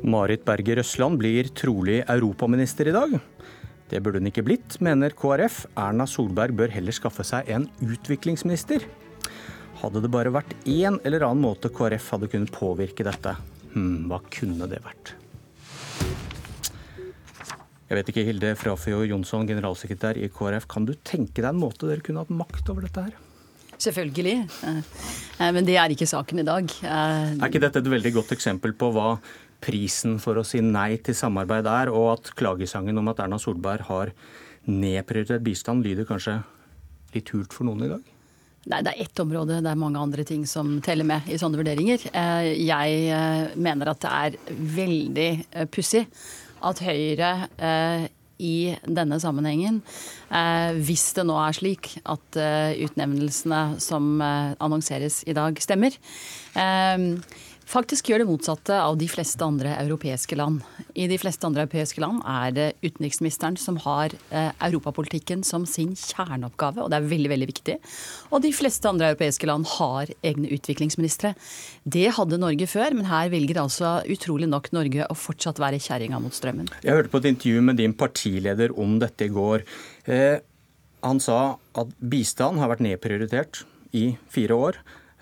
Marit 0.09 0.44
Berger 0.47 0.80
Røsland 0.80 1.20
blir 1.20 1.51
trolig 1.52 2.01
europaminister 2.09 2.89
i 2.89 2.94
dag. 2.97 3.18
Det 3.89 4.01
burde 4.05 4.20
hun 4.20 4.30
ikke 4.30 4.44
blitt, 4.47 4.78
mener 4.85 5.12
KrF. 5.16 5.66
Erna 5.76 6.06
Solberg 6.09 6.56
bør 6.56 6.72
heller 6.72 6.97
skaffe 6.97 7.24
seg 7.26 7.48
en 7.52 7.68
utviklingsminister. 7.85 8.85
Hadde 9.82 10.02
det 10.02 10.10
bare 10.12 10.32
vært 10.35 10.56
én 10.66 10.98
eller 11.06 11.26
annen 11.28 11.44
måte 11.44 11.70
KrF 11.72 12.10
hadde 12.14 12.30
kunnet 12.32 12.52
påvirke 12.52 13.06
dette, 13.06 13.36
hm, 13.74 14.09
hva 14.10 14.20
kunne 14.32 14.68
det 14.70 14.80
vært? 14.85 15.14
Jeg 17.89 17.97
vet 17.97 18.10
ikke, 18.12 18.24
Hilde 18.26 18.52
Frafjord 18.60 19.09
Jonsson, 19.09 19.47
generalsekretær 19.48 20.18
i 20.20 20.28
KrF. 20.28 20.66
Kan 20.68 20.85
du 20.89 20.93
tenke 21.01 21.40
deg 21.40 21.52
en 21.55 21.60
måte 21.62 21.89
dere 21.89 22.05
kunne 22.05 22.24
hatt 22.24 22.32
makt 22.35 22.68
over 22.68 22.85
dette 22.85 23.06
her? 23.06 23.16
Selvfølgelig. 23.78 24.36
Eh, 24.66 24.80
eh, 25.39 25.52
men 25.55 25.64
det 25.64 25.78
er 25.78 25.94
ikke 25.94 26.09
saken 26.10 26.43
i 26.43 26.47
dag. 26.48 26.68
Eh, 26.82 27.36
er 27.39 27.48
ikke 27.48 27.62
dette 27.62 27.80
et 27.80 27.93
veldig 27.94 28.12
godt 28.18 28.35
eksempel 28.35 28.74
på 28.76 28.90
hva 28.93 29.14
prisen 29.64 30.18
for 30.22 30.39
å 30.39 30.47
si 30.47 30.60
nei 30.64 30.98
til 31.02 31.16
samarbeid 31.18 31.66
er, 31.70 31.90
og 31.94 32.12
at 32.16 32.30
klagesangen 32.39 32.98
om 33.01 33.10
at 33.10 33.24
Erna 33.24 33.40
Solberg 33.43 33.89
har 33.89 34.12
nedprioritert 34.68 35.43
bistand, 35.44 35.86
lyder 35.86 36.06
kanskje 36.09 36.40
litt 37.14 37.32
hult 37.35 37.55
for 37.56 37.68
noen 37.68 37.86
i 37.86 37.93
dag? 37.94 38.14
Nei, 38.68 38.82
det 38.85 38.93
er 38.93 39.06
ett 39.06 39.22
område. 39.22 39.62
Det 39.64 39.70
er 39.70 39.80
mange 39.80 40.01
andre 40.02 40.24
ting 40.28 40.44
som 40.48 40.76
teller 40.85 41.06
med 41.09 41.28
i 41.30 41.39
sånne 41.40 41.60
vurderinger. 41.60 42.05
Eh, 42.10 42.51
jeg 42.66 43.01
eh, 43.14 43.56
mener 43.56 43.93
at 43.93 44.02
det 44.05 44.12
er 44.12 44.39
veldig 44.76 45.30
eh, 45.39 45.68
pussig 45.72 46.05
at 46.59 46.82
Høyre 46.82 47.32
i 48.43 48.70
denne 48.82 49.16
sammenhengen, 49.22 49.76
hvis 50.82 51.05
det 51.14 51.24
nå 51.26 51.36
er 51.39 51.55
slik 51.55 51.89
at 52.02 52.39
utnevnelsene 52.39 53.78
som 53.82 54.18
annonseres 54.22 55.20
i 55.30 55.35
dag, 55.39 55.59
stemmer, 55.62 55.94
faktisk 57.69 58.09
gjør 58.09 58.23
det 58.23 58.28
motsatte 58.28 58.77
av 58.81 58.97
de 59.01 59.07
fleste 59.11 59.45
andre 59.45 59.74
europeiske 59.82 60.36
land. 60.39 60.62
I 60.99 61.07
de 61.11 61.19
fleste 61.20 61.45
andre 61.47 61.66
europeiske 61.66 62.01
land 62.03 62.23
er 62.24 62.55
det 62.57 62.66
utenriksministeren 62.82 63.59
som 63.61 63.78
har 63.85 64.15
eh, 64.31 64.51
europapolitikken 64.69 65.45
som 65.47 65.66
sin 65.69 65.93
kjerneoppgave, 65.99 66.81
og 66.82 66.90
det 66.93 66.99
er 66.99 67.09
veldig, 67.11 67.31
veldig 67.35 67.49
viktig. 67.51 67.77
Og 68.32 68.43
de 68.45 68.53
fleste 68.57 68.89
andre 68.89 69.12
europeiske 69.12 69.49
land 69.51 69.69
har 69.77 70.12
egne 70.27 70.51
utviklingsministre. 70.57 71.35
Det 71.85 72.07
hadde 72.16 72.40
Norge 72.40 72.69
før, 72.70 72.97
men 72.97 73.11
her 73.11 73.32
velger 73.32 73.61
altså 73.62 73.99
utrolig 74.09 74.49
nok 74.51 74.70
Norge 74.77 75.09
å 75.09 75.19
fortsatt 75.19 75.61
være 75.62 75.81
kjerringa 75.82 76.20
mot 76.24 76.35
strømmen. 76.35 76.70
Jeg 76.85 76.97
hørte 76.97 77.12
på 77.12 77.23
et 77.23 77.32
intervju 77.35 77.65
med 77.69 77.81
din 77.81 77.97
partileder 77.97 78.73
om 78.81 78.97
dette 79.03 79.28
i 79.28 79.35
går. 79.35 79.66
Eh, 80.09 80.39
Han 80.99 81.20
sa 81.23 81.61
at 81.78 81.93
bistand 82.03 82.59
har 82.59 82.73
vært 82.73 82.82
nedprioritert 82.82 83.61
i 83.95 84.16
fire 84.35 84.57
år. 84.59 84.78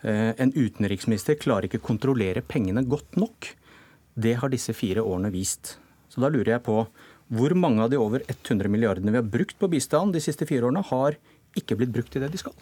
Eh, 0.06 0.32
en 0.38 0.52
utenriksminister 0.54 1.34
klarer 1.40 1.66
ikke 1.66 1.82
kontrollere 1.82 2.44
pengene 2.46 2.84
godt 2.86 3.18
nok. 3.18 3.50
Det 4.14 4.36
har 4.40 4.52
disse 4.52 4.74
fire 4.76 5.02
årene 5.02 5.32
vist. 5.34 5.76
Så 6.12 6.22
da 6.22 6.30
lurer 6.30 6.56
jeg 6.56 6.66
på 6.68 6.84
hvor 7.34 7.52
mange 7.58 7.82
av 7.82 7.90
de 7.90 7.98
over 7.98 8.22
100 8.22 8.70
milliardene 8.70 9.10
vi 9.10 9.18
har 9.18 9.26
brukt 9.26 9.58
på 9.58 9.68
bistand 9.72 10.14
de 10.14 10.22
siste 10.22 10.46
fire 10.46 10.68
årene, 10.68 10.84
har 10.92 11.16
ikke 11.58 11.74
blitt 11.80 11.90
brukt 11.94 12.12
til 12.14 12.22
det 12.22 12.30
de 12.30 12.38
skal? 12.38 12.54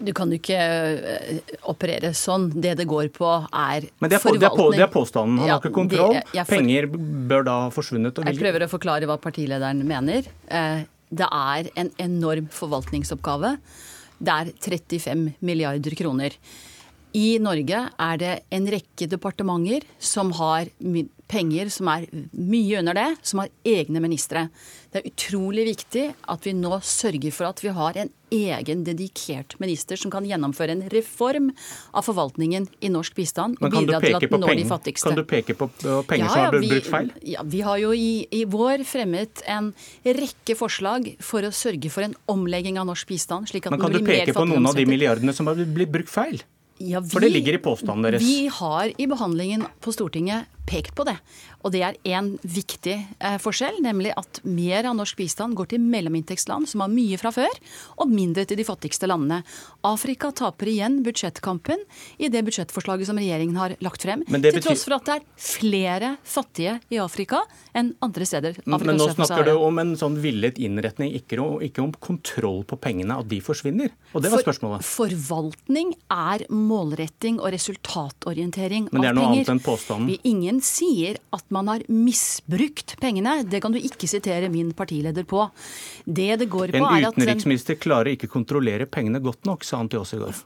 Du 0.00 0.10
kan 0.16 0.32
jo 0.32 0.36
ikke 0.40 0.56
eh, 0.58 1.52
operere 1.70 2.10
sånn. 2.16 2.48
Det 2.52 2.74
det 2.80 2.88
går 2.90 3.12
på, 3.14 3.28
er 3.46 3.86
Men 4.02 4.10
det 4.10 4.18
er, 4.18 4.24
på, 4.24 4.34
det 4.34 4.48
er, 4.48 4.56
på, 4.56 4.66
det 4.74 4.82
er 4.84 4.90
påstanden. 4.92 5.38
Han 5.40 5.48
ja, 5.48 5.56
har 5.56 5.62
ikke 5.62 5.76
kontroll. 5.76 6.16
Det, 6.18 6.24
for, 6.40 6.50
Penger 6.56 6.88
bør 7.30 7.46
da 7.46 7.54
ha 7.66 7.70
forsvunnet. 7.74 8.18
jeg 8.26 8.40
prøver 8.40 8.66
å 8.66 8.70
forklare 8.72 9.08
hva 9.08 9.16
partilederen 9.22 9.84
mener. 9.86 10.26
Eh, 10.50 10.82
det 11.10 11.30
er 11.30 11.70
en 11.80 11.94
enorm 12.02 12.50
forvaltningsoppgave. 12.54 13.54
Det 14.20 14.32
er 14.36 14.52
35 14.60 15.32
milliarder 15.40 15.96
kroner. 15.96 16.36
I 17.16 17.38
Norge 17.42 17.78
er 17.88 18.18
det 18.20 18.34
en 18.54 18.68
rekke 18.70 19.08
departementer 19.10 19.86
som 19.98 20.30
har 20.36 20.68
penger 21.30 21.70
som 21.72 21.88
er 21.92 22.06
mye 22.34 22.80
under 22.80 22.96
det, 22.96 23.08
som 23.26 23.42
har 23.42 23.50
egne 23.66 24.02
ministre. 24.02 24.48
Det 24.90 25.00
er 25.00 25.10
utrolig 25.12 25.66
viktig 25.68 26.06
at 26.32 26.46
vi 26.46 26.54
nå 26.58 26.80
sørger 26.82 27.34
for 27.34 27.50
at 27.50 27.62
vi 27.62 27.72
har 27.76 27.98
en 28.02 28.10
egen 28.34 28.82
dedikert 28.86 29.56
minister 29.62 29.98
som 29.98 30.10
kan 30.10 30.26
gjennomføre 30.26 30.74
en 30.74 30.84
reform 30.92 31.50
av 31.94 32.06
forvaltningen 32.06 32.68
i 32.82 32.90
norsk 32.92 33.16
bistand. 33.18 33.58
og 33.60 33.74
bidra 33.74 34.00
til 34.02 34.18
at 34.18 34.26
den 34.26 34.42
når 34.42 34.54
de 34.58 34.66
fattigste. 34.70 35.08
Kan 35.08 35.18
du 35.18 35.24
peke 35.24 35.54
på 35.58 35.70
penger 36.10 36.26
ja, 36.26 36.30
som 36.32 36.44
har 36.46 36.58
blitt 36.58 36.74
brukt 36.74 36.90
feil? 36.90 37.10
Ja, 37.22 37.46
Vi 37.46 37.62
har 37.66 37.78
jo 37.82 37.92
i, 37.94 38.26
i, 38.30 38.44
vår 38.50 38.84
fremmet 38.86 39.42
en 39.46 39.72
rekke 40.04 40.58
forslag 40.58 41.12
for 41.22 41.46
å 41.46 41.52
sørge 41.54 41.90
for 41.90 42.06
en 42.06 42.16
omlegging 42.30 42.78
av 42.78 42.90
norsk 42.90 43.10
bistand. 43.10 43.50
slik 43.50 43.66
at 43.66 43.76
Men 43.76 43.82
Kan 43.86 43.98
du 43.98 44.02
peke 44.06 44.34
på 44.34 44.46
noen 44.46 44.66
av 44.66 44.78
de 44.78 44.86
milliardene 44.86 45.34
som 45.34 45.50
har 45.50 45.58
blitt 45.58 45.90
brukt 45.90 46.10
feil? 46.10 46.42
Ja, 46.80 47.00
vi, 47.04 47.10
For 47.12 47.20
det 47.20 47.28
ligger 47.34 47.58
i 47.58 47.60
påstanden 47.60 48.06
deres. 48.06 48.24
Vi 48.24 48.48
har 48.48 48.88
i 48.96 49.06
behandlingen 49.06 49.66
på 49.84 49.92
Stortinget 49.92 50.48
pekt 50.70 50.94
på 50.96 51.06
det. 51.08 51.16
Og 51.64 51.74
det 51.74 51.82
er 51.84 51.98
én 52.08 52.32
viktig 52.40 52.94
eh, 52.96 53.36
forskjell, 53.42 53.80
nemlig 53.84 54.14
at 54.16 54.40
mer 54.46 54.88
av 54.88 54.96
norsk 54.96 55.18
bistand 55.18 55.56
går 55.58 55.72
til 55.74 55.82
mellominntektsland 55.82 56.68
som 56.70 56.84
har 56.84 56.92
mye 56.92 57.18
fra 57.20 57.32
før, 57.34 57.60
og 58.00 58.12
mindre 58.12 58.46
til 58.48 58.60
de 58.60 58.66
fattigste 58.66 59.08
landene. 59.10 59.42
Afrika 59.86 60.30
taper 60.36 60.70
igjen 60.72 61.00
budsjettkampen 61.04 61.82
i 62.22 62.30
det 62.32 62.44
budsjettforslaget 62.46 63.10
som 63.10 63.20
regjeringen 63.20 63.58
har 63.60 63.76
lagt 63.84 64.06
frem. 64.06 64.24
Betyr... 64.28 64.60
Til 64.60 64.66
tross 64.70 64.86
for 64.86 64.96
at 64.96 65.08
det 65.08 65.18
er 65.18 65.26
flere 65.50 66.14
fattige 66.24 66.78
i 66.92 67.00
Afrika 67.02 67.42
enn 67.76 67.92
andre 68.04 68.28
steder. 68.28 68.60
Afrika 68.64 68.94
Men 68.94 69.00
nå 69.00 69.10
snakker 69.14 69.50
du 69.50 69.54
om 69.58 69.82
en 69.82 69.94
sånn 70.00 70.18
villet 70.22 70.58
innretning, 70.62 71.12
ikke, 71.18 71.42
ikke, 71.66 71.84
om 71.84 71.92
kontroll 72.00 72.62
på 72.68 72.78
pengene, 72.80 73.18
at 73.20 73.28
de 73.30 73.40
forsvinner. 73.44 73.92
Og 74.14 74.24
det 74.24 74.32
var 74.32 74.44
spørsmålet. 74.46 74.86
For, 74.86 75.10
forvaltning 75.10 75.92
er 76.10 76.44
målretting 76.52 77.40
og 77.40 77.52
resultatorientering 77.54 78.88
av 78.88 78.92
penger. 78.92 78.96
Men 78.96 79.04
det 79.04 79.10
er 79.10 79.18
noe 79.18 79.30
annet 79.32 79.52
enn 79.52 79.62
påstanden. 79.64 80.10
Vi, 80.10 80.18
ingen 80.30 80.59
sier 80.64 81.18
at 81.34 81.44
man 81.54 81.70
har 81.70 81.84
misbrukt 81.88 82.96
pengene. 83.00 83.40
Det 83.48 83.62
kan 83.62 83.74
du 83.74 83.80
ikke 83.80 84.08
sitere 84.10 84.50
min 84.52 84.72
partileder 84.76 85.26
på. 85.28 85.48
Det 86.04 86.30
det 86.40 86.48
går 86.50 86.74
på 86.76 86.84
er 86.84 87.08
at 87.08 87.16
En 87.16 87.18
utenriksminister 87.18 87.78
klarer 87.80 88.14
ikke 88.14 88.30
kontrollere 88.30 88.86
pengene 88.86 89.22
godt 89.22 89.46
nok, 89.48 89.64
sa 89.66 89.80
han 89.82 89.90
til 89.90 90.02
oss 90.02 90.14
i 90.16 90.20
går. 90.22 90.38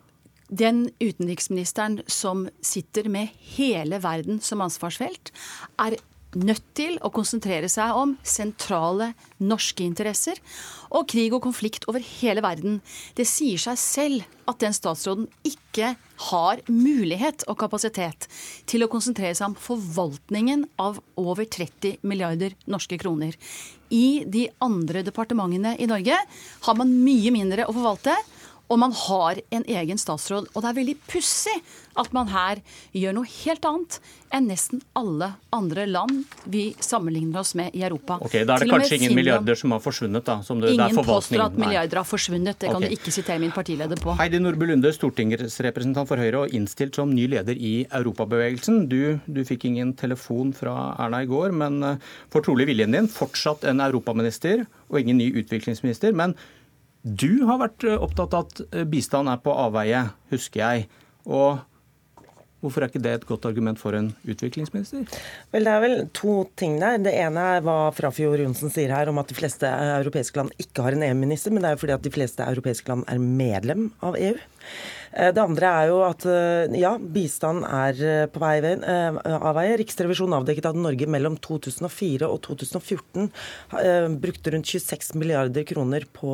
Den 0.54 0.86
utenriksministeren 1.00 2.02
som 2.06 2.46
sitter 2.62 3.08
med 3.08 3.32
hele 3.56 3.98
verden 4.02 4.42
som 4.44 4.62
ansvarsfelt, 4.64 5.32
er 5.80 5.96
nødt 6.38 6.64
til 6.76 6.96
å 7.04 7.10
konsentrere 7.14 7.68
seg 7.72 7.96
om 7.98 8.14
sentrale 8.26 9.12
norske 9.42 9.84
interesser 9.86 10.40
og 10.94 11.08
krig 11.10 11.34
og 11.34 11.42
konflikt 11.46 11.86
over 11.90 12.02
hele 12.20 12.42
verden. 12.44 12.80
Det 13.18 13.26
sier 13.28 13.60
seg 13.60 13.78
selv 13.80 14.50
at 14.50 14.60
den 14.60 14.74
statsråden 14.76 15.26
ikke 15.46 15.94
har 16.30 16.60
mulighet 16.68 17.46
og 17.50 17.58
kapasitet 17.62 18.28
til 18.70 18.84
å 18.84 18.90
konsentrere 18.92 19.34
seg 19.34 19.52
om 19.52 19.58
forvaltningen 19.58 20.66
av 20.80 21.00
over 21.20 21.48
30 21.48 22.04
milliarder 22.06 22.54
norske 22.70 22.98
kroner. 23.00 23.34
I 23.94 24.24
de 24.26 24.46
andre 24.64 25.04
departementene 25.06 25.74
i 25.78 25.88
Norge 25.90 26.18
har 26.66 26.78
man 26.78 26.94
mye 27.04 27.32
mindre 27.34 27.66
å 27.68 27.74
forvalte. 27.74 28.14
Og 28.72 28.80
man 28.80 28.94
har 28.96 29.40
en 29.52 29.64
egen 29.68 29.98
statsråd. 30.00 30.48
Og 30.52 30.62
det 30.62 30.70
er 30.70 30.76
veldig 30.78 30.94
pussig 31.10 31.56
at 32.00 32.10
man 32.16 32.30
her 32.32 32.60
gjør 32.96 33.14
noe 33.18 33.28
helt 33.28 33.66
annet 33.68 33.98
enn 34.34 34.48
nesten 34.50 34.80
alle 34.98 35.28
andre 35.54 35.84
land 35.86 36.24
vi 36.50 36.64
sammenligner 36.82 37.44
oss 37.44 37.52
med 37.58 37.76
i 37.76 37.84
Europa. 37.86 38.16
Ok, 38.24 38.40
Da 38.42 38.56
er 38.56 38.64
det 38.64 38.70
kanskje 38.72 38.98
ingen 38.98 39.14
milliarder 39.14 39.58
som 39.58 39.74
har 39.76 39.82
forsvunnet? 39.84 40.24
da? 40.26 40.40
Det, 40.42 40.72
ingen 40.74 40.96
det 40.96 41.04
påstår 41.06 41.44
at 41.44 41.60
milliarder 41.60 42.00
har 42.00 42.08
forsvunnet. 42.08 42.58
Det 42.58 42.70
okay. 42.70 42.80
kan 42.80 42.88
du 42.88 42.96
ikke 42.96 43.14
sitere 43.14 43.38
min 43.42 43.54
partileder 43.54 44.00
på. 44.00 44.16
Heidi 44.18 44.40
Nordby 44.42 44.70
Lunde, 44.72 44.90
stortingsrepresentant 44.96 46.10
for 46.10 46.18
Høyre 46.18 46.46
og 46.46 46.56
innstilt 46.56 46.98
som 46.98 47.12
ny 47.14 47.28
leder 47.30 47.54
i 47.54 47.74
Europabevegelsen. 47.92 48.88
Du, 48.90 49.20
du 49.26 49.44
fikk 49.46 49.68
ingen 49.70 49.94
telefon 49.98 50.50
fra 50.56 50.96
Erna 50.98 51.22
i 51.22 51.30
går, 51.30 51.54
men 51.54 52.00
får 52.34 52.48
trolig 52.48 52.66
viljen 52.72 52.96
din 52.96 53.12
fortsatt 53.12 53.68
en 53.70 53.84
europaminister 53.84 54.66
og 54.88 55.00
ingen 55.00 55.20
ny 55.20 55.30
utviklingsminister. 55.44 56.16
men 56.16 56.34
du 57.04 57.44
har 57.44 57.60
vært 57.60 57.84
eh, 57.84 58.00
opptatt 58.00 58.34
av 58.34 58.48
at 58.48 58.64
eh, 58.72 58.88
bistand 58.88 59.28
er 59.28 59.40
på 59.44 59.52
avveie, 59.52 60.06
husker 60.32 60.64
jeg. 60.64 60.88
Og 61.28 61.60
Hvorfor 62.64 62.80
er 62.80 62.88
ikke 62.88 63.02
det 63.04 63.10
et 63.12 63.26
godt 63.28 63.44
argument 63.44 63.76
for 63.76 63.92
en 63.92 64.06
utviklingsminister? 64.24 65.02
Vel, 65.52 65.66
Det 65.66 65.72
er 65.72 65.82
vel 65.82 65.98
to 66.16 66.48
ting 66.56 66.78
der. 66.80 66.96
Det 66.96 67.12
ene 67.12 67.42
er 67.56 67.64
hva 67.66 67.92
Frafjord 67.92 68.40
Johnsen 68.40 68.72
sier 68.72 68.94
her 68.94 69.10
om 69.12 69.20
at 69.20 69.28
de 69.28 69.36
fleste 69.36 69.68
europeiske 69.68 70.40
land 70.40 70.54
ikke 70.56 70.86
har 70.86 70.96
en 70.96 71.04
EU-minister, 71.04 71.52
men 71.52 71.60
det 71.60 71.68
er 71.68 71.76
jo 71.76 71.82
fordi 71.82 71.96
at 71.98 72.06
de 72.06 72.14
fleste 72.14 72.46
europeiske 72.48 72.88
land 72.88 73.04
er 73.12 73.20
medlem 73.20 73.90
av 74.00 74.16
EU. 74.16 74.38
Eh, 75.16 75.30
det 75.34 75.42
andre 75.42 75.70
er 75.70 75.90
jo 75.92 76.00
at 76.06 76.24
eh, 76.26 76.74
ja, 76.80 76.94
bistand 76.98 77.64
er 77.68 78.00
eh, 78.02 78.24
på 78.30 78.40
vei 78.42 78.56
av 78.64 79.54
veie. 79.56 79.76
Riksrevisjonen 79.78 80.38
avdekket 80.40 80.70
at 80.70 80.78
Norge 80.78 81.06
mellom 81.10 81.36
2004 81.42 82.26
og 82.26 82.40
2014 82.46 83.28
brukte 84.20 84.52
rundt 84.54 84.70
26 84.70 85.14
milliarder 85.20 85.64
kroner 85.68 86.06
på, 86.12 86.32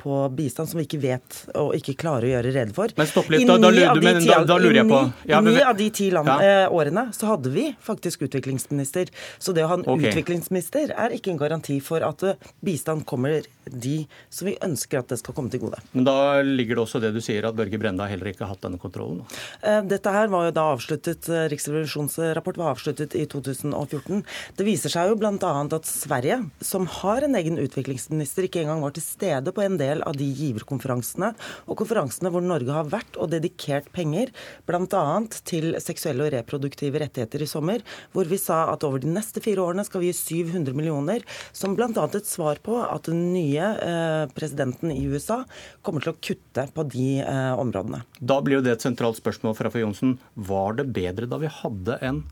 på 0.00 0.18
bistand 0.36 0.70
som 0.70 0.80
vi 0.80 0.86
ikke 0.86 1.00
vet 1.02 1.40
og 1.58 1.74
ikke 1.76 1.96
klarer 2.00 2.28
å 2.28 2.32
gjøre 2.34 2.52
rede 2.54 2.76
for. 2.76 2.92
Men 2.96 3.10
stopp 3.10 3.30
litt, 3.32 3.46
da, 3.48 3.56
da, 3.60 3.70
men, 3.98 4.20
da, 4.24 4.40
da 4.48 4.58
lurer 4.60 4.80
jeg 4.80 4.90
på 4.90 5.00
ja, 5.30 5.40
I 5.40 5.42
ni 5.46 5.56
av 5.64 5.76
de 5.78 5.88
ti 5.94 6.08
land, 6.14 6.30
ja. 6.30 6.68
årene 6.72 7.06
så 7.16 7.32
hadde 7.32 7.52
vi 7.54 7.66
faktisk 7.84 8.26
utviklingsminister. 8.28 9.10
Så 9.38 9.54
det 9.56 9.66
å 9.66 9.72
ha 9.72 9.78
en 9.80 9.86
okay. 9.86 10.12
utviklingsminister 10.12 10.94
er 10.94 11.16
ikke 11.16 11.34
en 11.34 11.40
garanti 11.40 11.80
for 11.84 12.04
at 12.06 12.24
bistand 12.64 13.04
kommer 13.08 13.44
de 13.64 13.96
som 14.32 14.48
vi 14.48 14.56
ønsker 14.64 15.02
at 15.02 15.12
det 15.12 15.20
skal 15.20 15.36
komme 15.36 15.52
til 15.52 15.64
gode. 15.66 15.80
Men 15.92 16.08
da 16.08 16.18
ligger 16.44 16.78
det 16.78 16.86
også 16.86 17.02
det 17.02 17.14
du 17.16 17.20
sier, 17.24 17.48
at 17.48 17.56
Børge 17.56 17.80
Brende 17.80 18.06
heller 18.14 18.32
ikke 18.32 18.48
hatt 18.48 18.62
denne 18.64 18.80
kontrollen? 18.80 19.22
Eh, 19.62 19.82
dette 19.90 20.12
her 20.14 20.30
var 20.32 20.48
jo 20.48 20.54
da 20.56 20.66
avsluttet, 20.74 21.28
eh, 21.28 21.46
Riksrevisjonens 21.52 22.16
rapport 22.36 22.58
var 22.60 22.74
avsluttet 22.74 23.14
i 23.18 23.26
2014. 23.30 24.22
Det 24.56 24.66
viser 24.66 24.92
seg 24.92 25.10
jo 25.10 25.18
bl.a. 25.20 25.34
at 25.34 25.88
Sverige, 25.88 26.40
som 26.64 26.86
har 27.00 27.26
en 27.26 27.36
egen 27.38 27.58
utviklingsminister, 27.60 28.48
ikke 28.48 28.62
engang 28.64 28.84
var 28.84 28.94
til 28.96 29.04
stede 29.04 29.54
på 29.54 29.64
en 29.64 29.78
del 29.80 30.04
av 30.06 30.16
de 30.18 30.28
giverkonferansene 30.28 31.32
og 31.68 31.78
konferansene 31.80 32.32
hvor 32.32 32.44
Norge 32.44 32.74
har 32.74 32.90
vært 32.92 33.18
og 33.18 33.32
dedikert 33.34 33.90
penger, 33.94 34.32
bl.a. 34.68 35.04
til 35.48 35.74
seksuelle 35.82 36.26
og 36.26 36.34
reproduktive 36.34 37.00
rettigheter 37.02 37.44
i 37.44 37.50
sommer, 37.50 37.84
hvor 38.14 38.28
vi 38.30 38.40
sa 38.40 38.64
at 38.72 38.86
over 38.86 39.02
de 39.02 39.12
neste 39.12 39.42
fire 39.44 39.64
årene 39.64 39.86
skal 39.86 40.04
vi 40.04 40.12
gi 40.12 40.44
700 40.46 40.76
millioner, 40.76 41.24
som 41.52 41.76
bl.a. 41.76 41.90
et 41.90 42.28
svar 42.28 42.60
på 42.64 42.78
at 42.84 43.10
den 43.10 43.32
nye 43.34 43.70
eh, 43.74 44.24
presidenten 44.34 44.92
i 44.94 45.04
USA 45.10 45.42
kommer 45.84 46.04
til 46.04 46.14
å 46.14 46.20
kutte 46.20 46.68
på 46.74 46.88
de 46.92 47.08
områdene. 47.24 48.03
Da 48.20 48.40
blir 48.44 48.58
jo 48.58 48.64
det 48.64 48.76
et 48.76 48.84
sentralt 48.84 49.18
spørsmål 49.18 49.56
fra 49.58 49.72
Johnsen. 49.74 50.18
Var 50.34 50.80
det 50.80 50.90
bedre 50.94 51.28
da 51.30 51.38
vi 51.42 51.50
hadde 51.50 51.98
en 52.04 52.22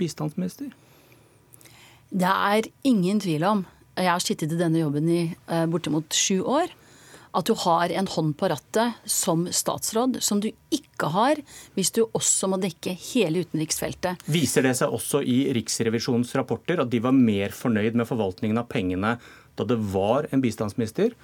bistandsminister? 0.00 0.72
Det 2.10 2.30
er 2.30 2.66
ingen 2.82 3.20
tvil 3.22 3.44
om, 3.46 3.64
jeg 3.94 4.10
har 4.10 4.22
sittet 4.22 4.52
i 4.54 4.58
denne 4.58 4.80
jobben 4.80 5.08
i 5.10 5.22
uh, 5.50 5.66
bortimot 5.70 6.14
sju 6.16 6.40
år, 6.42 6.72
at 7.30 7.46
du 7.46 7.54
har 7.62 7.92
en 7.94 8.08
hånd 8.10 8.32
på 8.38 8.48
rattet 8.50 8.96
som 9.06 9.44
statsråd 9.54 10.18
som 10.24 10.40
du 10.42 10.48
ikke 10.74 11.10
har 11.14 11.38
hvis 11.76 11.92
du 11.94 12.02
også 12.08 12.48
må 12.50 12.58
dekke 12.58 12.96
hele 13.12 13.44
utenriksfeltet. 13.44 14.24
Viser 14.26 14.66
det 14.66 14.74
seg 14.80 14.90
også 14.90 15.22
i 15.22 15.44
Riksrevisjonens 15.54 16.34
rapporter 16.38 16.82
at 16.82 16.90
de 16.90 17.02
var 17.04 17.14
mer 17.14 17.54
fornøyd 17.54 17.98
med 17.98 18.08
forvaltningen 18.10 18.58
av 18.58 18.66
pengene 18.72 19.14
da 19.58 19.66
det 19.68 19.78
var 19.92 20.26
en 20.34 20.42
bistandsminister, 20.42 21.14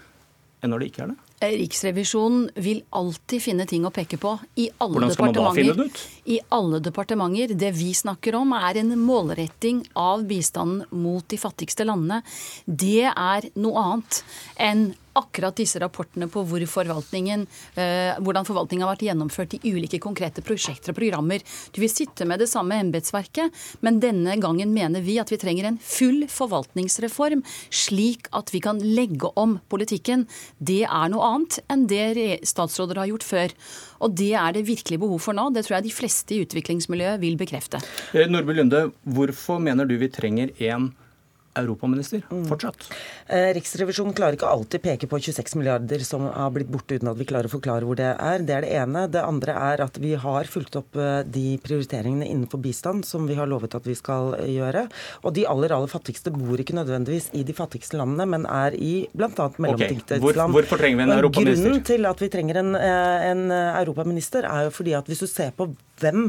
enn 0.63 0.71
når 0.71 0.83
det 0.83 0.93
ikke 0.93 1.07
er 1.07 1.15
det? 1.15 1.26
Riksrevisjonen 1.41 2.47
vil 2.65 2.81
alltid 2.97 3.43
finne 3.45 3.67
ting 3.69 3.85
å 3.85 3.93
peke 3.93 4.17
på 4.21 4.33
i 4.57 4.71
alle 4.81 4.97
Hvordan 4.97 5.13
skal 5.13 5.27
man 5.29 5.37
da 5.37 5.51
finne 5.57 5.75
det 5.77 5.89
ut? 5.91 6.03
I 6.33 6.39
alle 6.57 6.81
departementer. 6.81 7.53
Det 7.59 7.73
vi 7.77 7.91
snakker 7.95 8.39
om 8.39 8.55
er 8.57 8.81
en 8.81 8.95
målretting 8.99 9.83
av 10.01 10.25
bistanden 10.29 10.87
mot 10.97 11.27
de 11.29 11.41
fattigste 11.41 11.85
landene. 11.85 12.23
Det 12.65 13.11
er 13.11 13.51
noe 13.61 13.83
annet 13.83 14.23
enn 14.57 14.87
akkurat 15.19 15.57
disse 15.59 15.81
rapportene 15.83 16.29
på 16.33 16.43
hvor 16.47 16.63
forvaltningen, 16.71 17.47
eh, 17.77 18.17
hvordan 18.23 18.47
forvaltningen 18.49 18.87
har 18.87 18.95
vært 18.95 19.07
gjennomført 19.09 19.57
i 19.59 19.73
ulike 19.73 20.01
konkrete 20.03 20.45
prosjekter 20.45 20.93
og 20.93 20.99
programmer. 21.01 21.45
Du 21.73 21.81
vil 21.83 21.93
sitte 21.93 22.27
med 22.29 22.43
det 22.43 22.49
samme 22.51 22.79
embetsverket, 22.81 23.53
men 23.85 24.01
denne 24.03 24.37
gangen 24.43 24.73
mener 24.75 25.05
vi 25.05 25.19
at 25.23 25.33
vi 25.33 25.41
trenger 25.41 25.69
en 25.69 25.81
full 25.83 26.25
forvaltningsreform, 26.31 27.45
slik 27.71 28.31
at 28.37 28.53
vi 28.55 28.63
kan 28.65 28.81
legge 28.81 29.31
om 29.37 29.59
politikken. 29.69 30.27
Det 30.59 30.85
er 30.87 31.13
noe 31.13 31.33
annet 31.35 31.61
enn 31.73 31.87
det 31.91 32.45
statsråder 32.47 33.03
har 33.03 33.11
gjort 33.13 33.27
før. 33.27 33.57
Og 34.05 34.15
det 34.17 34.33
er 34.37 34.53
det 34.57 34.67
virkelig 34.69 35.01
behov 35.01 35.23
for 35.25 35.37
nå. 35.37 35.49
Det 35.55 35.65
tror 35.67 35.79
jeg 35.79 35.89
de 35.89 35.97
fleste 35.97 36.37
i 36.37 36.43
utviklingsmiljøet 36.45 37.23
vil 37.23 37.39
bekrefte. 37.41 37.81
Norbe 38.15 38.47
Nordby 38.47 38.55
Lunde, 38.61 38.83
hvorfor 39.03 39.59
mener 39.59 39.89
du 39.89 39.97
vi 39.99 40.09
trenger 40.13 40.53
en 40.71 40.93
europaminister 41.57 42.23
fortsatt. 42.49 42.89
Eh, 43.27 43.51
Riksrevisjonen 43.57 44.15
klarer 44.17 44.37
ikke 44.37 44.49
alltid 44.51 44.83
peke 44.85 45.09
på 45.11 45.19
26 45.23 45.57
milliarder 45.59 46.03
som 46.07 46.27
har 46.29 46.53
blitt 46.55 46.71
borte, 46.73 46.99
uten 46.99 47.11
at 47.11 47.19
vi 47.19 47.27
klarer 47.29 47.49
å 47.49 47.55
forklare 47.57 47.87
hvor 47.89 47.99
det 47.99 48.13
er. 48.13 48.45
Det 48.47 48.57
er 48.57 48.67
det 48.67 48.73
ene. 48.79 49.07
Det 49.13 49.23
andre 49.23 49.57
er 49.71 49.83
at 49.87 49.99
vi 50.03 50.15
har 50.21 50.51
fulgt 50.51 50.79
opp 50.79 50.99
eh, 51.01 51.23
de 51.25 51.57
prioriteringene 51.65 52.29
innenfor 52.29 52.63
bistand 52.63 53.07
som 53.09 53.27
vi 53.29 53.39
har 53.39 53.51
lovet 53.51 53.77
at 53.79 53.87
vi 53.89 53.97
skal 53.99 54.35
gjøre. 54.51 54.87
Og 55.25 55.35
de 55.37 55.47
aller, 55.49 55.75
aller 55.77 55.91
fattigste 55.91 56.33
bor 56.35 56.61
ikke 56.61 56.77
nødvendigvis 56.79 57.31
i 57.37 57.45
de 57.47 57.57
fattigste 57.57 58.01
landene, 58.01 58.29
men 58.37 58.47
er 58.51 58.77
i 58.77 58.95
bl.a. 59.17 59.31
mellomtingsland. 59.33 60.23
Hvor, 60.23 60.43
hvorfor 60.59 60.83
trenger 60.83 61.03
vi 61.03 61.09
en 61.09 61.17
europaminister? 61.17 61.71
Grunnen 61.71 61.87
til 61.87 62.11
at 62.11 62.23
vi 62.23 62.31
trenger 62.33 62.63
en, 62.63 62.73
eh, 62.79 63.27
en 63.33 63.45
europaminister, 63.57 64.47
er 64.47 64.69
jo 64.69 64.77
fordi 64.79 64.97
at 64.99 65.11
hvis 65.11 65.25
du 65.25 65.31
ser 65.31 65.53
på 65.57 65.71
hvem 65.97 66.27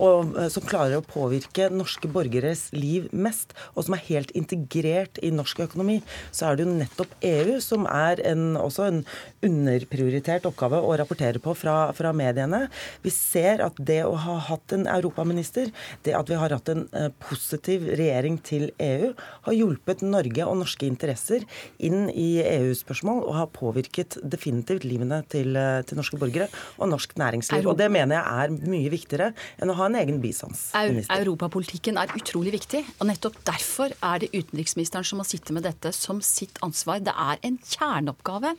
og, 0.00 0.30
som 0.48 0.64
klarer 0.64 0.96
å 0.96 1.04
påvirke 1.04 1.66
norske 1.68 2.08
borgeres 2.08 2.70
liv 2.72 3.10
mest, 3.12 3.52
og 3.74 3.84
som 3.84 3.98
er 3.98 4.06
helt 4.06 4.32
integrert 4.38 5.18
i 5.24 5.32
norsk 5.34 5.64
økonomi, 5.66 5.98
så 6.32 6.48
er 6.48 6.58
det 6.58 6.66
jo 6.66 6.76
nettopp 6.78 7.14
EU 7.26 7.58
som 7.64 7.86
er 7.90 8.22
en, 8.28 8.56
også 8.60 8.88
en 8.88 9.02
underprioritert 9.44 10.46
oppgave 10.48 10.80
å 10.82 10.94
rapportere 10.98 11.42
på 11.42 11.54
fra, 11.58 11.90
fra, 11.96 12.12
mediene. 12.16 12.64
Vi 13.04 13.12
ser 13.14 13.62
at 13.64 13.76
det 13.78 14.00
å 14.06 14.14
ha 14.18 14.38
hatt 14.48 14.74
en 14.74 14.86
europaminister, 14.90 15.70
det 16.06 16.16
at 16.16 16.30
vi 16.30 16.38
har 16.38 16.54
hatt 16.54 16.70
en 16.72 16.86
uh, 16.94 17.08
positiv 17.22 17.86
regjering 17.98 18.38
til 18.46 18.68
EU, 18.82 19.12
har 19.48 19.56
hjulpet 19.56 20.02
Norge 20.06 20.46
og 20.46 20.58
norske 20.62 20.88
interesser 20.88 21.44
inn 21.84 22.08
i 22.10 22.40
EU-spørsmål 22.42 23.22
og 23.26 23.36
har 23.36 23.52
påvirket 23.54 24.18
definitivt 24.22 24.86
livene 24.88 25.20
til, 25.30 25.54
uh, 25.58 25.80
til 25.86 26.00
norske 26.00 26.18
borgere 26.20 26.48
og 26.78 26.90
norsk 26.92 27.14
næringsliv. 27.20 27.68
Og 27.68 27.78
det 27.78 27.90
mener 27.92 28.18
jeg 28.18 28.48
er 28.48 28.72
mye 28.72 28.92
viktigere 28.92 29.30
enn 29.58 29.72
å 29.72 29.78
ha 29.78 29.88
en 29.88 29.98
egen 30.00 30.20
bistandsminister. 30.22 31.14
Europapolitikken 31.18 32.00
er 32.00 32.12
utrolig 32.18 32.54
viktig, 32.56 32.82
og 32.98 33.10
nettopp 33.10 33.38
derfor 33.46 33.94
er 33.94 34.24
det 34.24 34.27
utenriksministeren 34.32 35.06
som 35.06 35.20
må 35.20 35.26
sitte 35.28 35.54
med 35.56 35.66
dette 35.66 35.92
som 35.96 36.20
sitt 36.24 36.60
ansvar. 36.64 37.02
Det 37.04 37.14
er 37.14 37.40
en 37.46 37.58
kjerneoppgave. 37.62 38.54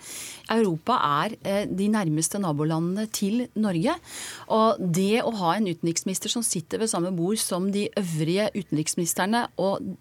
Europa 0.56 1.00
er 1.24 1.38
eh, 1.44 1.64
de 1.70 1.90
nærmeste 1.92 2.42
nabolandene 2.42 3.08
til 3.14 3.48
Norge. 3.60 3.96
Og 4.56 4.84
det 5.00 5.24
å 5.24 5.34
ha 5.42 5.56
en 5.56 5.70
utenriksminister 5.70 6.32
som 6.32 6.46
sitter 6.46 6.82
ved 6.82 6.92
samme 6.92 7.14
bord 7.16 7.40
som 7.42 7.72
de 7.74 7.88
øvrige 8.00 8.50
utenriksministrene 8.58 9.48
og 9.62 9.96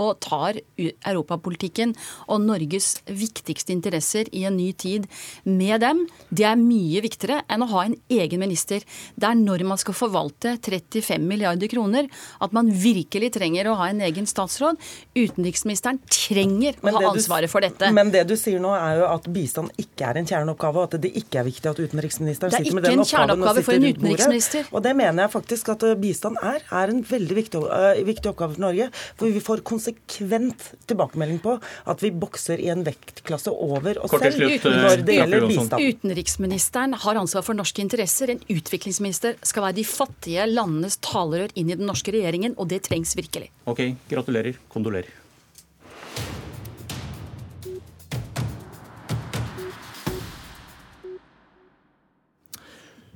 og 0.00 0.20
tar 0.24 0.58
europapolitikken 0.78 1.94
og 2.30 2.42
Norges 2.44 2.96
viktigste 3.06 3.74
interesser 3.74 4.30
i 4.36 4.46
en 4.48 4.56
ny 4.58 4.70
tid 4.72 5.06
med 5.44 5.82
dem, 5.84 6.04
det 6.30 6.46
er 6.48 6.58
mye 6.60 7.02
viktigere 7.04 7.42
enn 7.50 7.64
å 7.64 7.70
ha 7.74 7.84
en 7.88 7.96
egen 8.12 8.42
minister. 8.42 8.84
Det 9.14 9.28
er 9.28 9.38
når 9.38 9.64
man 9.68 9.80
skal 9.80 9.96
forvalte 9.96 10.56
35 10.58 11.26
milliarder 11.26 11.70
kroner 11.70 12.08
at 12.40 12.54
man 12.56 12.70
virkelig 12.70 13.32
trenger 13.36 13.70
å 13.70 13.76
ha 13.80 13.90
en 13.90 14.02
egen 14.06 14.28
statsråd. 14.28 14.80
Utenriksministeren 15.16 16.00
trenger 16.10 16.78
å 16.80 16.94
ha 16.96 17.04
ansvaret 17.12 17.52
for 17.52 17.64
dette. 17.64 17.90
Men 17.94 18.12
det 18.14 18.24
du 18.30 18.36
sier 18.40 18.62
nå 18.62 18.72
er 18.76 19.02
jo 19.02 19.08
at 19.10 19.28
bistand 19.32 19.74
ikke 19.80 20.10
er 20.10 20.20
en 20.20 20.28
kjerneoppgave, 20.28 20.80
og 20.80 20.88
at 20.88 21.02
det 21.02 21.12
ikke 21.20 21.42
er 21.42 21.48
viktig 21.48 21.70
at 21.70 21.80
utenriksministeren 21.80 22.54
sitter 22.54 22.78
med 22.78 22.88
den 22.88 23.04
oppgaven 23.04 23.44
og 23.44 23.60
sitter 23.60 23.80
rundt 23.84 24.02
bordet. 24.04 24.66
Og 24.70 24.84
det 24.84 24.94
mener 24.98 25.26
jeg 25.26 25.34
faktisk 25.34 25.72
at 25.74 25.86
bistand 26.00 26.40
er. 26.42 26.64
Er 26.80 26.92
en 26.92 27.02
veldig 27.06 27.36
viktig, 27.36 27.62
uh, 27.66 27.92
viktig 28.06 28.32
oppgave 28.32 28.56
for 28.56 28.64
Norge. 28.68 28.90
For 29.18 29.30
vi 29.32 29.42
får 29.44 29.64
konsekvenser 29.66 29.89
konsekvent 29.94 30.72
tilbakemelding 30.90 31.40
på 31.42 31.56
at 31.60 32.02
vi 32.02 32.10
bokser 32.10 32.60
i 32.60 32.68
en 32.72 32.84
vektklasse 32.86 33.52
over 33.52 33.98
oss 34.04 34.12
selv 34.14 34.36
slutt, 34.36 34.64
når 34.64 35.04
det 35.06 35.16
gjelder 35.18 35.46
bistand. 35.48 35.80
Utenriksministeren 35.80 36.96
har 37.04 37.20
ansvar 37.20 37.44
for 37.46 37.58
norske 37.58 37.82
interesser. 37.82 38.34
En 38.34 38.42
utviklingsminister 38.48 39.38
skal 39.42 39.68
være 39.68 39.80
de 39.80 39.86
fattige 39.88 40.46
landenes 40.50 41.00
talerør 41.04 41.54
inn 41.54 41.70
i 41.70 41.78
den 41.78 41.88
norske 41.90 42.12
regjeringen, 42.14 42.56
og 42.58 42.70
det 42.72 42.84
trengs 42.88 43.16
virkelig. 43.18 43.50
Ok, 43.70 43.84
gratulerer. 44.10 44.60
Kondolerer. 44.72 45.16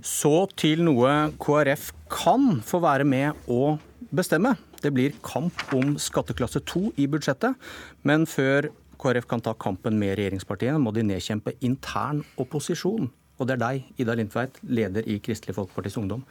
Så 0.05 0.46
til 0.56 0.80
noe 0.84 1.10
KrF 1.40 1.90
kan 2.12 2.60
få 2.64 2.80
være 2.84 3.05
med 3.09 3.48
å 3.48 3.76
bestemme. 4.14 4.55
Det 4.85 4.93
blir 4.93 5.16
kamp 5.24 5.56
om 5.73 5.94
skatteklasse 6.01 6.61
2 6.69 6.90
i 7.01 7.09
budsjettet. 7.09 7.56
Men 8.05 8.28
før 8.28 8.69
KrF 9.01 9.28
kan 9.31 9.43
ta 9.44 9.55
kampen 9.56 9.97
med 10.01 10.19
regjeringspartiene, 10.19 10.81
må 10.81 10.93
de 10.94 11.06
nedkjempe 11.09 11.56
intern 11.65 12.23
opposisjon. 12.40 13.09
Og 13.40 13.48
det 13.48 13.56
er 13.56 13.62
deg, 13.65 13.86
Ida 13.98 14.15
Lindtveit, 14.15 14.61
leder 14.69 15.09
i 15.11 15.19
Kristelig 15.24 15.56
Folkepartis 15.56 15.97
Ungdom 15.98 16.23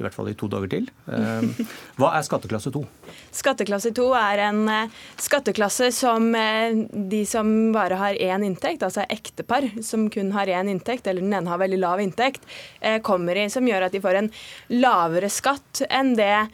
i 0.00 0.04
hvert 0.04 0.16
fall 0.16 0.30
i 0.30 0.36
to 0.38 0.48
dager 0.50 0.70
til. 0.72 0.88
Ehm, 1.12 1.50
hva 2.00 2.14
er 2.16 2.24
skatteklasse 2.24 2.72
2? 2.72 2.82
Skatteklasse 3.36 3.92
2 3.96 4.06
er 4.16 4.42
en 4.46 4.62
eh, 4.72 4.94
skatteklasse 5.20 5.90
som 5.94 6.30
eh, 6.36 6.72
de 7.12 7.22
som 7.28 7.50
bare 7.74 7.98
har 8.00 8.16
én 8.16 8.46
inntekt, 8.46 8.84
altså 8.86 9.04
ektepar 9.12 9.68
som 9.84 10.08
kun 10.12 10.32
har 10.36 10.50
én 10.50 10.72
inntekt, 10.72 11.10
eller 11.10 11.24
den 11.24 11.36
ene 11.36 11.52
har 11.52 11.60
veldig 11.60 11.82
lav 11.82 12.02
inntekt, 12.02 12.48
eh, 12.80 12.98
kommer 13.04 13.36
i, 13.36 13.48
som 13.52 13.68
gjør 13.68 13.88
at 13.88 13.96
de 13.96 14.02
får 14.02 14.22
en 14.22 14.32
lavere 14.72 15.30
skatt 15.32 15.84
enn 15.90 16.14
det 16.18 16.48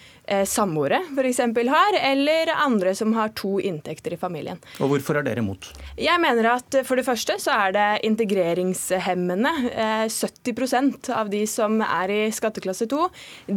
samboere 0.48 0.98
f.eks. 1.15 1.39
har, 1.70 1.98
eller 2.01 2.51
andre 2.55 2.94
som 2.98 3.12
har 3.15 3.31
to 3.39 3.61
inntekter 3.61 4.16
i 4.16 4.19
familien. 4.19 4.59
Og 4.81 4.90
Hvorfor 4.90 5.20
er 5.20 5.27
dere 5.27 5.43
imot? 5.43 5.69
Jeg 6.01 6.19
mener 6.23 6.48
at 6.57 6.78
For 6.86 6.98
det 6.98 7.07
første 7.07 7.36
så 7.43 7.55
er 7.66 7.74
det 7.77 7.86
integreringshemmende. 8.09 9.53
70% 10.11 11.11
av 11.15 11.31
de 11.31 11.43
som 11.51 11.78
er 11.85 12.12
i 12.12 12.20
skatteklasse 12.35 12.89
2, 12.90 13.07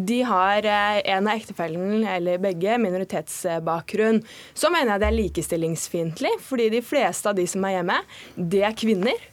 de 0.09 0.19
har 0.27 0.65
eh, 0.65 1.01
en 1.15 1.29
av 1.29 1.39
ektefellene, 1.39 2.03
eller 2.15 2.41
begge, 2.41 2.77
minoritetsbakgrunn. 2.81 4.21
Så 4.53 4.71
mener 4.73 4.95
jeg 4.95 5.03
det 5.03 5.09
er 5.09 5.17
likestillingsfiendtlig, 5.17 6.35
fordi 6.45 6.69
de 6.73 6.85
fleste 6.85 7.31
av 7.31 7.37
de 7.39 7.47
som 7.49 7.65
er 7.67 7.79
hjemme, 7.79 7.99
det 8.35 8.63
er 8.67 8.77
kvinner. 8.77 9.29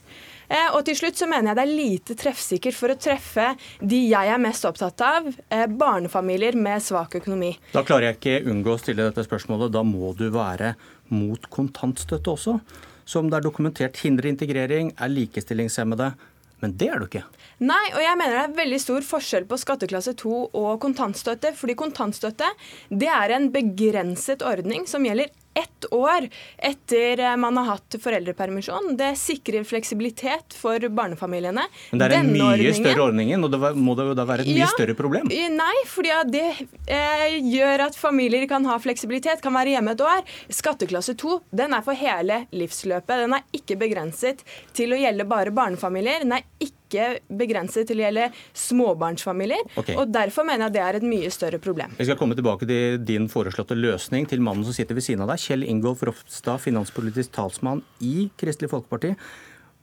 Eh, 0.47 0.69
og 0.73 0.85
til 0.87 0.95
slutt 0.95 1.19
så 1.19 1.27
mener 1.27 1.51
jeg 1.51 1.59
det 1.59 1.65
er 1.65 1.73
lite 1.81 2.17
treffsikkert 2.19 2.77
for 2.77 2.93
å 2.93 2.99
treffe 2.99 3.49
de 3.81 3.99
jeg 4.07 4.31
er 4.33 4.41
mest 4.41 4.67
opptatt 4.67 5.03
av, 5.03 5.27
eh, 5.49 5.65
barnefamilier 5.67 6.55
med 6.55 6.83
svak 6.83 7.19
økonomi. 7.19 7.57
Da 7.73 7.83
klarer 7.83 8.11
jeg 8.11 8.19
ikke 8.19 8.51
unngå 8.51 8.75
å 8.75 8.79
stille 8.79 9.09
dette 9.09 9.27
spørsmålet. 9.27 9.71
Da 9.71 9.83
må 9.83 10.15
du 10.15 10.29
være 10.31 10.75
mot 11.09 11.49
kontantstøtte 11.49 12.31
også, 12.31 12.59
som 13.05 13.29
det 13.29 13.37
er 13.37 13.47
dokumentert 13.49 13.99
hindrer 14.03 14.31
integrering, 14.31 14.93
er 14.99 15.09
likestillingshemmede. 15.11 16.13
Men 16.59 16.73
det 16.73 16.87
er 16.89 16.99
du 16.99 17.05
ikke. 17.05 17.23
Nei, 17.59 17.83
og 17.93 18.01
jeg 18.01 18.17
mener 18.17 18.33
det 18.33 18.43
er 18.47 18.55
veldig 18.57 18.79
stor 18.81 19.05
forskjell 19.05 19.45
på 19.49 19.59
skatteklasse 19.61 20.15
2 20.17 20.37
og 20.57 20.79
kontantstøtte. 20.81 21.51
Fordi 21.57 21.75
kontantstøtte 21.77 22.49
det 22.89 23.11
er 23.13 23.35
en 23.35 23.51
begrenset 23.53 24.41
ordning 24.41 24.87
som 24.89 25.05
gjelder 25.05 25.29
ett 25.57 25.87
år 25.93 26.27
etter 26.57 27.23
man 27.37 27.57
har 27.57 27.73
hatt 27.73 27.97
foreldrepermisjon. 28.01 28.93
Det 28.99 29.13
sikrer 29.19 29.65
fleksibilitet 29.67 30.55
for 30.57 30.87
barnefamiliene. 30.89 31.65
Men 31.91 32.01
det 32.01 32.07
er 32.07 32.15
en 32.19 32.31
Denne 32.31 32.37
mye 32.37 32.51
ordningen, 32.53 32.79
større 32.79 33.05
ordning, 33.07 33.33
og 33.43 33.51
det 33.53 33.73
må 33.87 33.97
det 33.97 34.07
da 34.19 34.27
være 34.29 34.45
et 34.45 34.51
mye 34.51 34.63
ja, 34.63 34.69
større 34.73 34.97
problem? 34.97 35.31
Nei, 35.57 35.73
fordi 35.89 36.13
det 36.33 36.45
eh, 36.85 37.37
gjør 37.51 37.87
at 37.89 37.99
familier 37.99 38.47
kan 38.49 38.65
ha 38.69 38.77
fleksibilitet, 38.81 39.41
kan 39.43 39.55
være 39.57 39.77
hjemme 39.77 39.97
et 39.97 40.05
år. 40.05 40.25
Skatteklasse 40.53 41.17
2 41.17 41.39
den 41.57 41.75
er 41.77 41.85
for 41.85 41.97
hele 41.97 42.43
livsløpet. 42.55 43.23
Den 43.25 43.37
er 43.37 43.45
ikke 43.55 43.79
begrenset 43.79 44.43
til 44.77 44.93
å 44.93 44.99
gjelde 45.01 45.27
bare 45.29 45.53
barnefamilier. 45.55 46.25
Den 46.25 46.37
er 46.37 46.45
ikke 46.61 46.76
ikke 46.87 47.37
begrenset 47.43 47.87
til 47.89 48.01
å 48.01 48.07
gjelde 48.07 48.29
småbarnsfamilier. 48.57 49.67
Okay. 49.77 49.97
og 49.99 50.09
Derfor 50.13 50.47
mener 50.47 50.67
jeg 50.67 50.77
det 50.77 50.83
er 50.85 50.99
et 50.99 51.07
mye 51.07 51.31
større 51.33 51.59
problem. 51.63 51.93
Vi 51.99 52.07
skal 52.07 52.19
komme 52.19 52.37
tilbake 52.37 52.67
til 52.69 52.97
din 53.05 53.27
foreslåtte 53.31 53.77
løsning 53.77 54.27
til 54.29 54.41
mannen 54.43 54.65
som 54.67 54.75
sitter 54.75 54.97
ved 54.97 55.05
siden 55.05 55.25
av 55.25 55.33
deg. 55.33 55.43
Kjell 55.43 55.67
Ingolf 55.67 56.01
Ropstad, 56.07 56.63
finanspolitisk 56.63 57.35
talsmann 57.37 57.83
i 58.03 58.29
Kristelig 58.39 58.71
Folkeparti. 58.73 59.13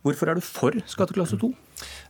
Hvorfor 0.04 0.28
er 0.28 0.36
du 0.36 0.44
for 0.44 0.76
skatteklasse 0.90 1.38
2? 1.40 1.48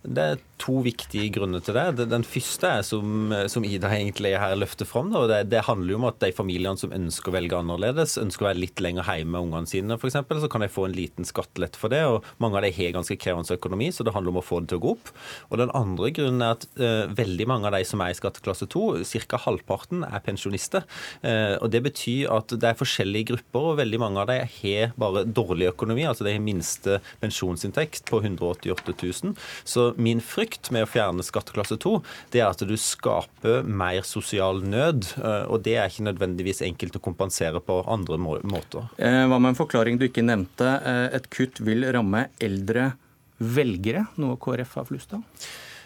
Det 0.05 0.25
er 0.25 0.41
to 0.61 0.79
viktige 0.85 1.31
grunner 1.33 1.63
til 1.65 1.77
det. 1.77 2.07
Den 2.11 2.25
første 2.29 2.69
er 2.79 2.85
som, 2.87 3.33
som 3.51 3.65
Ida 3.67 3.89
egentlig 3.93 4.35
her 4.39 4.55
løfter 4.57 4.89
fram. 4.89 5.11
Da, 5.13 5.25
det, 5.31 5.39
det, 5.53 5.65
handler 5.67 5.95
jo 5.95 6.01
om 6.01 6.07
at 6.11 6.21
de 6.23 6.31
familiene 6.37 6.79
som 6.81 6.93
ønsker 6.95 7.33
å 7.33 7.35
velge 7.35 7.59
annerledes, 7.59 8.19
ønsker 8.21 8.45
å 8.45 8.49
være 8.51 8.61
litt 8.63 8.83
lenger 8.85 9.09
hjemme 9.09 9.35
med 9.35 9.49
ungene 9.49 9.71
sine 9.71 9.97
f.eks., 9.97 10.19
så 10.45 10.51
kan 10.53 10.65
de 10.65 10.71
få 10.73 10.87
en 10.89 10.97
liten 10.97 11.29
skattelett 11.29 11.79
for 11.81 11.93
det. 11.93 12.03
og 12.07 12.27
Mange 12.43 12.61
av 12.61 12.67
de 12.67 12.73
har 12.77 12.95
ganske 12.97 13.17
krevende 13.21 13.59
økonomi, 13.59 13.91
så 13.95 14.07
det 14.07 14.15
handler 14.15 14.35
om 14.35 14.41
å 14.43 14.45
få 14.45 14.61
det 14.63 14.73
til 14.73 14.81
å 14.81 14.85
gå 14.85 14.95
opp. 14.99 15.13
Og 15.51 15.61
Den 15.63 15.73
andre 15.77 16.13
grunnen 16.17 16.45
er 16.45 16.59
at 16.59 16.69
uh, 16.81 17.13
veldig 17.17 17.49
mange 17.51 17.71
av 17.71 17.77
de 17.79 17.83
som 17.89 18.05
er 18.05 18.13
i 18.13 18.19
skatteklasse 18.19 18.69
2, 18.73 18.85
ca. 19.31 19.41
halvparten, 19.47 20.05
er 20.07 20.25
pensjonister. 20.25 20.87
Uh, 21.25 21.57
og 21.61 21.71
Det 21.75 21.83
betyr 21.89 22.33
at 22.35 22.55
det 22.55 22.71
er 22.71 22.79
forskjellige 22.79 23.33
grupper, 23.33 23.71
og 23.73 23.81
veldig 23.81 24.03
mange 24.05 24.23
av 24.23 24.31
de 24.31 24.39
har 24.61 24.95
bare 25.01 25.25
dårlig 25.25 25.73
økonomi. 25.73 26.07
altså 26.09 26.29
De 26.29 26.37
har 26.37 26.45
minste 26.45 27.01
pensjonsinntekt 27.25 28.07
på 28.13 28.23
188 28.23 28.97
000. 29.01 29.35
Så 29.65 29.93
min 29.97 30.23
frykt 30.25 30.71
med 30.75 30.87
å 30.87 30.91
fjerne 30.91 31.25
skatteklasse 31.27 31.79
2, 31.83 31.95
det 32.35 32.43
er 32.43 32.51
at 32.51 32.65
du 32.67 32.75
skaper 32.81 33.63
mer 33.67 34.03
sosial 34.09 34.63
nød. 34.67 35.09
Eh, 35.21 35.45
og 35.49 35.65
det 35.67 35.79
er 35.79 35.91
ikke 35.91 36.09
nødvendigvis 36.11 36.65
enkelt 36.67 36.99
å 36.99 37.05
kompensere 37.05 37.63
på 37.65 37.81
andre 37.91 38.19
måter. 38.19 38.89
Eh, 38.99 39.25
hva 39.31 39.39
med 39.39 39.55
en 39.55 39.61
forklaring 39.61 40.01
du 40.01 40.09
ikke 40.09 40.27
nevnte? 40.27 40.77
Eh, 40.81 41.07
et 41.19 41.31
kutt 41.33 41.63
vil 41.65 41.87
ramme 41.95 42.29
eldre 42.43 42.93
velgere, 43.39 44.07
noe 44.21 44.39
KrF 44.41 44.77
har 44.79 44.89
flust 44.89 45.15
av? 45.17 45.25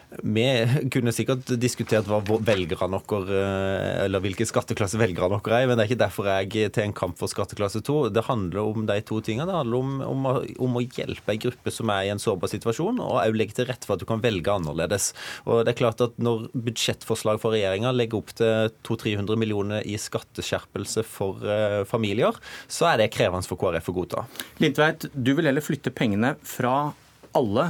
Vi 0.09 0.45
kunne 0.89 1.13
sikkert 1.13 1.51
diskutert 1.61 2.07
hva 2.09 2.23
velgerne 2.25 3.01
våre, 3.05 3.37
eh, 3.37 4.05
eller 4.07 4.23
hvilke 4.25 4.47
skatteklasse 4.49 4.97
velgerne 5.01 5.37
våre 5.37 5.59
er, 5.59 5.67
men 5.69 5.77
det 5.77 5.85
er 5.85 5.91
ikke 5.91 6.01
derfor 6.01 6.29
jeg 6.31 6.73
til 6.73 6.85
en 6.87 6.95
kamp 6.97 7.19
for 7.21 7.29
skatteklasse 7.29 7.83
2. 7.85 7.97
Det 8.17 8.25
handler 8.25 8.63
om 8.63 8.87
de 8.89 8.97
to 9.05 9.21
tingene. 9.21 9.47
Det 9.51 9.59
handler 9.59 9.83
om, 9.83 9.99
om, 10.07 10.29
om 10.65 10.79
å, 10.81 10.85
hjelpe 10.89 11.35
en 11.35 11.43
gruppe 11.43 11.73
som 11.75 11.93
er 11.93 12.07
i 12.07 12.13
en 12.15 12.23
sårbar 12.23 12.49
situasjon, 12.49 13.03
og 13.05 13.19
òg 13.21 13.37
legge 13.37 13.59
til 13.59 13.69
rette 13.69 13.85
for 13.85 13.99
at 13.99 14.05
du 14.05 14.09
kan 14.09 14.23
velge 14.25 14.55
annerledes. 14.55 15.11
Og 15.45 15.67
det 15.67 15.75
er 15.75 15.81
klart 15.83 16.01
at 16.05 16.17
Når 16.19 16.49
budsjettforslag 16.57 17.39
for 17.43 17.55
regjeringa 17.55 17.93
legger 17.95 18.23
opp 18.23 18.33
til 18.39 18.73
200-300 18.89 19.39
millioner 19.39 19.85
i 19.87 19.99
skatteskjerpelse 20.01 21.05
for 21.07 21.45
uh, 21.45 21.85
familier, 21.89 22.37
så 22.67 22.89
er 22.91 23.03
det 23.03 23.13
krevende 23.15 23.47
for 23.47 23.61
KrF 23.61 23.93
å 23.93 23.97
godta. 24.01 24.25
Lindtveit, 24.63 25.07
du 25.13 25.35
vil 25.37 25.51
heller 25.51 25.65
flytte 25.65 25.93
pengene 25.95 26.35
fra 26.43 26.95
alle 27.39 27.69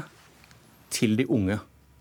til 0.95 1.19
de 1.19 1.27
unge. 1.29 1.59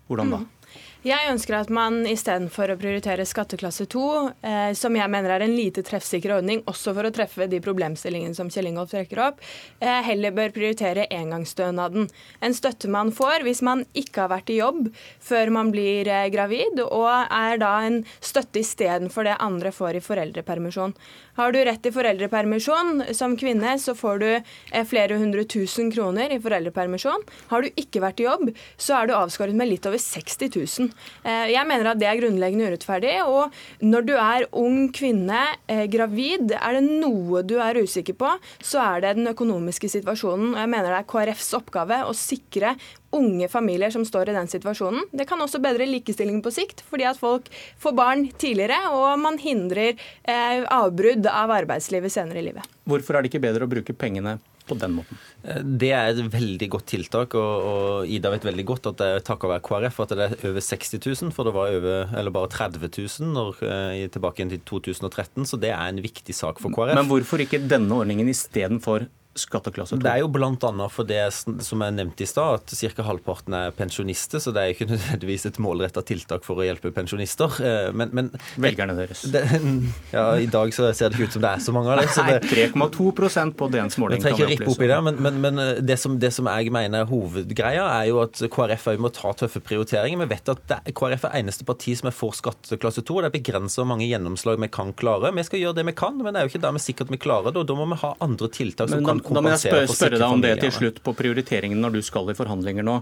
Hvordan 0.08 0.30
da? 0.30 0.36
Mm. 0.36 0.57
Jeg 1.06 1.28
ønsker 1.30 1.54
at 1.54 1.68
man 1.70 2.00
istedenfor 2.10 2.72
å 2.72 2.76
prioritere 2.78 3.22
skatteklasse 3.22 3.84
2, 3.86 4.06
eh, 4.42 4.70
som 4.74 4.96
jeg 4.98 5.06
mener 5.06 5.30
er 5.30 5.44
en 5.44 5.52
lite 5.54 5.84
treffsikker 5.86 6.32
ordning, 6.34 6.64
også 6.66 6.90
for 6.96 7.06
å 7.06 7.12
treffe 7.14 7.46
de 7.46 7.60
problemstillingene 7.62 8.34
som 8.34 8.50
Kjell 8.50 8.66
Ingolf 8.66 8.90
trekker 8.90 9.20
opp, 9.22 9.38
eh, 9.78 10.00
heller 10.02 10.34
bør 10.34 10.50
prioritere 10.50 11.06
engangsstønaden. 11.06 12.10
En 12.42 12.52
støtte 12.52 12.90
man 12.90 13.12
får 13.12 13.46
hvis 13.46 13.62
man 13.62 13.84
ikke 13.94 14.24
har 14.24 14.32
vært 14.34 14.50
i 14.50 14.58
jobb 14.58 14.90
før 15.22 15.52
man 15.54 15.70
blir 15.70 16.08
eh, 16.10 16.26
gravid, 16.34 16.82
og 16.82 17.30
er 17.30 17.62
da 17.62 17.78
en 17.86 18.02
støtte 18.18 18.58
istedenfor 18.58 19.22
det 19.22 19.38
andre 19.38 19.70
får 19.70 20.00
i 20.00 20.02
foreldrepermisjon. 20.02 20.96
Har 21.38 21.54
du 21.54 21.60
rett 21.62 21.78
til 21.84 21.94
foreldrepermisjon 21.94 23.14
som 23.14 23.36
kvinne, 23.38 23.76
så 23.78 23.94
får 23.94 24.18
du 24.18 24.28
eh, 24.34 24.82
flere 24.82 25.14
hundre 25.14 25.46
tusen 25.46 25.92
kroner 25.94 26.34
i 26.34 26.42
foreldrepermisjon. 26.42 27.22
Har 27.54 27.62
du 27.62 27.70
ikke 27.78 28.02
vært 28.02 28.18
i 28.18 28.26
jobb, 28.26 28.50
så 28.74 28.98
er 28.98 29.06
du 29.06 29.14
avskåret 29.14 29.54
med 29.54 29.70
litt 29.70 29.86
over 29.86 30.02
60 30.02 30.50
000. 30.58 30.87
Eh, 31.24 31.52
jeg 31.52 31.68
mener 31.68 31.90
at 31.92 32.00
det 32.00 32.08
er 32.10 32.20
grunnleggende 32.20 32.70
urettferdig. 32.70 33.14
Og 33.26 33.54
når 33.84 34.06
du 34.08 34.14
er 34.18 34.46
ung 34.52 34.88
kvinne, 34.94 35.40
eh, 35.68 35.86
gravid, 35.90 36.54
er 36.58 36.78
det 36.78 36.84
noe 36.86 37.42
du 37.46 37.58
er 37.62 37.80
usikker 37.82 38.16
på, 38.18 38.34
så 38.60 38.82
er 38.84 39.04
det 39.04 39.16
den 39.18 39.32
økonomiske 39.32 39.90
situasjonen. 39.90 40.54
Og 40.54 40.62
jeg 40.62 40.72
mener 40.74 40.92
det 40.92 41.02
er 41.02 41.10
KrFs 41.12 41.52
oppgave 41.58 42.02
å 42.06 42.14
sikre 42.16 42.76
unge 43.14 43.48
familier 43.48 43.90
som 43.90 44.04
står 44.04 44.28
i 44.28 44.36
den 44.36 44.50
situasjonen. 44.50 45.06
Det 45.16 45.26
kan 45.28 45.40
også 45.40 45.62
bedre 45.64 45.86
likestillingen 45.88 46.42
på 46.44 46.52
sikt, 46.52 46.82
fordi 46.90 47.06
at 47.08 47.20
folk 47.20 47.48
får 47.80 47.96
barn 47.96 48.26
tidligere, 48.40 48.78
og 48.92 49.16
man 49.22 49.40
hindrer 49.40 49.94
eh, 49.94 50.66
avbrudd 50.68 51.26
av 51.30 51.54
arbeidslivet 51.62 52.12
senere 52.12 52.42
i 52.42 52.48
livet. 52.50 52.68
Hvorfor 52.88 53.16
er 53.16 53.24
det 53.24 53.32
ikke 53.32 53.46
bedre 53.48 53.64
å 53.64 53.72
bruke 53.72 53.96
pengene 53.96 54.38
på 54.68 54.78
den 54.78 54.96
måten? 54.98 55.20
Eh, 55.42 55.60
det 55.82 55.90
er 55.96 56.12
et 56.12 56.32
veldig 56.32 56.68
godt 56.74 56.88
tiltak, 56.92 57.36
og, 57.38 57.68
og 57.70 58.12
Ida 58.14 58.32
vet 58.34 58.46
veldig 58.48 58.66
godt 58.68 58.90
at 58.92 59.00
det 59.00 59.10
er 59.16 59.26
takket 59.26 59.52
være 59.54 59.64
KrF 59.68 60.00
at 60.04 60.14
det 60.14 60.26
er 60.26 60.48
over 60.50 60.66
60 60.68 60.94
000, 60.98 61.34
for 61.34 61.48
det 61.48 61.54
var 61.56 61.76
over, 61.78 62.14
eller 62.20 62.34
bare 62.34 62.52
30 62.54 62.88
000 62.88 63.32
når, 63.36 63.62
eh, 63.68 64.06
tilbake 64.14 64.48
til 64.54 64.64
2013, 64.72 65.48
så 65.48 65.60
det 65.60 65.72
er 65.74 65.84
en 65.86 66.02
viktig 66.04 66.36
sak 66.36 66.62
for 66.62 66.74
KrF. 66.74 66.96
Men 66.98 67.10
hvorfor 67.10 67.44
ikke 67.44 67.64
denne 67.68 68.02
ordningen 68.02 68.30
istedenfor 68.30 69.08
skatteklasse 69.38 69.96
2? 69.96 70.02
Det 70.02 70.10
er 70.10 70.22
jo 70.22 70.28
bl.a. 70.32 70.88
for 70.92 71.08
det 71.08 71.20
som 71.32 71.82
jeg 71.84 71.94
nevnte 71.96 72.24
i 72.24 72.28
stad, 72.28 72.62
at 72.62 72.94
ca. 72.96 73.04
halvparten 73.06 73.54
er 73.56 73.74
pensjonister. 73.76 74.42
Så 74.42 74.52
det 74.54 74.62
er 74.62 74.74
ikke 74.74 74.88
nødvendigvis 74.92 75.48
et 75.50 75.60
målretta 75.62 76.02
tiltak 76.06 76.46
for 76.46 76.60
å 76.60 76.66
hjelpe 76.66 76.92
pensjonister. 76.94 77.58
Eh, 77.64 77.90
men, 77.96 78.12
men 78.16 78.30
Velgerne 78.60 78.96
deres. 78.98 79.24
Det, 79.32 79.44
ja, 80.16 80.26
I 80.40 80.48
dag 80.50 80.74
så 80.74 80.90
ser 80.96 81.12
det 81.12 81.18
ikke 81.18 81.30
ut 81.30 81.38
som 81.38 81.44
det 81.44 81.52
er 81.52 81.64
så 81.64 81.74
mange 81.76 81.92
av 81.92 82.02
dem. 82.02 82.10
Nei, 82.28 82.38
3,2% 82.72 83.56
på 83.58 83.70
DNs 83.74 83.98
måling. 84.02 84.18
Jeg 84.18 84.26
trenger 84.26 84.44
ikke 84.44 84.64
rippe 84.64 84.74
opp 84.74 84.84
i 84.84 84.90
det, 84.90 85.00
men, 85.08 85.20
men, 85.28 85.40
men 85.44 85.62
eh, 85.64 85.72
det, 85.84 85.98
som, 86.00 86.18
det, 86.20 86.32
som, 86.34 86.50
jeg 86.50 86.74
mener 86.74 87.04
er 87.04 87.10
hovedgreia, 87.10 87.86
er 87.98 88.10
jo 88.10 88.22
at 88.24 88.42
KrF 88.54 88.90
òg 88.94 89.04
må 89.04 89.12
ta 89.14 89.32
tøffe 89.38 89.62
prioriteringer. 89.64 90.24
Vi 90.24 90.30
vet 90.34 90.54
at 90.54 90.64
det, 90.70 90.80
KrF 90.98 91.28
er 91.30 91.38
eneste 91.42 91.66
parti 91.68 91.96
som 91.98 92.10
er 92.10 92.16
for 92.16 92.36
skatteklasse 92.36 93.04
2. 93.04 93.18
og 93.18 93.26
Det 93.26 93.32
er 93.32 93.38
begrenset 93.38 93.82
hvor 93.82 93.90
mange 93.92 94.08
gjennomslag 94.08 94.60
vi 94.60 94.70
kan 94.72 94.94
klare. 94.98 95.32
Vi 95.36 95.46
skal 95.46 95.62
gjøre 95.62 95.80
det 95.80 95.88
vi 95.90 95.96
kan, 95.98 96.18
men 96.18 96.34
det 96.34 96.40
er 96.40 96.48
jo 96.48 96.54
ikke 96.54 96.64
dermed 96.64 96.82
sikkert 96.82 97.12
vi 97.12 97.20
klarer 97.20 97.52
det. 97.52 97.62
og 97.62 97.68
Da 97.70 97.76
må 97.78 97.86
vi 97.92 98.00
ha 98.02 98.14
andre 98.24 98.50
tiltak 98.52 98.90
som 98.90 99.04
kan 99.06 99.22
da 99.34 99.42
må 99.44 99.52
jeg 99.54 99.62
spørre, 99.66 99.90
spørre 99.90 100.20
deg 100.20 100.28
om 100.28 100.44
det 100.44 100.54
til 100.62 100.72
slutt 100.74 101.02
på 101.04 101.14
prioriteringen 101.18 101.80
når 101.82 101.98
du 101.98 102.00
skal 102.06 102.30
i 102.32 102.36
forhandlinger 102.38 102.86
nå. 102.86 103.00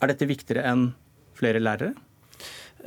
Er 0.00 0.12
dette 0.12 0.28
viktigere 0.28 0.64
enn 0.70 0.90
flere 1.38 1.62
lærere? 1.62 1.94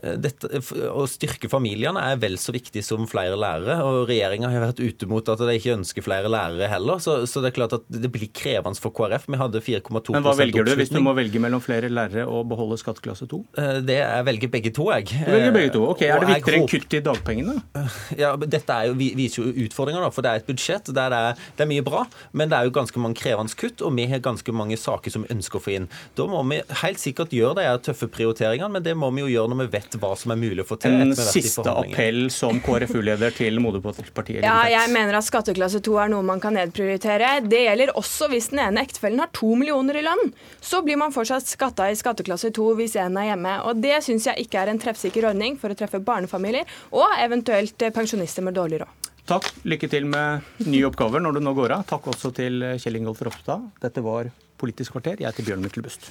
Eh, 0.01 0.15
dette, 0.17 0.49
å 0.89 1.05
styrke 1.09 1.49
familiene 1.51 2.01
er 2.01 2.17
vel 2.21 2.37
så 2.41 2.53
viktig 2.55 2.81
som 2.85 3.05
flere 3.09 3.37
lærere. 3.39 3.77
og 3.85 4.09
Regjeringa 4.09 4.49
har 4.49 4.65
vært 4.67 4.81
ute 4.81 5.09
mot 5.09 5.27
at 5.29 5.41
de 5.43 5.57
ikke 5.57 5.75
ønsker 5.77 6.05
flere 6.05 6.31
lærere 6.31 6.69
heller. 6.71 7.01
Så, 7.03 7.19
så 7.29 7.43
det 7.43 7.51
er 7.51 7.57
klart 7.59 7.75
at 7.77 7.85
det 7.87 8.09
blir 8.13 8.31
krevende 8.33 8.79
for 8.81 8.93
KrF. 8.95 9.27
Vi 9.29 9.39
hadde 9.39 9.61
4,2 9.61 9.83
oppslutning. 9.91 10.17
Men 10.17 10.27
hva 10.27 10.35
velger 10.39 10.67
du 10.67 10.73
hvis 10.79 10.93
du 10.93 10.99
må 11.03 11.13
velge 11.17 11.41
mellom 11.43 11.61
flere 11.63 11.91
lærere 11.93 12.25
og 12.29 12.47
beholde 12.51 12.79
skatteklasse 12.81 13.27
2? 13.31 13.41
Eh, 13.61 13.79
det 13.85 13.99
jeg 13.99 14.27
velger 14.29 14.53
begge 14.57 14.73
to, 14.73 14.89
jeg. 14.95 15.09
Du 15.13 15.31
velger 15.35 15.55
begge 15.59 15.73
to. 15.77 15.83
Ok, 15.93 16.05
Er 16.07 16.23
det 16.23 16.31
viktigere 16.33 16.61
enn 16.61 16.69
kutt 16.73 16.97
i 16.97 17.03
dagpengene? 17.09 17.57
Ja, 18.17 18.33
Dette 18.39 18.79
jo, 18.89 18.97
viser 18.97 19.43
jo 19.43 19.67
utfordringer, 19.67 20.09
for 20.13 20.25
det 20.25 20.31
er 20.31 20.41
et 20.41 20.49
budsjett 20.49 20.89
der 20.93 21.13
det 21.13 21.19
er, 21.19 21.39
det 21.57 21.65
er 21.65 21.69
mye 21.69 21.83
bra, 21.85 22.03
men 22.33 22.49
det 22.49 22.57
er 22.57 22.67
jo 22.67 22.73
ganske 22.75 23.01
mange 23.01 23.17
krevende 23.19 23.53
kutt, 23.59 23.81
og 23.85 23.93
vi 23.97 24.05
har 24.09 24.21
ganske 24.23 24.55
mange 24.55 24.77
saker 24.79 25.13
som 25.13 25.25
vi 25.25 25.33
ønsker 25.35 25.59
å 25.59 25.63
få 25.63 25.75
inn. 25.75 25.87
Da 26.17 26.25
må 26.29 26.41
vi 26.49 26.59
helt 26.81 27.01
sikkert 27.01 27.33
gjøre 27.35 27.61
de 27.61 27.83
tøffe 27.85 28.09
prioriteringene, 28.11 28.71
men 28.73 28.85
det 28.85 28.95
må 28.97 29.09
vi 29.13 29.25
jo 29.25 29.31
gjøre 29.31 29.53
når 29.53 29.61
vi 29.63 29.69
vet 29.77 29.82
hva 29.99 30.13
som 30.19 30.33
er 30.33 30.39
mulig 30.39 30.63
å 30.63 30.67
få 30.67 30.77
til. 30.81 30.95
En 31.03 31.13
siste 31.15 31.65
appell 31.69 32.27
som 32.33 32.59
KrFU-leder 32.63 33.35
til 33.35 33.59
moderpartiet? 33.63 34.43
Ja, 34.45 34.63
jeg 34.71 34.91
mener 34.93 35.19
at 35.19 35.27
skatteklasse 35.27 35.81
2 35.83 35.97
er 36.05 36.11
noe 36.13 36.25
man 36.25 36.41
kan 36.43 36.55
nedprioritere. 36.57 37.35
Det 37.49 37.63
gjelder 37.65 37.93
også 37.99 38.29
hvis 38.31 38.51
den 38.53 38.63
ene 38.65 38.83
ektefellen 38.85 39.23
har 39.23 39.31
to 39.35 39.53
millioner 39.59 39.99
i 39.99 40.05
lønn. 40.05 40.33
Så 40.63 40.83
blir 40.85 40.99
man 41.01 41.15
fortsatt 41.15 41.49
skatta 41.49 41.89
i 41.91 41.97
skatteklasse 41.99 42.53
2 42.55 42.69
hvis 42.79 42.97
en 43.03 43.19
er 43.21 43.31
hjemme. 43.33 43.55
Og 43.67 43.81
Det 43.83 43.99
syns 44.05 44.29
jeg 44.29 44.47
ikke 44.47 44.61
er 44.63 44.71
en 44.71 44.79
treffsikker 44.79 45.27
ordning 45.33 45.57
for 45.59 45.73
å 45.73 45.77
treffe 45.77 45.99
barnefamilier 46.03 46.69
og 46.95 47.17
eventuelt 47.19 47.89
pensjonister 47.93 48.45
med 48.45 48.55
dårlig 48.57 48.83
råd. 48.83 49.09
Takk. 49.27 49.45
Lykke 49.63 49.87
til 49.91 50.07
med 50.11 50.65
nye 50.67 50.87
oppgaver 50.89 51.23
når 51.23 51.37
du 51.37 51.45
nå 51.45 51.53
går 51.55 51.77
av. 51.77 51.85
Takk 51.87 52.09
også 52.11 52.33
til 52.35 52.63
Kjell 52.75 52.99
Ingolf 52.99 53.23
Ropstad. 53.23 53.69
Dette 53.83 54.03
var 54.03 54.31
Politisk 54.63 54.95
kvarter. 54.95 55.19
Jeg 55.19 55.27
heter 55.27 55.43
Bjørn 55.43 55.65
Myklebust. 55.65 56.07